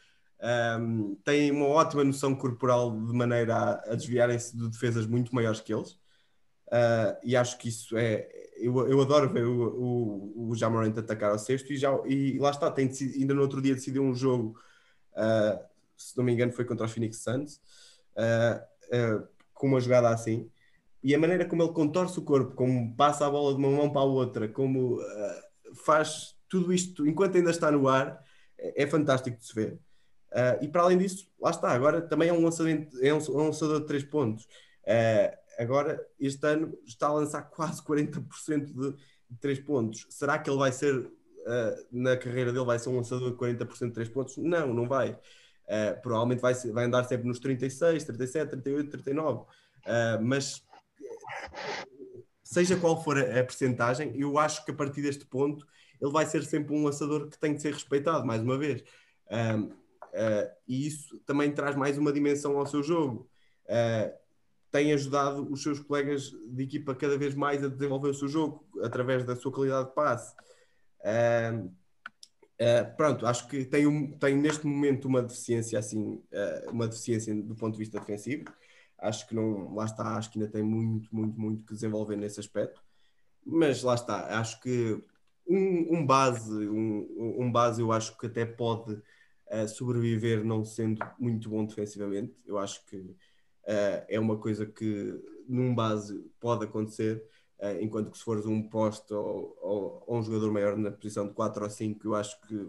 um, 0.78 1.16
têm 1.24 1.50
uma 1.50 1.66
ótima 1.66 2.04
noção 2.04 2.34
corporal 2.34 2.90
de 2.90 3.12
maneira 3.12 3.54
a, 3.54 3.92
a 3.92 3.94
desviarem-se 3.94 4.56
de 4.56 4.68
defesas 4.68 5.06
muito 5.06 5.34
maiores 5.34 5.60
que 5.60 5.72
eles. 5.72 5.98
Uh, 6.70 7.18
e 7.24 7.36
acho 7.36 7.58
que 7.58 7.68
isso 7.68 7.96
é. 7.96 8.28
Eu, 8.56 8.88
eu 8.88 9.00
adoro 9.00 9.28
ver 9.28 9.44
o, 9.44 10.34
o, 10.36 10.50
o 10.50 10.54
Jamorant 10.54 10.96
atacar 10.96 11.30
ao 11.30 11.38
sexto 11.38 11.72
e, 11.72 11.76
já, 11.76 11.90
e 12.06 12.38
lá 12.38 12.50
está, 12.50 12.70
tem 12.70 12.90
ainda 13.16 13.34
no 13.34 13.40
outro 13.40 13.60
dia 13.60 13.74
decidiu 13.74 14.02
um 14.02 14.14
jogo, 14.14 14.54
uh, 15.14 15.58
se 15.96 16.16
não 16.16 16.22
me 16.22 16.32
engano, 16.32 16.52
foi 16.52 16.64
contra 16.64 16.86
os 16.86 16.92
Phoenix 16.92 17.22
Suns, 17.22 17.60
uh, 18.16 19.26
com 19.54 19.66
uma 19.66 19.80
jogada 19.80 20.10
assim. 20.10 20.48
E 21.02 21.14
a 21.14 21.18
maneira 21.18 21.46
como 21.46 21.62
ele 21.62 21.72
contorce 21.72 22.18
o 22.18 22.22
corpo, 22.22 22.54
como 22.54 22.94
passa 22.94 23.26
a 23.26 23.30
bola 23.30 23.54
de 23.54 23.58
uma 23.58 23.70
mão 23.70 23.90
para 23.90 24.02
a 24.02 24.04
outra, 24.04 24.46
como 24.46 25.00
faz 25.86 26.36
tudo 26.46 26.72
isto, 26.72 27.06
enquanto 27.06 27.36
ainda 27.36 27.50
está 27.50 27.70
no 27.70 27.88
ar, 27.88 28.22
é, 28.58 28.82
é 28.82 28.86
fantástico 28.86 29.38
de 29.38 29.46
se 29.46 29.54
ver. 29.54 29.78
E 30.60 30.68
para 30.68 30.82
além 30.82 30.98
disso, 30.98 31.26
lá 31.40 31.50
está, 31.50 31.70
agora 31.70 32.02
também 32.02 32.28
é 32.28 32.32
um, 32.32 32.44
lançamento, 32.44 32.94
é 33.02 33.14
um, 33.14 33.18
é 33.18 33.30
um 33.30 33.46
lançador 33.46 33.80
de 33.80 33.86
3 33.86 34.04
pontos. 34.04 34.44
Uh, 34.84 35.39
agora, 35.62 36.04
este 36.18 36.46
ano, 36.46 36.76
está 36.84 37.08
a 37.08 37.12
lançar 37.12 37.42
quase 37.42 37.82
40% 37.82 38.72
de, 38.72 38.96
3 39.40 39.60
pontos. 39.60 40.06
Será 40.10 40.38
que 40.38 40.50
ele 40.50 40.58
vai 40.58 40.72
ser, 40.72 40.96
uh, 40.96 41.86
na 41.92 42.16
carreira 42.16 42.52
dele, 42.52 42.64
vai 42.64 42.78
ser 42.78 42.88
um 42.88 42.96
lançador 42.96 43.30
de 43.30 43.36
40% 43.36 43.88
de 43.88 43.92
3 43.92 44.08
pontos? 44.08 44.36
Não, 44.36 44.74
não 44.74 44.88
vai. 44.88 45.18
provavelmente 46.02 46.40
vai, 46.40 46.54
vai 46.54 46.84
andar 46.86 47.04
sempre 47.04 47.28
nos 47.28 47.38
36, 47.38 48.02
37, 48.02 48.50
38, 48.50 48.90
39. 48.90 49.44
mas 50.20 50.64
seja 52.42 52.76
qual 52.76 53.02
for 53.02 53.16
a, 53.16 53.22
a 53.22 53.44
percentagem, 53.44 54.12
eu 54.16 54.36
acho 54.36 54.64
que 54.64 54.72
a 54.72 54.74
partir 54.74 55.02
deste 55.02 55.24
ponto 55.24 55.64
ele 56.00 56.10
vai 56.10 56.26
ser 56.26 56.42
sempre 56.42 56.74
um 56.74 56.84
lançador 56.84 57.28
que 57.28 57.38
tem 57.38 57.54
de 57.54 57.62
ser 57.62 57.72
respeitado, 57.72 58.26
mais 58.26 58.42
uma 58.42 58.58
vez. 58.58 58.82
Uh, 60.12 60.50
e 60.66 60.86
isso 60.86 61.18
também 61.26 61.52
traz 61.52 61.76
mais 61.76 61.96
uma 61.98 62.12
dimensão 62.12 62.58
ao 62.58 62.66
seu 62.66 62.82
jogo. 62.82 63.30
Uh, 63.66 64.19
tem 64.70 64.92
ajudado 64.92 65.50
os 65.50 65.62
seus 65.62 65.80
colegas 65.80 66.30
de 66.30 66.62
equipa 66.62 66.94
cada 66.94 67.18
vez 67.18 67.34
mais 67.34 67.62
a 67.62 67.68
desenvolver 67.68 68.10
o 68.10 68.14
seu 68.14 68.28
jogo 68.28 68.64
através 68.82 69.24
da 69.24 69.34
sua 69.34 69.52
qualidade 69.52 69.88
de 69.88 69.94
passe. 69.94 70.34
Uh, 71.00 71.66
uh, 71.66 72.96
pronto, 72.96 73.26
acho 73.26 73.48
que 73.48 73.64
tem, 73.64 73.86
um, 73.86 74.16
tem 74.18 74.36
neste 74.36 74.66
momento 74.66 75.06
uma 75.06 75.22
deficiência 75.22 75.78
assim, 75.78 76.22
uh, 76.32 76.70
uma 76.70 76.86
deficiência 76.86 77.34
do 77.34 77.54
ponto 77.56 77.72
de 77.72 77.78
vista 77.78 77.98
defensivo. 77.98 78.44
Acho 78.98 79.26
que 79.26 79.34
não, 79.34 79.74
lá 79.74 79.86
está, 79.86 80.16
acho 80.16 80.30
que 80.30 80.38
ainda 80.38 80.50
tem 80.50 80.62
muito, 80.62 81.14
muito, 81.14 81.40
muito 81.40 81.64
que 81.64 81.74
desenvolver 81.74 82.16
nesse 82.16 82.38
aspecto. 82.38 82.82
Mas 83.44 83.82
lá 83.82 83.94
está, 83.94 84.38
acho 84.38 84.60
que 84.60 85.02
um, 85.48 85.96
um 85.98 86.06
base, 86.06 86.68
um, 86.68 87.36
um, 87.40 87.50
base 87.50 87.80
eu 87.80 87.90
acho 87.90 88.16
que 88.16 88.26
até 88.26 88.44
pode 88.44 88.92
uh, 88.92 89.68
sobreviver 89.68 90.44
não 90.44 90.64
sendo 90.64 91.00
muito 91.18 91.48
bom 91.48 91.64
defensivamente. 91.64 92.36
Eu 92.46 92.58
acho 92.58 92.84
que 92.86 93.16
uh, 93.64 94.04
é 94.08 94.18
uma 94.18 94.38
coisa 94.38 94.66
que 94.66 95.18
num 95.48 95.74
base 95.74 96.18
pode 96.38 96.64
acontecer, 96.64 97.24
uh, 97.58 97.80
enquanto 97.80 98.10
que 98.10 98.18
se 98.18 98.24
fores 98.24 98.46
um 98.46 98.62
poste 98.62 99.12
ou, 99.12 99.56
ou, 99.60 100.04
ou, 100.06 100.18
um 100.18 100.22
jogador 100.22 100.52
maior 100.52 100.76
na 100.76 100.90
posição 100.90 101.26
de 101.26 101.34
4 101.34 101.64
ou 101.64 101.70
5, 101.70 102.06
eu 102.06 102.14
acho 102.14 102.40
que 102.42 102.68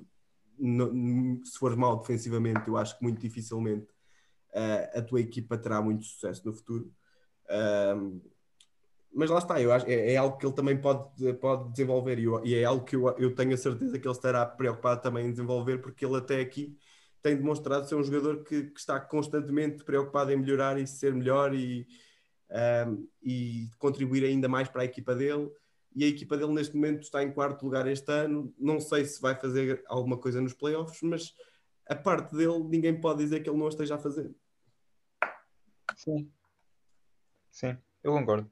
no, 0.57 1.43
se 1.45 1.57
fores 1.57 1.77
mal 1.77 1.97
defensivamente, 1.99 2.67
eu 2.67 2.77
acho 2.77 2.97
que 2.97 3.03
muito 3.03 3.19
dificilmente 3.19 3.87
a 4.93 5.01
tua 5.01 5.21
equipa 5.21 5.57
terá 5.57 5.81
muito 5.81 6.03
sucesso 6.03 6.45
no 6.45 6.53
futuro. 6.53 6.93
Mas 9.13 9.29
lá 9.29 9.39
está, 9.39 9.61
eu 9.61 9.71
acho, 9.73 9.85
é, 9.87 10.13
é, 10.13 10.17
algo 10.17 10.37
que 10.37 10.45
ele 10.45 10.55
também 10.55 10.77
pode, 10.79 11.33
pode 11.33 11.69
desenvolver 11.71 12.17
e, 12.17 12.23
eu, 12.23 12.45
e, 12.45 12.55
é 12.55 12.63
algo 12.63 12.85
que 12.85 12.95
eu, 12.95 13.09
eu 13.17 13.35
tenho 13.35 13.53
a 13.53 13.57
certeza 13.57 13.99
que 13.99 14.07
ele 14.07 14.15
estará 14.15 14.45
preocupado 14.45 15.01
também 15.01 15.27
em 15.27 15.31
desenvolver, 15.31 15.79
porque 15.79 16.05
ele 16.05 16.15
até 16.15 16.39
aqui 16.39 16.77
tem 17.21 17.35
demonstrado 17.35 17.87
ser 17.87 17.95
um 17.95 18.03
jogador 18.03 18.43
que, 18.43 18.63
que 18.63 18.79
está 18.79 18.99
constantemente 18.99 19.83
preocupado 19.83 20.31
em 20.31 20.37
melhorar 20.37 20.79
e 20.79 20.87
ser 20.87 21.13
melhor 21.13 21.53
e, 21.53 21.87
um, 22.87 23.07
e 23.21 23.69
contribuir 23.77 24.23
ainda 24.23 24.47
mais 24.47 24.67
para 24.67 24.81
a 24.81 24.85
equipa 24.85 25.15
dele. 25.15 25.49
E 25.95 26.05
a 26.05 26.07
equipa 26.07 26.37
dele 26.37 26.53
neste 26.53 26.75
momento 26.75 27.01
está 27.01 27.21
em 27.21 27.31
quarto 27.31 27.63
lugar 27.63 27.85
este 27.87 28.11
ano. 28.11 28.53
Não 28.57 28.79
sei 28.79 29.05
se 29.05 29.21
vai 29.21 29.35
fazer 29.35 29.83
alguma 29.87 30.17
coisa 30.17 30.41
nos 30.41 30.53
playoffs, 30.53 31.01
mas 31.01 31.35
a 31.87 31.95
parte 31.95 32.35
dele 32.35 32.63
ninguém 32.63 32.99
pode 32.99 33.19
dizer 33.23 33.41
que 33.41 33.49
ele 33.49 33.59
não 33.59 33.67
esteja 33.67 33.95
a 33.95 33.99
fazer. 33.99 34.33
Sim. 35.97 36.31
Sim, 37.51 37.77
eu 38.01 38.13
concordo. 38.13 38.49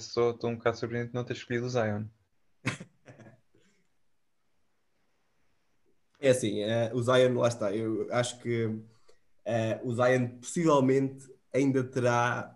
Só 0.00 0.30
estou 0.30 0.50
um 0.50 0.56
bocado 0.56 0.78
surpreendido 0.78 1.12
de 1.12 1.14
não 1.14 1.24
ter 1.24 1.34
escolhido 1.34 1.66
o 1.66 1.70
Zion. 1.70 2.06
É 6.20 6.30
assim, 6.30 6.62
uh, 6.62 6.94
o 6.94 7.02
Zion, 7.02 7.34
lá 7.38 7.48
está. 7.48 7.74
Eu 7.74 8.06
acho 8.12 8.38
que 8.40 8.66
uh, 8.66 8.82
o 9.82 9.94
Zion 9.94 10.28
possivelmente 10.38 11.26
ainda 11.52 11.82
terá 11.82 12.54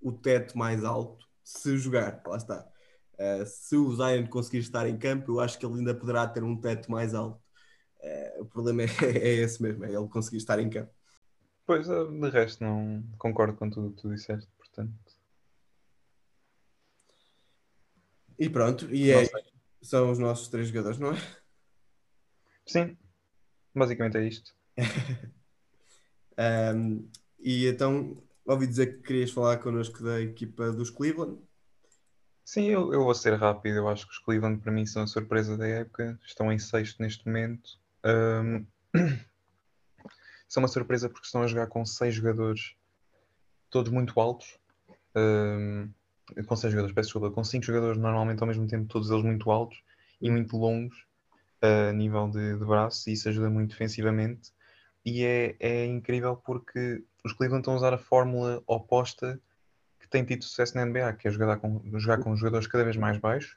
o 0.00 0.12
teto 0.12 0.56
mais 0.56 0.84
alto 0.84 1.26
se 1.42 1.78
jogar, 1.78 2.22
lá 2.26 2.36
está. 2.36 2.68
Uh, 3.14 3.46
se 3.46 3.76
o 3.76 3.96
Zion 3.96 4.26
conseguir 4.26 4.58
estar 4.58 4.86
em 4.86 4.98
campo, 4.98 5.32
eu 5.32 5.40
acho 5.40 5.58
que 5.58 5.64
ele 5.64 5.78
ainda 5.78 5.94
poderá 5.94 6.28
ter 6.28 6.44
um 6.44 6.60
teto 6.60 6.90
mais 6.90 7.14
alto. 7.14 7.42
o 8.38 8.44
problema 8.44 8.82
é, 9.02 9.18
é, 9.18 9.34
esse 9.36 9.62
mesmo, 9.62 9.84
é 9.86 9.88
ele 9.88 10.08
conseguir 10.08 10.36
estar 10.36 10.58
em 10.58 10.68
campo. 10.68 10.92
Pois, 11.64 11.86
de 11.88 12.30
resto, 12.30 12.62
não 12.62 13.02
concordo 13.16 13.56
com 13.56 13.70
tudo 13.70 13.88
o 13.88 13.90
que 13.92 14.02
tu 14.02 14.14
disseste, 14.14 14.50
portanto. 14.58 14.94
E 18.38 18.48
pronto, 18.48 18.94
e 18.94 19.10
é, 19.10 19.24
são 19.82 20.10
os 20.10 20.18
nossos 20.18 20.48
três 20.48 20.68
jogadores, 20.68 20.98
não 20.98 21.12
é? 21.12 21.18
Sim, 22.68 22.96
basicamente 23.74 24.18
é 24.18 24.28
isto. 24.28 24.54
um, 26.76 27.08
e 27.40 27.66
então, 27.66 28.22
ouvi 28.44 28.66
dizer 28.66 28.86
que 28.86 29.02
querias 29.02 29.30
falar 29.30 29.56
connosco 29.56 30.02
da 30.02 30.20
equipa 30.20 30.70
dos 30.70 30.90
Cleveland. 30.90 31.40
Sim, 32.44 32.66
eu, 32.66 32.92
eu 32.92 33.04
vou 33.04 33.14
ser 33.14 33.34
rápido. 33.34 33.76
Eu 33.76 33.88
acho 33.88 34.06
que 34.06 34.12
os 34.12 34.18
Cleveland 34.18 34.60
para 34.60 34.72
mim 34.72 34.84
são 34.84 35.02
a 35.02 35.06
surpresa 35.06 35.56
da 35.56 35.66
época. 35.66 36.18
Estão 36.24 36.52
em 36.52 36.58
sexto 36.58 37.00
neste 37.00 37.26
momento. 37.26 37.78
Um, 38.04 38.66
são 40.46 40.62
uma 40.62 40.68
surpresa 40.68 41.08
porque 41.08 41.26
estão 41.26 41.42
a 41.42 41.46
jogar 41.46 41.68
com 41.68 41.84
seis 41.86 42.14
jogadores, 42.14 42.74
todos 43.70 43.90
muito 43.90 44.18
altos. 44.20 44.58
Um, 45.16 45.90
com 46.46 46.56
seis 46.56 46.70
jogadores, 46.72 46.94
peço 46.94 47.08
desculpa, 47.08 47.30
com 47.30 47.42
cinco 47.42 47.64
jogadores 47.64 47.98
normalmente 47.98 48.40
ao 48.42 48.46
mesmo 48.46 48.66
tempo, 48.66 48.86
todos 48.86 49.10
eles 49.10 49.24
muito 49.24 49.50
altos 49.50 49.82
e 50.20 50.30
muito 50.30 50.56
longos 50.56 51.07
a 51.60 51.92
nível 51.92 52.28
de, 52.28 52.58
de 52.58 52.64
braço, 52.64 53.08
e 53.08 53.12
isso 53.12 53.28
ajuda 53.28 53.50
muito 53.50 53.70
defensivamente. 53.70 54.52
E 55.04 55.24
é, 55.24 55.56
é 55.58 55.86
incrível 55.86 56.36
porque 56.36 57.04
os 57.24 57.32
Cleveland 57.32 57.62
estão 57.62 57.74
a 57.74 57.76
usar 57.76 57.94
a 57.94 57.98
fórmula 57.98 58.62
oposta 58.66 59.40
que 59.98 60.08
tem 60.08 60.24
tido 60.24 60.44
sucesso 60.44 60.74
na 60.76 60.84
NBA, 60.84 61.14
que 61.14 61.28
é 61.28 61.30
jogar 61.30 61.58
com, 61.58 61.82
jogar 61.98 62.22
com 62.22 62.36
jogadores 62.36 62.66
cada 62.66 62.84
vez 62.84 62.96
mais 62.96 63.18
baixos, 63.18 63.56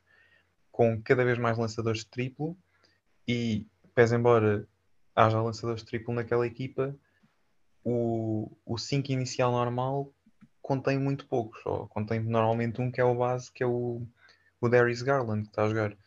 com 0.71 1.01
cada 1.01 1.23
vez 1.23 1.37
mais 1.37 1.57
lançadores 1.57 1.99
de 1.99 2.07
triplo, 2.07 2.57
e 3.27 3.67
pese 3.93 4.15
embora 4.15 4.67
haja 5.15 5.41
lançadores 5.41 5.81
de 5.81 5.87
triplo 5.87 6.13
naquela 6.13 6.47
equipa, 6.47 6.95
o 7.83 8.77
5 8.77 9.11
inicial 9.11 9.51
normal 9.51 10.13
contém 10.61 10.97
muito 10.97 11.25
poucos, 11.27 11.59
ou 11.65 11.87
contém 11.87 12.19
normalmente 12.19 12.79
um 12.81 12.91
que 12.91 13.01
é 13.01 13.03
o 13.03 13.15
base, 13.15 13.51
que 13.51 13.63
é 13.63 13.65
o, 13.65 14.01
o 14.59 14.69
Darius 14.69 15.01
Garland, 15.01 15.43
que 15.43 15.49
está 15.49 15.63
a 15.63 15.69
jogar. 15.69 15.97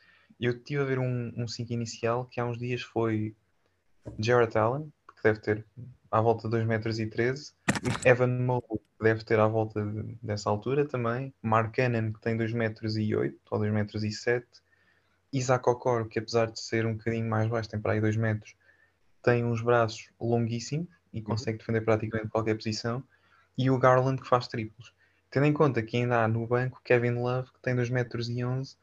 Eu 0.40 0.52
estive 0.52 0.82
a 0.82 0.84
ver 0.84 0.98
um 0.98 1.46
5 1.46 1.70
um 1.70 1.74
inicial 1.74 2.24
que 2.26 2.40
há 2.40 2.44
uns 2.44 2.58
dias 2.58 2.82
foi 2.82 3.34
Jarrett 4.18 4.56
Allen, 4.58 4.92
que 5.16 5.22
deve 5.22 5.40
ter 5.40 5.64
à 6.10 6.20
volta 6.20 6.48
de 6.48 6.56
2,13 6.56 6.66
metros, 6.66 7.54
Evan 8.04 8.38
Mobley, 8.38 8.78
que 8.78 9.04
deve 9.04 9.24
ter 9.24 9.40
à 9.40 9.46
volta 9.46 9.84
de, 9.84 10.16
dessa 10.22 10.48
altura 10.50 10.86
também, 10.86 11.34
Mark 11.42 11.74
Cannon, 11.74 12.12
que 12.12 12.20
tem 12.20 12.36
2,08 12.36 12.54
metros 12.54 12.96
ou 13.50 13.58
2,07 13.58 13.72
metros, 13.72 14.02
Isaac 15.32 15.68
Okoro, 15.68 16.08
que 16.08 16.18
apesar 16.18 16.50
de 16.50 16.60
ser 16.60 16.86
um 16.86 16.96
bocadinho 16.96 17.28
mais 17.28 17.48
baixo, 17.48 17.68
tem 17.68 17.80
para 17.80 17.92
aí 17.92 18.00
2 18.00 18.16
metros, 18.16 18.54
tem 19.22 19.44
uns 19.44 19.60
braços 19.60 20.10
longuíssimos 20.20 20.86
e 21.12 21.18
uhum. 21.18 21.24
consegue 21.24 21.58
defender 21.58 21.80
praticamente 21.80 22.28
qualquer 22.28 22.54
posição, 22.54 23.02
e 23.56 23.70
o 23.70 23.78
Garland 23.78 24.20
que 24.20 24.28
faz 24.28 24.46
triplos. 24.46 24.92
Tendo 25.30 25.46
em 25.46 25.52
conta 25.52 25.82
que 25.82 25.96
ainda 25.96 26.22
há 26.22 26.28
no 26.28 26.46
banco 26.46 26.80
Kevin 26.84 27.14
Love, 27.14 27.50
que 27.50 27.60
tem 27.60 27.74
2 27.74 27.90
metros 27.90 28.28
e 28.28 28.44
11 28.44 28.76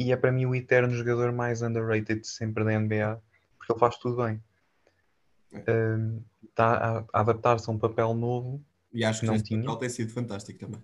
e 0.00 0.12
é 0.12 0.16
para 0.16 0.32
mim 0.32 0.46
o 0.46 0.54
eterno 0.54 0.94
jogador 0.94 1.30
mais 1.30 1.60
underrated 1.60 2.26
sempre 2.26 2.64
da 2.64 2.80
NBA, 2.80 3.22
porque 3.58 3.70
ele 3.70 3.78
faz 3.78 3.98
tudo 3.98 4.24
bem. 4.24 4.42
Está 5.52 5.72
é. 5.72 5.94
um, 5.94 7.06
a, 7.12 7.20
adaptar-se 7.20 7.68
a 7.68 7.72
um 7.74 7.78
papel 7.78 8.14
novo 8.14 8.64
e 8.94 9.04
acho 9.04 9.20
que, 9.20 9.26
que 9.26 9.32
não 9.32 9.42
tinha. 9.42 9.60
papel 9.60 9.76
tem 9.76 9.88
sido 9.90 10.10
fantástico 10.10 10.58
também. 10.58 10.80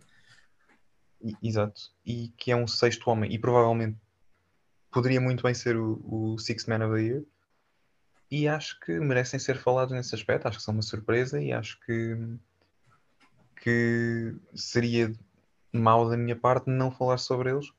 E, 1.22 1.34
exato. 1.42 1.80
E 2.04 2.28
que 2.36 2.52
é 2.52 2.56
um 2.56 2.66
sexto 2.66 3.08
homem 3.08 3.32
e 3.32 3.38
provavelmente 3.38 3.96
poderia 4.90 5.20
muito 5.20 5.42
bem 5.42 5.54
ser 5.54 5.78
o, 5.78 5.98
o 6.04 6.38
Sixth 6.38 6.68
Man 6.68 6.86
of 6.86 6.94
the 6.94 7.02
Year. 7.02 7.24
E 8.30 8.46
acho 8.46 8.78
que 8.80 9.00
merecem 9.00 9.40
ser 9.40 9.56
falados 9.56 9.94
nesse 9.94 10.14
aspecto. 10.14 10.46
Acho 10.46 10.58
que 10.58 10.64
são 10.64 10.74
uma 10.74 10.82
surpresa 10.82 11.40
e 11.40 11.54
acho 11.54 11.80
que, 11.86 12.18
que 13.62 14.34
seria 14.54 15.10
mau 15.72 16.06
da 16.06 16.18
minha 16.18 16.36
parte 16.36 16.68
não 16.68 16.90
falar 16.90 17.16
sobre 17.16 17.52
eles 17.52 17.72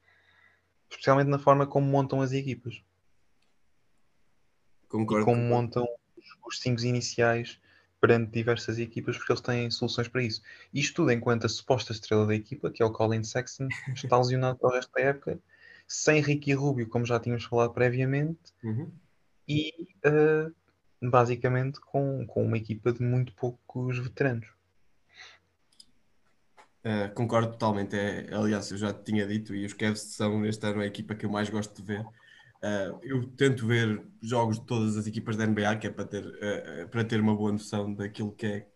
especialmente 0.90 1.28
na 1.28 1.40
forma 1.40 1.68
como 1.68 1.88
montam 1.88 2.22
as 2.22 2.32
equipas. 2.32 2.82
Concordo. 4.88 5.24
E 5.24 5.26
como 5.26 5.42
montam 5.42 5.86
os 6.46 6.60
5 6.60 6.84
iniciais 6.84 7.60
perante 8.00 8.32
diversas 8.32 8.78
equipas, 8.80 9.18
porque 9.18 9.32
eles 9.32 9.42
têm 9.42 9.72
soluções 9.72 10.08
para 10.08 10.22
isso. 10.22 10.42
Isto 10.74 10.98
tudo 10.98 11.12
enquanto 11.12 11.46
a 11.46 11.50
suposta 11.50 11.92
estrela 11.92 12.26
da 12.26 12.36
equipa, 12.36 12.70
que 12.70 12.82
é 12.82 12.86
o 12.86 12.92
Colin 12.92 13.24
Sexton, 13.24 13.68
está 13.96 14.18
lesionado 14.18 14.58
para 14.60 14.70
o 14.70 14.74
resto 14.74 14.92
da 14.94 15.02
época, 15.02 15.40
sem 15.88 16.22
Ricky 16.22 16.54
Rubio, 16.54 16.88
como 16.88 17.06
já 17.06 17.20
tínhamos 17.20 17.46
falado 17.46 17.74
previamente, 17.74 18.54
uhum. 18.64 18.92
e 19.48 19.72
uh, 20.06 20.54
basicamente 21.10 21.80
com, 21.80 22.26
com 22.28 22.46
uma 22.46 22.58
equipa 22.58 22.92
de 22.92 23.02
muito 23.02 23.34
poucos 23.34 23.98
veteranos. 23.98 24.48
Uh, 26.88 27.14
concordo 27.14 27.52
totalmente. 27.52 27.98
É, 27.98 28.34
aliás, 28.34 28.72
eu 28.72 28.78
já 28.78 28.94
te 28.94 29.04
tinha 29.12 29.28
dito, 29.28 29.54
e 29.54 29.66
os 29.66 29.74
Cavs 29.74 30.00
são 30.00 30.46
este 30.46 30.66
ano 30.66 30.80
a 30.80 30.86
equipa 30.86 31.16
que 31.16 31.26
eu 31.26 31.30
mais 31.30 31.50
gosto 31.50 31.76
de 31.76 31.82
ver. 31.86 32.02
Uh, 32.02 32.98
eu 33.04 33.28
tento 33.36 33.68
ver 33.68 34.02
jogos 34.22 34.58
de 34.58 34.66
todas 34.66 34.96
as 34.96 35.06
equipas 35.06 35.36
da 35.36 35.46
NBA, 35.46 35.76
que 35.76 35.88
é 35.88 35.90
para 35.90 36.06
ter, 36.06 36.26
uh, 36.26 36.88
para 36.90 37.04
ter 37.04 37.20
uma 37.20 37.36
boa 37.36 37.52
noção 37.52 37.94
daquilo 37.94 38.32
que, 38.32 38.46
é, 38.46 38.68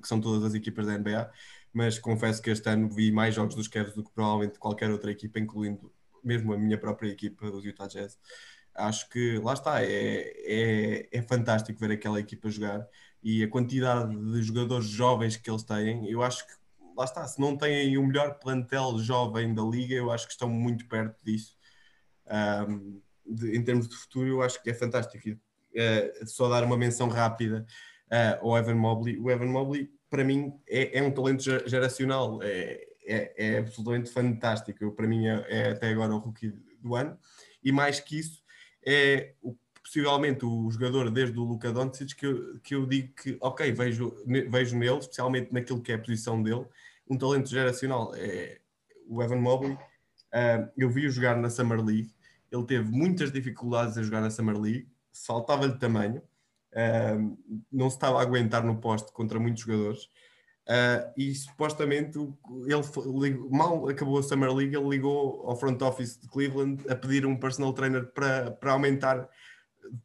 que 0.00 0.06
são 0.06 0.20
todas 0.20 0.44
as 0.44 0.54
equipas 0.54 0.86
da 0.86 0.96
NBA, 0.96 1.28
mas 1.72 1.98
confesso 1.98 2.40
que 2.40 2.50
este 2.50 2.68
ano 2.68 2.88
vi 2.88 3.10
mais 3.10 3.34
jogos 3.34 3.56
dos 3.56 3.66
Cavs 3.66 3.94
do 3.94 4.04
que 4.04 4.12
provavelmente 4.12 4.56
qualquer 4.58 4.90
outra 4.90 5.10
equipa, 5.10 5.40
incluindo 5.40 5.92
mesmo 6.22 6.52
a 6.52 6.58
minha 6.58 6.78
própria 6.78 7.08
equipa, 7.10 7.46
os 7.46 7.64
Utah 7.64 7.88
Jazz. 7.88 8.16
Acho 8.74 9.08
que 9.08 9.38
lá 9.38 9.54
está, 9.54 9.82
é, 9.82 9.88
é, 9.90 11.08
é 11.10 11.22
fantástico 11.22 11.80
ver 11.80 11.90
aquela 11.90 12.20
equipa 12.20 12.48
jogar 12.48 12.86
e 13.22 13.42
a 13.42 13.48
quantidade 13.48 14.14
de 14.16 14.42
jogadores 14.42 14.86
jovens 14.86 15.36
que 15.36 15.50
eles 15.50 15.62
têm, 15.62 16.08
eu 16.08 16.22
acho 16.22 16.46
que 16.46 16.59
lá 17.00 17.04
está, 17.04 17.26
se 17.26 17.40
não 17.40 17.56
têm 17.56 17.96
o 17.96 18.06
melhor 18.06 18.38
plantel 18.38 18.98
jovem 18.98 19.54
da 19.54 19.62
liga, 19.62 19.94
eu 19.94 20.10
acho 20.10 20.26
que 20.26 20.32
estão 20.32 20.48
muito 20.48 20.86
perto 20.86 21.16
disso. 21.24 21.56
Um, 22.68 23.00
de, 23.26 23.56
em 23.56 23.64
termos 23.64 23.88
de 23.88 23.96
futuro, 23.96 24.28
eu 24.28 24.42
acho 24.42 24.62
que 24.62 24.70
é 24.70 24.74
fantástico. 24.74 25.30
Uh, 25.30 26.26
só 26.26 26.48
dar 26.48 26.62
uma 26.62 26.76
menção 26.76 27.08
rápida 27.08 27.64
uh, 28.12 28.46
ao 28.46 28.58
Evan 28.58 28.74
Mobley. 28.74 29.18
O 29.18 29.30
Evan 29.30 29.46
Mobley, 29.46 29.90
para 30.10 30.22
mim, 30.22 30.52
é, 30.68 30.98
é 30.98 31.02
um 31.02 31.10
talento 31.10 31.42
geracional, 31.42 32.42
é, 32.42 32.86
é, 33.06 33.54
é 33.54 33.58
absolutamente 33.58 34.10
fantástico. 34.10 34.92
Para 34.92 35.06
mim, 35.06 35.26
é, 35.26 35.46
é, 35.48 35.70
até 35.70 35.88
agora 35.88 36.14
o 36.14 36.18
rookie 36.18 36.52
do 36.80 36.94
ano. 36.94 37.18
E 37.64 37.72
mais 37.72 37.98
que 37.98 38.18
isso, 38.18 38.42
é 38.84 39.34
o 39.40 39.56
possivelmente 39.82 40.44
o 40.44 40.70
jogador 40.70 41.10
desde 41.10 41.36
o 41.38 41.42
Luka 41.42 41.72
Doncic 41.72 42.14
que 42.14 42.26
eu, 42.26 42.60
que 42.60 42.74
eu 42.74 42.86
digo 42.86 43.12
que, 43.14 43.36
ok, 43.40 43.72
vejo, 43.72 44.14
vejo 44.48 44.76
nele, 44.76 44.98
especialmente 44.98 45.52
naquilo 45.52 45.82
que 45.82 45.90
é 45.90 45.96
a 45.96 45.98
posição 45.98 46.40
dele, 46.42 46.64
um 47.10 47.18
talento 47.18 47.50
geracional. 47.50 48.12
É, 48.14 48.60
o 49.08 49.20
Evan 49.20 49.40
Mobley, 49.40 49.72
uh, 49.72 50.70
eu 50.76 50.88
vi-o 50.88 51.10
jogar 51.10 51.36
na 51.36 51.50
Summer 51.50 51.84
League, 51.84 52.14
ele 52.50 52.64
teve 52.64 52.88
muitas 52.88 53.32
dificuldades 53.32 53.98
a 53.98 54.02
jogar 54.02 54.20
na 54.20 54.30
Summer 54.30 54.56
League, 54.56 54.88
faltava-lhe 55.12 55.76
tamanho, 55.76 56.22
uh, 56.72 57.38
não 57.70 57.90
se 57.90 57.96
estava 57.96 58.20
a 58.20 58.22
aguentar 58.22 58.64
no 58.64 58.76
poste 58.76 59.12
contra 59.12 59.40
muitos 59.40 59.64
jogadores. 59.64 60.04
Uh, 60.68 61.10
e 61.16 61.34
supostamente 61.34 62.16
ele 62.16 63.48
mal 63.50 63.88
acabou 63.88 64.18
a 64.18 64.22
Summer 64.22 64.54
League, 64.54 64.76
ele 64.76 64.88
ligou 64.88 65.44
ao 65.48 65.56
front 65.56 65.82
office 65.82 66.16
de 66.16 66.28
Cleveland 66.28 66.84
a 66.88 66.94
pedir 66.94 67.26
um 67.26 67.36
personal 67.36 67.72
trainer 67.72 68.06
para, 68.12 68.52
para 68.52 68.72
aumentar 68.72 69.28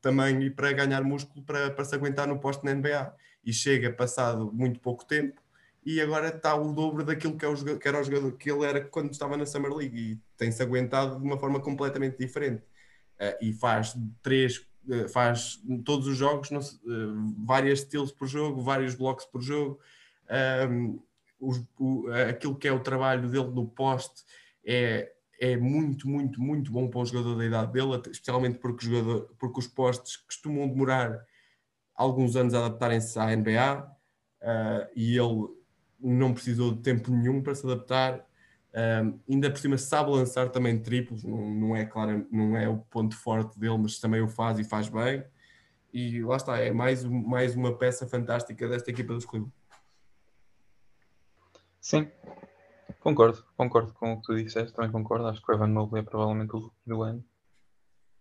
tamanho 0.02 0.42
e 0.42 0.50
para 0.50 0.72
ganhar 0.72 1.04
músculo 1.04 1.46
para, 1.46 1.70
para 1.70 1.86
se 1.86 1.94
aguentar 1.94 2.28
no 2.28 2.40
poste 2.40 2.66
na 2.66 2.74
NBA. 2.74 3.14
E 3.44 3.54
chega 3.54 3.94
passado 3.94 4.52
muito 4.52 4.80
pouco 4.80 5.06
tempo 5.06 5.40
e 5.86 6.02
agora 6.02 6.30
está 6.30 6.56
o 6.56 6.74
dobro 6.74 7.04
daquilo 7.04 7.38
que, 7.38 7.46
é 7.46 7.48
o 7.48 7.80
que 7.80 7.88
era 7.88 8.02
o 8.02 8.04
jogador 8.04 8.32
que 8.32 8.50
ele 8.50 8.66
era 8.66 8.84
quando 8.84 9.12
estava 9.12 9.38
na 9.38 9.46
Summer 9.46 9.72
League 9.72 9.98
e 9.98 10.20
tem-se 10.36 10.64
aguentado 10.64 11.20
de 11.20 11.24
uma 11.24 11.38
forma 11.38 11.60
completamente 11.60 12.18
diferente. 12.18 12.64
Uh, 13.20 13.38
e 13.40 13.54
faz 13.54 13.96
três, 14.24 14.66
uh, 14.88 15.08
faz 15.10 15.62
todos 15.86 16.08
os 16.08 16.18
jogos, 16.18 16.50
não, 16.50 16.60
uh, 16.60 17.46
várias 17.46 17.82
steals 17.82 18.12
por 18.12 18.28
jogo, 18.28 18.62
vários 18.62 18.96
blocos 18.96 19.26
por 19.26 19.42
jogo. 19.42 19.80
Um, 20.68 21.00
o, 21.40 22.08
aquilo 22.30 22.56
que 22.56 22.68
é 22.68 22.72
o 22.72 22.80
trabalho 22.80 23.30
dele 23.30 23.52
no 23.52 23.68
poste 23.68 24.24
é, 24.66 25.12
é 25.40 25.56
muito, 25.56 26.10
muito, 26.10 26.42
muito 26.42 26.72
bom 26.72 26.90
para 26.90 27.02
o 27.02 27.06
jogador 27.06 27.36
da 27.36 27.46
idade 27.46 27.72
dele, 27.72 28.02
especialmente 28.10 28.58
porque, 28.58 28.88
jogador, 28.88 29.36
porque 29.38 29.60
os 29.60 29.68
postes 29.68 30.18
costumam 30.18 30.68
demorar 30.68 31.24
alguns 31.94 32.36
anos 32.36 32.56
a 32.56 32.66
adaptarem-se 32.66 33.20
à 33.20 33.36
NBA. 33.36 33.92
Uh, 34.42 34.88
e 34.96 35.18
ele 35.18 35.65
não 36.00 36.34
precisou 36.34 36.74
de 36.74 36.82
tempo 36.82 37.12
nenhum 37.12 37.42
para 37.42 37.56
se 37.56 37.66
adaptar. 37.66 38.26
Um, 38.74 39.20
ainda 39.30 39.50
por 39.50 39.58
cima 39.58 39.78
sabe 39.78 40.12
lançar 40.12 40.50
também 40.50 40.78
triplos, 40.78 41.24
não, 41.24 41.50
não, 41.50 41.76
é 41.76 41.86
claro, 41.86 42.28
não 42.30 42.58
é 42.58 42.68
o 42.68 42.78
ponto 42.78 43.16
forte 43.16 43.58
dele, 43.58 43.78
mas 43.78 44.00
também 44.00 44.22
o 44.22 44.28
faz 44.28 44.60
e 44.60 44.64
faz 44.64 44.90
bem. 44.90 45.24
E 45.94 46.22
lá 46.22 46.36
está, 46.36 46.58
é 46.60 46.72
mais, 46.72 47.06
mais 47.06 47.56
uma 47.56 47.78
peça 47.78 48.06
fantástica 48.06 48.68
desta 48.68 48.92
equipa 48.92 49.14
dos 49.14 49.26
Cleveland. 49.26 49.54
Sim, 51.80 52.12
concordo, 53.00 53.46
concordo 53.56 53.94
com 53.94 54.14
o 54.14 54.22
que 54.22 54.24
tu 54.24 54.36
disseste, 54.36 54.74
também 54.74 54.92
concordo. 54.92 55.28
Acho 55.28 55.42
que 55.42 55.50
o 55.50 55.56
Evan 55.56 55.68
Mobley 55.68 56.02
é 56.02 56.06
provavelmente 56.06 56.54
o 56.54 56.60
rookie 56.60 56.82
do 56.86 57.02
ano. 57.02 57.24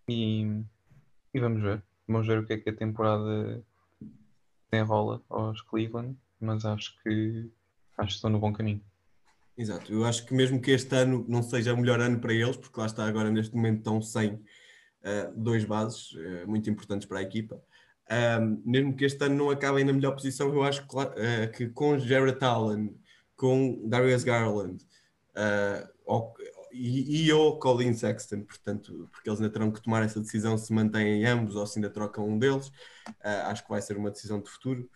E, 0.08 0.62
e 1.32 1.40
vamos 1.40 1.62
ver, 1.62 1.82
vamos 2.06 2.26
ver 2.28 2.38
o 2.38 2.46
que 2.46 2.52
é 2.52 2.58
que 2.58 2.70
a 2.70 2.76
temporada 2.76 3.64
rola 4.86 5.22
aos 5.28 5.60
Cleveland, 5.62 6.16
mas 6.40 6.64
acho 6.64 7.00
que 7.02 7.50
acho 7.96 8.08
que 8.08 8.14
estão 8.14 8.30
no 8.30 8.38
bom 8.38 8.52
caminho. 8.52 8.82
Exato, 9.56 9.92
eu 9.92 10.04
acho 10.04 10.26
que 10.26 10.34
mesmo 10.34 10.60
que 10.60 10.72
este 10.72 10.94
ano 10.96 11.24
não 11.28 11.40
seja 11.40 11.72
o 11.72 11.76
melhor 11.76 12.00
ano 12.00 12.18
para 12.18 12.34
eles, 12.34 12.56
porque 12.56 12.78
lá 12.78 12.86
está 12.86 13.06
agora 13.06 13.30
neste 13.30 13.54
momento 13.54 13.78
estão 13.78 14.02
sem 14.02 14.34
uh, 14.34 15.32
dois 15.36 15.64
bases 15.64 16.10
uh, 16.12 16.48
muito 16.48 16.68
importantes 16.68 17.06
para 17.06 17.20
a 17.20 17.22
equipa, 17.22 17.62
mesmo 18.64 18.96
que 18.96 19.04
este 19.04 19.24
ano 19.24 19.36
não 19.36 19.50
acabem 19.50 19.84
na 19.84 19.92
melhor 19.92 20.12
posição, 20.12 20.52
eu 20.52 20.62
acho 20.64 20.86
que, 20.86 20.96
uh, 20.96 21.52
que 21.56 21.68
com 21.68 21.96
Jared 21.98 22.44
Allen, 22.44 22.94
com 23.36 23.88
Darius 23.88 24.24
Garland, 24.24 24.84
ou, 26.04 26.34
e, 26.72 27.26
e 27.26 27.32
ou 27.32 27.58
Colin 27.58 27.94
Sexton, 27.94 28.42
portanto, 28.42 29.08
porque 29.12 29.28
eles 29.28 29.40
ainda 29.40 29.52
terão 29.52 29.70
que 29.70 29.80
tomar 29.80 30.02
essa 30.02 30.20
decisão 30.20 30.58
se 30.58 30.72
mantêm 30.72 31.24
ambos 31.24 31.54
ou 31.54 31.66
se 31.66 31.78
ainda 31.78 31.90
trocam 31.90 32.28
um 32.28 32.38
deles. 32.38 32.70
Acho 33.46 33.64
que 33.64 33.70
vai 33.70 33.80
ser 33.82 33.96
uma 33.96 34.10
decisão 34.10 34.40
de 34.40 34.50
futuro. 34.50 34.88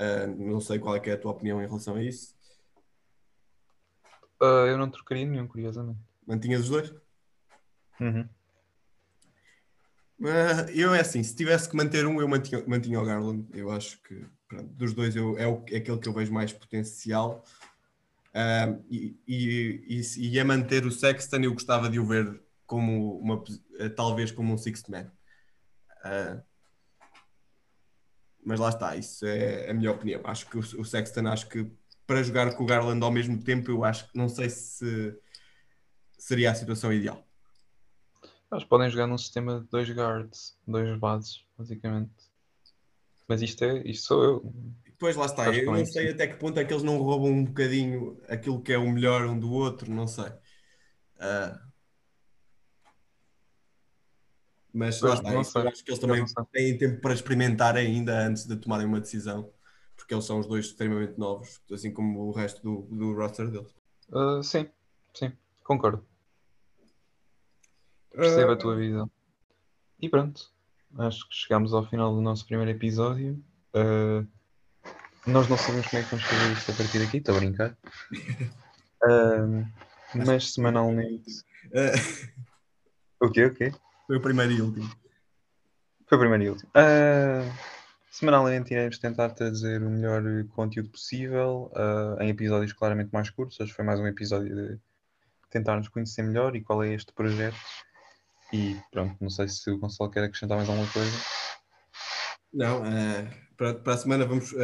Uh, 0.00 0.26
não 0.36 0.60
sei 0.60 0.78
qual 0.78 0.94
é, 0.94 1.00
é, 1.04 1.12
a 1.12 1.18
tua 1.18 1.32
opinião 1.32 1.60
em 1.60 1.66
relação 1.66 1.96
a 1.96 2.02
isso. 2.02 2.36
Uh, 4.40 4.66
eu 4.68 4.78
não 4.78 4.88
trocaria 4.88 5.26
nenhum, 5.26 5.48
curiosamente. 5.48 5.98
Mantinhas 6.26 6.62
os 6.62 6.68
dois? 6.68 6.94
Uhum. 8.00 8.28
eu 10.72 10.94
é 10.94 11.00
assim, 11.00 11.20
se 11.24 11.34
tivesse 11.34 11.68
que 11.68 11.76
manter 11.76 12.06
um, 12.06 12.20
eu 12.20 12.28
mantinha, 12.28 12.62
mantinha 12.66 13.00
o 13.00 13.04
Garland. 13.04 13.44
Eu 13.52 13.72
acho 13.72 14.00
que 14.02 14.24
pronto, 14.46 14.72
dos 14.74 14.94
dois 14.94 15.16
eu, 15.16 15.36
é, 15.36 15.48
o, 15.48 15.64
é 15.68 15.78
aquele 15.78 15.98
que 15.98 16.08
eu 16.08 16.12
vejo 16.12 16.32
mais 16.32 16.52
potencial. 16.52 17.44
Uh, 18.28 18.84
e, 18.88 19.18
e, 19.26 20.00
e, 20.16 20.38
a 20.38 20.44
manter 20.44 20.86
o 20.86 20.92
Sexton, 20.92 21.38
eu 21.38 21.52
gostava 21.52 21.90
de 21.90 21.98
o 21.98 22.06
ver 22.06 22.40
como 22.66 23.18
uma, 23.18 23.42
talvez 23.96 24.30
como 24.30 24.52
um 24.52 24.58
sixth 24.58 24.88
man. 24.88 25.10
Uh, 26.04 26.40
mas 28.48 28.58
lá 28.58 28.70
está, 28.70 28.96
isso 28.96 29.26
é 29.26 29.68
a 29.68 29.74
minha 29.74 29.92
opinião. 29.92 30.22
Acho 30.24 30.48
que 30.48 30.56
o, 30.56 30.60
o 30.60 30.84
Sexton, 30.84 31.28
acho 31.28 31.46
que 31.50 31.70
para 32.06 32.22
jogar 32.22 32.54
com 32.54 32.64
o 32.64 32.66
Garland 32.66 33.04
ao 33.04 33.12
mesmo 33.12 33.38
tempo, 33.42 33.70
eu 33.70 33.84
acho 33.84 34.10
que 34.10 34.16
não 34.16 34.26
sei 34.26 34.48
se 34.48 35.14
seria 36.16 36.50
a 36.50 36.54
situação 36.54 36.90
ideal. 36.90 37.22
Eles 38.50 38.64
podem 38.64 38.88
jogar 38.88 39.06
num 39.06 39.18
sistema 39.18 39.60
de 39.60 39.68
dois 39.68 39.90
guards, 39.90 40.56
dois 40.66 40.98
bases, 40.98 41.44
basicamente. 41.58 42.10
Mas 43.28 43.42
isto 43.42 43.62
é, 43.62 43.82
isto 43.86 44.06
sou 44.06 44.24
eu. 44.24 44.54
Pois 44.98 45.14
lá 45.14 45.26
está, 45.26 45.54
eu 45.54 45.70
não 45.70 45.84
sei 45.84 46.12
até 46.12 46.26
que 46.26 46.36
ponto 46.36 46.58
é 46.58 46.64
que 46.64 46.72
eles 46.72 46.82
não 46.82 46.96
roubam 46.96 47.30
um 47.30 47.44
bocadinho 47.44 48.18
aquilo 48.30 48.62
que 48.62 48.72
é 48.72 48.78
o 48.78 48.90
melhor 48.90 49.26
um 49.26 49.38
do 49.38 49.52
outro, 49.52 49.92
não 49.92 50.06
sei. 50.06 50.30
Uh... 51.16 51.67
Mas 54.78 55.00
lá 55.00 55.14
está, 55.14 55.68
acho 55.68 55.84
que 55.84 55.90
eles 55.90 55.98
também 55.98 56.24
têm 56.52 56.78
tempo 56.78 57.00
para 57.00 57.12
experimentar 57.12 57.76
ainda 57.76 58.16
antes 58.16 58.46
de 58.46 58.54
tomarem 58.54 58.86
uma 58.86 59.00
decisão, 59.00 59.50
porque 59.96 60.14
eles 60.14 60.24
são 60.24 60.38
os 60.38 60.46
dois 60.46 60.66
extremamente 60.66 61.18
novos, 61.18 61.60
assim 61.72 61.92
como 61.92 62.20
o 62.20 62.30
resto 62.30 62.62
do, 62.62 62.82
do 62.96 63.12
roster 63.12 63.50
deles. 63.50 63.74
Uh, 64.08 64.40
sim, 64.40 64.70
sim, 65.12 65.32
concordo. 65.64 66.06
Percebo 68.12 68.52
uh... 68.52 68.54
a 68.54 68.56
tua 68.56 68.76
visão. 68.76 69.10
E 69.98 70.08
pronto, 70.08 70.48
acho 70.96 71.28
que 71.28 71.34
chegamos 71.34 71.74
ao 71.74 71.84
final 71.84 72.14
do 72.14 72.20
nosso 72.20 72.46
primeiro 72.46 72.70
episódio. 72.70 73.42
Uh, 73.74 74.24
nós 75.26 75.48
não 75.48 75.58
sabemos 75.58 75.88
como 75.88 76.00
é 76.00 76.04
que 76.04 76.10
vamos 76.10 76.24
fazer 76.24 76.52
isto 76.52 76.70
a 76.70 76.74
partir 76.76 76.98
daqui, 77.00 77.16
estou 77.16 77.34
a 77.34 77.38
brincar. 77.40 77.76
Mas 80.24 80.52
semanalmente. 80.54 81.42
O 83.20 83.28
quê? 83.32 83.46
O 83.46 83.52
quê? 83.52 83.72
Foi 84.08 84.16
o 84.16 84.22
primeiro 84.22 84.52
e 84.52 84.62
último. 84.62 84.90
Foi 86.06 86.16
o 86.16 86.18
primeiro 86.18 86.42
e 86.42 86.48
último. 86.48 86.70
Uh, 86.70 87.52
semanalmente 88.10 88.72
iremos 88.72 88.98
tentar 88.98 89.28
trazer 89.28 89.82
o 89.82 89.90
melhor 89.90 90.22
conteúdo 90.54 90.88
possível 90.88 91.70
uh, 91.74 92.22
em 92.22 92.30
episódios 92.30 92.72
claramente 92.72 93.12
mais 93.12 93.28
curtos. 93.28 93.60
Hoje 93.60 93.70
foi 93.70 93.84
mais 93.84 94.00
um 94.00 94.06
episódio 94.06 94.56
de 94.56 94.80
tentar 95.50 95.76
nos 95.76 95.88
conhecer 95.88 96.22
melhor 96.22 96.56
e 96.56 96.62
qual 96.62 96.82
é 96.82 96.94
este 96.94 97.12
projeto. 97.12 97.58
E 98.50 98.78
pronto, 98.90 99.14
não 99.20 99.28
sei 99.28 99.46
se 99.46 99.70
o 99.70 99.78
Gonçalo 99.78 100.10
quer 100.10 100.24
acrescentar 100.24 100.56
mais 100.56 100.70
alguma 100.70 100.90
coisa. 100.90 101.12
Não, 102.50 102.80
uh, 102.80 103.28
para, 103.58 103.74
para 103.74 103.92
a 103.92 103.98
semana 103.98 104.24
vamos. 104.24 104.54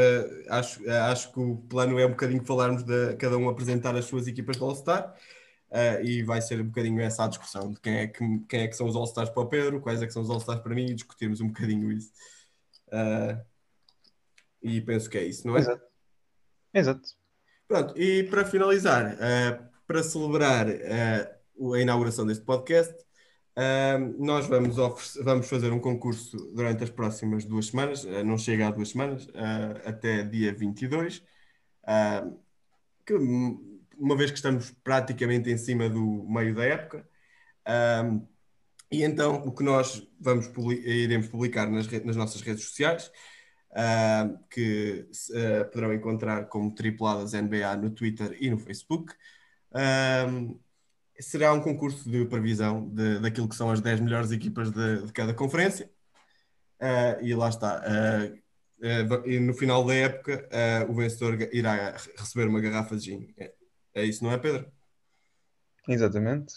Acho, 0.48 0.90
acho 0.90 1.30
que 1.34 1.38
o 1.38 1.58
plano 1.68 1.98
é 1.98 2.06
um 2.06 2.12
bocadinho 2.12 2.42
falarmos 2.46 2.82
de 2.82 3.14
cada 3.16 3.36
um 3.36 3.50
apresentar 3.50 3.94
as 3.94 4.06
suas 4.06 4.26
equipas 4.26 4.56
de 4.56 4.62
All-Star. 4.62 5.14
Uh, 5.70 6.04
e 6.04 6.22
vai 6.22 6.40
ser 6.40 6.60
um 6.60 6.66
bocadinho 6.66 7.00
essa 7.00 7.24
a 7.24 7.28
discussão 7.28 7.70
de 7.70 7.80
quem 7.80 7.96
é 7.96 8.06
que, 8.06 8.38
quem 8.48 8.60
é 8.60 8.68
que 8.68 8.76
são 8.76 8.86
os 8.86 8.94
All-Stars 8.94 9.30
para 9.30 9.42
o 9.42 9.48
Pedro, 9.48 9.80
quais 9.80 10.00
é 10.00 10.06
que 10.06 10.12
são 10.12 10.22
os 10.22 10.30
All-Stars 10.30 10.60
para 10.60 10.74
mim 10.74 10.86
e 10.86 10.94
discutirmos 10.94 11.40
um 11.40 11.48
bocadinho 11.48 11.90
isso. 11.90 12.12
e 14.62 14.80
penso 14.82 15.10
que 15.10 15.18
é 15.18 15.24
isso, 15.24 15.46
não 15.46 15.56
é? 15.56 15.60
Exato. 15.60 15.82
Exato. 16.72 17.08
Pronto, 17.66 17.98
e 17.98 18.24
para 18.24 18.44
finalizar, 18.44 19.16
para 19.86 20.02
celebrar 20.02 20.66
a 20.68 21.80
inauguração 21.80 22.24
deste 22.24 22.44
podcast, 22.44 22.94
Uh, 23.56 24.12
nós 24.18 24.46
vamos, 24.48 24.74
vamos 25.22 25.48
fazer 25.48 25.72
um 25.72 25.78
concurso 25.78 26.36
durante 26.52 26.82
as 26.82 26.90
próximas 26.90 27.44
duas 27.44 27.66
semanas, 27.66 28.02
uh, 28.02 28.24
não 28.24 28.36
chega 28.36 28.66
a 28.66 28.70
duas 28.72 28.88
semanas, 28.88 29.26
uh, 29.26 29.88
até 29.88 30.24
dia 30.24 30.52
22, 30.52 31.22
que, 33.06 33.14
uma 33.98 34.16
vez 34.16 34.30
que 34.30 34.36
estamos 34.36 34.70
praticamente 34.82 35.50
em 35.50 35.58
cima 35.58 35.88
do 35.88 36.24
meio 36.28 36.54
da 36.54 36.64
época. 36.64 37.06
e 38.90 39.02
então 39.02 39.36
o 39.46 39.52
que 39.52 39.62
nós 39.62 40.06
vamos 40.20 40.50
iremos 40.84 41.28
publicar 41.28 41.68
nas, 41.70 41.86
nas 42.04 42.16
nossas 42.16 42.40
redes 42.42 42.64
sociais, 42.64 43.10
que 44.50 45.06
poderão 45.72 45.92
encontrar 45.92 46.46
como 46.46 46.74
tripuladas 46.74 47.32
NBA 47.32 47.76
no 47.76 47.90
Twitter 47.90 48.36
e 48.40 48.50
no 48.50 48.58
Facebook 48.58 49.14
será 51.20 51.52
um 51.52 51.60
concurso 51.60 52.08
de 52.08 52.24
previsão 52.26 52.88
de, 52.88 53.20
daquilo 53.20 53.48
que 53.48 53.54
são 53.54 53.70
as 53.70 53.80
10 53.80 54.00
melhores 54.00 54.32
equipas 54.32 54.70
de, 54.70 55.06
de 55.06 55.12
cada 55.12 55.34
conferência. 55.34 55.90
Uh, 56.80 57.24
e 57.24 57.34
lá 57.34 57.48
está. 57.48 57.82
Uh, 57.82 58.34
uh, 58.84 59.28
e 59.28 59.38
no 59.38 59.54
final 59.54 59.84
da 59.84 59.94
época, 59.94 60.48
o 60.88 60.94
vencedor 60.94 61.38
irá 61.52 61.96
receber 62.16 62.48
uma 62.48 62.60
garrafa 62.60 62.96
de 62.96 63.04
gin. 63.04 63.34
É, 63.94 64.04
isso, 64.04 64.24
não 64.24 64.32
é, 64.32 64.38
Pedro? 64.38 64.66
Exatamente. 65.88 66.52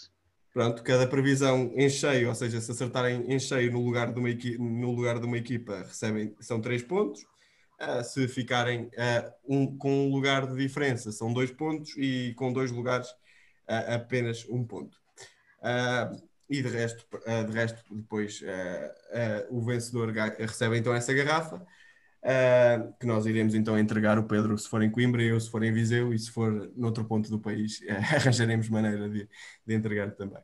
Pronto, 0.52 0.82
cada 0.82 1.06
previsão 1.06 1.72
em 1.76 1.88
cheio, 1.88 2.28
ou 2.28 2.34
seja, 2.34 2.60
se 2.60 2.70
acertarem 2.70 3.32
em 3.32 3.38
cheio 3.38 3.70
no 3.70 3.84
lugar 3.84 4.12
de 4.12 4.18
uma, 4.18 4.30
equipa, 4.30 4.62
no 4.62 4.90
lugar 4.90 5.20
de 5.20 5.26
uma 5.26 5.38
equipa, 5.38 5.78
recebem, 5.78 6.34
são 6.40 6.60
3 6.60 6.82
pontos. 6.82 7.24
se 8.04 8.26
ficarem 8.26 8.90
um, 9.46 9.76
com 9.78 10.08
um 10.08 10.10
lugar 10.10 10.46
de 10.46 10.56
diferença, 10.56 11.12
são 11.12 11.32
2 11.32 11.52
pontos. 11.52 11.96
E 11.96 12.34
com 12.34 12.52
dois 12.52 12.72
lugares, 12.72 13.08
uh, 13.68 13.94
apenas 13.94 14.44
um 14.48 14.64
ponto. 14.64 14.96
Uh, 15.60 16.28
e 16.50 16.62
de 16.62 16.68
resto, 16.68 17.06
uh, 17.14 17.44
de 17.46 17.52
resto 17.52 17.94
depois 17.94 18.42
o 19.50 19.62
vencedor 19.62 20.10
recebe 20.38 20.78
então 20.78 20.94
essa 20.94 21.12
garrafa, 21.12 21.64
que 22.98 23.06
nós 23.06 23.26
iremos 23.26 23.54
então 23.54 23.78
entregar 23.78 24.18
o 24.18 24.24
Pedro 24.24 24.58
se 24.58 24.68
for 24.68 24.82
em 24.82 24.90
Coimbra, 24.90 25.22
eu 25.22 25.40
se 25.40 25.50
for 25.50 25.62
em 25.62 25.72
Viseu 25.72 26.12
e 26.12 26.18
se 26.18 26.30
for 26.30 26.70
noutro 26.76 27.04
ponto 27.04 27.30
do 27.30 27.40
país, 27.40 27.80
arranjaremos 27.88 28.68
maneira 28.68 29.08
de, 29.08 29.28
de 29.66 29.74
entregar 29.74 30.10
também. 30.12 30.42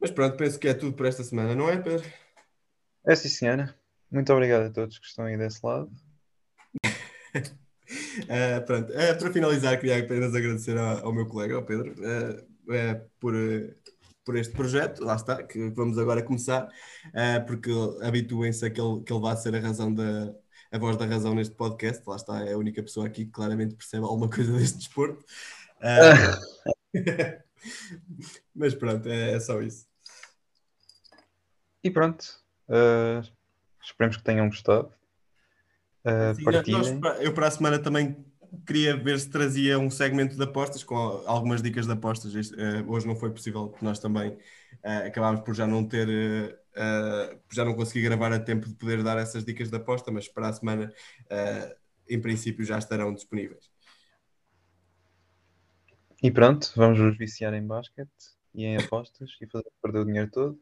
mas 0.00 0.10
pronto, 0.10 0.36
penso 0.36 0.58
que 0.58 0.68
é 0.68 0.74
tudo 0.74 0.96
por 0.96 1.06
esta 1.06 1.24
semana, 1.24 1.54
não 1.54 1.68
é, 1.68 1.76
Pedro? 1.76 2.06
É 3.06 3.14
sim, 3.14 3.28
senhora. 3.28 3.74
Muito 4.10 4.32
obrigado 4.32 4.66
a 4.66 4.70
todos 4.70 4.98
que 4.98 5.06
estão 5.06 5.24
aí 5.24 5.36
desse 5.36 5.64
lado. 5.64 5.90
Uh, 6.84 8.64
pronto, 8.66 8.92
uh, 8.92 9.18
para 9.18 9.32
finalizar, 9.32 9.78
queria 9.78 9.98
apenas 9.98 10.34
agradecer 10.34 10.76
ao, 10.76 11.06
ao 11.06 11.12
meu 11.12 11.26
colega, 11.26 11.54
ao 11.54 11.64
Pedro, 11.64 11.92
uh, 11.92 13.10
por, 13.20 13.34
por 14.26 14.36
este 14.36 14.52
projeto. 14.52 15.02
Lá 15.02 15.14
está, 15.14 15.42
que 15.42 15.70
vamos 15.70 15.96
agora 15.96 16.22
começar, 16.22 16.68
porque 17.46 17.70
habituem-se 18.02 18.66
a 18.66 18.70
que 18.70 18.80
ele, 18.80 19.02
que 19.02 19.12
ele 19.12 19.20
vá 19.22 19.34
ser 19.36 19.54
a 19.54 19.60
razão 19.60 19.94
da. 19.94 20.34
A 20.72 20.78
voz 20.78 20.96
da 20.96 21.06
razão 21.06 21.32
neste 21.32 21.54
podcast, 21.54 22.02
lá 22.06 22.16
está, 22.16 22.44
é 22.44 22.52
a 22.52 22.58
única 22.58 22.82
pessoa 22.82 23.06
aqui 23.06 23.24
que 23.24 23.30
claramente 23.30 23.76
percebe 23.76 24.04
alguma 24.04 24.28
coisa 24.28 24.52
deste 24.58 24.78
desporto. 24.78 25.24
mas 28.52 28.74
pronto, 28.74 29.08
é, 29.08 29.34
é, 29.34 29.40
só 29.40 29.62
isso. 29.62 29.86
E 31.84 31.90
pronto, 31.90 32.26
esperemos 33.80 34.16
que 34.16 34.24
tenham 34.24 34.48
gostado. 34.48 34.92
Uh, 36.04 36.34
Sim, 36.34 36.72
nós, 36.72 36.88
eu 37.20 37.32
para 37.32 37.46
a 37.46 37.50
semana 37.50 37.78
também 37.78 38.16
queria 38.66 38.96
ver 38.96 39.18
se 39.18 39.30
trazia 39.30 39.78
um 39.78 39.90
segmento 39.90 40.36
de 40.36 40.42
apostas 40.42 40.82
com 40.82 40.96
algumas 41.26 41.62
dicas 41.62 41.86
de 41.86 41.92
apostas. 41.92 42.34
Uh, 42.34 42.88
hoje 42.88 43.06
não 43.06 43.16
foi 43.16 43.30
possível, 43.30 43.68
porque 43.68 43.84
nós 43.84 43.98
também 43.98 44.30
uh, 44.30 45.06
acabámos 45.06 45.40
por 45.40 45.54
já 45.54 45.66
não 45.66 45.86
ter, 45.86 46.08
uh, 46.08 47.38
já 47.52 47.64
não 47.64 47.74
consegui 47.74 48.02
gravar 48.02 48.32
a 48.32 48.38
tempo 48.38 48.68
de 48.68 48.74
poder 48.74 49.02
dar 49.02 49.18
essas 49.18 49.44
dicas 49.44 49.70
de 49.70 49.76
aposta, 49.76 50.10
mas 50.10 50.28
para 50.28 50.48
a 50.48 50.52
semana, 50.52 50.92
em 52.08 52.20
princípio, 52.20 52.64
já 52.64 52.78
estarão 52.78 53.12
disponíveis. 53.12 53.70
E 56.22 56.30
pronto, 56.30 56.72
vamos 56.74 56.98
nos 56.98 57.16
viciar 57.18 57.52
em 57.54 57.66
basquete 57.66 58.10
e 58.54 58.64
em 58.64 58.76
apostas 58.76 59.30
e 59.40 59.46
fazer 59.46 59.70
perder 59.82 59.98
o 60.00 60.04
dinheiro 60.04 60.30
todo. 60.30 60.60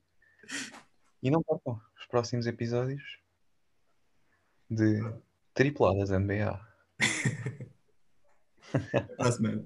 E 1.23 1.31
não 1.31 1.43
percam 1.43 1.81
os 1.98 2.06
próximos 2.06 2.47
episódios 2.47 3.02
de 4.69 5.01
Tripuladas 5.55 6.11
NBA. 6.11 6.61
Até 8.75 9.29
a 9.29 9.33
semana. 9.33 9.65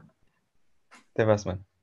Até 1.15 1.23
a 1.31 1.39
semana. 1.39 1.78